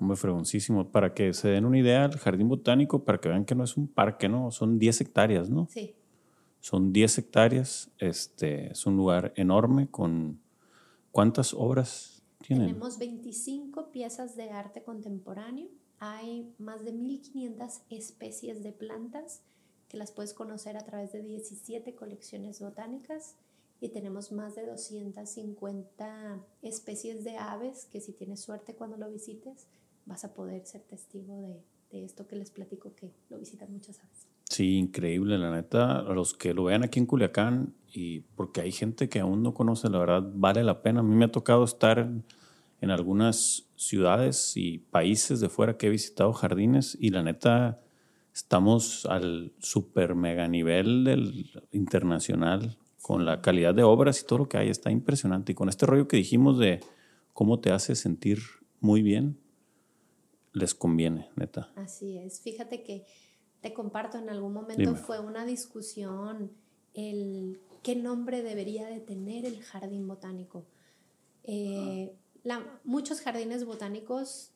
Hombre, 0.00 0.16
fregoncísimo. 0.16 0.90
Para 0.90 1.14
que 1.14 1.32
se 1.32 1.48
den 1.48 1.64
una 1.64 1.78
idea, 1.78 2.04
el 2.06 2.18
jardín 2.18 2.48
botánico, 2.48 3.04
para 3.04 3.18
que 3.20 3.28
vean 3.28 3.44
que 3.44 3.54
no 3.54 3.64
es 3.64 3.76
un 3.76 3.86
parque, 3.86 4.28
¿no? 4.28 4.50
Son 4.50 4.78
10 4.78 5.00
hectáreas, 5.00 5.48
¿no? 5.48 5.68
Sí. 5.70 5.94
Son 6.60 6.92
10 6.92 7.18
hectáreas. 7.18 7.90
Este, 7.98 8.72
es 8.72 8.84
un 8.86 8.96
lugar 8.96 9.32
enorme 9.36 9.88
con... 9.88 10.40
¿Cuántas 11.12 11.54
obras 11.54 12.13
tenemos 12.48 12.98
25 12.98 13.90
piezas 13.90 14.36
de 14.36 14.50
arte 14.50 14.82
contemporáneo. 14.82 15.68
Hay 15.98 16.54
más 16.58 16.84
de 16.84 16.92
1500 16.92 17.82
especies 17.90 18.62
de 18.62 18.72
plantas 18.72 19.42
que 19.88 19.96
las 19.96 20.12
puedes 20.12 20.34
conocer 20.34 20.76
a 20.76 20.84
través 20.84 21.12
de 21.12 21.22
17 21.22 21.94
colecciones 21.94 22.60
botánicas 22.60 23.36
y 23.80 23.88
tenemos 23.88 24.32
más 24.32 24.54
de 24.54 24.66
250 24.66 26.44
especies 26.62 27.24
de 27.24 27.36
aves 27.36 27.86
que 27.86 28.00
si 28.00 28.12
tienes 28.12 28.40
suerte 28.40 28.74
cuando 28.74 28.96
lo 28.96 29.10
visites 29.10 29.66
vas 30.06 30.24
a 30.24 30.34
poder 30.34 30.66
ser 30.66 30.82
testigo 30.82 31.40
de, 31.40 31.62
de 31.90 32.04
esto 32.04 32.26
que 32.26 32.36
les 32.36 32.50
platico 32.50 32.94
que 32.94 33.10
lo 33.30 33.38
visitan 33.38 33.72
muchas 33.72 33.98
aves. 34.00 34.33
Sí, 34.44 34.78
increíble, 34.78 35.38
la 35.38 35.50
neta. 35.50 36.02
Los 36.02 36.34
que 36.34 36.54
lo 36.54 36.64
vean 36.64 36.84
aquí 36.84 36.98
en 36.98 37.06
Culiacán, 37.06 37.74
y 37.92 38.20
porque 38.20 38.60
hay 38.60 38.72
gente 38.72 39.08
que 39.08 39.20
aún 39.20 39.42
no 39.42 39.54
conoce, 39.54 39.88
la 39.88 39.98
verdad, 39.98 40.22
vale 40.34 40.62
la 40.64 40.82
pena. 40.82 41.00
A 41.00 41.02
mí 41.02 41.14
me 41.14 41.26
ha 41.26 41.32
tocado 41.32 41.64
estar 41.64 41.98
en, 41.98 42.90
algunas 42.90 43.66
ciudades 43.76 44.56
y 44.56 44.78
países 44.78 45.40
de 45.40 45.48
fuera 45.48 45.78
que 45.78 45.86
he 45.86 45.90
visitado 45.90 46.32
jardines, 46.34 46.98
y 47.00 47.10
la 47.10 47.22
neta, 47.22 47.80
estamos 48.34 49.06
al 49.06 49.52
super 49.58 50.14
mega 50.14 50.46
nivel 50.48 51.04
del 51.04 51.50
internacional 51.72 52.76
con 53.00 53.24
la 53.24 53.40
calidad 53.40 53.74
de 53.74 53.84
obras 53.84 54.20
y 54.20 54.26
todo 54.26 54.40
lo 54.40 54.48
que 54.48 54.58
hay. 54.58 54.68
Está 54.68 54.90
impresionante. 54.90 55.52
Y 55.52 55.54
con 55.54 55.68
este 55.68 55.86
rollo 55.86 56.08
que 56.08 56.16
dijimos 56.16 56.58
de 56.58 56.80
cómo 57.32 57.60
te 57.60 57.70
hace 57.70 57.94
sentir 57.94 58.40
muy 58.80 59.02
bien, 59.02 59.38
les 60.52 60.74
conviene, 60.74 61.28
neta. 61.36 61.70
Así 61.76 62.18
es. 62.18 62.40
Fíjate 62.40 62.82
que 62.82 63.04
te 63.64 63.72
comparto, 63.72 64.18
en 64.18 64.28
algún 64.28 64.52
momento 64.52 64.94
fue 64.94 65.20
una 65.20 65.46
discusión 65.46 66.52
el 66.92 67.62
qué 67.82 67.96
nombre 67.96 68.42
debería 68.42 68.86
de 68.86 69.00
tener 69.00 69.46
el 69.46 69.62
jardín 69.62 70.06
botánico. 70.06 70.66
Eh, 71.44 72.14
muchos 72.84 73.22
jardines 73.22 73.64
botánicos 73.64 74.50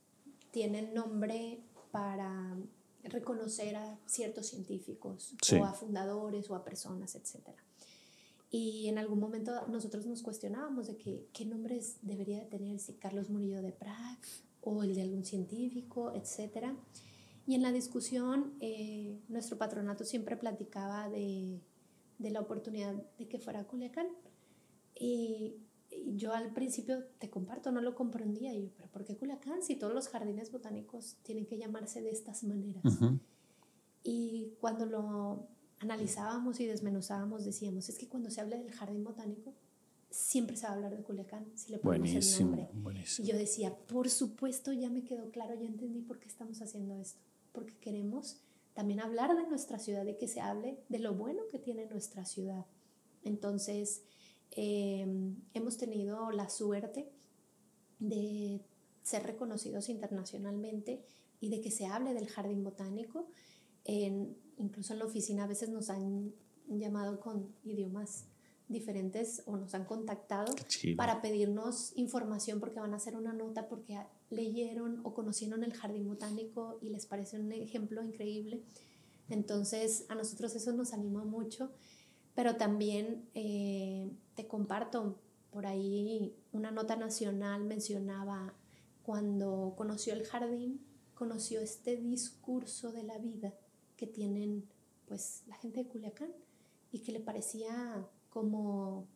tienen 0.50 0.92
nombre 0.92 1.62
para 1.90 2.58
reconocer 3.02 3.76
a 3.76 3.98
ciertos 4.04 4.48
científicos 4.48 5.34
o 5.58 5.64
a 5.64 5.72
fundadores 5.72 6.50
o 6.50 6.54
a 6.54 6.62
personas, 6.62 7.14
etc. 7.14 7.48
Y 8.50 8.88
en 8.88 8.98
algún 8.98 9.20
momento 9.20 9.66
nosotros 9.68 10.04
nos 10.04 10.20
cuestionábamos 10.20 10.86
de 10.86 10.98
que, 10.98 11.30
qué 11.32 11.46
nombres 11.46 11.96
debería 12.02 12.40
de 12.40 12.44
tener, 12.44 12.78
si 12.78 12.92
Carlos 12.92 13.30
Murillo 13.30 13.62
de 13.62 13.72
Prague 13.72 14.28
o 14.60 14.82
el 14.82 14.94
de 14.94 15.00
algún 15.00 15.24
científico, 15.24 16.12
etcétera. 16.14 16.76
Y 17.48 17.54
en 17.54 17.62
la 17.62 17.72
discusión, 17.72 18.52
eh, 18.60 19.22
nuestro 19.28 19.56
patronato 19.56 20.04
siempre 20.04 20.36
platicaba 20.36 21.08
de, 21.08 21.62
de, 22.18 22.30
la 22.30 22.40
oportunidad 22.40 22.92
de 23.16 23.26
que 23.26 23.38
fuera 23.38 23.64
Culiacán. 23.64 24.06
Y, 24.94 25.56
yo 26.14 26.34
al 26.34 26.52
principio, 26.52 27.04
te 27.18 27.30
comparto, 27.30 27.72
no 27.72 27.80
lo 27.80 27.94
comprendía. 27.94 28.52
yo, 28.52 28.68
¿pero 28.76 28.90
por 28.90 29.06
qué 29.06 29.16
Culiacán? 29.16 29.62
Si 29.62 29.76
todos 29.76 29.94
los 29.94 30.08
jardines 30.08 30.52
botánicos 30.52 31.16
tienen 31.22 31.46
que 31.46 31.56
llamarse 31.56 32.02
de 32.02 32.10
estas 32.10 32.44
maneras. 32.44 32.82
Y 34.02 34.52
cuando 34.60 34.84
lo 34.84 35.48
analizábamos 35.78 36.60
y 36.60 36.66
desmenuzábamos, 36.66 37.46
decíamos, 37.46 37.88
es 37.88 37.96
que 37.96 38.08
cuando 38.08 38.28
se 38.28 38.42
habla 38.42 38.58
del 38.58 38.72
jardín 38.72 39.04
botánico, 39.04 39.54
siempre 40.10 40.54
se 40.54 40.66
va 40.66 40.72
a 40.72 40.74
hablar 40.74 40.94
de 40.94 41.02
Culiacán, 41.02 41.46
si 41.54 41.72
le 41.72 41.78
ponemos 41.78 42.10
el 42.40 42.44
nombre. 42.44 42.68
Y 43.16 43.22
yo 43.22 43.38
decía, 43.38 43.74
por 43.74 44.10
supuesto, 44.10 44.74
ya 44.74 44.90
me 44.90 45.02
quedó 45.02 45.30
claro, 45.30 45.54
ya 45.54 45.66
entendí 45.66 46.02
por 46.02 46.18
qué 46.18 46.28
estamos 46.28 46.60
haciendo 46.60 46.94
esto 46.96 47.27
porque 47.58 47.76
queremos 47.78 48.38
también 48.72 49.00
hablar 49.00 49.36
de 49.36 49.44
nuestra 49.48 49.80
ciudad 49.80 50.06
y 50.06 50.14
que 50.14 50.28
se 50.28 50.40
hable 50.40 50.78
de 50.88 51.00
lo 51.00 51.12
bueno 51.12 51.42
que 51.50 51.58
tiene 51.58 51.86
nuestra 51.86 52.24
ciudad. 52.24 52.64
Entonces, 53.24 54.04
em, 54.52 55.34
hemos 55.52 55.76
tenido 55.76 56.30
la 56.30 56.48
suerte 56.48 57.10
de 57.98 58.60
ser 59.02 59.24
reconocidos 59.24 59.88
internacionalmente 59.88 61.02
y 61.40 61.48
de 61.48 61.60
que 61.60 61.72
se 61.72 61.86
hable 61.86 62.14
del 62.14 62.28
jardín 62.28 62.62
botánico. 62.62 63.26
En, 63.84 64.36
incluso 64.58 64.92
en 64.92 65.00
la 65.00 65.06
oficina 65.06 65.42
a 65.42 65.48
veces 65.48 65.70
nos 65.70 65.90
han 65.90 66.32
llamado 66.68 67.18
con 67.18 67.52
idiomas 67.64 68.26
diferentes 68.68 69.42
o 69.46 69.56
nos 69.56 69.74
han 69.74 69.86
contactado 69.86 70.54
para 70.96 71.20
pedirnos 71.20 71.96
información 71.96 72.60
porque 72.60 72.78
van 72.78 72.94
a 72.94 72.98
hacer 72.98 73.16
una 73.16 73.32
nota 73.32 73.66
porque 73.68 73.98
leyeron 74.30 75.00
o 75.04 75.14
conocieron 75.14 75.64
el 75.64 75.72
jardín 75.72 76.06
botánico 76.06 76.78
y 76.82 76.90
les 76.90 77.06
parece 77.06 77.38
un 77.38 77.50
ejemplo 77.52 78.02
increíble. 78.02 78.62
Entonces 79.28 80.06
a 80.08 80.14
nosotros 80.14 80.54
eso 80.54 80.72
nos 80.72 80.92
anima 80.92 81.24
mucho, 81.24 81.70
pero 82.34 82.56
también 82.56 83.28
eh, 83.34 84.10
te 84.34 84.46
comparto 84.46 85.18
por 85.50 85.66
ahí 85.66 86.34
una 86.52 86.70
nota 86.70 86.96
nacional 86.96 87.64
mencionaba 87.64 88.54
cuando 89.02 89.74
conoció 89.76 90.12
el 90.12 90.24
jardín, 90.24 90.84
conoció 91.14 91.60
este 91.60 91.96
discurso 91.96 92.92
de 92.92 93.02
la 93.02 93.18
vida 93.18 93.54
que 93.96 94.06
tienen 94.06 94.68
pues 95.06 95.42
la 95.46 95.56
gente 95.56 95.82
de 95.82 95.88
Culiacán 95.88 96.30
y 96.92 97.00
que 97.00 97.12
le 97.12 97.20
parecía 97.20 98.06
como, 98.28 99.08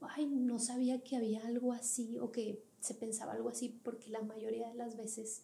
ay, 0.00 0.26
no 0.26 0.58
sabía 0.58 1.02
que 1.02 1.16
había 1.16 1.46
algo 1.46 1.72
así 1.72 2.18
o 2.18 2.30
que 2.30 2.62
se 2.84 2.94
pensaba 2.94 3.32
algo 3.32 3.48
así, 3.48 3.80
porque 3.82 4.10
la 4.10 4.20
mayoría 4.20 4.68
de 4.68 4.74
las 4.74 4.96
veces 4.96 5.42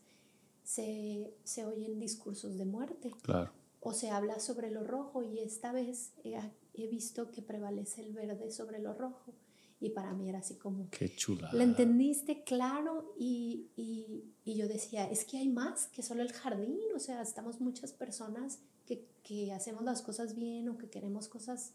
se, 0.62 1.32
se 1.42 1.64
oyen 1.64 1.98
discursos 1.98 2.58
de 2.58 2.66
muerte. 2.66 3.12
Claro. 3.22 3.50
O 3.80 3.94
se 3.94 4.10
habla 4.10 4.40
sobre 4.40 4.70
lo 4.70 4.84
rojo 4.84 5.22
y 5.22 5.38
esta 5.38 5.72
vez 5.72 6.12
he, 6.22 6.38
he 6.74 6.86
visto 6.86 7.30
que 7.30 7.40
prevalece 7.40 8.02
el 8.02 8.12
verde 8.12 8.50
sobre 8.50 8.78
lo 8.78 8.92
rojo. 8.92 9.32
Y 9.80 9.88
para 9.88 10.12
mí 10.12 10.28
era 10.28 10.40
así 10.40 10.56
como... 10.56 10.90
Qué 10.90 11.08
chula. 11.16 11.50
¿Lo 11.54 11.62
entendiste 11.62 12.44
claro? 12.44 13.14
Y, 13.18 13.70
y, 13.74 14.34
y, 14.44 14.54
yo 14.56 14.68
decía, 14.68 15.10
es 15.10 15.24
que 15.24 15.38
hay 15.38 15.48
más 15.48 15.86
que 15.86 16.02
solo 16.02 16.20
el 16.20 16.32
jardín. 16.34 16.84
O 16.94 16.98
sea, 16.98 17.22
estamos 17.22 17.62
muchas 17.62 17.94
personas 17.94 18.58
que, 18.84 19.06
que 19.22 19.54
hacemos 19.54 19.82
las 19.82 20.02
cosas 20.02 20.34
bien 20.34 20.68
o 20.68 20.76
que 20.76 20.90
queremos 20.90 21.28
cosas 21.28 21.72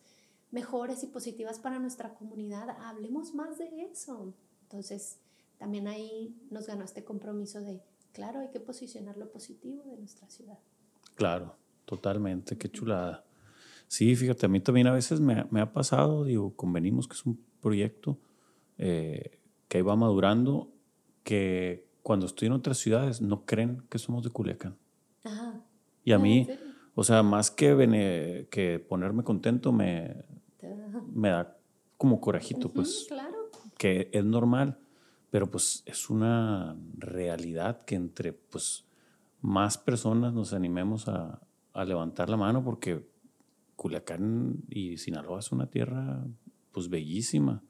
mejores 0.51 1.03
y 1.03 1.07
positivas 1.07 1.57
para 1.57 1.79
nuestra 1.79 2.13
comunidad, 2.13 2.69
hablemos 2.69 3.33
más 3.33 3.57
de 3.57 3.89
eso. 3.91 4.33
Entonces, 4.61 5.17
también 5.57 5.87
ahí 5.87 6.35
nos 6.49 6.67
ganó 6.67 6.83
este 6.83 7.03
compromiso 7.03 7.61
de, 7.61 7.81
claro, 8.11 8.39
hay 8.39 8.49
que 8.49 8.59
posicionar 8.59 9.17
lo 9.17 9.31
positivo 9.31 9.83
de 9.83 9.97
nuestra 9.97 10.29
ciudad. 10.29 10.59
Claro, 11.15 11.55
totalmente, 11.85 12.57
qué 12.57 12.69
chulada. 12.69 13.25
Sí, 13.87 14.15
fíjate, 14.15 14.47
a 14.47 14.49
mí 14.49 14.59
también 14.59 14.87
a 14.87 14.91
veces 14.91 15.19
me, 15.19 15.45
me 15.51 15.61
ha 15.61 15.71
pasado, 15.71 16.23
digo, 16.23 16.55
convenimos 16.55 17.07
que 17.07 17.13
es 17.13 17.25
un 17.25 17.39
proyecto 17.61 18.19
eh, 18.77 19.39
que 19.67 19.77
ahí 19.77 19.83
va 19.83 19.95
madurando, 19.95 20.71
que 21.23 21.87
cuando 22.03 22.25
estoy 22.25 22.47
en 22.47 22.53
otras 22.53 22.77
ciudades 22.77 23.21
no 23.21 23.45
creen 23.45 23.83
que 23.89 23.97
somos 23.97 24.23
de 24.23 24.29
Culiacán. 24.29 24.77
Ajá. 25.23 25.63
Y 26.03 26.11
a 26.11 26.19
mí, 26.19 26.47
o 26.93 27.03
sea, 27.03 27.23
más 27.23 27.49
que, 27.49 28.47
que 28.51 28.79
ponerme 28.79 29.23
contento, 29.23 29.71
me, 29.71 30.23
me 31.13 31.29
da 31.29 31.57
como 31.97 32.21
corajito, 32.21 32.71
pues. 32.71 33.05
Claro. 33.07 33.49
Que 33.77 34.09
es 34.13 34.23
normal, 34.23 34.77
pero 35.35 35.51
pues 35.51 35.83
es 35.85 36.09
una 36.09 36.77
realidad 36.97 37.81
que 37.81 37.95
entre 37.95 38.31
pues 38.31 38.85
más 39.41 39.77
personas 39.77 40.33
nos 40.33 40.53
animemos 40.53 41.09
a, 41.09 41.41
a 41.73 41.83
levantar 41.83 42.29
la 42.29 42.37
mano 42.37 42.63
porque 42.63 43.05
Culiacán 43.75 44.63
y 44.69 44.95
Sinaloa 44.95 45.39
es 45.39 45.51
una 45.51 45.69
tierra 45.69 46.25
pues 46.71 46.87
bellísima. 46.87 47.61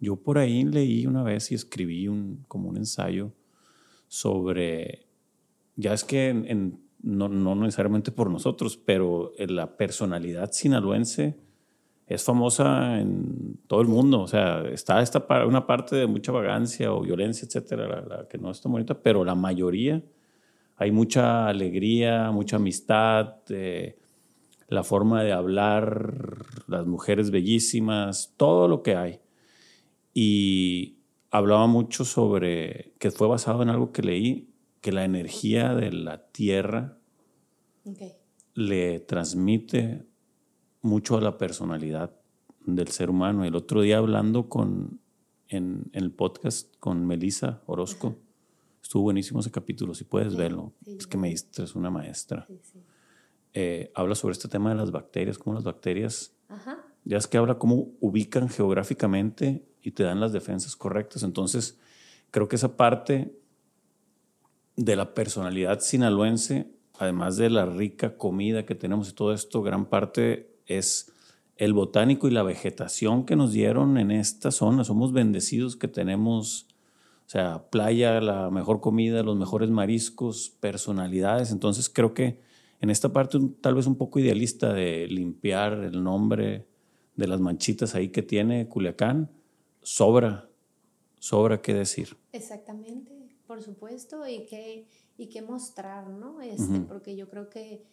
Yo 0.00 0.16
por 0.16 0.38
ahí 0.38 0.64
leí 0.64 1.06
una 1.06 1.22
vez 1.22 1.52
y 1.52 1.56
escribí 1.56 2.08
un, 2.08 2.42
como 2.48 2.70
un 2.70 2.78
ensayo 2.78 3.34
sobre, 4.08 5.06
ya 5.76 5.92
es 5.92 6.04
que 6.04 6.32
no, 7.02 7.28
no, 7.28 7.54
necesariamente 7.54 8.12
por 8.12 8.30
nosotros, 8.30 8.78
pero 8.78 9.34
la 9.36 9.76
personalidad 9.76 10.52
sinaloense 10.52 11.38
es 12.10 12.24
famosa 12.24 13.00
en 13.00 13.60
todo 13.68 13.80
el 13.80 13.86
mundo. 13.86 14.20
O 14.20 14.26
sea, 14.26 14.66
está 14.68 15.00
esta 15.00 15.24
una 15.46 15.64
parte 15.64 15.94
de 15.94 16.08
mucha 16.08 16.32
vagancia 16.32 16.92
o 16.92 17.02
violencia, 17.02 17.46
etcétera, 17.46 18.02
la, 18.02 18.28
que 18.28 18.36
no 18.36 18.50
está 18.50 18.68
bonita, 18.68 19.00
pero 19.00 19.24
la 19.24 19.36
mayoría 19.36 20.02
hay 20.76 20.90
mucha 20.90 21.46
alegría, 21.46 22.32
mucha 22.32 22.56
amistad, 22.56 23.36
eh, 23.48 23.96
la 24.66 24.82
forma 24.82 25.22
de 25.22 25.30
hablar, 25.30 26.46
las 26.66 26.84
mujeres 26.84 27.30
bellísimas, 27.30 28.34
todo 28.36 28.66
lo 28.66 28.82
que 28.82 28.96
hay. 28.96 29.20
Y 30.12 30.96
hablaba 31.30 31.68
mucho 31.68 32.04
sobre, 32.04 32.94
que 32.98 33.12
fue 33.12 33.28
basado 33.28 33.62
en 33.62 33.68
algo 33.68 33.92
que 33.92 34.02
leí, 34.02 34.48
que 34.80 34.90
la 34.90 35.04
energía 35.04 35.74
de 35.74 35.92
la 35.92 36.26
tierra 36.26 36.98
le 38.54 38.98
transmite 38.98 40.09
mucho 40.82 41.16
a 41.16 41.20
la 41.20 41.38
personalidad 41.38 42.14
del 42.64 42.88
ser 42.88 43.10
humano. 43.10 43.44
El 43.44 43.54
otro 43.54 43.82
día 43.82 43.98
hablando 43.98 44.48
con, 44.48 45.00
en, 45.48 45.90
el 45.92 46.10
podcast 46.12 46.76
con 46.78 47.06
Melissa 47.06 47.62
Orozco, 47.66 48.16
estuvo 48.82 49.02
buenísimo 49.04 49.40
ese 49.40 49.50
capítulo, 49.50 49.94
si 49.94 50.04
puedes 50.04 50.36
verlo. 50.36 50.72
es 50.86 51.06
que 51.06 51.18
me 51.18 51.28
diste, 51.28 51.62
es 51.62 51.74
una 51.74 51.90
maestra. 51.90 52.46
Eh, 53.52 53.90
habla 53.94 54.14
sobre 54.14 54.32
este 54.32 54.48
tema 54.48 54.70
de 54.70 54.76
las 54.76 54.90
bacterias, 54.90 55.38
cómo 55.38 55.54
las 55.54 55.64
bacterias, 55.64 56.32
ya 57.04 57.16
es 57.16 57.26
que 57.26 57.38
habla 57.38 57.58
cómo 57.58 57.92
ubican 58.00 58.48
geográficamente 58.48 59.64
y 59.82 59.92
te 59.92 60.02
dan 60.02 60.20
las 60.20 60.32
defensas 60.32 60.76
correctas. 60.76 61.22
Entonces, 61.22 61.78
creo 62.30 62.48
que 62.48 62.56
esa 62.56 62.76
parte 62.76 63.34
de 64.76 64.96
la 64.96 65.14
personalidad 65.14 65.80
sinaloense, 65.80 66.70
además 66.98 67.36
de 67.36 67.50
la 67.50 67.66
rica 67.66 68.16
comida 68.16 68.64
que 68.64 68.74
tenemos 68.74 69.08
y 69.08 69.12
todo 69.12 69.32
esto, 69.32 69.62
gran 69.62 69.86
parte 69.86 70.49
es 70.78 71.12
el 71.56 71.74
botánico 71.74 72.26
y 72.26 72.30
la 72.30 72.42
vegetación 72.42 73.26
que 73.26 73.36
nos 73.36 73.52
dieron 73.52 73.98
en 73.98 74.10
esta 74.10 74.50
zona. 74.50 74.82
Somos 74.82 75.12
bendecidos 75.12 75.76
que 75.76 75.88
tenemos, 75.88 76.66
o 77.26 77.28
sea, 77.28 77.68
playa, 77.70 78.20
la 78.20 78.50
mejor 78.50 78.80
comida, 78.80 79.22
los 79.22 79.36
mejores 79.36 79.68
mariscos, 79.68 80.50
personalidades. 80.60 81.52
Entonces 81.52 81.90
creo 81.90 82.14
que 82.14 82.40
en 82.80 82.88
esta 82.88 83.12
parte 83.12 83.38
tal 83.60 83.74
vez 83.74 83.86
un 83.86 83.96
poco 83.96 84.18
idealista 84.18 84.72
de 84.72 85.06
limpiar 85.06 85.74
el 85.74 86.02
nombre 86.02 86.66
de 87.16 87.26
las 87.26 87.40
manchitas 87.40 87.94
ahí 87.94 88.08
que 88.08 88.22
tiene 88.22 88.66
Culiacán, 88.66 89.30
sobra, 89.82 90.48
sobra 91.18 91.60
qué 91.60 91.74
decir. 91.74 92.16
Exactamente, 92.32 93.36
por 93.46 93.62
supuesto, 93.62 94.26
y 94.26 94.46
qué, 94.46 94.86
y 95.18 95.40
mostrar, 95.42 96.08
¿no? 96.08 96.40
Este, 96.40 96.80
Porque 96.80 97.16
yo 97.16 97.28
creo 97.28 97.50
que 97.50 97.84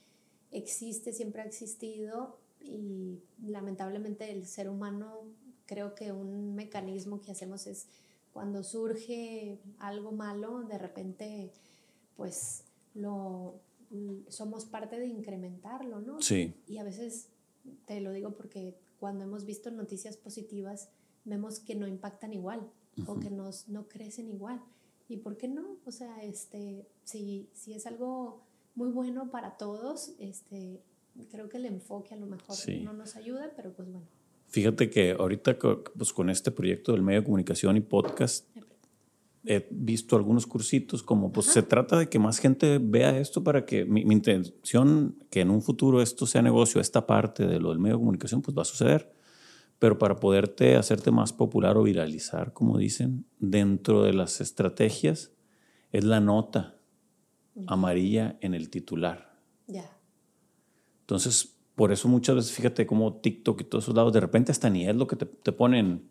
existe, 0.51 1.11
siempre 1.11 1.41
ha 1.41 1.45
existido, 1.45 2.39
y 2.67 3.21
lamentablemente 3.47 4.31
el 4.31 4.45
ser 4.45 4.69
humano, 4.69 5.23
creo 5.65 5.95
que 5.95 6.11
un 6.11 6.55
mecanismo 6.55 7.21
que 7.21 7.31
hacemos 7.31 7.67
es 7.67 7.87
cuando 8.33 8.63
surge 8.63 9.59
algo 9.79 10.11
malo, 10.11 10.63
de 10.63 10.77
repente, 10.77 11.51
pues 12.15 12.63
lo 12.93 13.59
somos 14.27 14.65
parte 14.65 14.99
de 14.99 15.07
incrementarlo, 15.07 16.01
¿no? 16.01 16.21
Sí. 16.21 16.53
Y 16.67 16.77
a 16.77 16.83
veces 16.83 17.29
te 17.85 18.01
lo 18.01 18.11
digo 18.11 18.31
porque 18.31 18.75
cuando 18.99 19.23
hemos 19.23 19.45
visto 19.45 19.71
noticias 19.71 20.17
positivas, 20.17 20.89
vemos 21.25 21.59
que 21.59 21.75
no 21.75 21.87
impactan 21.87 22.33
igual 22.33 22.69
o 23.05 23.19
que 23.19 23.29
nos, 23.29 23.69
no 23.69 23.87
crecen 23.87 24.29
igual. 24.29 24.61
¿Y 25.07 25.17
por 25.17 25.37
qué 25.37 25.47
no? 25.47 25.77
O 25.85 25.91
sea, 25.91 26.23
este, 26.23 26.85
si, 27.03 27.49
si 27.53 27.73
es 27.73 27.85
algo 27.85 28.41
muy 28.75 28.89
bueno 28.89 29.29
para 29.31 29.57
todos, 29.57 30.13
este, 30.19 30.81
creo 31.25 31.49
que 31.49 31.57
el 31.57 31.65
enfoque 31.65 32.13
a 32.13 32.17
lo 32.17 32.27
mejor 32.27 32.55
no 32.83 32.93
nos 32.93 33.15
ayuda, 33.15 33.51
pero 33.55 33.73
pues 33.73 33.89
bueno. 33.89 34.07
Fíjate 34.47 34.89
que 34.89 35.11
ahorita 35.11 35.57
pues, 35.97 36.13
con 36.13 36.29
este 36.29 36.51
proyecto 36.51 36.93
del 36.93 37.01
medio 37.01 37.21
de 37.21 37.25
comunicación 37.25 37.75
y 37.75 37.81
podcast, 37.81 38.47
he 39.43 39.67
visto 39.71 40.15
algunos 40.15 40.45
cursitos 40.45 41.03
como 41.03 41.31
pues 41.31 41.47
se 41.47 41.63
trata 41.63 41.97
de 41.97 42.09
que 42.09 42.19
más 42.19 42.39
gente 42.39 42.79
vea 42.81 43.17
esto 43.17 43.43
para 43.43 43.65
que 43.65 43.85
mi, 43.85 44.03
mi, 44.03 44.13
intención 44.13 45.17
que 45.29 45.41
en 45.41 45.51
un 45.51 45.61
futuro 45.61 46.01
esto 46.01 46.25
sea 46.25 46.41
negocio, 46.41 46.81
esta 46.81 47.07
parte 47.07 47.47
de 47.47 47.59
lo 47.59 47.69
del 47.69 47.79
medio 47.79 47.95
de 47.95 47.99
comunicación 47.99 48.41
pues 48.41 48.57
va 48.57 48.63
a 48.63 48.65
suceder 48.65 49.17
pero 49.79 49.97
para 49.97 50.15
poderte 50.15 50.75
hacerte 50.75 51.11
más 51.11 51.33
popular 51.33 51.77
o 51.77 51.83
viralizar, 51.83 52.53
como 52.53 52.77
dicen, 52.77 53.25
dentro 53.39 54.03
de 54.03 54.13
las 54.13 54.41
estrategias 54.41 55.31
es 55.91 56.03
la 56.03 56.19
nota 56.19 56.77
amarilla 57.67 58.37
en 58.41 58.53
el 58.53 58.69
titular. 58.69 59.39
Ya. 59.67 59.96
Entonces, 61.07 61.55
por 61.75 61.93
eso 61.93 62.09
muchas 62.09 62.35
veces, 62.35 62.51
fíjate 62.51 62.85
cómo 62.85 63.13
TikTok 63.13 63.61
y 63.61 63.63
todos 63.63 63.85
esos 63.85 63.95
lados, 63.95 64.11
de 64.11 64.19
repente 64.19 64.51
hasta 64.51 64.69
ni 64.69 64.85
es 64.89 64.95
lo 64.95 65.07
que 65.07 65.15
te, 65.15 65.51
ponen 65.53 66.09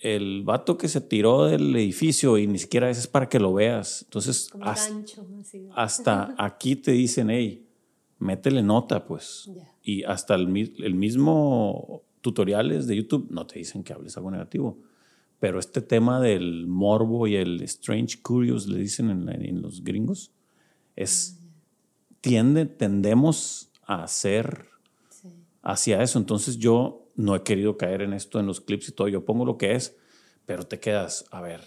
el 0.00 0.42
vato 0.42 0.76
que 0.76 0.86
se 0.86 1.00
tiró 1.00 1.46
del 1.46 1.74
edificio 1.74 2.36
y 2.36 2.46
ni 2.46 2.58
siquiera 2.58 2.90
es 2.90 3.06
para 3.06 3.30
que 3.30 3.40
lo 3.40 3.54
veas. 3.54 4.02
Entonces, 4.02 4.50
hasta, 5.74 6.34
aquí 6.38 6.76
te 6.76 6.92
dicen, 6.92 7.30
hey, 7.30 7.66
métele 8.18 8.62
nota, 8.62 9.06
pues. 9.06 9.50
Y 9.82 10.04
hasta 10.04 10.34
el, 10.34 10.74
el, 10.78 10.94
mismo 10.94 12.02
tutoriales 12.20 12.86
de 12.86 12.96
YouTube 12.96 13.28
no 13.30 13.46
te 13.46 13.60
dicen 13.60 13.82
que 13.82 13.94
hables 13.94 14.14
algo 14.18 14.30
negativo. 14.30 14.78
Pero 15.38 15.58
este 15.58 15.80
tema 15.80 16.20
del 16.20 16.66
morbo 16.66 17.26
y 17.26 17.36
el 17.36 17.62
strange 17.62 18.20
curious, 18.20 18.66
le 18.66 18.78
dicen 18.78 19.08
en, 19.30 19.62
los 19.62 19.82
gringos, 19.82 20.32
es, 20.96 21.40
tiende, 22.20 22.66
tendemos 22.66 23.69
a 23.90 24.04
hacer 24.04 24.68
hacia 25.62 26.02
eso. 26.02 26.18
Entonces 26.18 26.58
yo 26.58 27.08
no 27.16 27.34
he 27.34 27.42
querido 27.42 27.76
caer 27.76 28.02
en 28.02 28.12
esto 28.12 28.38
en 28.38 28.46
los 28.46 28.60
clips 28.60 28.88
y 28.88 28.92
todo. 28.92 29.08
Yo 29.08 29.24
pongo 29.24 29.44
lo 29.44 29.58
que 29.58 29.74
es, 29.74 29.96
pero 30.46 30.64
te 30.64 30.78
quedas, 30.78 31.26
a 31.30 31.40
ver, 31.40 31.60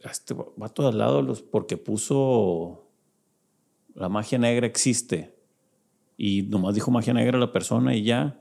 este 0.00 0.34
va 0.34 0.68
todo 0.68 0.88
al 0.88 0.98
lado 0.98 1.22
los, 1.22 1.42
porque 1.42 1.76
puso 1.76 2.88
la 3.94 4.08
magia 4.08 4.38
negra 4.38 4.66
existe 4.66 5.34
y 6.16 6.42
nomás 6.42 6.74
dijo 6.74 6.90
magia 6.90 7.12
negra 7.12 7.38
la 7.38 7.52
persona 7.52 7.94
y 7.94 8.02
ya 8.04 8.40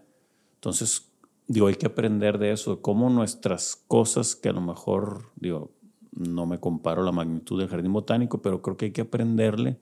entonces, 0.65 1.11
digo, 1.47 1.67
hay 1.67 1.75
que 1.75 1.85
aprender 1.85 2.39
de 2.39 2.51
eso, 2.51 2.81
cómo 2.81 3.11
nuestras 3.11 3.75
cosas, 3.75 4.35
que 4.35 4.49
a 4.49 4.51
lo 4.51 4.61
mejor, 4.61 5.31
digo, 5.35 5.71
no 6.11 6.47
me 6.47 6.59
comparo 6.59 7.03
la 7.03 7.11
magnitud 7.11 7.59
del 7.59 7.69
jardín 7.69 7.93
botánico, 7.93 8.41
pero 8.41 8.63
creo 8.63 8.75
que 8.75 8.85
hay 8.85 8.91
que 8.91 9.01
aprenderle 9.01 9.79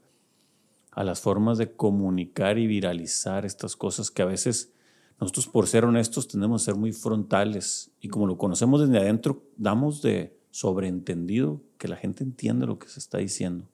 a 0.96 1.04
las 1.04 1.22
formas 1.22 1.58
de 1.58 1.76
comunicar 1.76 2.58
y 2.58 2.68
viralizar 2.68 3.46
estas 3.46 3.76
cosas 3.76 4.12
que 4.12 4.22
a 4.22 4.26
veces 4.26 4.74
nosotros, 5.20 5.48
por 5.48 5.68
ser 5.68 5.86
honestos, 5.86 6.28
tendemos 6.28 6.62
a 6.62 6.66
ser 6.66 6.76
muy 6.76 6.92
frontales 6.92 7.92
y 8.02 8.10
como 8.10 8.28
lo 8.28 8.38
conocemos 8.38 8.82
desde 8.82 8.98
adentro, 8.98 9.44
damos 9.58 10.02
de 10.02 10.38
sobreentendido 10.52 11.62
que 11.78 11.88
la 11.88 11.96
gente 11.96 12.24
entiende 12.24 12.66
lo 12.66 12.78
que 12.78 12.88
se 12.88 13.00
está 13.00 13.18
diciendo. 13.18 13.68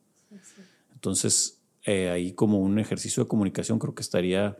Entonces, 0.94 1.62
eh, 1.84 2.10
ahí 2.10 2.34
como 2.34 2.60
un 2.60 2.80
ejercicio 2.80 3.24
de 3.24 3.30
comunicación 3.30 3.80
creo 3.80 3.96
que 3.96 4.02
estaría 4.02 4.58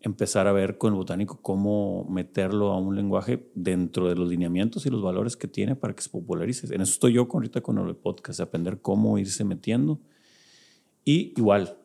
empezar 0.00 0.46
a 0.46 0.52
ver 0.52 0.76
con 0.76 0.92
el 0.92 0.98
botánico 0.98 1.40
cómo 1.40 2.04
meterlo 2.10 2.72
a 2.72 2.78
un 2.78 2.94
lenguaje 2.94 3.50
dentro 3.54 4.08
de 4.08 4.14
los 4.14 4.28
lineamientos 4.28 4.84
y 4.84 4.90
los 4.90 5.02
valores 5.02 5.36
que 5.36 5.48
tiene 5.48 5.76
para 5.76 5.94
que 5.94 6.02
se 6.02 6.10
popularice. 6.10 6.66
En 6.74 6.82
eso 6.82 6.92
estoy 6.92 7.14
yo 7.14 7.26
ahorita 7.32 7.62
con 7.62 7.78
el 7.78 7.96
podcast, 7.96 8.40
aprender 8.40 8.80
cómo 8.82 9.18
irse 9.18 9.44
metiendo. 9.44 10.00
Y 11.04 11.32
igual, 11.36 11.78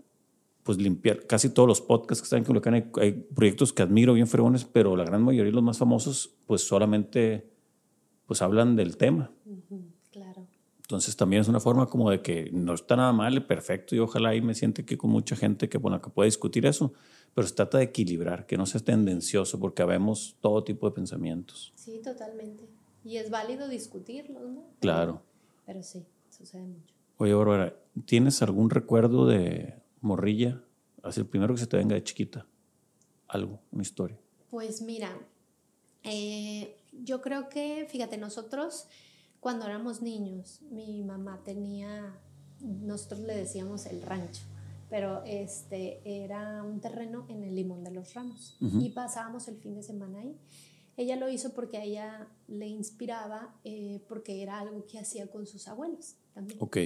pues 0.64 0.78
limpiar 0.78 1.26
casi 1.28 1.50
todos 1.50 1.68
los 1.68 1.82
podcasts 1.82 2.22
que 2.22 2.26
están 2.26 2.40
en 2.40 2.46
Culiacán. 2.46 2.74
Hay, 2.76 2.92
hay 3.02 3.12
proyectos 3.14 3.74
que 3.74 3.82
admiro 3.82 4.14
bien 4.14 4.28
fregones, 4.28 4.66
pero 4.66 4.96
la 4.96 5.04
gran 5.04 5.24
mayoría, 5.24 5.52
los 5.52 5.64
más 5.64 5.78
famosos, 5.78 6.36
pues 6.46 6.62
solamente 6.62 7.50
pues 8.30 8.44
hablan 8.44 8.76
del 8.76 8.96
tema. 8.96 9.32
claro. 10.12 10.46
Entonces 10.82 11.16
también 11.16 11.42
es 11.42 11.48
una 11.48 11.60
forma 11.60 11.88
como 11.88 12.12
de 12.12 12.22
que 12.22 12.52
no 12.52 12.76
está 12.76 12.96
nada 12.96 13.12
mal, 13.12 13.48
perfecto, 13.48 13.96
y 13.96 14.00
ojalá 14.00 14.30
ahí 14.30 14.42
me 14.42 14.54
siente 14.54 14.86
que 14.86 15.00
con 15.00 15.10
mucha 15.10 15.36
gente 15.36 15.68
que, 15.68 15.80
bueno, 15.80 16.00
que 16.00 16.12
puede 16.12 16.28
discutir 16.28 16.68
eso, 16.68 16.94
pero 17.34 17.48
se 17.48 17.56
trata 17.56 17.80
de 17.80 17.86
equilibrar, 17.86 18.46
que 18.46 18.56
no 18.56 18.68
sea 18.68 18.82
tendencioso, 18.82 19.60
porque 19.60 19.84
vemos 19.84 20.36
todo 20.42 20.64
tipo 20.64 20.88
de 20.88 20.94
pensamientos. 20.94 21.74
Sí, 21.76 22.00
totalmente. 22.04 22.66
Y 23.04 23.18
es 23.18 23.32
válido 23.32 23.68
discutirlo, 23.68 24.42
¿no? 24.42 24.64
Claro. 24.80 25.24
Pero, 25.66 25.82
sí, 25.82 26.06
sucede 26.30 26.68
mucho. 26.68 26.99
Oye, 27.22 27.34
Bárbara, 27.34 27.78
¿tienes 28.06 28.42
algún 28.42 28.70
recuerdo 28.70 29.28
de 29.28 29.74
morrilla? 30.00 30.64
Así 31.04 31.20
el 31.20 31.28
primero 31.28 31.54
que 31.54 31.60
se 31.60 31.68
te 31.68 31.76
venga 31.76 31.94
de 31.94 32.02
chiquita. 32.02 32.46
Algo, 33.28 33.60
una 33.74 33.82
historia. 33.82 34.18
Pues 34.50 34.82
mira, 34.82 35.12
eh, 36.04 36.78
yo 36.94 37.22
creo 37.22 37.50
que, 37.50 37.86
fíjate, 37.90 38.18
nosotros 38.18 38.88
cuando 39.42 39.66
éramos 39.66 40.02
niños, 40.02 40.62
mi 40.72 41.04
mamá 41.04 41.42
tenía, 41.44 42.18
nosotros 42.62 43.20
le 43.20 43.36
decíamos 43.36 43.86
el 43.86 44.02
rancho, 44.02 44.44
pero 44.90 45.22
este 45.26 46.00
era 46.24 46.64
un 46.64 46.80
terreno 46.80 47.26
en 47.28 47.44
el 47.44 47.54
Limón 47.54 47.84
de 47.84 47.92
los 47.92 48.14
Ramos 48.14 48.56
y 48.62 48.92
pasábamos 48.92 49.50
el 49.50 49.58
fin 49.58 49.76
de 49.76 49.84
semana 49.84 50.20
ahí. 50.20 50.38
Ella 50.96 51.18
lo 51.18 51.30
hizo 51.30 51.54
porque 51.54 51.78
a 51.78 51.84
ella 51.84 52.28
le 52.48 52.68
inspiraba, 52.68 53.56
eh, 53.66 54.02
porque 54.08 54.42
era 54.42 54.60
algo 54.60 54.86
que 54.86 55.00
hacía 55.00 55.28
con 55.28 55.48
sus 55.48 55.68
abuelos 55.68 56.16
también. 56.34 56.60
Ok. 56.62 56.78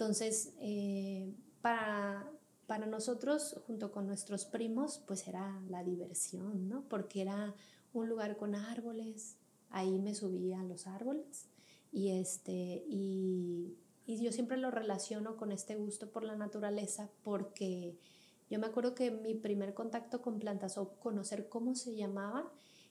Entonces, 0.00 0.54
eh, 0.60 1.30
para, 1.60 2.26
para 2.66 2.86
nosotros, 2.86 3.60
junto 3.66 3.92
con 3.92 4.06
nuestros 4.06 4.46
primos, 4.46 5.02
pues 5.06 5.28
era 5.28 5.60
la 5.68 5.84
diversión, 5.84 6.70
¿no? 6.70 6.88
Porque 6.88 7.20
era 7.20 7.54
un 7.92 8.08
lugar 8.08 8.38
con 8.38 8.54
árboles, 8.54 9.36
ahí 9.68 9.98
me 9.98 10.14
subía 10.14 10.60
a 10.60 10.64
los 10.64 10.86
árboles 10.86 11.48
y, 11.92 12.18
este, 12.18 12.82
y, 12.88 13.76
y, 14.06 14.24
yo 14.24 14.32
siempre 14.32 14.56
lo 14.56 14.70
relaciono 14.70 15.36
con 15.36 15.52
este 15.52 15.76
gusto 15.76 16.10
por 16.10 16.24
la 16.24 16.34
naturaleza 16.34 17.10
porque 17.22 17.98
yo 18.48 18.58
me 18.58 18.68
acuerdo 18.68 18.94
que 18.94 19.10
mi 19.10 19.34
primer 19.34 19.74
contacto 19.74 20.22
con 20.22 20.38
plantas 20.38 20.78
o 20.78 20.94
conocer 20.94 21.50
cómo 21.50 21.74
se 21.74 21.94
llamaban 21.94 22.46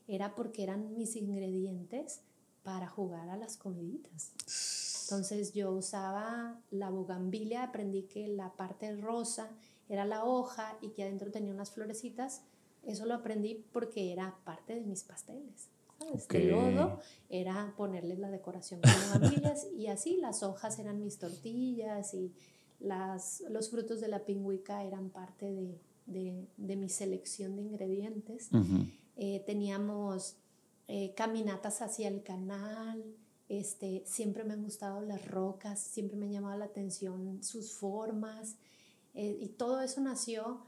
era 0.07 0.35
porque 0.35 0.61
eran 0.61 0.95
mis 0.95 1.15
ingredientes 1.15 2.21
para 2.61 2.87
jugar 2.87 3.29
a 3.29 3.35
las 3.35 3.57
comiditas. 3.57 4.33
Entonces 5.09 5.53
yo 5.53 5.71
usaba 5.71 6.59
la 6.69 6.89
bugambilia, 6.89 7.63
aprendí 7.63 8.03
que 8.03 8.27
la 8.27 8.51
parte 8.53 8.95
rosa 8.95 9.49
era 9.87 10.05
la 10.05 10.23
hoja 10.23 10.77
y 10.81 10.89
que 10.89 11.03
adentro 11.03 11.31
tenía 11.31 11.51
unas 11.51 11.71
florecitas. 11.71 12.43
Eso 12.85 13.05
lo 13.05 13.15
aprendí 13.15 13.65
porque 13.73 14.11
era 14.13 14.37
parte 14.45 14.75
de 14.75 14.81
mis 14.81 15.03
pasteles. 15.03 15.69
Este 16.13 16.45
lodo 16.45 16.99
era 17.29 17.73
ponerles 17.75 18.19
la 18.19 18.29
decoración 18.29 18.81
con 18.81 18.91
bugambilias 19.19 19.67
y 19.77 19.87
así 19.87 20.17
las 20.17 20.43
hojas 20.43 20.79
eran 20.79 21.01
mis 21.01 21.17
tortillas 21.17 22.13
y 22.13 22.31
las, 22.79 23.43
los 23.49 23.69
frutos 23.69 23.99
de 23.99 24.07
la 24.07 24.19
pingüica 24.19 24.83
eran 24.83 25.09
parte 25.09 25.51
de, 25.51 25.77
de, 26.05 26.47
de 26.55 26.75
mi 26.75 26.87
selección 26.89 27.55
de 27.55 27.63
ingredientes. 27.63 28.49
Eh, 29.17 29.43
teníamos 29.45 30.37
eh, 30.87 31.13
caminatas 31.15 31.81
hacia 31.81 32.07
el 32.07 32.23
canal, 32.23 33.03
este, 33.49 34.03
siempre 34.05 34.43
me 34.43 34.53
han 34.53 34.63
gustado 34.63 35.01
las 35.01 35.27
rocas, 35.27 35.79
siempre 35.79 36.15
me 36.15 36.27
han 36.27 36.31
llamado 36.31 36.57
la 36.57 36.65
atención 36.65 37.43
sus 37.43 37.73
formas 37.73 38.55
eh, 39.15 39.37
y 39.41 39.49
todo 39.49 39.81
eso 39.81 39.99
nació 40.01 40.65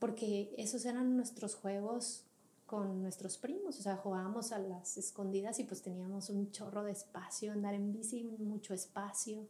porque 0.00 0.52
esos 0.58 0.84
eran 0.84 1.16
nuestros 1.16 1.54
juegos 1.54 2.24
con 2.66 3.00
nuestros 3.02 3.38
primos, 3.38 3.78
o 3.78 3.82
sea, 3.82 3.96
jugábamos 3.96 4.50
a 4.50 4.58
las 4.58 4.96
escondidas 4.98 5.60
y 5.60 5.64
pues 5.64 5.80
teníamos 5.82 6.28
un 6.28 6.50
chorro 6.50 6.82
de 6.82 6.92
espacio, 6.92 7.52
andar 7.52 7.74
en 7.74 7.92
bici, 7.92 8.24
mucho 8.24 8.74
espacio 8.74 9.46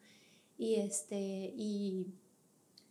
y 0.59 0.75
este 0.75 1.55
y 1.57 2.13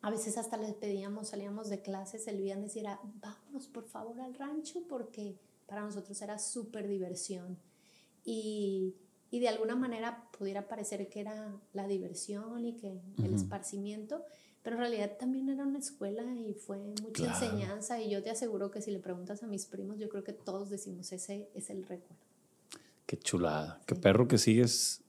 a 0.02 0.10
veces 0.10 0.38
hasta 0.40 0.58
les 0.58 0.74
pedíamos, 0.74 1.30
salíamos 1.30 1.70
de 1.70 1.82
clases 1.82 2.28
el 2.28 2.38
viernes 2.42 2.76
y 2.76 2.80
era, 2.80 3.00
vámonos 3.22 3.68
por 3.68 3.86
favor 3.86 4.20
al 4.20 4.34
rancho 4.34 4.82
porque 4.90 5.38
para 5.68 5.82
nosotros 5.82 6.20
era 6.22 6.40
súper 6.40 6.88
diversión 6.88 7.60
y, 8.26 8.96
y, 9.34 9.40
de 9.40 9.50
alguna 9.50 9.76
manera 9.76 10.30
pudiera 10.38 10.68
parecer 10.68 11.10
que 11.10 11.22
era 11.22 11.52
la 11.74 11.88
diversión 11.88 12.66
y 12.66 12.74
que 12.74 13.00
el 13.24 13.34
esparcimiento, 13.34 14.24
pero 14.62 14.76
en 14.76 14.82
realidad 14.82 15.18
también 15.20 15.50
era 15.50 15.66
una 15.66 15.80
escuela 15.80 16.24
y 16.36 16.54
fue 16.54 16.78
mucha 17.02 17.26
enseñanza 17.26 18.00
y 18.00 18.12
yo 18.12 18.22
te 18.22 18.30
aseguro 18.30 18.70
que 18.70 18.82
si 18.82 18.92
le 18.92 19.00
preguntas 19.00 19.42
a 19.42 19.48
mis 19.48 19.66
primos, 19.66 19.98
yo 19.98 20.08
creo 20.08 20.24
que 20.24 20.34
todos 20.34 20.70
decimos 20.70 21.12
ese 21.12 21.50
es 21.56 21.70
el 21.72 21.82
recuerdo. 21.82 22.24
Qué 23.08 23.18
chulada, 23.18 23.82
qué 23.88 23.96
perro 23.96 24.28
que 24.28 24.38
sigues, 24.38 25.02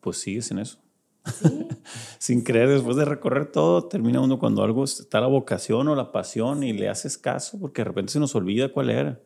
pues 0.00 0.18
sigues 0.18 0.50
en 0.52 0.60
eso. 0.60 0.78
¿Sí? 1.24 1.68
Sin 2.18 2.42
creer, 2.42 2.68
después 2.68 2.96
de 2.96 3.04
recorrer 3.04 3.50
todo, 3.50 3.88
termina 3.88 4.20
uno 4.20 4.38
cuando 4.38 4.62
algo 4.62 4.84
está 4.84 5.20
la 5.20 5.26
vocación 5.26 5.88
o 5.88 5.96
la 5.96 6.12
pasión 6.12 6.62
y 6.62 6.72
le 6.72 6.88
haces 6.88 7.18
caso 7.18 7.58
porque 7.58 7.82
de 7.82 7.86
repente 7.86 8.12
se 8.12 8.20
nos 8.20 8.34
olvida 8.34 8.72
cuál 8.72 8.90
era. 8.90 9.20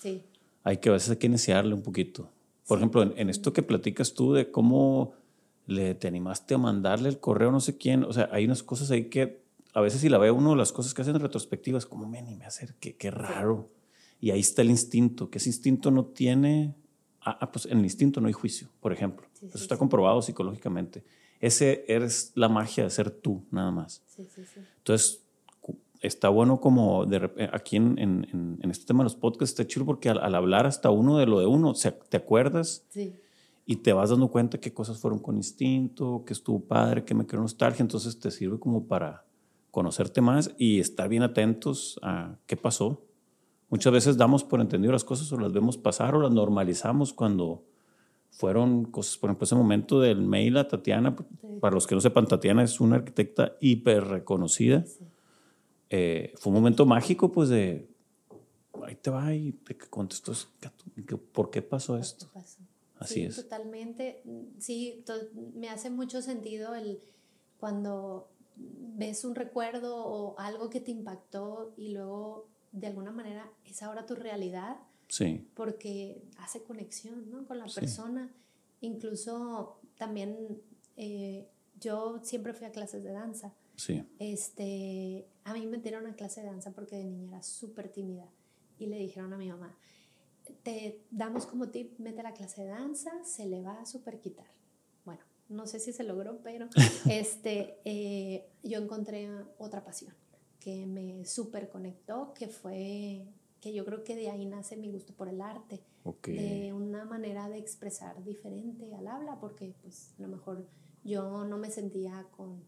Sí. 0.00 0.22
Hay 0.62 0.76
que 0.76 0.90
a 0.90 0.92
veces 0.92 1.10
hay 1.10 1.16
que 1.16 1.26
iniciarle 1.26 1.74
un 1.74 1.82
poquito. 1.82 2.30
Por 2.66 2.78
ejemplo, 2.78 3.02
en, 3.02 3.12
en, 3.16 3.30
esto 3.30 3.52
que 3.52 3.62
platicas 3.62 4.14
tú 4.14 4.32
de 4.32 4.50
cómo 4.50 5.14
le, 5.66 5.94
te 5.94 6.08
animaste 6.08 6.54
a 6.54 6.58
mandarle 6.58 7.08
el 7.08 7.18
correo 7.18 7.50
no 7.50 7.60
sé 7.60 7.76
quién. 7.76 8.04
O 8.04 8.12
sea, 8.12 8.28
hay 8.32 8.44
unas 8.44 8.62
cosas 8.62 8.90
ahí 8.90 9.04
que 9.04 9.40
a 9.72 9.80
veces 9.80 10.00
si 10.00 10.08
la 10.08 10.18
ve 10.18 10.30
uno, 10.30 10.56
las 10.56 10.72
cosas 10.72 10.94
que 10.94 11.02
hacen 11.02 11.16
en 11.16 11.22
retrospectiva 11.22 11.78
es 11.78 11.86
como 11.86 12.06
me 12.06 12.18
animé 12.18 12.44
a 12.44 12.48
hacer, 12.48 12.74
qué, 12.80 12.96
qué 12.96 13.10
raro. 13.10 13.68
Y 14.20 14.32
ahí 14.32 14.40
está 14.40 14.62
el 14.62 14.70
instinto, 14.70 15.30
que 15.30 15.38
ese 15.38 15.48
instinto 15.48 15.90
no 15.90 16.04
tiene, 16.04 16.74
ah, 17.22 17.38
ah 17.40 17.52
pues 17.52 17.66
en 17.66 17.78
el 17.78 17.84
instinto 17.84 18.20
no 18.20 18.26
hay 18.26 18.32
juicio, 18.32 18.68
por 18.80 18.92
ejemplo. 18.92 19.26
Eso 19.40 19.58
está 19.58 19.76
comprobado 19.76 20.20
psicológicamente. 20.20 21.04
Ese 21.40 21.84
eres 21.88 22.32
la 22.34 22.48
magia 22.48 22.84
de 22.84 22.90
ser 22.90 23.10
tú, 23.10 23.44
nada 23.50 23.70
más. 23.70 24.02
Entonces, 24.78 25.22
está 26.00 26.28
bueno 26.28 26.60
como 26.60 27.06
de, 27.06 27.30
aquí 27.52 27.76
en, 27.76 27.98
en, 27.98 28.58
en, 28.62 28.70
este 28.70 28.86
tema 28.86 29.00
de 29.00 29.04
los 29.04 29.16
podcasts 29.16 29.52
está 29.52 29.66
chido 29.66 29.84
porque 29.84 30.08
al, 30.08 30.18
al, 30.18 30.34
hablar 30.34 30.66
hasta 30.66 30.90
uno 30.90 31.18
de 31.18 31.26
lo 31.26 31.40
de 31.40 31.46
uno, 31.46 31.70
o 31.70 31.74
sea, 31.74 31.98
te 31.98 32.16
acuerdas 32.16 32.86
sí 32.88 33.12
y 33.70 33.76
te 33.76 33.92
vas 33.92 34.10
dando 34.10 34.26
cuenta 34.26 34.58
qué 34.58 34.72
cosas 34.72 34.98
fueron 34.98 35.20
con 35.20 35.36
instinto, 35.36 36.24
que 36.26 36.32
estuvo 36.32 36.58
padre, 36.58 37.04
que 37.04 37.14
me 37.14 37.24
creó 37.24 37.40
nostalgia, 37.40 37.84
entonces 37.84 38.18
te 38.18 38.32
sirve 38.32 38.58
como 38.58 38.88
para 38.88 39.24
conocerte 39.70 40.20
más 40.20 40.50
y 40.58 40.80
estar 40.80 41.08
bien 41.08 41.22
atentos 41.22 41.96
a 42.02 42.34
qué 42.46 42.56
pasó. 42.56 43.00
Muchas 43.68 43.92
veces 43.92 44.16
damos 44.16 44.42
por 44.42 44.60
entendido 44.60 44.92
las 44.92 45.04
cosas 45.04 45.30
o 45.30 45.38
las 45.38 45.52
vemos 45.52 45.78
pasar 45.78 46.16
o 46.16 46.20
las 46.20 46.32
normalizamos 46.32 47.12
cuando 47.12 47.62
fueron 48.32 48.86
cosas, 48.86 49.16
por 49.18 49.30
ejemplo, 49.30 49.44
ese 49.44 49.54
momento 49.54 50.00
del 50.00 50.20
mail 50.20 50.56
a 50.56 50.66
Tatiana, 50.66 51.14
para 51.60 51.72
los 51.72 51.86
que 51.86 51.94
no 51.94 52.00
sepan, 52.00 52.26
Tatiana 52.26 52.64
es 52.64 52.80
una 52.80 52.96
arquitecta 52.96 53.52
hiper 53.60 54.02
reconocida. 54.02 54.84
Eh, 55.90 56.32
fue 56.36 56.50
un 56.52 56.58
momento 56.58 56.86
mágico, 56.86 57.32
pues 57.32 57.48
de, 57.48 57.90
ahí 58.84 58.94
te 58.94 59.10
va 59.10 59.34
y 59.34 59.52
te 59.52 59.76
contestó, 59.76 60.32
¿por 61.32 61.50
qué 61.50 61.62
pasó 61.62 61.98
esto? 61.98 62.30
Así 62.98 63.14
sí, 63.14 63.22
es. 63.22 63.36
Totalmente. 63.36 64.22
Sí, 64.58 65.04
me 65.54 65.68
hace 65.68 65.90
mucho 65.90 66.22
sentido 66.22 66.74
el 66.74 67.00
cuando 67.58 68.28
ves 68.56 69.24
un 69.24 69.34
recuerdo 69.34 69.96
o 69.96 70.38
algo 70.38 70.70
que 70.70 70.80
te 70.80 70.90
impactó 70.90 71.72
y 71.76 71.92
luego 71.92 72.46
de 72.72 72.86
alguna 72.86 73.10
manera 73.10 73.50
es 73.64 73.82
ahora 73.82 74.06
tu 74.06 74.14
realidad. 74.14 74.76
Sí. 75.08 75.48
Porque 75.54 76.22
hace 76.38 76.62
conexión 76.62 77.30
¿no? 77.30 77.46
con 77.46 77.58
la 77.58 77.66
persona. 77.66 78.32
Incluso 78.80 79.80
también 79.98 80.60
eh, 80.96 81.48
yo 81.80 82.20
siempre 82.22 82.52
fui 82.52 82.66
a 82.66 82.70
clases 82.70 83.02
de 83.02 83.12
danza. 83.12 83.54
Sí. 83.80 84.04
Este, 84.18 85.26
a 85.44 85.54
mí 85.54 85.60
me 85.60 85.78
metieron 85.78 86.06
a 86.06 86.14
clase 86.14 86.42
de 86.42 86.48
danza 86.48 86.70
porque 86.72 86.96
de 86.96 87.04
niña 87.04 87.28
era 87.28 87.42
súper 87.42 87.88
tímida 87.88 88.28
y 88.78 88.86
le 88.88 88.98
dijeron 88.98 89.32
a 89.32 89.38
mi 89.38 89.48
mamá, 89.48 89.74
te 90.62 91.00
damos 91.10 91.46
como 91.46 91.70
tip, 91.70 91.98
mete 91.98 92.22
la 92.22 92.34
clase 92.34 92.60
de 92.60 92.68
danza, 92.68 93.10
se 93.24 93.46
le 93.46 93.62
va 93.62 93.80
a 93.80 93.86
super 93.86 94.20
quitar. 94.20 94.46
Bueno, 95.06 95.22
no 95.48 95.66
sé 95.66 95.80
si 95.80 95.94
se 95.94 96.04
logró, 96.04 96.42
pero 96.42 96.68
este, 97.10 97.78
eh, 97.86 98.50
yo 98.62 98.80
encontré 98.80 99.30
otra 99.56 99.82
pasión 99.82 100.12
que 100.58 100.84
me 100.84 101.24
super 101.24 101.70
conectó, 101.70 102.34
que 102.34 102.48
fue 102.48 103.24
que 103.62 103.72
yo 103.72 103.86
creo 103.86 104.04
que 104.04 104.14
de 104.14 104.28
ahí 104.28 104.44
nace 104.44 104.76
mi 104.76 104.90
gusto 104.90 105.14
por 105.14 105.28
el 105.28 105.40
arte, 105.40 105.80
de 106.26 106.72
una 106.74 107.06
manera 107.06 107.48
de 107.48 107.56
expresar 107.56 108.22
diferente 108.24 108.94
al 108.94 109.08
habla, 109.08 109.40
porque 109.40 109.74
pues 109.80 110.12
a 110.18 110.22
lo 110.22 110.28
mejor 110.28 110.66
yo 111.02 111.44
no 111.44 111.56
me 111.56 111.70
sentía 111.70 112.26
con 112.36 112.62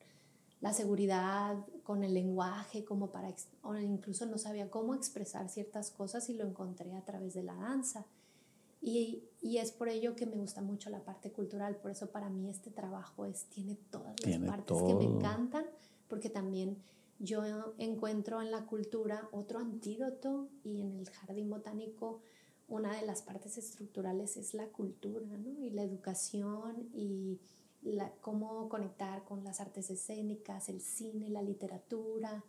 la 0.63 0.73
seguridad 0.73 1.59
con 1.83 2.05
el 2.05 2.15
lenguaje, 2.15 2.85
como 2.85 3.11
para, 3.11 3.35
o 3.63 3.75
incluso 3.77 4.27
no 4.27 4.39
sabía 4.39 4.71
cómo 4.71 4.95
expresar 4.95 5.49
ciertas 5.49 5.91
cosas 5.91 6.31
y 6.31 6.35
lo 6.35 6.45
encontré 6.47 6.95
a 6.95 7.05
través 7.05 7.35
de 7.35 7.43
la 7.43 7.55
danza. 7.55 8.07
Y, 8.81 9.25
y, 9.41 9.59
es 9.59 9.73
por 9.73 9.89
ello 9.89 10.17
que 10.17 10.25
me 10.25 10.37
gusta 10.37 10.63
mucho 10.63 10.89
la 10.89 11.05
parte 11.05 11.31
cultural, 11.31 11.77
por 11.77 11.91
eso 11.91 12.11
para 12.11 12.31
mí 12.31 12.49
este 12.49 12.71
trabajo 12.71 13.27
es, 13.27 13.45
tiene 13.47 13.77
todas 13.91 14.15
las 14.25 14.39
partes 14.39 14.83
que 14.83 14.95
me 14.95 15.05
encantan, 15.05 15.65
porque 16.09 16.31
también 16.31 16.77
yo 17.19 17.43
encuentro 17.79 18.41
en 18.41 18.51
la 18.51 18.65
cultura 18.65 19.29
otro 19.33 19.59
antídoto 19.59 20.49
y 20.65 20.81
en 20.81 20.93
el 20.99 21.09
jardín 21.11 21.51
botánico 21.51 22.21
una 22.69 22.97
de 22.97 23.05
las 23.05 23.23
partes 23.23 23.59
estructurales 23.59 24.37
es 24.37 24.55
la 24.55 24.67
cultura, 24.67 25.27
¿no? 25.27 25.63
Y 25.63 25.71
la 25.71 25.83
educación 25.83 26.89
y 26.95 27.39
la, 27.83 28.11
cómo 28.21 28.69
conectar 28.69 29.25
con 29.25 29.45
las 29.45 29.61
artes 29.61 29.91
escénicas, 29.91 30.69
el 30.69 30.81
cine, 30.81 31.29
la 31.29 31.43
literatura. 31.43 32.45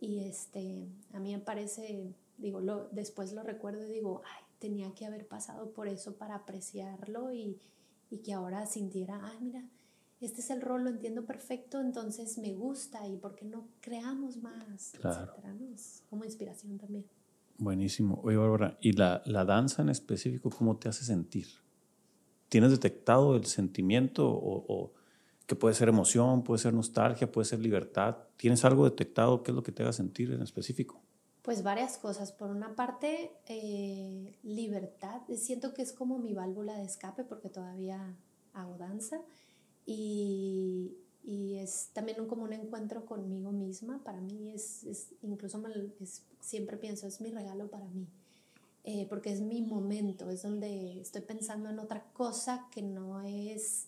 Y 0.00 0.20
este, 0.24 0.88
a 1.12 1.20
mí 1.20 1.32
me 1.32 1.40
parece, 1.40 2.12
digo, 2.38 2.60
lo, 2.60 2.88
después 2.88 3.32
lo 3.32 3.42
recuerdo 3.42 3.86
y 3.86 3.92
digo, 3.92 4.22
ay, 4.24 4.44
tenía 4.58 4.92
que 4.94 5.06
haber 5.06 5.26
pasado 5.26 5.72
por 5.72 5.88
eso 5.88 6.16
para 6.16 6.34
apreciarlo 6.34 7.32
y, 7.32 7.58
y 8.10 8.18
que 8.18 8.32
ahora 8.32 8.66
sintiera, 8.66 9.20
ay, 9.22 9.38
mira, 9.40 9.64
este 10.20 10.40
es 10.40 10.50
el 10.50 10.60
rol, 10.60 10.84
lo 10.84 10.90
entiendo 10.90 11.24
perfecto, 11.24 11.80
entonces 11.80 12.38
me 12.38 12.54
gusta 12.54 13.06
y 13.08 13.16
por 13.16 13.34
qué 13.34 13.44
no 13.44 13.66
creamos 13.80 14.36
más, 14.36 14.92
claro. 15.00 15.32
etcétera, 15.32 15.56
como 16.08 16.24
inspiración 16.24 16.78
también. 16.78 17.04
Buenísimo. 17.58 18.20
Oye, 18.22 18.36
Bárbara, 18.36 18.78
¿y 18.80 18.92
la, 18.92 19.22
la, 19.26 19.44
danza 19.44 19.82
en 19.82 19.88
específico 19.88 20.50
cómo 20.50 20.76
te 20.76 20.88
hace 20.88 21.04
sentir? 21.04 21.46
¿Tienes 22.52 22.70
detectado 22.70 23.34
el 23.34 23.46
sentimiento 23.46 24.28
o, 24.28 24.66
o, 24.68 24.92
que 25.46 25.56
puede 25.56 25.74
ser 25.74 25.88
emoción, 25.88 26.44
puede 26.44 26.58
ser 26.58 26.74
nostalgia, 26.74 27.32
puede 27.32 27.46
ser 27.46 27.60
libertad? 27.60 28.18
¿Tienes 28.36 28.62
algo 28.66 28.84
detectado? 28.84 29.42
¿Qué 29.42 29.52
es 29.52 29.54
lo 29.54 29.62
que 29.62 29.72
te 29.72 29.82
haga 29.82 29.94
sentir 29.94 30.30
en 30.32 30.42
específico? 30.42 31.00
Pues 31.40 31.62
varias 31.62 31.96
cosas. 31.96 32.30
Por 32.30 32.50
una 32.50 32.74
parte, 32.76 33.30
eh, 33.46 34.36
libertad. 34.42 35.22
Siento 35.34 35.72
que 35.72 35.80
es 35.80 35.94
como 35.94 36.18
mi 36.18 36.34
válvula 36.34 36.76
de 36.76 36.84
escape 36.84 37.24
porque 37.24 37.48
todavía 37.48 38.18
hago 38.52 38.76
danza 38.76 39.22
y, 39.86 40.98
y 41.24 41.54
es 41.56 41.88
también 41.94 42.20
un, 42.20 42.26
como 42.26 42.42
un 42.42 42.52
encuentro 42.52 43.06
conmigo 43.06 43.50
misma. 43.50 44.04
Para 44.04 44.20
mí 44.20 44.52
es, 44.52 44.84
es 44.84 45.14
incluso 45.22 45.58
es, 46.00 46.26
siempre 46.38 46.76
pienso, 46.76 47.06
es 47.06 47.18
mi 47.22 47.30
regalo 47.30 47.70
para 47.70 47.88
mí. 47.88 48.06
Eh, 48.84 49.06
porque 49.08 49.30
es 49.30 49.40
mi 49.40 49.62
momento, 49.62 50.28
es 50.28 50.42
donde 50.42 51.00
estoy 51.00 51.22
pensando 51.22 51.70
en 51.70 51.78
otra 51.78 52.04
cosa 52.12 52.68
que 52.72 52.82
no 52.82 53.22
es 53.22 53.86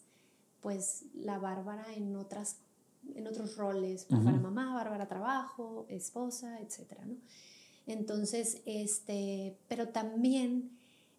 pues 0.61 1.07
la 1.15 1.39
Bárbara 1.39 1.93
en 1.95 2.15
otras 2.15 2.59
en 3.15 3.27
otros 3.27 3.57
roles, 3.57 4.05
para 4.07 4.23
mamá, 4.23 4.75
Bárbara 4.75 5.07
trabajo, 5.07 5.85
esposa, 5.89 6.59
etcétera, 6.61 7.05
¿no? 7.05 7.17
Entonces, 7.87 8.63
este, 8.65 9.59
pero 9.69 9.89
también 9.89 10.71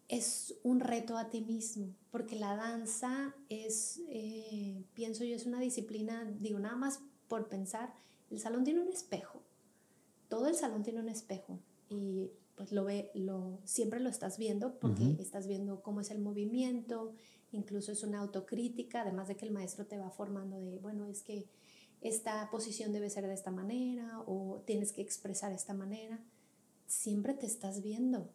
es 0.08 0.54
un 0.62 0.80
reto 0.80 1.16
a 1.16 1.30
ti 1.30 1.42
mismo, 1.42 1.94
porque 2.10 2.36
la 2.36 2.56
danza 2.56 3.34
es, 3.48 4.00
eh, 4.08 4.84
pienso 4.94 5.24
yo, 5.24 5.34
es 5.36 5.46
una 5.46 5.60
disciplina, 5.60 6.24
digo, 6.40 6.58
nada 6.58 6.76
más 6.76 7.00
por 7.28 7.48
pensar, 7.48 7.94
el 8.30 8.40
salón 8.40 8.64
tiene 8.64 8.80
un 8.80 8.88
espejo, 8.88 9.42
todo 10.28 10.48
el 10.48 10.54
salón 10.54 10.82
tiene 10.82 11.00
un 11.00 11.08
espejo 11.08 11.60
y 11.88 12.30
pues 12.56 12.72
lo 12.72 12.84
ve, 12.84 13.10
lo, 13.14 13.60
siempre 13.64 14.00
lo 14.00 14.08
estás 14.08 14.38
viendo 14.38 14.78
porque 14.78 15.16
estás 15.20 15.46
viendo 15.46 15.82
cómo 15.82 16.00
es 16.00 16.10
el 16.10 16.18
movimiento, 16.18 17.12
incluso 17.52 17.92
es 17.92 18.02
una 18.02 18.18
autocrítica, 18.20 19.02
además 19.02 19.28
de 19.28 19.36
que 19.36 19.44
el 19.44 19.52
maestro 19.52 19.86
te 19.86 19.98
va 19.98 20.10
formando 20.10 20.58
de, 20.60 20.78
bueno, 20.78 21.06
es 21.06 21.22
que 21.22 21.46
esta 22.00 22.48
posición 22.50 22.92
debe 22.92 23.10
ser 23.10 23.26
de 23.26 23.34
esta 23.34 23.50
manera 23.50 24.22
o 24.26 24.62
tienes 24.66 24.92
que 24.92 25.02
expresar 25.02 25.52
esta 25.52 25.74
manera, 25.74 26.18
siempre 26.86 27.34
te 27.34 27.46
estás 27.46 27.82
viendo, 27.82 28.30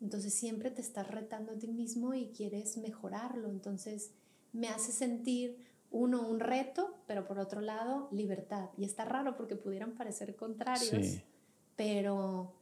entonces 0.00 0.34
siempre 0.34 0.70
te 0.70 0.82
estás 0.82 1.08
retando 1.08 1.52
a 1.52 1.58
ti 1.58 1.68
mismo 1.68 2.12
y 2.14 2.28
quieres 2.28 2.76
mejorarlo, 2.76 3.48
entonces 3.48 4.10
me 4.52 4.68
hace 4.68 4.92
sentir 4.92 5.56
uno 5.90 6.26
un 6.28 6.40
reto, 6.40 6.94
pero 7.06 7.26
por 7.26 7.38
otro 7.38 7.60
lado 7.60 8.08
libertad. 8.10 8.70
Y 8.76 8.84
está 8.84 9.04
raro 9.04 9.36
porque 9.36 9.56
pudieran 9.56 9.92
parecer 9.94 10.34
contrarios, 10.36 11.20
pero 11.76 12.54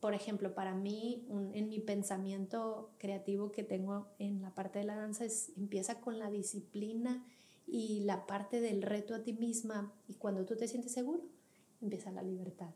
por 0.00 0.14
ejemplo, 0.14 0.54
para 0.54 0.74
mí, 0.74 1.26
en 1.54 1.68
mi 1.68 1.80
pensamiento 1.80 2.90
creativo 2.98 3.50
que 3.50 3.64
tengo 3.64 4.06
en 4.18 4.42
la 4.42 4.54
parte 4.54 4.78
de 4.78 4.84
la 4.84 4.96
danza, 4.96 5.24
es, 5.24 5.52
empieza 5.56 6.00
con 6.00 6.18
la 6.18 6.30
disciplina 6.30 7.24
y 7.66 8.00
la 8.00 8.26
parte 8.26 8.60
del 8.60 8.82
reto 8.82 9.14
a 9.14 9.22
ti 9.22 9.32
misma. 9.32 9.92
Y 10.06 10.14
cuando 10.14 10.44
tú 10.44 10.56
te 10.56 10.68
sientes 10.68 10.92
seguro, 10.92 11.22
empieza 11.80 12.12
la 12.12 12.22
libertad. 12.22 12.70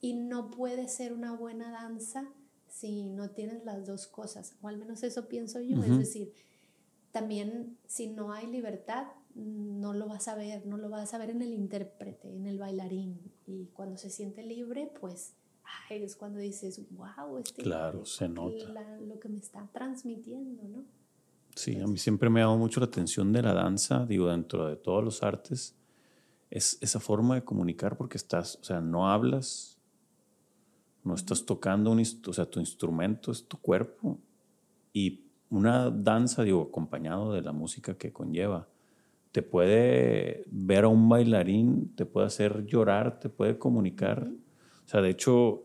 Y 0.00 0.14
no 0.14 0.50
puede 0.50 0.88
ser 0.88 1.12
una 1.12 1.32
buena 1.32 1.70
danza 1.70 2.32
si 2.68 3.02
no 3.02 3.30
tienes 3.30 3.64
las 3.64 3.86
dos 3.86 4.06
cosas, 4.06 4.54
o 4.62 4.68
al 4.68 4.78
menos 4.78 5.02
eso 5.02 5.28
pienso 5.28 5.60
yo. 5.60 5.82
Es 5.82 5.98
decir, 5.98 6.32
también 7.12 7.76
si 7.86 8.06
no 8.06 8.32
hay 8.32 8.46
libertad, 8.46 9.08
no 9.34 9.92
lo 9.92 10.08
vas 10.08 10.28
a 10.28 10.36
ver, 10.36 10.66
no 10.66 10.78
lo 10.78 10.88
vas 10.88 11.12
a 11.12 11.18
ver 11.18 11.30
en 11.30 11.42
el 11.42 11.52
intérprete, 11.52 12.34
en 12.34 12.46
el 12.46 12.58
bailarín. 12.58 13.20
Y 13.46 13.66
cuando 13.74 13.98
se 13.98 14.08
siente 14.08 14.42
libre, 14.42 14.90
pues 15.00 15.34
es 15.90 16.16
cuando 16.16 16.38
dices, 16.38 16.80
wow, 16.90 17.38
este 17.38 17.62
claro, 17.62 18.04
se 18.04 18.28
nota. 18.28 18.72
lo 19.00 19.18
que 19.18 19.28
me 19.28 19.38
está 19.38 19.68
transmitiendo, 19.72 20.62
¿no? 20.64 20.84
Sí, 21.54 21.80
a 21.80 21.86
mí 21.86 21.98
siempre 21.98 22.30
me 22.30 22.40
ha 22.40 22.44
dado 22.44 22.56
mucho 22.56 22.80
la 22.80 22.86
atención 22.86 23.32
de 23.32 23.42
la 23.42 23.52
danza, 23.52 24.06
digo, 24.06 24.28
dentro 24.28 24.68
de 24.68 24.76
todos 24.76 25.02
los 25.02 25.22
artes, 25.22 25.74
es 26.50 26.78
esa 26.80 27.00
forma 27.00 27.34
de 27.34 27.44
comunicar 27.44 27.96
porque 27.96 28.16
estás, 28.16 28.56
o 28.60 28.64
sea, 28.64 28.80
no 28.80 29.10
hablas, 29.10 29.78
no 31.04 31.14
estás 31.14 31.44
tocando, 31.44 31.90
un, 31.90 32.00
o 32.00 32.32
sea, 32.32 32.46
tu 32.46 32.60
instrumento 32.60 33.32
es 33.32 33.46
tu 33.46 33.56
cuerpo 33.58 34.18
y 34.92 35.24
una 35.50 35.90
danza, 35.90 36.44
digo, 36.44 36.62
acompañado 36.62 37.32
de 37.32 37.42
la 37.42 37.52
música 37.52 37.96
que 37.96 38.12
conlleva, 38.12 38.68
te 39.32 39.42
puede 39.42 40.44
ver 40.50 40.84
a 40.84 40.88
un 40.88 41.08
bailarín, 41.08 41.92
te 41.94 42.04
puede 42.04 42.26
hacer 42.26 42.66
llorar, 42.66 43.20
te 43.20 43.28
puede 43.28 43.58
comunicar. 43.58 44.28
O 44.28 44.49
sea, 44.90 45.02
de 45.02 45.10
hecho, 45.10 45.62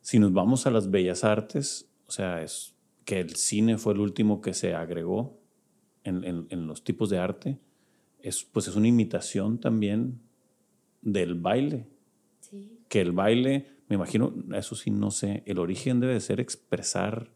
si 0.00 0.18
nos 0.18 0.32
vamos 0.32 0.66
a 0.66 0.70
las 0.70 0.90
bellas 0.90 1.22
artes, 1.22 1.88
o 2.08 2.10
sea, 2.10 2.42
es 2.42 2.74
que 3.04 3.20
el 3.20 3.36
cine 3.36 3.78
fue 3.78 3.92
el 3.92 4.00
último 4.00 4.40
que 4.40 4.54
se 4.54 4.74
agregó 4.74 5.38
en, 6.02 6.24
en, 6.24 6.66
los 6.66 6.82
tipos 6.82 7.10
de 7.10 7.18
arte, 7.18 7.58
es, 8.18 8.44
pues 8.44 8.66
es 8.66 8.74
una 8.74 8.88
imitación 8.88 9.60
también 9.60 10.20
del 11.00 11.34
baile. 11.34 11.86
Sí. 12.40 12.80
Que 12.88 13.00
el 13.00 13.12
baile, 13.12 13.68
me 13.88 13.94
imagino, 13.94 14.34
eso 14.54 14.74
sí, 14.74 14.90
no 14.90 15.12
sé, 15.12 15.44
el 15.46 15.58
origen 15.58 16.00
debe 16.00 16.18
ser 16.18 16.40
expresar, 16.40 17.30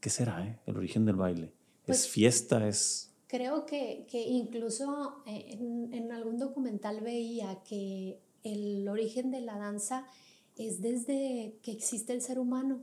¿qué 0.00 0.08
será? 0.08 0.46
Eh? 0.46 0.60
El 0.66 0.78
origen 0.78 1.04
del 1.04 1.16
baile. 1.16 1.52
¿Es 1.82 1.86
pues 1.86 2.08
fiesta? 2.08 2.66
¿Es...? 2.66 3.14
Creo 3.26 3.66
que, 3.66 4.06
que 4.10 4.22
incluso 4.22 5.22
eh, 5.26 5.50
en, 5.50 5.92
en, 5.92 6.10
algún 6.10 6.38
documental 6.38 7.02
veía 7.02 7.62
que 7.62 8.22
el 8.42 8.88
origen 8.88 9.30
de 9.30 9.42
la 9.42 9.58
danza 9.58 10.06
es 10.58 10.80
desde 10.80 11.58
que 11.62 11.72
existe 11.72 12.12
el 12.12 12.22
ser 12.22 12.38
humano 12.38 12.82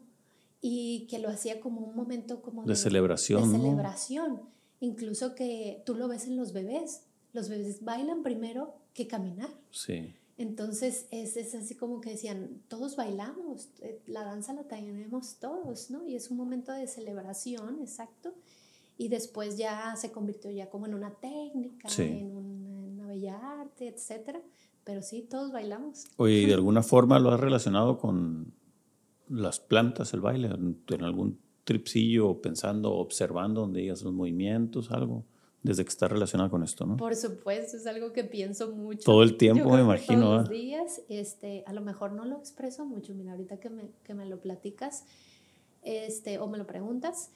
y 0.62 1.08
que 1.08 1.20
lo 1.20 1.30
hacía 1.30 1.60
como 1.60 1.82
un 1.82 1.96
momento 1.96 2.42
como 2.42 2.64
de, 2.64 2.76
celebración. 2.76 3.52
De 3.52 3.60
celebración. 3.60 4.42
Incluso 4.80 5.36
que 5.36 5.84
tú 5.86 5.96
lo 5.96 6.08
ves 6.08 6.26
en 6.26 6.38
los 6.38 6.54
bebés. 6.54 7.04
Los 7.34 7.50
bebés 7.50 7.84
bailan 7.84 8.24
primero 8.24 8.76
que 8.94 9.08
caminar. 9.08 9.50
Sí. 9.72 10.14
Entonces 10.38 11.08
es, 11.12 11.38
es, 11.38 11.56
así 11.56 11.76
como 11.76 12.02
que 12.02 12.12
decían, 12.12 12.62
todos 12.68 12.96
bailamos, 12.96 13.70
eh, 13.82 14.02
la 14.06 14.24
danza 14.24 14.54
la 14.54 14.64
tenemos 14.64 15.36
todos, 15.40 15.90
¿no? 15.90 16.06
Y 16.06 16.16
es 16.16 16.30
un 16.30 16.38
momento 16.38 16.74
de 16.74 16.88
celebración, 16.88 17.80
exacto. 17.82 18.34
Y 18.98 19.10
después 19.10 19.58
ya 19.58 19.96
se 19.96 20.12
convirtió 20.12 20.52
ya 20.52 20.70
como 20.70 20.88
en 20.88 20.94
una 20.94 21.14
técnica, 21.16 21.88
en, 21.98 22.36
una 22.36 23.08
bella 23.08 23.60
arte, 23.62 23.88
etcétera 23.88 24.42
pero 24.86 25.02
sí, 25.02 25.24
todos 25.24 25.52
bailamos. 25.52 26.06
Oye, 26.16 26.36
¿y 26.36 26.46
de 26.46 26.54
alguna 26.54 26.84
forma 26.84 27.20
lo 27.20 27.32
has 27.32 27.40
relacionado 27.40 27.98
con 27.98 28.54
las 29.28 29.60
plantas, 29.60 30.14
el 30.14 30.22
baile? 30.22 30.48
¿En 30.48 31.04
algún 31.04 31.40
tripsillo 31.66 32.40
pensando, 32.42 32.94
observando 32.94 33.62
donde 33.62 33.82
digas 33.82 34.04
los 34.04 34.14
movimientos, 34.14 34.92
algo? 34.92 35.26
Desde 35.64 35.84
que 35.84 35.90
está 35.90 36.08
relacionado 36.08 36.52
con 36.52 36.62
esto, 36.62 36.86
¿no? 36.86 36.96
Por 36.96 37.16
supuesto, 37.16 37.76
es 37.76 37.88
algo 37.88 38.14
que 38.14 38.24
pienso 38.24 38.72
mucho. 38.72 39.02
Todo 39.04 39.24
el 39.24 39.36
tiempo, 39.36 39.72
me 39.72 39.82
imagino. 39.82 40.22
Todos 40.22 40.42
los 40.42 40.50
días, 40.50 41.02
este, 41.10 41.64
a 41.66 41.74
lo 41.74 41.82
mejor 41.82 42.12
no 42.12 42.24
lo 42.24 42.38
expreso 42.38 42.86
mucho, 42.86 43.16
mira, 43.16 43.32
ahorita 43.32 43.60
que 43.60 43.72
me, 43.72 43.90
que 44.04 44.14
me 44.14 44.28
lo 44.28 44.40
platicas 44.40 45.06
este, 45.82 46.38
o 46.38 46.48
me 46.48 46.60
lo 46.60 46.68
preguntas. 46.68 47.32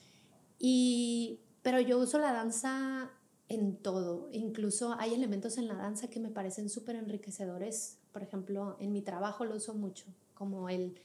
Y, 0.60 1.40
pero 1.62 1.80
yo 1.80 1.98
uso 1.98 2.20
la 2.20 2.32
danza 2.32 3.10
en 3.50 3.76
todo. 3.76 4.28
Incluso 4.30 4.94
hay 4.98 5.12
elementos 5.12 5.58
en 5.58 5.66
la 5.66 5.74
danza 5.74 6.08
que 6.08 6.20
me 6.20 6.30
parecen 6.30 6.70
súper 6.70 6.94
enriquecedores. 6.94 7.98
Por 8.12 8.22
ejemplo, 8.22 8.76
en 8.78 8.92
mi 8.92 9.02
trabajo 9.02 9.44
lo 9.44 9.56
uso 9.56 9.74
mucho, 9.74 10.06
como 10.34 10.68
el, 10.68 10.96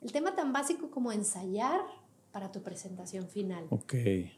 el 0.00 0.12
tema 0.12 0.36
tan 0.36 0.52
básico 0.52 0.90
como 0.90 1.10
ensayar 1.10 1.80
para 2.30 2.52
tu 2.52 2.62
presentación 2.62 3.28
final. 3.28 3.66
Ok. 3.70 3.94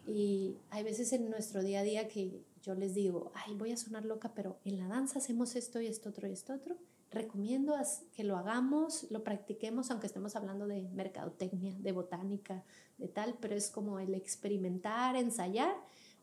Y 0.06 0.56
hay 0.70 0.82
veces 0.82 1.12
en 1.12 1.28
nuestro 1.28 1.62
día 1.62 1.80
a 1.80 1.82
día 1.82 2.08
que 2.08 2.42
yo 2.62 2.74
les 2.74 2.94
digo, 2.94 3.30
ay, 3.34 3.54
voy 3.54 3.70
a 3.72 3.76
sonar 3.76 4.06
loca, 4.06 4.32
pero 4.34 4.58
en 4.64 4.78
la 4.78 4.88
danza 4.88 5.18
hacemos 5.18 5.54
esto 5.54 5.78
y 5.78 5.88
esto 5.88 6.08
otro 6.08 6.26
y 6.26 6.32
esto 6.32 6.54
otro. 6.54 6.78
Recomiendo 7.10 7.74
que 8.14 8.24
lo 8.24 8.38
hagamos, 8.38 9.10
lo 9.10 9.22
practiquemos, 9.22 9.90
aunque 9.90 10.06
estemos 10.06 10.36
hablando 10.36 10.66
de 10.66 10.88
mercadotecnia, 10.94 11.76
de 11.78 11.92
botánica, 11.92 12.64
de 12.96 13.08
tal, 13.08 13.36
pero 13.42 13.54
es 13.54 13.68
como 13.68 13.98
el 13.98 14.14
experimentar, 14.14 15.16
ensayar 15.16 15.74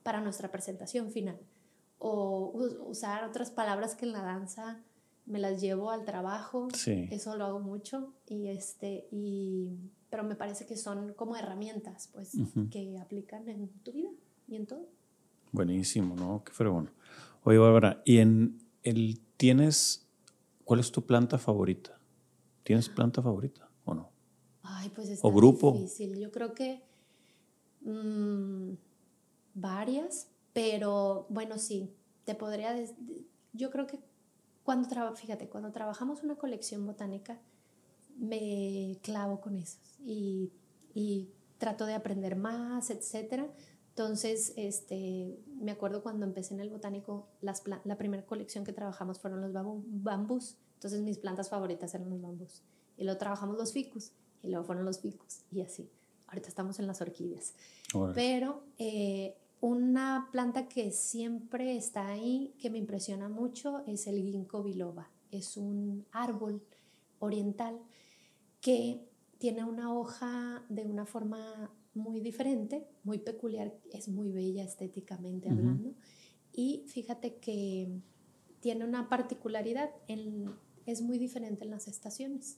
para 0.10 0.22
nuestra 0.22 0.50
presentación 0.50 1.12
final. 1.12 1.38
O 2.00 2.52
usar 2.88 3.24
otras 3.26 3.52
palabras 3.52 3.94
que 3.94 4.08
en 4.08 4.12
la 4.12 4.24
danza 4.24 4.82
me 5.28 5.38
las 5.38 5.62
llevo 5.62 5.92
al 5.92 6.04
trabajo. 6.04 6.68
Sí. 6.74 7.08
Eso 7.12 7.38
lo 7.38 7.46
hago 7.46 7.60
mucho. 7.60 8.12
Y 8.26 8.48
este, 8.48 9.08
y, 9.12 9.78
pero 10.10 10.24
me 10.24 10.34
parece 10.34 10.66
que 10.66 10.78
son 10.78 11.14
como 11.14 11.36
herramientas, 11.36 12.10
pues, 12.12 12.32
que 12.72 12.98
aplican 12.98 13.48
en 13.50 13.68
tu 13.84 13.92
vida 13.92 14.10
y 14.48 14.56
en 14.56 14.66
todo. 14.66 14.90
Buenísimo, 15.52 16.16
¿no? 16.16 16.44
Qué 16.44 16.54
fregón. 16.54 16.90
Oye, 17.44 17.60
Bárbara, 17.60 18.02
¿y 18.04 18.18
en 18.18 18.58
el 18.82 19.22
tienes, 19.38 20.08
cuál 20.66 20.80
es 20.80 20.92
tu 20.92 21.06
planta 21.06 21.38
favorita? 21.38 22.00
¿Tienes 22.64 22.90
planta 22.90 23.22
favorita 23.22 23.70
o 23.86 23.94
no? 23.94 24.10
Ay, 24.64 24.90
pues 24.90 25.08
está 25.10 25.28
¿O 25.28 25.32
grupo? 25.32 25.74
difícil. 25.74 26.18
Yo 26.18 26.32
creo 26.32 26.56
que 26.56 26.82
mm, 27.82 28.89
varias, 29.62 30.28
pero 30.54 31.26
bueno, 31.30 31.58
sí, 31.58 31.94
te 32.26 32.36
podría 32.36 32.76
yo 33.54 33.72
creo 33.72 33.88
que 33.88 34.00
cuando, 34.64 35.16
fíjate, 35.16 35.50
cuando 35.50 35.72
trabajamos 35.72 36.24
una 36.24 36.36
colección 36.36 36.86
botánica, 36.86 37.40
me 38.18 39.00
clavo 39.02 39.42
con 39.42 39.58
esas 39.58 40.00
y, 40.06 40.52
y 40.94 41.30
trato 41.58 41.86
de 41.86 41.94
aprender 41.94 42.36
más, 42.36 42.90
etcétera. 42.90 43.48
Entonces, 43.90 44.54
este, 44.56 45.40
me 45.60 45.72
acuerdo 45.72 46.04
cuando 46.04 46.26
empecé 46.26 46.54
en 46.54 46.60
el 46.60 46.70
botánico, 46.70 47.28
las 47.42 47.64
la 47.84 47.98
primera 47.98 48.26
colección 48.26 48.64
que 48.64 48.72
trabajamos 48.72 49.20
fueron 49.20 49.42
los 49.42 49.52
bambús. 49.54 50.58
Entonces, 50.76 51.02
mis 51.02 51.18
plantas 51.18 51.50
favoritas 51.50 51.94
eran 51.96 52.10
los 52.10 52.22
bambús. 52.22 52.64
Y 52.98 53.04
luego 53.04 53.18
trabajamos 53.18 53.58
los 53.58 53.74
ficus, 53.74 54.12
y 54.42 54.50
luego 54.50 54.66
fueron 54.66 54.86
los 54.86 55.00
ficus, 55.00 55.42
y 55.52 55.62
así. 55.62 55.90
Ahorita 56.28 56.48
estamos 56.48 56.80
en 56.80 56.88
las 56.88 57.02
orquídeas. 57.02 57.54
Pero 58.14 58.64
eh, 58.78 59.36
una 59.62 60.30
planta 60.32 60.68
que 60.68 60.92
siempre 60.92 61.76
está 61.76 62.08
ahí, 62.08 62.54
que 62.60 62.70
me 62.70 62.78
impresiona 62.78 63.28
mucho, 63.28 63.84
es 63.88 64.08
el 64.08 64.22
ginkgo 64.22 64.64
biloba. 64.64 65.12
Es 65.32 65.58
un 65.58 66.06
árbol 66.12 66.62
oriental 67.20 67.80
que 68.62 69.06
tiene 69.38 69.64
una 69.64 69.94
hoja 69.94 70.66
de 70.70 70.86
una 70.86 71.06
forma 71.06 71.72
muy 71.94 72.22
diferente, 72.22 72.88
muy 73.04 73.20
peculiar, 73.20 73.74
es 73.92 74.08
muy 74.08 74.32
bella 74.32 74.64
estéticamente 74.64 75.50
hablando. 75.50 75.94
Y 76.54 76.86
fíjate 76.88 77.36
que 77.38 78.02
tiene 78.60 78.86
una 78.86 79.10
particularidad, 79.10 79.90
es 80.86 81.02
muy 81.02 81.18
diferente 81.18 81.66
en 81.66 81.72
las 81.72 81.88
estaciones. 81.88 82.58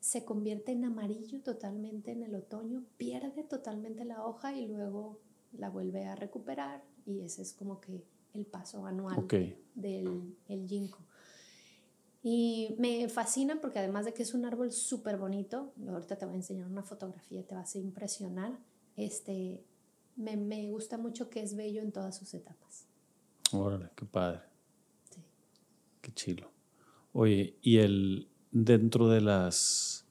Se 0.00 0.24
convierte 0.24 0.72
en 0.72 0.84
amarillo 0.84 1.40
totalmente 1.42 2.10
en 2.12 2.22
el 2.22 2.34
otoño, 2.34 2.84
pierde 2.96 3.44
totalmente 3.44 4.04
la 4.04 4.24
hoja 4.26 4.56
y 4.56 4.66
luego 4.66 5.20
la 5.58 5.70
vuelve 5.70 6.04
a 6.06 6.14
recuperar 6.14 6.82
y 7.06 7.20
ese 7.20 7.42
es 7.42 7.52
como 7.52 7.80
que 7.80 8.04
el 8.34 8.46
paso 8.46 8.86
anual 8.86 9.26
del 9.74 10.36
el 10.48 10.66
ginkgo. 10.66 10.98
Y 12.22 12.76
me 12.78 13.08
fascina 13.08 13.60
porque 13.60 13.80
además 13.80 14.04
de 14.04 14.14
que 14.14 14.22
es 14.22 14.32
un 14.32 14.44
árbol 14.44 14.70
súper 14.70 15.16
bonito, 15.16 15.72
ahorita 15.88 16.16
te 16.16 16.24
voy 16.24 16.34
a 16.34 16.38
enseñar 16.38 16.68
una 16.68 16.84
fotografía, 16.84 17.44
te 17.44 17.54
va 17.54 17.62
a 17.62 17.78
impresionar, 17.78 18.56
este, 18.96 19.64
me, 20.16 20.36
me, 20.36 20.70
gusta 20.70 20.98
mucho 20.98 21.28
que 21.28 21.42
es 21.42 21.56
bello 21.56 21.82
en 21.82 21.90
todas 21.90 22.16
sus 22.16 22.32
etapas. 22.34 22.86
Órale, 23.50 23.90
qué 23.96 24.06
padre. 24.06 24.40
Sí. 25.10 25.20
Qué 26.00 26.12
chilo. 26.12 26.50
Oye, 27.12 27.56
y 27.60 27.78
el 27.78 28.28
dentro 28.52 29.08
de 29.08 29.20
las... 29.20 30.06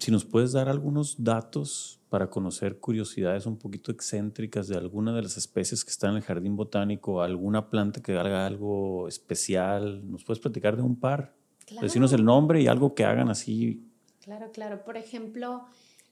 Si 0.00 0.10
nos 0.10 0.24
puedes 0.24 0.50
dar 0.50 0.68
algunos 0.68 1.22
datos 1.22 2.00
para 2.16 2.30
conocer 2.30 2.80
curiosidades 2.80 3.44
un 3.44 3.58
poquito 3.58 3.92
excéntricas 3.92 4.68
de 4.68 4.76
alguna 4.78 5.14
de 5.14 5.20
las 5.20 5.36
especies 5.36 5.84
que 5.84 5.90
están 5.90 6.12
en 6.12 6.16
el 6.16 6.22
jardín 6.22 6.56
botánico, 6.56 7.20
alguna 7.20 7.68
planta 7.68 8.00
que 8.00 8.16
haga 8.16 8.46
algo 8.46 9.06
especial. 9.06 10.10
¿Nos 10.10 10.24
puedes 10.24 10.40
platicar 10.40 10.76
de 10.76 10.82
un 10.82 10.98
par? 10.98 11.34
Claro. 11.66 11.82
Decirnos 11.82 12.14
el 12.14 12.24
nombre 12.24 12.62
y 12.62 12.68
algo 12.68 12.94
que 12.94 13.04
hagan 13.04 13.28
así. 13.28 13.86
Claro, 14.24 14.50
claro. 14.50 14.82
Por 14.82 14.96
ejemplo, 14.96 15.66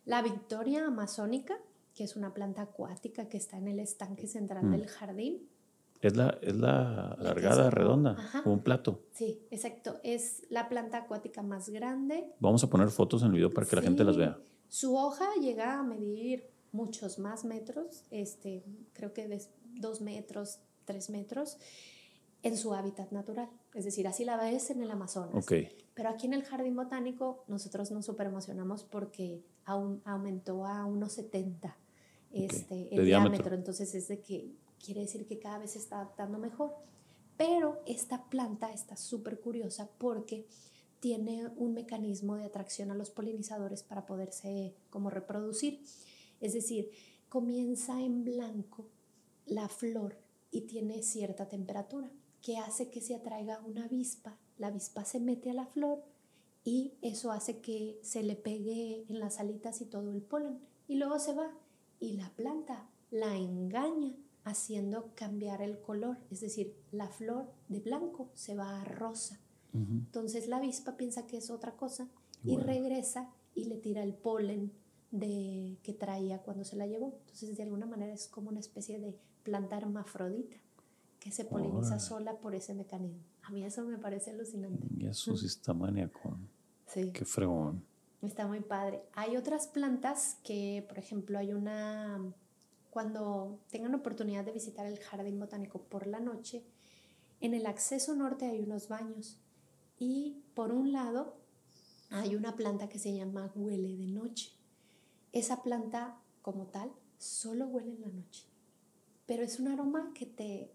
la 0.05 0.20
victoria 0.20 0.85
amazónica, 0.85 1.55
que 1.94 2.05
es 2.05 2.16
una 2.16 2.35
planta 2.35 2.60
acuática 2.60 3.31
que 3.31 3.39
está 3.39 3.56
en 3.56 3.68
el 3.68 3.81
estanque 3.81 4.26
central 4.26 4.66
mm. 4.66 4.70
del 4.72 4.86
jardín. 4.86 5.48
Es 6.02 6.14
la, 6.16 6.36
es 6.43 6.55
la 6.55 7.12
alargada, 7.12 7.70
redonda, 7.70 8.18
como 8.43 8.56
un 8.56 8.62
plato. 8.62 9.05
Sí, 9.12 9.40
exacto. 9.51 10.01
Es 10.02 10.43
la 10.51 10.68
planta 10.68 10.98
acuática 10.98 11.43
más 11.43 11.70
grande. 11.70 12.26
Vamos 12.40 12.62
a 12.62 12.68
poner 12.68 12.90
fotos 12.90 13.22
en 13.22 13.28
el 13.28 13.32
video 13.36 13.51
para 13.51 13.66
que 13.66 13.76
la 13.76 13.81
gente 13.81 14.05
las 14.05 14.18
vea. 14.18 14.36
Su 14.74 14.96
hoja 14.96 15.32
llega 15.40 15.78
a 15.78 15.84
medir 15.84 16.51
muchos 16.72 17.20
más 17.20 17.44
metros, 17.44 18.02
este, 18.10 18.64
creo 18.92 19.12
que 19.12 19.28
de 19.28 19.40
dos 19.76 20.01
metros, 20.01 20.59
tres 20.84 21.10
metros, 21.10 21.59
en 22.42 22.56
su 22.56 22.74
hábitat 22.74 23.12
natural. 23.12 23.48
Es 23.72 23.84
decir, 23.84 24.09
así 24.09 24.24
la 24.24 24.36
ves 24.36 24.70
en 24.70 24.82
el 24.82 24.90
Amazonas. 24.90 25.46
Pero 25.94 26.09
aquí 26.09 26.26
en 26.26 26.32
el 26.32 26.42
Jardín 26.42 26.74
Botánico 26.74 27.44
nosotros 27.46 27.92
nos 27.92 28.05
super 28.05 28.26
emocionamos 28.26 28.82
porque 28.82 29.44
aún 29.64 30.02
aumentó 30.05 30.66
a 30.66 30.84
unos 30.86 31.12
70 31.12 31.76
este, 32.32 32.92
el 32.92 33.05
diámetro. 33.05 33.55
Entonces 33.55 33.94
es 33.94 34.09
de 34.09 34.22
que 34.22 34.56
quiere 34.84 35.02
decir 35.02 35.24
que 35.24 35.38
cada 35.38 35.59
vez 35.59 35.70
se 35.70 35.78
está 35.78 36.01
adaptando 36.01 36.36
mejor. 36.36 36.74
Pero 37.36 37.80
esta 37.86 38.24
planta 38.24 38.72
está 38.72 38.96
súper 38.96 39.38
curiosa 39.38 39.88
porque 39.98 40.48
tiene 41.05 41.48
un 41.56 41.74
mecanismo 41.74 42.36
de 42.36 42.47
atracción 42.47 42.90
a 42.90 42.94
los 42.94 43.10
polinizadores 43.10 43.82
para 43.82 44.06
poderse 44.06 44.74
como 44.89 45.10
reproducir. 45.10 45.85
Es 46.40 46.55
decir, 46.55 46.93
comienza 47.28 48.01
en 48.01 48.24
blanco 48.24 48.89
la 49.44 49.68
flor 49.68 50.16
y 50.51 50.62
tiene 50.62 51.02
cierta 51.02 51.47
temperatura 51.47 52.10
que 52.40 52.56
hace 52.56 52.89
que 52.89 53.02
se 53.02 53.14
atraiga 53.14 53.60
una 53.66 53.85
avispa. 53.85 54.39
La 54.56 54.68
avispa 54.68 55.05
se 55.05 55.20
mete 55.20 55.51
a 55.51 55.52
la 55.52 55.66
flor 55.66 56.02
y 56.64 56.94
eso 57.02 57.32
hace 57.32 57.59
que 57.60 58.01
se 58.02 58.22
le 58.22 58.35
pegue 58.35 59.05
en 59.10 59.20
las 59.20 59.40
alitas 59.40 59.82
y 59.82 59.85
todo 59.85 60.10
el 60.10 60.22
polen 60.22 60.59
y 60.89 60.94
luego 60.94 61.18
se 61.18 61.35
va 61.35 61.51
y 62.01 62.14
la 62.14 62.31
planta 62.31 62.89
la 63.10 63.36
engaña 63.36 64.16
haciendo 64.44 65.12
cambiar 65.14 65.60
el 65.60 65.82
color, 65.82 66.16
es 66.31 66.40
decir, 66.40 66.74
la 66.93 67.09
flor 67.09 67.52
de 67.68 67.81
blanco 67.81 68.31
se 68.32 68.55
va 68.55 68.81
a 68.81 68.85
rosa 68.85 69.43
entonces 69.74 70.46
la 70.46 70.59
avispa 70.59 70.96
piensa 70.96 71.26
que 71.26 71.36
es 71.36 71.51
otra 71.51 71.72
cosa 71.72 72.09
y 72.44 72.56
regresa 72.56 73.30
y 73.55 73.64
le 73.64 73.76
tira 73.76 74.02
el 74.02 74.14
polen 74.14 74.72
de, 75.10 75.78
que 75.82 75.92
traía 75.92 76.38
cuando 76.38 76.64
se 76.64 76.76
la 76.76 76.86
llevó. 76.86 77.18
Entonces 77.20 77.56
de 77.56 77.64
alguna 77.64 77.86
manera 77.86 78.12
es 78.12 78.28
como 78.28 78.51
una 78.51 78.60
especie 78.60 79.01
de 79.01 79.16
planta 79.42 79.76
hermafrodita 79.76 80.56
que 81.18 81.30
se 81.30 81.44
poliniza 81.44 81.98
sola 81.98 82.36
por 82.38 82.55
ese 82.55 82.74
mecanismo. 82.74 83.22
A 83.42 83.51
mí 83.51 83.64
eso 83.64 83.84
me 83.84 83.98
parece 83.98 84.30
alucinante. 84.30 84.86
Y 84.96 85.06
eso 85.06 85.36
sí 85.36 85.46
está 85.46 85.74
maníaco. 85.74 86.38
Sí. 86.86 87.10
Qué 87.12 87.24
fregón. 87.24 87.82
Está 88.20 88.46
muy 88.46 88.60
padre. 88.60 89.02
Hay 89.14 89.38
otras 89.38 89.66
plantas 89.66 90.38
que, 90.44 90.84
por 90.86 90.98
ejemplo, 90.98 91.38
hay 91.38 91.55
una... 91.55 92.20
Cuando 92.90 93.59
tengan 93.70 93.94
oportunidad 93.94 94.44
de 94.44 94.52
visitar 94.52 94.84
el 94.86 94.98
jardín 94.98 95.40
botánico 95.40 95.80
por 95.80 96.06
la 96.06 96.20
noche, 96.20 96.62
en 97.40 97.55
el 97.55 97.66
acceso 97.66 98.14
norte 98.14 98.44
hay 98.44 98.60
unos 98.60 98.88
baños 98.88 99.40
y 99.98 100.42
por 100.54 100.72
un 100.72 100.92
lado 100.92 101.36
hay 102.10 102.34
una 102.34 102.56
planta 102.56 102.88
que 102.88 102.98
se 102.98 103.14
llama 103.14 103.52
huele 103.54 103.96
de 103.96 104.06
noche. 104.06 104.52
Esa 105.32 105.62
planta 105.62 106.20
como 106.42 106.66
tal 106.66 106.92
solo 107.18 107.66
huele 107.66 107.92
en 107.92 108.00
la 108.02 108.08
noche, 108.08 108.44
pero 109.26 109.42
es 109.42 109.58
un 109.58 109.68
aroma 109.68 110.12
que 110.14 110.26
te 110.26 110.72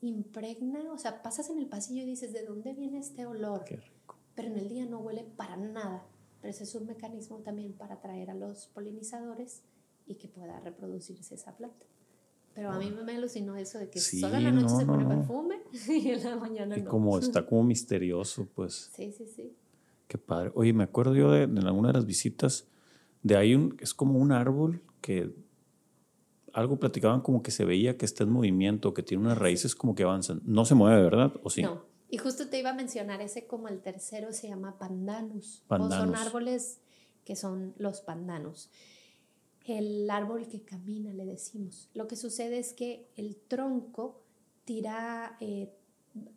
impregna, 0.00 0.92
o 0.92 0.98
sea, 0.98 1.22
pasas 1.22 1.50
en 1.50 1.58
el 1.58 1.68
pasillo 1.68 2.02
y 2.02 2.06
dices, 2.06 2.32
¿de 2.32 2.44
dónde 2.44 2.72
viene 2.72 2.98
este 2.98 3.26
olor? 3.26 3.64
Qué 3.64 3.76
rico. 3.76 4.16
Pero 4.34 4.48
en 4.48 4.58
el 4.58 4.68
día 4.68 4.86
no 4.86 5.00
huele 5.00 5.24
para 5.24 5.56
nada. 5.56 6.06
Pero 6.40 6.50
ese 6.50 6.64
es 6.64 6.74
un 6.74 6.86
mecanismo 6.86 7.38
también 7.38 7.72
para 7.72 7.94
atraer 7.94 8.30
a 8.30 8.34
los 8.34 8.66
polinizadores 8.68 9.62
y 10.06 10.16
que 10.16 10.28
pueda 10.28 10.60
reproducirse 10.60 11.34
esa 11.34 11.56
planta. 11.56 11.86
Pero 12.56 12.70
a 12.70 12.78
mí 12.78 12.90
me 12.90 13.14
alucinó 13.14 13.54
eso 13.54 13.78
de 13.78 13.90
que 13.90 14.00
solo 14.00 14.34
en 14.34 14.44
la 14.44 14.50
noche 14.50 14.74
se 14.78 14.86
pone 14.86 15.04
perfume 15.04 15.56
y 15.88 16.08
en 16.08 16.24
la 16.24 16.36
mañana 16.36 16.74
no. 16.74 16.88
Como 16.88 17.18
está 17.18 17.44
como 17.44 17.62
misterioso, 17.62 18.48
pues. 18.54 18.90
Sí, 18.94 19.12
sí, 19.12 19.26
sí. 19.26 19.54
Qué 20.08 20.16
padre. 20.16 20.52
Oye, 20.54 20.72
me 20.72 20.84
acuerdo 20.84 21.14
yo 21.14 21.30
de, 21.30 21.42
en 21.42 21.58
alguna 21.66 21.88
de 21.88 21.94
las 21.94 22.06
visitas, 22.06 22.66
de 23.22 23.36
ahí 23.36 23.54
un, 23.54 23.76
es 23.78 23.92
como 23.92 24.18
un 24.18 24.32
árbol 24.32 24.82
que 25.02 25.34
algo 26.54 26.78
platicaban 26.78 27.20
como 27.20 27.42
que 27.42 27.50
se 27.50 27.66
veía 27.66 27.98
que 27.98 28.06
está 28.06 28.24
en 28.24 28.30
movimiento, 28.30 28.94
que 28.94 29.02
tiene 29.02 29.24
unas 29.24 29.36
raíces 29.36 29.74
como 29.74 29.94
que 29.94 30.04
avanzan. 30.04 30.40
No 30.46 30.64
se 30.64 30.74
mueve, 30.74 31.02
¿verdad? 31.02 31.34
¿O 31.42 31.50
sí? 31.50 31.60
No. 31.60 31.84
Y 32.08 32.16
justo 32.16 32.48
te 32.48 32.58
iba 32.58 32.70
a 32.70 32.74
mencionar 32.74 33.20
ese 33.20 33.46
como 33.46 33.68
el 33.68 33.82
tercero 33.82 34.32
se 34.32 34.48
llama 34.48 34.78
pandanus. 34.78 35.62
pandanus. 35.68 35.94
O 35.94 36.00
son 36.06 36.16
árboles 36.16 36.80
que 37.26 37.36
son 37.36 37.74
los 37.76 38.00
pandanus 38.00 38.70
el 39.66 40.08
árbol 40.10 40.48
que 40.48 40.62
camina, 40.62 41.12
le 41.12 41.24
decimos. 41.24 41.90
Lo 41.94 42.06
que 42.06 42.16
sucede 42.16 42.58
es 42.58 42.72
que 42.72 43.08
el 43.16 43.36
tronco 43.36 44.22
tira, 44.64 45.36
eh, 45.40 45.72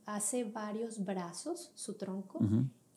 hace 0.06 0.44
varios 0.44 1.04
brazos, 1.06 1.72
su 1.76 1.96
tronco, 1.96 2.40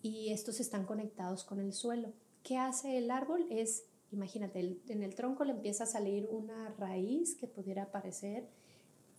y 0.02 0.30
estos 0.30 0.60
están 0.60 0.84
conectados 0.84 1.44
con 1.44 1.60
el 1.60 1.72
suelo. 1.72 2.12
¿Qué 2.42 2.59
hace 2.59 2.98
el 2.98 3.10
árbol? 3.10 3.46
Es, 3.50 3.84
imagínate, 4.10 4.80
en 4.88 5.02
el 5.02 5.14
tronco 5.14 5.44
le 5.44 5.52
empieza 5.52 5.84
a 5.84 5.86
salir 5.86 6.28
una 6.30 6.70
raíz 6.78 7.34
que 7.34 7.46
pudiera 7.46 7.90
parecer, 7.92 8.48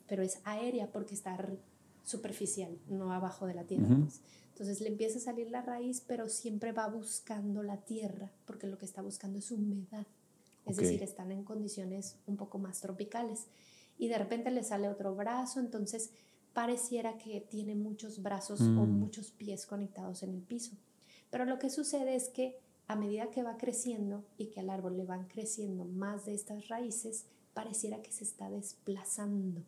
pero 0.08 0.24
es 0.24 0.40
aérea 0.44 0.92
porque 0.92 1.14
está 1.14 1.38
superficial, 2.04 2.78
no 2.90 3.14
abajo 3.14 3.46
de 3.46 3.54
la 3.54 3.64
tierra. 3.64 3.88
pues. 4.04 4.22
Entonces 4.50 4.82
le 4.82 4.90
empieza 4.90 5.18
a 5.18 5.22
salir 5.22 5.50
la 5.50 5.62
raíz, 5.62 6.04
pero 6.06 6.30
siempre 6.30 6.74
va 6.74 6.88
buscando 6.88 7.64
la 7.64 7.78
tierra, 7.78 8.32
porque 8.46 8.68
lo 8.68 8.78
que 8.78 8.86
está 8.86 9.02
buscando 9.02 9.40
es 9.40 9.52
humedad. 9.52 10.06
Es 10.66 10.78
decir, 10.78 11.04
están 11.04 11.32
en 11.32 11.44
condiciones 11.44 12.18
un 12.26 12.38
poco 12.38 12.58
más 12.58 12.80
tropicales. 12.80 13.48
Y 13.98 14.08
de 14.08 14.18
repente 14.18 14.50
le 14.52 14.64
sale 14.64 14.90
otro 14.90 15.16
brazo, 15.16 15.60
entonces 15.60 16.12
pareciera 16.54 17.18
que 17.18 17.42
tiene 17.42 17.76
muchos 17.76 18.22
brazos 18.22 18.62
o 18.62 18.64
mm. 18.64 19.00
muchos 19.00 19.32
pies 19.32 19.66
conectados 19.66 20.24
en 20.24 20.34
el 20.34 20.42
piso. 20.42 20.78
Pero 21.30 21.46
lo 21.46 21.60
que 21.60 21.70
sucede 21.70 22.16
es 22.16 22.30
que 22.30 22.60
a 22.88 22.96
medida 22.96 23.32
que 23.32 23.44
va 23.44 23.58
creciendo 23.58 24.26
y 24.38 24.48
que 24.48 24.60
al 24.60 24.70
árbol 24.70 24.98
le 24.98 25.06
van 25.06 25.28
creciendo 25.28 25.86
más 25.86 26.26
de 26.26 26.34
estas 26.34 26.68
raíces, 26.68 27.26
pareciera 27.54 28.02
que 28.02 28.12
se 28.12 28.24
está 28.24 28.50
desplazando, 28.50 29.64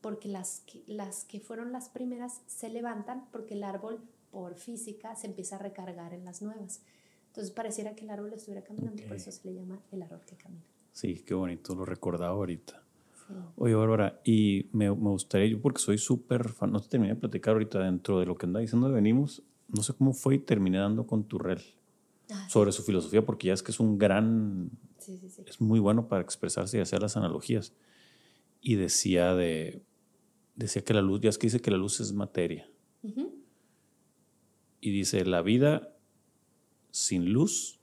porque 0.00 0.28
las 0.28 0.60
que, 0.60 0.82
las 0.86 1.24
que 1.24 1.40
fueron 1.40 1.72
las 1.72 1.88
primeras 1.88 2.40
se 2.46 2.68
levantan 2.68 3.28
porque 3.32 3.54
el 3.54 3.64
árbol 3.64 4.02
por 4.30 4.56
física 4.56 5.16
se 5.16 5.26
empieza 5.26 5.56
a 5.56 5.60
recargar 5.60 6.12
en 6.12 6.24
las 6.24 6.42
nuevas. 6.42 6.82
Entonces 7.38 7.54
pareciera 7.54 7.94
que 7.94 8.02
el 8.02 8.10
árbol 8.10 8.32
estuviera 8.32 8.64
caminando, 8.64 9.00
por 9.04 9.14
eso 9.14 9.30
se 9.30 9.46
le 9.46 9.54
llama 9.54 9.80
el 9.92 10.02
árbol 10.02 10.22
que 10.26 10.34
camina. 10.34 10.64
Sí, 10.90 11.22
qué 11.24 11.34
bonito, 11.34 11.72
lo 11.76 11.84
recordaba 11.84 12.34
ahorita. 12.34 12.82
Oye, 13.54 13.76
Bárbara, 13.76 14.20
y 14.24 14.66
me, 14.72 14.90
me, 14.90 15.10
gustaría, 15.10 15.46
yo 15.46 15.62
porque 15.62 15.80
soy 15.80 15.98
súper 15.98 16.48
fan, 16.48 16.72
no 16.72 16.80
te 16.80 16.88
terminé 16.88 17.14
de 17.14 17.20
platicar 17.20 17.52
ahorita 17.52 17.78
dentro 17.78 18.18
de 18.18 18.26
lo 18.26 18.36
que 18.36 18.46
anda 18.46 18.58
diciendo 18.58 18.88
de 18.88 18.94
venimos, 18.94 19.44
no 19.68 19.84
sé 19.84 19.94
cómo 19.94 20.14
fue 20.14 20.34
y 20.34 20.38
terminé 20.40 20.78
dando 20.78 21.06
con 21.06 21.28
tu 21.28 21.38
rel 21.38 21.62
ah, 22.32 22.48
sobre 22.48 22.72
su 22.72 22.82
filosofía, 22.82 23.24
porque 23.24 23.46
ya 23.46 23.52
es 23.52 23.62
que 23.62 23.70
es 23.70 23.78
un 23.78 23.98
gran, 23.98 24.72
sí, 24.98 25.16
sí, 25.16 25.44
es 25.46 25.60
muy 25.60 25.78
bueno 25.78 26.08
para 26.08 26.22
expresarse 26.22 26.78
y 26.78 26.80
hacer 26.80 27.00
las 27.00 27.16
analogías. 27.16 27.72
Y 28.60 28.74
decía 28.74 29.36
de, 29.36 29.80
decía 30.56 30.82
que 30.82 30.92
la 30.92 31.02
luz, 31.02 31.20
ya 31.20 31.30
es 31.30 31.38
que 31.38 31.46
dice 31.46 31.60
que 31.60 31.70
la 31.70 31.76
luz 31.76 32.00
es 32.00 32.12
materia. 32.12 32.68
Y 34.80 34.90
dice, 34.90 35.24
la 35.24 35.42
vida 35.42 35.94
sin 36.90 37.32
luz, 37.32 37.78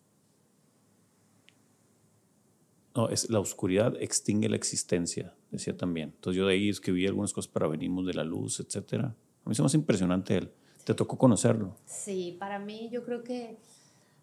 no, 2.95 3.09
es 3.09 3.29
la 3.29 3.39
oscuridad 3.39 3.93
extingue 3.99 4.47
la 4.47 4.55
existencia, 4.55 5.35
decía 5.51 5.75
también. 5.75 6.13
Entonces 6.15 6.37
yo 6.37 6.47
de 6.47 6.53
ahí 6.53 6.69
escribí 6.69 7.05
algunas 7.05 7.33
cosas 7.33 7.51
para 7.51 7.67
venimos 7.67 8.05
de 8.07 8.13
la 8.13 8.23
luz, 8.23 8.61
etcétera. 8.61 9.13
A 9.43 9.49
mí 9.49 9.53
se 9.53 9.61
me 9.61 9.65
hace 9.65 9.77
impresionante 9.77 10.37
él. 10.37 10.51
¿Te 10.85 10.93
tocó 10.93 11.17
conocerlo? 11.17 11.75
Sí, 11.85 12.37
para 12.39 12.57
mí 12.57 12.89
yo 12.91 13.03
creo 13.03 13.23
que, 13.23 13.57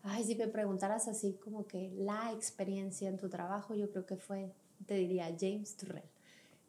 ay, 0.02 0.24
si 0.24 0.36
me 0.36 0.48
preguntaras 0.48 1.06
así 1.06 1.34
como 1.44 1.66
que 1.66 1.90
la 1.98 2.32
experiencia 2.32 3.08
en 3.08 3.18
tu 3.18 3.28
trabajo, 3.28 3.74
yo 3.74 3.90
creo 3.90 4.06
que 4.06 4.16
fue, 4.16 4.54
te 4.86 4.94
diría, 4.94 5.36
James 5.38 5.76
Turrell. 5.76 6.08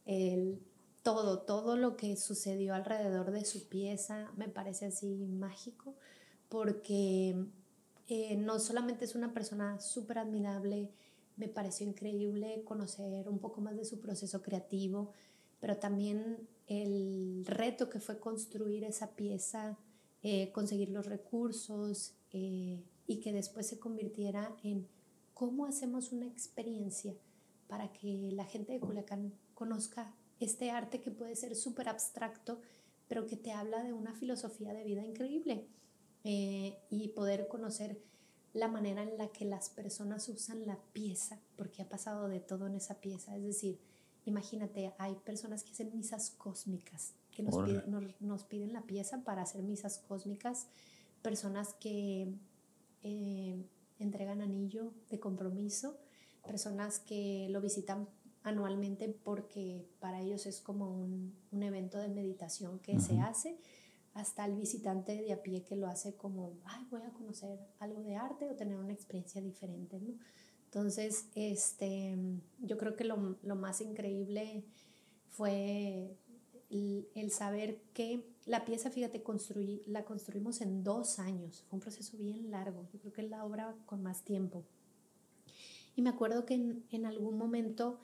El, 0.06 0.60
todo, 1.03 1.40
todo 1.40 1.77
lo 1.77 1.95
que 1.95 2.18
sucedió 2.18 2.73
alrededor 2.73 3.31
de 3.31 3.45
su 3.45 3.69
pieza 3.69 4.31
me 4.35 4.49
parece 4.49 4.88
así 4.88 5.26
mágico, 5.26 5.95
porque 6.49 7.45
eh, 8.15 8.35
no 8.35 8.60
solamente 8.60 9.06
es 9.06 9.15
una 9.15 9.34
persona 9.34 9.80
súper 9.80 10.19
admirable, 10.19 10.91
me 11.35 11.48
pareció 11.48 11.88
increíble 11.88 12.61
conocer 12.64 13.27
un 13.27 13.40
poco 13.40 13.60
más 13.60 13.76
de 13.76 13.85
su 13.85 13.99
proceso 13.99 14.44
creativo, 14.44 15.10
pero 15.60 15.77
también 15.77 16.48
el 16.68 17.44
reto 17.44 17.90
que 17.90 17.99
fue 17.99 18.19
construir 18.19 18.84
esa 18.84 19.15
pieza, 19.15 19.80
eh, 20.22 20.52
conseguir 20.52 20.90
los 20.90 21.07
recursos 21.07 22.14
eh, 22.34 22.84
y 23.07 23.19
que 23.19 23.34
después 23.34 23.65
se 23.65 23.80
convirtiera 23.80 24.56
en 24.64 24.88
cómo 25.34 25.65
hacemos 25.65 26.11
una 26.11 26.27
experiencia 26.27 27.15
para 27.65 27.91
que 27.94 28.30
la 28.31 28.45
gente 28.45 28.73
de 28.73 28.80
Culiacán 28.80 29.34
conozca 29.56 30.14
este 30.40 30.69
arte 30.69 31.02
que 31.02 31.10
puede 31.10 31.35
ser 31.35 31.56
súper 31.56 31.90
abstracto, 31.90 32.61
pero 33.07 33.26
que 33.26 33.38
te 33.38 33.53
habla 33.53 33.81
de 33.81 33.91
una 33.91 34.14
filosofía 34.14 34.72
de 34.72 34.84
vida 34.84 35.03
increíble 35.03 35.68
eh, 36.23 36.77
y 36.89 37.09
poder 37.09 37.47
conocer 37.47 38.01
la 38.53 38.67
manera 38.67 39.03
en 39.03 39.17
la 39.17 39.29
que 39.29 39.45
las 39.45 39.69
personas 39.69 40.29
usan 40.29 40.65
la 40.65 40.77
pieza, 40.93 41.39
porque 41.55 41.81
ha 41.81 41.89
pasado 41.89 42.27
de 42.27 42.39
todo 42.39 42.67
en 42.67 42.75
esa 42.75 43.01
pieza, 43.01 43.35
es 43.35 43.43
decir, 43.43 43.79
Imagínate, 44.25 44.93
hay 44.97 45.15
personas 45.15 45.63
que 45.63 45.71
hacen 45.71 45.91
misas 45.93 46.31
cósmicas, 46.31 47.13
que 47.31 47.43
nos 47.43 47.57
piden, 47.57 48.15
nos, 48.21 48.43
piden, 48.45 48.71
la 48.71 48.83
pieza 48.83 49.23
para 49.23 49.41
hacer 49.41 49.63
misas 49.63 49.97
cósmicas, 50.07 50.67
personas 51.21 51.73
que 51.73 52.33
eh, 53.01 53.65
entregan 53.99 54.41
anillo 54.41 54.93
de 55.09 55.19
compromiso, 55.19 55.97
personas 56.45 56.99
que 56.99 57.47
lo 57.49 57.59
visitan 57.59 58.07
anualmente 58.43 59.09
porque 59.09 59.85
para 59.99 60.21
ellos 60.21 60.45
es 60.45 60.61
como 60.61 60.89
un, 60.89 61.35
un 61.51 61.63
evento 61.63 61.97
de 61.97 62.07
meditación 62.07 62.79
que 62.79 62.99
se 62.99 63.19
hace, 63.19 63.57
hasta 64.14 64.45
el 64.45 64.56
visitante 64.56 65.15
de 65.15 65.34
a 65.34 65.41
pie 65.41 65.64
que 65.64 65.76
lo 65.76 65.88
hace 65.88 66.15
como, 66.15 66.53
ay, 66.65 66.85
voy 66.91 67.02
a 67.02 67.10
conocer 67.11 67.60
algo 67.80 68.02
de 68.03 68.15
arte 68.15 68.48
o 68.49 68.56
tener 68.56 68.77
una 68.77 68.94
experiencia 68.94 69.41
diferente, 69.41 69.99
¿no? 69.99 70.14
Entonces, 70.65 71.27
este, 71.35 72.18
yo 72.60 72.77
creo 72.77 72.95
que 72.95 73.03
lo, 73.03 73.38
lo 73.44 73.56
más 73.56 73.80
increíble 73.81 74.64
fue 75.30 76.15
el, 76.69 77.31
saber 77.31 77.80
que 77.94 78.26
la 78.45 78.65
pieza, 78.65 78.90
fíjate, 78.90 79.22
construí, 79.22 79.84
la 79.85 80.03
construimos 80.06 80.61
en 80.61 80.84
dos 80.84 81.19
años. 81.19 81.64
Fue 81.69 81.77
un 81.77 81.81
proceso 81.81 82.18
bien 82.18 82.49
largo. 82.49 82.88
Yo 82.91 82.99
creo 82.99 83.14
que 83.14 83.22
es 83.22 83.30
la 83.30 83.45
obra 83.45 83.76
con 83.85 84.02
más 84.02 84.23
tiempo. 84.23 84.64
Y 85.95 86.02
me 86.02 86.10
acuerdo 86.10 86.45
que 86.45 86.56
en 86.90 87.06
algún 87.06 87.38
momento 87.38 87.99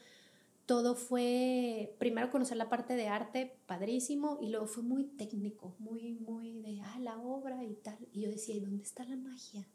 todo 0.69 0.93
fue, 0.93 1.95
primero 1.97 2.29
conocer 2.29 2.55
la 2.55 2.69
parte 2.69 2.95
de 2.95 3.07
arte, 3.07 3.57
padrísimo, 3.65 4.37
y 4.39 4.49
luego 4.49 4.67
fue 4.67 4.83
muy 4.83 5.03
técnico, 5.03 5.73
muy, 5.79 6.13
muy 6.13 6.61
de, 6.61 6.79
ah, 6.81 6.99
la 6.99 7.17
obra 7.17 7.63
y 7.63 7.73
tal. 7.73 7.97
Y 8.13 8.21
yo 8.21 8.29
decía, 8.29 8.53
¿y 8.53 8.59
dónde 8.59 8.83
está 8.83 9.03
la 9.03 9.15
magia? 9.15 9.67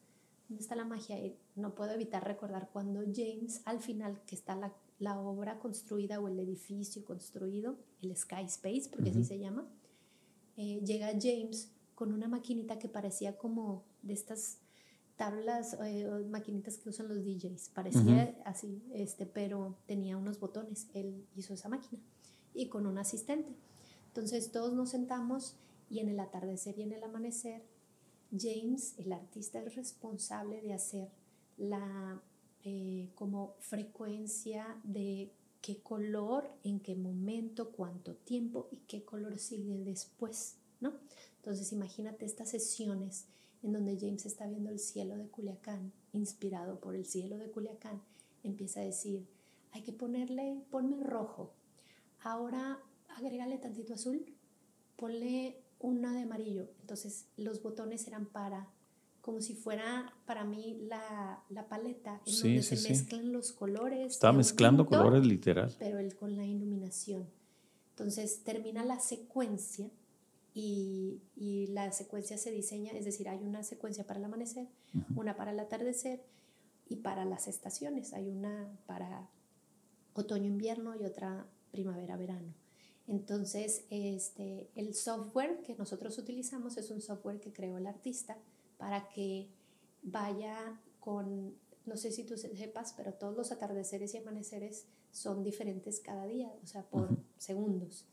¿Dónde 0.49 0.63
está 0.63 0.77
la 0.77 0.85
magia? 0.85 1.19
Y 1.19 1.37
no 1.57 1.75
puedo 1.75 1.91
evitar 1.91 2.23
recordar 2.23 2.71
cuando 2.73 3.01
James, 3.13 3.61
al 3.65 3.81
final, 3.81 4.23
que 4.25 4.37
está 4.37 4.55
la, 4.55 4.73
la 5.01 5.19
obra 5.19 5.59
construida 5.59 6.21
o 6.21 6.29
el 6.29 6.39
edificio 6.39 7.05
construido, 7.05 7.77
el 8.01 8.17
Sky 8.17 8.45
Space, 8.45 8.89
porque 8.89 9.11
así 9.11 9.25
se 9.25 9.41
llama, 9.41 9.67
eh, 10.57 10.81
llega 10.87 11.09
James 11.21 11.73
con 11.97 12.13
una 12.13 12.29
maquinita 12.29 12.79
que 12.79 12.89
parecía 12.89 13.37
como 13.37 13.83
de 14.03 14.13
estas 14.13 14.61
tablas, 15.17 15.77
eh, 15.85 16.07
maquinitas 16.29 16.77
que 16.77 16.89
usan 16.89 17.09
los 17.09 17.25
DJs, 17.25 17.71
parecía 17.71 18.37
así, 18.45 18.83
este, 18.93 19.27
pero 19.27 19.77
tenía 19.87 20.17
unos 20.17 20.41
botones, 20.41 20.89
él 20.95 21.27
hizo 21.37 21.55
esa 21.55 21.69
máquina 21.69 22.03
y 22.53 22.69
con 22.69 22.87
un 22.87 22.99
asistente. 22.99 23.55
Entonces 24.09 24.51
todos 24.51 24.73
nos 24.75 24.91
sentamos 24.91 25.57
y 25.91 26.01
en 26.01 26.09
el 26.09 26.21
atardecer 26.21 26.79
y 26.79 26.83
en 26.83 26.93
el 26.93 27.03
amanecer 27.05 27.63
James, 28.37 28.95
el 28.99 29.13
artista, 29.13 29.61
es 29.61 29.77
responsable 29.77 30.61
de 30.63 30.73
hacer 30.73 31.09
la 31.57 32.21
eh, 32.65 33.11
como 33.15 33.55
frecuencia 33.61 34.81
de 34.83 35.31
qué 35.61 35.83
color, 35.83 36.51
en 36.65 36.81
qué 36.81 36.97
momento, 36.97 37.71
cuánto 37.71 38.15
tiempo 38.15 38.69
y 38.71 38.79
qué 38.89 39.05
color 39.05 39.39
sigue 39.39 39.79
después, 39.85 40.57
¿no? 40.81 40.95
Entonces 41.37 41.73
imagínate 41.73 42.25
estas 42.25 42.51
sesiones 42.51 43.27
en 43.65 43.73
donde 43.73 43.99
James 43.99 44.27
está 44.27 44.47
viendo 44.47 44.71
el 44.71 44.79
cielo 44.79 45.17
de 45.17 45.27
Culiacán, 45.27 45.91
inspirado 46.13 46.79
por 46.81 46.95
el 46.95 47.07
cielo 47.07 47.39
de 47.39 47.51
Culiacán, 47.51 48.03
empieza 48.43 48.81
a 48.81 48.85
decir, 48.85 49.27
hay 49.73 49.83
que 49.83 49.93
ponerle, 49.93 50.63
ponme 50.71 51.03
rojo, 51.03 51.55
ahora 52.21 52.79
agrégale 53.17 53.57
tantito 53.57 53.95
azul, 53.95 54.25
ponle 54.97 55.63
una 55.81 56.13
de 56.13 56.23
amarillo. 56.23 56.69
Entonces 56.83 57.27
los 57.39 57.63
botones 57.63 58.07
eran 58.07 58.27
para, 58.27 58.69
como 59.23 59.41
si 59.41 59.55
fuera 59.55 60.13
para 60.27 60.45
mí 60.45 60.79
la, 60.83 61.43
la 61.49 61.67
paleta 61.67 62.21
en 62.27 62.35
donde 62.35 62.63
se 62.63 62.89
mezclan 62.89 63.33
los 63.33 63.53
colores. 63.53 64.13
Estaba 64.13 64.35
mezclando 64.35 64.85
colores 64.85 65.25
literal. 65.27 65.75
Pero 65.79 65.99
el, 65.99 66.15
con 66.15 66.37
la 66.37 66.45
iluminación. 66.45 67.27
Entonces 67.91 68.45
termina 68.45 68.85
la 68.85 69.01
secuencia 69.01 69.91
y, 70.55 71.21
y, 71.35 71.67
la 71.69 71.91
secuencia 71.91 72.39
se 72.39 72.53
diseña, 72.53 72.93
es 72.93 73.05
decir, 73.05 73.29
hay 73.29 73.43
una 73.43 73.65
secuencia 73.65 74.07
para 74.07 74.21
el 74.21 74.25
amanecer, 74.25 74.69
una 75.17 75.37
para 75.37 75.51
el 75.51 75.59
atardecer 75.59 76.23
y 76.89 76.97
para 76.97 77.25
las 77.25 77.49
estaciones. 77.49 78.13
Hay 78.13 78.29
una 78.29 78.71
para 78.87 79.29
otoño-invierno 80.15 80.95
y 80.95 81.05
otra 81.05 81.47
primavera-verano. 81.73 82.55
Entonces, 83.07 83.85
este, 83.91 84.71
el 84.77 84.95
software 84.95 85.61
que 85.63 85.75
nosotros 85.75 86.17
utilizamos 86.19 86.77
es 86.79 86.91
un 86.91 87.03
software 87.03 87.41
que 87.41 87.53
creó 87.53 87.77
el 87.77 87.87
artista 87.87 88.39
para 88.79 89.09
que 89.09 89.49
vaya 90.03 90.81
con, 91.01 91.55
no 91.87 91.97
sé 91.97 92.11
si 92.11 92.25
tú 92.25 92.37
sepas, 92.37 92.95
pero 92.97 93.13
todos 93.15 93.37
los 93.37 93.53
atardeceres 93.53 94.15
y 94.15 94.19
amaneceres 94.19 94.87
son 95.11 95.43
diferentes 95.43 96.01
cada 96.01 96.27
día, 96.27 96.53
o 96.63 96.67
sea, 96.67 96.83
por 96.83 97.17
segundos. 97.39 98.07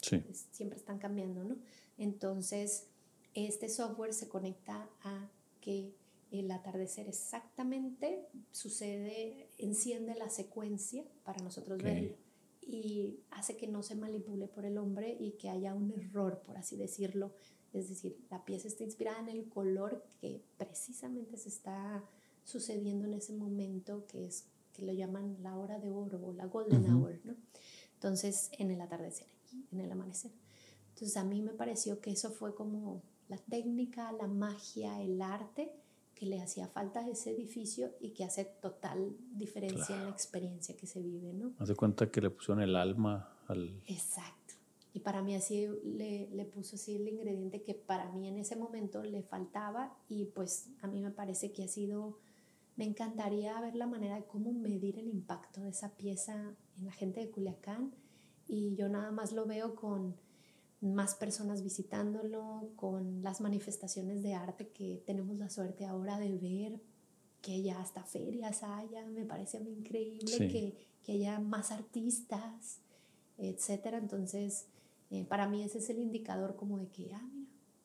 siempre 0.52 0.78
están 0.78 1.00
cambiando, 1.00 1.44
¿no? 1.44 1.58
Entonces, 1.98 2.88
este 3.34 3.70
software 3.70 4.14
se 4.14 4.28
conecta 4.28 4.90
a 5.04 5.30
que 5.62 5.94
el 6.32 6.50
atardecer 6.52 7.08
exactamente 7.08 8.28
sucede, 8.52 9.50
enciende 9.58 10.16
la 10.16 10.30
secuencia 10.30 11.04
para 11.24 11.44
nosotros 11.44 11.82
verlo 11.82 12.16
y 12.62 13.20
hace 13.32 13.58
que 13.58 13.68
no 13.68 13.84
se 13.84 13.96
manipule 13.96 14.48
por 14.48 14.66
el 14.66 14.78
hombre 14.78 15.18
y 15.20 15.32
que 15.32 15.50
haya 15.50 15.74
un 15.74 15.92
error, 15.92 16.42
por 16.46 16.58
así 16.58 16.78
decirlo. 16.78 17.34
Es 17.74 17.90
decir, 17.90 18.18
la 18.30 18.46
pieza 18.46 18.68
está 18.68 18.84
inspirada 18.84 19.20
en 19.20 19.30
el 19.30 19.50
color 19.50 20.06
que 20.20 20.44
precisamente 20.58 21.38
se 21.38 21.50
está 21.50 22.04
sucediendo 22.44 23.06
en 23.06 23.14
ese 23.14 23.34
momento, 23.34 24.06
que 24.08 24.26
es 24.26 24.46
que 24.74 24.84
lo 24.84 24.94
llaman 24.94 25.38
la 25.42 25.58
hora 25.58 25.80
de 25.80 25.92
oro 25.92 26.20
o 26.24 26.34
la 26.34 26.46
golden 26.46 26.86
hour, 26.92 27.20
¿no? 27.24 27.36
Entonces, 27.94 28.50
en 28.58 28.72
el 28.72 28.82
atardecer 28.82 29.28
en 29.72 29.80
el 29.80 29.92
amanecer. 29.92 30.32
Entonces, 30.90 31.18
a 31.18 31.24
mí 31.24 31.42
me 31.42 31.52
pareció 31.52 32.00
que 32.00 32.12
eso 32.12 32.32
fue 32.32 32.54
como 32.56 33.02
la 33.28 33.38
técnica, 33.38 34.12
la 34.12 34.28
magia, 34.28 35.02
el 35.02 35.22
arte 35.22 35.72
que 36.16 36.26
le 36.26 36.42
hacía 36.42 36.68
falta 36.68 37.00
a 37.00 37.10
ese 37.10 37.32
edificio 37.32 37.92
y 38.00 38.12
que 38.12 38.24
hace 38.24 38.46
total 38.46 39.16
diferencia 39.34 39.96
en 39.96 40.04
la 40.04 40.12
experiencia 40.12 40.76
que 40.76 40.86
se 40.86 41.02
vive, 41.02 41.34
¿no? 41.34 41.54
Haz 41.58 41.70
de 41.70 41.76
cuenta 41.76 42.12
que 42.12 42.22
le 42.22 42.30
pusieron 42.30 42.62
el 42.62 42.76
alma 42.76 43.36
al... 43.48 43.82
Exacto. 43.88 44.54
Y 44.94 45.00
para 45.00 45.24
mí 45.24 45.36
así 45.36 45.68
le, 45.84 46.30
le 46.32 46.46
puso 46.46 46.76
así 46.76 46.96
el 46.96 47.08
ingrediente 47.08 47.64
que 47.64 47.74
para 47.74 48.12
mí 48.12 48.28
en 48.28 48.38
ese 48.38 48.56
momento 48.58 49.02
le 49.02 49.24
faltaba 49.24 49.98
y 50.10 50.26
pues 50.26 50.68
a 50.82 50.88
mí 50.88 51.02
me 51.02 51.12
parece 51.12 51.54
que 51.54 51.64
ha 51.64 51.68
sido 51.68 52.20
me 52.82 52.88
encantaría 52.88 53.62
ver 53.62 53.76
la 53.76 53.86
manera 53.86 54.16
de 54.16 54.24
cómo 54.24 54.52
medir 54.52 54.98
el 54.98 55.08
impacto 55.08 55.62
de 55.62 55.70
esa 55.70 55.96
pieza 55.98 56.56
en 56.80 56.86
la 56.86 56.92
gente 56.92 57.20
de 57.20 57.30
Culiacán. 57.30 57.94
Y 58.48 58.74
yo 58.74 58.90
nada 58.90 59.12
más 59.12 59.34
lo 59.34 59.46
veo 59.46 59.76
con 59.76 60.16
más 60.82 61.14
personas 61.14 61.62
visitándolo, 61.62 62.72
con 62.76 63.22
las 63.22 63.40
manifestaciones 63.40 64.24
de 64.24 64.34
arte 64.34 64.70
que 64.70 65.04
tenemos 65.06 65.38
la 65.38 65.52
suerte 65.52 65.86
ahora 65.86 66.18
de 66.18 66.36
ver, 66.40 66.82
que 67.44 67.62
ya 67.62 67.80
hasta 67.80 68.04
ferias 68.04 68.64
haya, 68.64 69.06
me 69.06 69.26
parece 69.26 69.58
a 69.58 69.60
mí 69.60 69.70
increíble 69.70 70.48
que, 70.48 70.76
que, 71.04 71.12
haya 71.12 71.40
más 71.40 71.72
artistas, 71.72 72.80
etcétera. 73.38 74.00
Entonces, 74.00 74.66
eh, 75.12 75.24
para 75.26 75.48
mí 75.48 75.62
ese 75.62 75.78
es 75.78 75.90
el 75.92 76.00
indicador 76.00 76.56
como 76.56 76.80
de 76.80 76.88
que, 76.88 77.14
ah, 77.14 77.30
mira, 77.32 77.41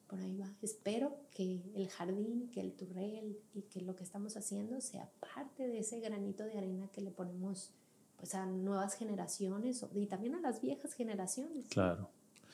por 0.07 0.21
ahí 0.21 0.37
va. 0.37 0.53
Espero 0.63 1.17
que 1.31 1.63
el 1.75 1.89
jardín, 1.89 2.51
que 2.53 2.61
el 2.61 2.73
turrel 2.73 3.39
y 3.55 3.63
que 3.63 3.81
lo 3.81 3.97
que 3.97 4.05
estamos 4.05 4.37
haciendo 4.37 4.81
sea 4.81 5.11
parte 5.21 5.67
de 5.67 5.79
ese 5.79 6.01
granito 6.01 6.45
de 6.45 6.57
arena 6.57 6.89
que 6.93 7.01
le 7.01 7.11
ponemos 7.11 7.73
pues 8.17 8.35
a 8.35 8.47
nuevas 8.47 8.95
generaciones 8.95 9.85
y 9.95 10.07
también 10.07 10.35
a 10.35 10.41
las 10.41 10.61
viejas 10.61 10.95
generaciones. 10.95 11.69
Claro. 11.69 12.09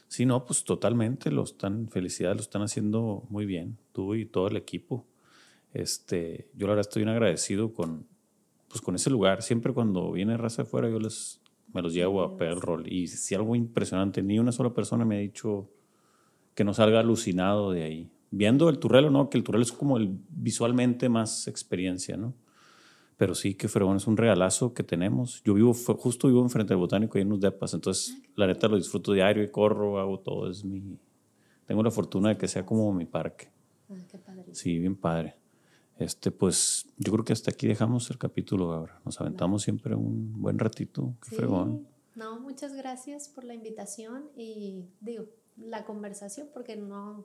Sí, 0.09 0.27
no, 0.27 0.45
pues 0.45 0.65
totalmente, 0.65 1.31
lo 1.31 1.45
están, 1.45 1.89
felicidades, 1.89 2.37
lo 2.37 2.43
están 2.43 2.63
haciendo 2.63 3.25
muy 3.31 3.47
bien, 3.47 3.79
tú 3.93 4.15
y 4.15 4.27
todo 4.27 4.49
el 4.49 4.57
equipo. 4.57 5.07
Este, 5.73 6.51
yo 6.55 6.67
la 6.67 6.75
verdad 6.75 6.87
estoy 6.89 7.01
bien 7.01 7.15
agradecido 7.15 7.73
con, 7.73 8.07
pues 8.69 8.81
con 8.83 8.95
ese 8.95 9.09
lugar. 9.09 9.43
Siempre 9.43 9.73
cuando 9.73 10.13
viene 10.13 10.37
raza 10.37 10.65
de 10.65 10.69
fuera, 10.69 10.91
yo 10.91 10.99
les, 10.99 11.41
me 11.73 11.81
los 11.81 11.95
llevo 11.95 12.23
a 12.23 12.37
pegar 12.37 12.55
el 12.55 12.61
rol. 12.61 12.93
Y 12.93 13.07
si 13.07 13.35
algo 13.35 13.57
impresionante, 13.57 14.23
ni 14.23 14.39
una 14.39 14.53
sola 14.53 14.75
persona 14.75 15.05
me 15.05 15.17
ha 15.17 15.21
dicho 15.21 15.71
que 16.55 16.65
no 16.65 16.75
salga 16.75 17.01
alucinado 17.01 17.73
de 17.73 17.85
ahí. 17.85 18.11
Viendo 18.31 18.69
el 18.69 18.79
turrelo, 18.79 19.11
¿no? 19.11 19.29
Que 19.29 19.39
el 19.39 19.45
turrelo 19.45 19.63
es 19.63 19.73
como 19.73 19.97
el 19.97 20.19
visualmente 20.31 21.09
más 21.09 21.49
experiencia, 21.49 22.17
¿no? 22.17 22.35
Pero 23.17 23.35
sí 23.35 23.55
que 23.55 23.69
Fregón 23.69 23.99
es 23.99 24.07
un 24.07 24.17
regalazo 24.17 24.75
que 24.75 24.83
tenemos. 24.83 25.43
Yo 25.45 25.55
vivo, 25.55 25.75
justo 25.75 26.29
vivo 26.29 26.43
enfrente 26.43 26.73
del 26.73 26.79
botánico 26.79 27.19
y 27.19 27.21
en 27.21 27.29
unos 27.29 27.41
depas, 27.41 27.75
entonces 27.75 28.17
la 28.35 28.47
neta 28.47 28.69
lo 28.69 28.77
disfruto 28.77 29.13
diario 29.13 29.43
y 29.43 29.51
corro, 29.51 30.01
hago 30.01 30.19
todo. 30.19 30.51
Es 30.51 30.65
mi, 30.65 30.99
tengo 31.67 31.83
la 31.83 31.91
fortuna 31.91 32.31
de 32.31 32.39
que 32.39 32.49
sea 32.49 32.65
como 32.65 32.93
mi 32.93 33.05
parque. 33.05 33.49
Ah, 33.89 33.95
qué 34.11 34.19
padre. 34.19 34.55
Sí, 34.55 34.79
bien 34.79 34.97
padre. 34.97 35.37
Este, 35.99 36.31
pues 36.31 36.87
yo 36.97 37.13
creo 37.13 37.25
que 37.25 37.33
hasta 37.33 37.51
aquí 37.51 37.69
dejamos 37.69 38.11
el 38.11 38.19
capítulo 38.19 38.73
ahora. 38.73 39.01
Nos 39.05 39.21
aventamos 39.21 39.63
siempre 39.63 39.95
un 39.95 40.41
buen 40.41 40.59
ratito. 40.59 41.15
Qué 41.23 41.37
fregón. 41.37 41.87
No, 42.15 42.41
muchas 42.41 42.75
gracias 42.75 43.29
por 43.29 43.45
la 43.45 43.55
invitación 43.55 44.25
y 44.37 44.87
digo, 45.01 45.27
la 45.57 45.85
conversación, 45.85 46.49
porque 46.53 46.77
no, 46.77 47.25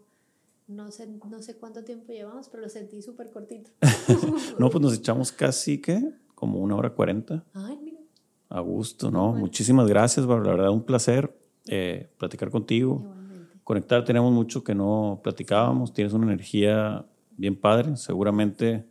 no 0.68 0.92
sé, 0.92 1.08
no 1.08 1.42
sé 1.42 1.56
cuánto 1.56 1.84
tiempo 1.84 2.12
llevamos, 2.12 2.50
pero 2.50 2.64
lo 2.64 2.70
sentí 2.70 3.02
súper 3.02 3.32
cortito. 3.32 3.72
no, 4.60 4.70
pues 4.70 4.82
nos 4.82 4.96
echamos 4.96 5.32
casi, 5.32 5.80
¿qué? 5.80 6.14
Como 6.36 6.60
una 6.60 6.76
hora 6.76 6.94
cuarenta. 6.94 7.44
Ay, 7.54 7.80
mira. 7.84 7.98
A 8.50 8.60
gusto, 8.62 9.12
¿no? 9.12 9.34
Muchísimas 9.34 9.88
gracias. 9.88 10.26
La 10.26 10.36
verdad, 10.36 10.70
un 10.70 10.84
placer 10.84 11.36
eh, 11.68 12.10
platicar 12.18 12.50
contigo. 12.50 13.02
Igualmente. 13.02 13.60
Conectar, 13.64 14.06
tenemos 14.06 14.32
mucho 14.32 14.64
que 14.64 14.74
no 14.74 15.20
platicábamos. 15.24 15.94
Tienes 15.94 16.14
una 16.14 16.28
energía 16.28 17.06
bien 17.36 17.60
padre. 17.60 17.98
Seguramente 17.98 18.86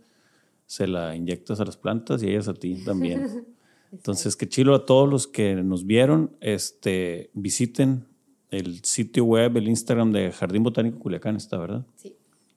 se 0.66 0.86
la 0.86 1.14
inyectas 1.14 1.60
a 1.60 1.64
las 1.64 1.76
plantas 1.76 2.22
y 2.22 2.28
ellas 2.28 2.48
a 2.48 2.54
ti 2.54 2.84
también. 2.84 3.46
Entonces, 3.92 4.36
qué 4.36 4.48
chilo 4.48 4.74
a 4.74 4.84
todos 4.84 5.08
los 5.08 5.26
que 5.26 5.54
nos 5.54 5.86
vieron. 5.86 6.36
Este, 6.40 7.30
visiten 7.32 8.06
el 8.50 8.84
sitio 8.84 9.24
web, 9.24 9.56
el 9.56 9.68
Instagram 9.68 10.12
de 10.12 10.32
Jardín 10.32 10.62
Botánico 10.62 10.98
Culiacán 10.98 11.36
está, 11.36 11.58
¿verdad? 11.58 11.84
Sí. 11.96 12.14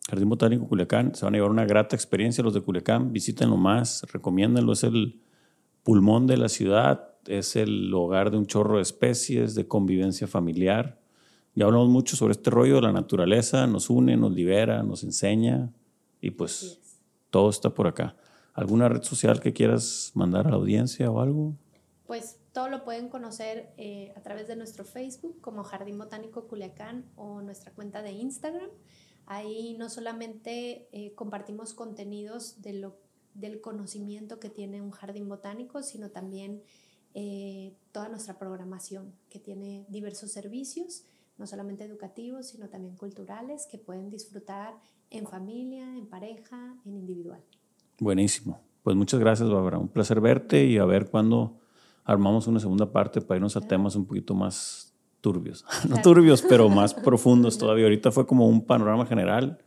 Jardín 0.10 0.30
Botánico 0.30 0.68
Culiacán. 0.68 1.14
Se 1.14 1.26
van 1.26 1.36
a 1.36 1.38
llevar 1.38 1.52
una 1.52 1.66
grata 1.66 1.96
experiencia 1.96 2.44
los 2.44 2.54
de 2.54 2.62
Culiacán. 2.62 3.14
Visítenlo 3.14 3.58
más, 3.58 4.06
recomiéndenlo. 4.12 4.74
Es 4.74 4.84
el 4.84 5.20
pulmón 5.84 6.26
de 6.28 6.38
la 6.38 6.50
ciudad, 6.50 7.10
es 7.28 7.56
el 7.56 7.94
hogar 7.94 8.32
de 8.32 8.38
un 8.38 8.48
chorro 8.48 8.78
de 8.78 8.82
especies, 8.82 9.56
de 9.56 9.68
convivencia 9.68 10.28
familiar. 10.28 11.00
Ya 11.56 11.66
hablamos 11.66 11.90
mucho 11.90 12.16
sobre 12.16 12.32
este 12.32 12.50
rollo 12.50 12.76
de 12.76 12.82
la 12.82 12.92
naturaleza, 12.92 13.68
nos 13.68 13.90
une, 13.90 14.18
nos 14.18 14.32
libera, 14.32 14.82
nos 14.84 15.04
enseña 15.04 15.72
y 16.22 16.32
pues 16.32 16.80
todo 17.30 17.50
está 17.50 17.74
por 17.74 17.88
acá. 17.88 18.16
¿Alguna 18.54 18.90
red 18.90 19.04
social 19.04 19.40
que 19.40 19.54
quieras 19.54 20.12
mandar 20.16 20.48
a 20.48 20.52
la 20.52 20.56
audiencia 20.56 21.10
o 21.12 21.22
algo? 21.22 21.56
Pues 22.08 22.39
todo 22.52 22.70
lo 22.70 22.84
pueden 22.84 23.10
conocer 23.10 23.74
eh, 23.78 24.14
a 24.16 24.22
través 24.22 24.48
de 24.48 24.56
nuestro 24.56 24.84
Facebook 24.84 25.40
como 25.42 25.64
Jardín 25.64 25.98
Botánico 25.98 26.48
Culiacán 26.48 27.06
o 27.16 27.42
nuestra 27.42 27.72
cuenta 27.72 28.02
de 28.02 28.12
Instagram. 28.12 28.70
Ahí 29.26 29.76
no 29.78 29.90
solamente 29.90 30.90
eh, 30.92 31.14
compartimos 31.14 31.74
contenidos 31.74 32.62
del 32.62 33.62
conocimiento 33.62 34.40
que 34.40 34.50
tiene 34.50 34.82
un 34.82 34.90
jardín 34.90 35.30
botánico, 35.30 35.84
sino 35.84 36.10
también 36.10 36.64
eh, 37.14 37.76
toda 37.92 38.10
nuestra 38.10 38.40
programación 38.40 39.14
que 39.30 39.40
tiene 39.40 39.86
diversos 39.90 40.32
servicios, 40.32 41.04
no 41.38 41.46
solamente 41.46 41.84
educativos, 41.84 42.48
sino 42.48 42.70
también 42.70 42.96
culturales, 42.96 43.68
que 43.70 43.78
pueden 43.78 44.10
disfrutar 44.10 44.74
en 45.12 45.28
familia, 45.28 45.96
en 45.96 46.08
pareja, 46.08 46.76
en 46.86 46.96
individual. 46.96 47.44
Buenísimo. 48.00 48.60
Pues 48.82 48.96
muchas 48.96 49.20
gracias, 49.20 49.48
Bárbara. 49.50 49.78
Un 49.78 49.90
placer 49.90 50.22
verte 50.22 50.66
y 50.66 50.78
a 50.80 50.86
ver 50.86 51.10
cuándo 51.10 51.60
armamos 52.04 52.48
una 52.48 52.60
segunda 52.60 52.92
parte 52.92 53.22
para 53.22 53.38
irnos 53.38 53.56
a 53.56 53.62
temas 53.62 53.96
un 53.96 54.06
poquito 54.06 54.34
más 54.34 54.94
turbios. 55.22 55.66
No 55.90 56.02
turbios, 56.02 56.42
pero 56.42 56.70
más 56.70 56.94
profundos 57.06 57.58
todavía. 57.58 57.86
Ahorita 57.86 58.12
fue 58.12 58.26
como 58.26 58.48
un 58.48 58.66
panorama 58.66 59.06
general 59.06 59.60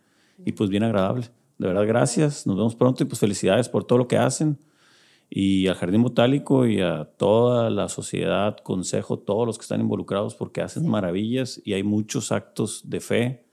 y 0.44 0.52
pues 0.52 0.70
bien 0.70 0.82
agradable. 0.82 1.26
De 1.58 1.68
verdad, 1.68 1.86
gracias. 1.86 2.46
Nos 2.46 2.56
vemos 2.56 2.74
pronto 2.74 3.02
y 3.02 3.06
pues 3.06 3.20
felicidades 3.20 3.68
por 3.68 3.84
todo 3.84 3.98
lo 3.98 4.08
que 4.08 4.18
hacen. 4.18 4.58
Y 5.30 5.66
al 5.68 5.76
Jardín 5.76 6.02
Botánico 6.02 6.66
y 6.66 6.80
a 6.82 7.04
toda 7.04 7.70
la 7.70 7.88
sociedad, 7.88 8.58
consejo, 8.58 9.18
todos 9.18 9.46
los 9.46 9.56
que 9.56 9.62
están 9.62 9.80
involucrados 9.80 10.34
porque 10.34 10.60
hacen 10.60 10.86
maravillas 10.86 11.60
y 11.64 11.72
hay 11.72 11.82
muchos 11.82 12.32
actos 12.32 12.90
de 12.90 13.00
fe 13.00 13.46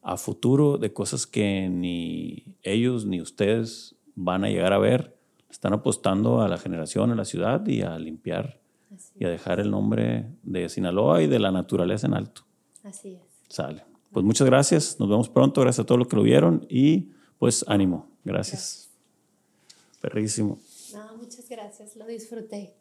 a 0.00 0.16
futuro 0.16 0.78
de 0.78 0.92
cosas 0.94 1.26
que 1.26 1.68
ni 1.68 2.56
ellos 2.62 3.04
ni 3.04 3.20
ustedes 3.20 3.96
van 4.14 4.44
a 4.44 4.48
llegar 4.48 4.72
a 4.72 4.78
ver 4.78 5.17
están 5.50 5.72
apostando 5.72 6.40
a 6.40 6.48
la 6.48 6.58
generación, 6.58 7.10
a 7.10 7.14
la 7.14 7.24
ciudad 7.24 7.66
y 7.66 7.82
a 7.82 7.98
limpiar 7.98 8.60
y 9.18 9.24
a 9.24 9.28
dejar 9.28 9.60
el 9.60 9.70
nombre 9.70 10.26
de 10.42 10.68
Sinaloa 10.68 11.22
y 11.22 11.26
de 11.26 11.38
la 11.38 11.50
naturaleza 11.50 12.06
en 12.06 12.14
alto. 12.14 12.42
Así 12.84 13.14
es. 13.14 13.22
Sale. 13.48 13.84
Pues 14.12 14.24
muchas 14.24 14.46
gracias, 14.46 14.98
nos 14.98 15.08
vemos 15.08 15.28
pronto, 15.28 15.60
gracias 15.60 15.84
a 15.84 15.86
todos 15.86 15.98
los 15.98 16.08
que 16.08 16.16
lo 16.16 16.22
vieron 16.22 16.66
y 16.68 17.10
pues 17.38 17.64
ánimo, 17.68 18.08
gracias. 18.24 18.88
gracias. 19.64 20.00
Perrísimo. 20.00 20.58
No, 20.94 21.16
muchas 21.18 21.48
gracias, 21.48 21.96
lo 21.96 22.06
disfruté. 22.06 22.74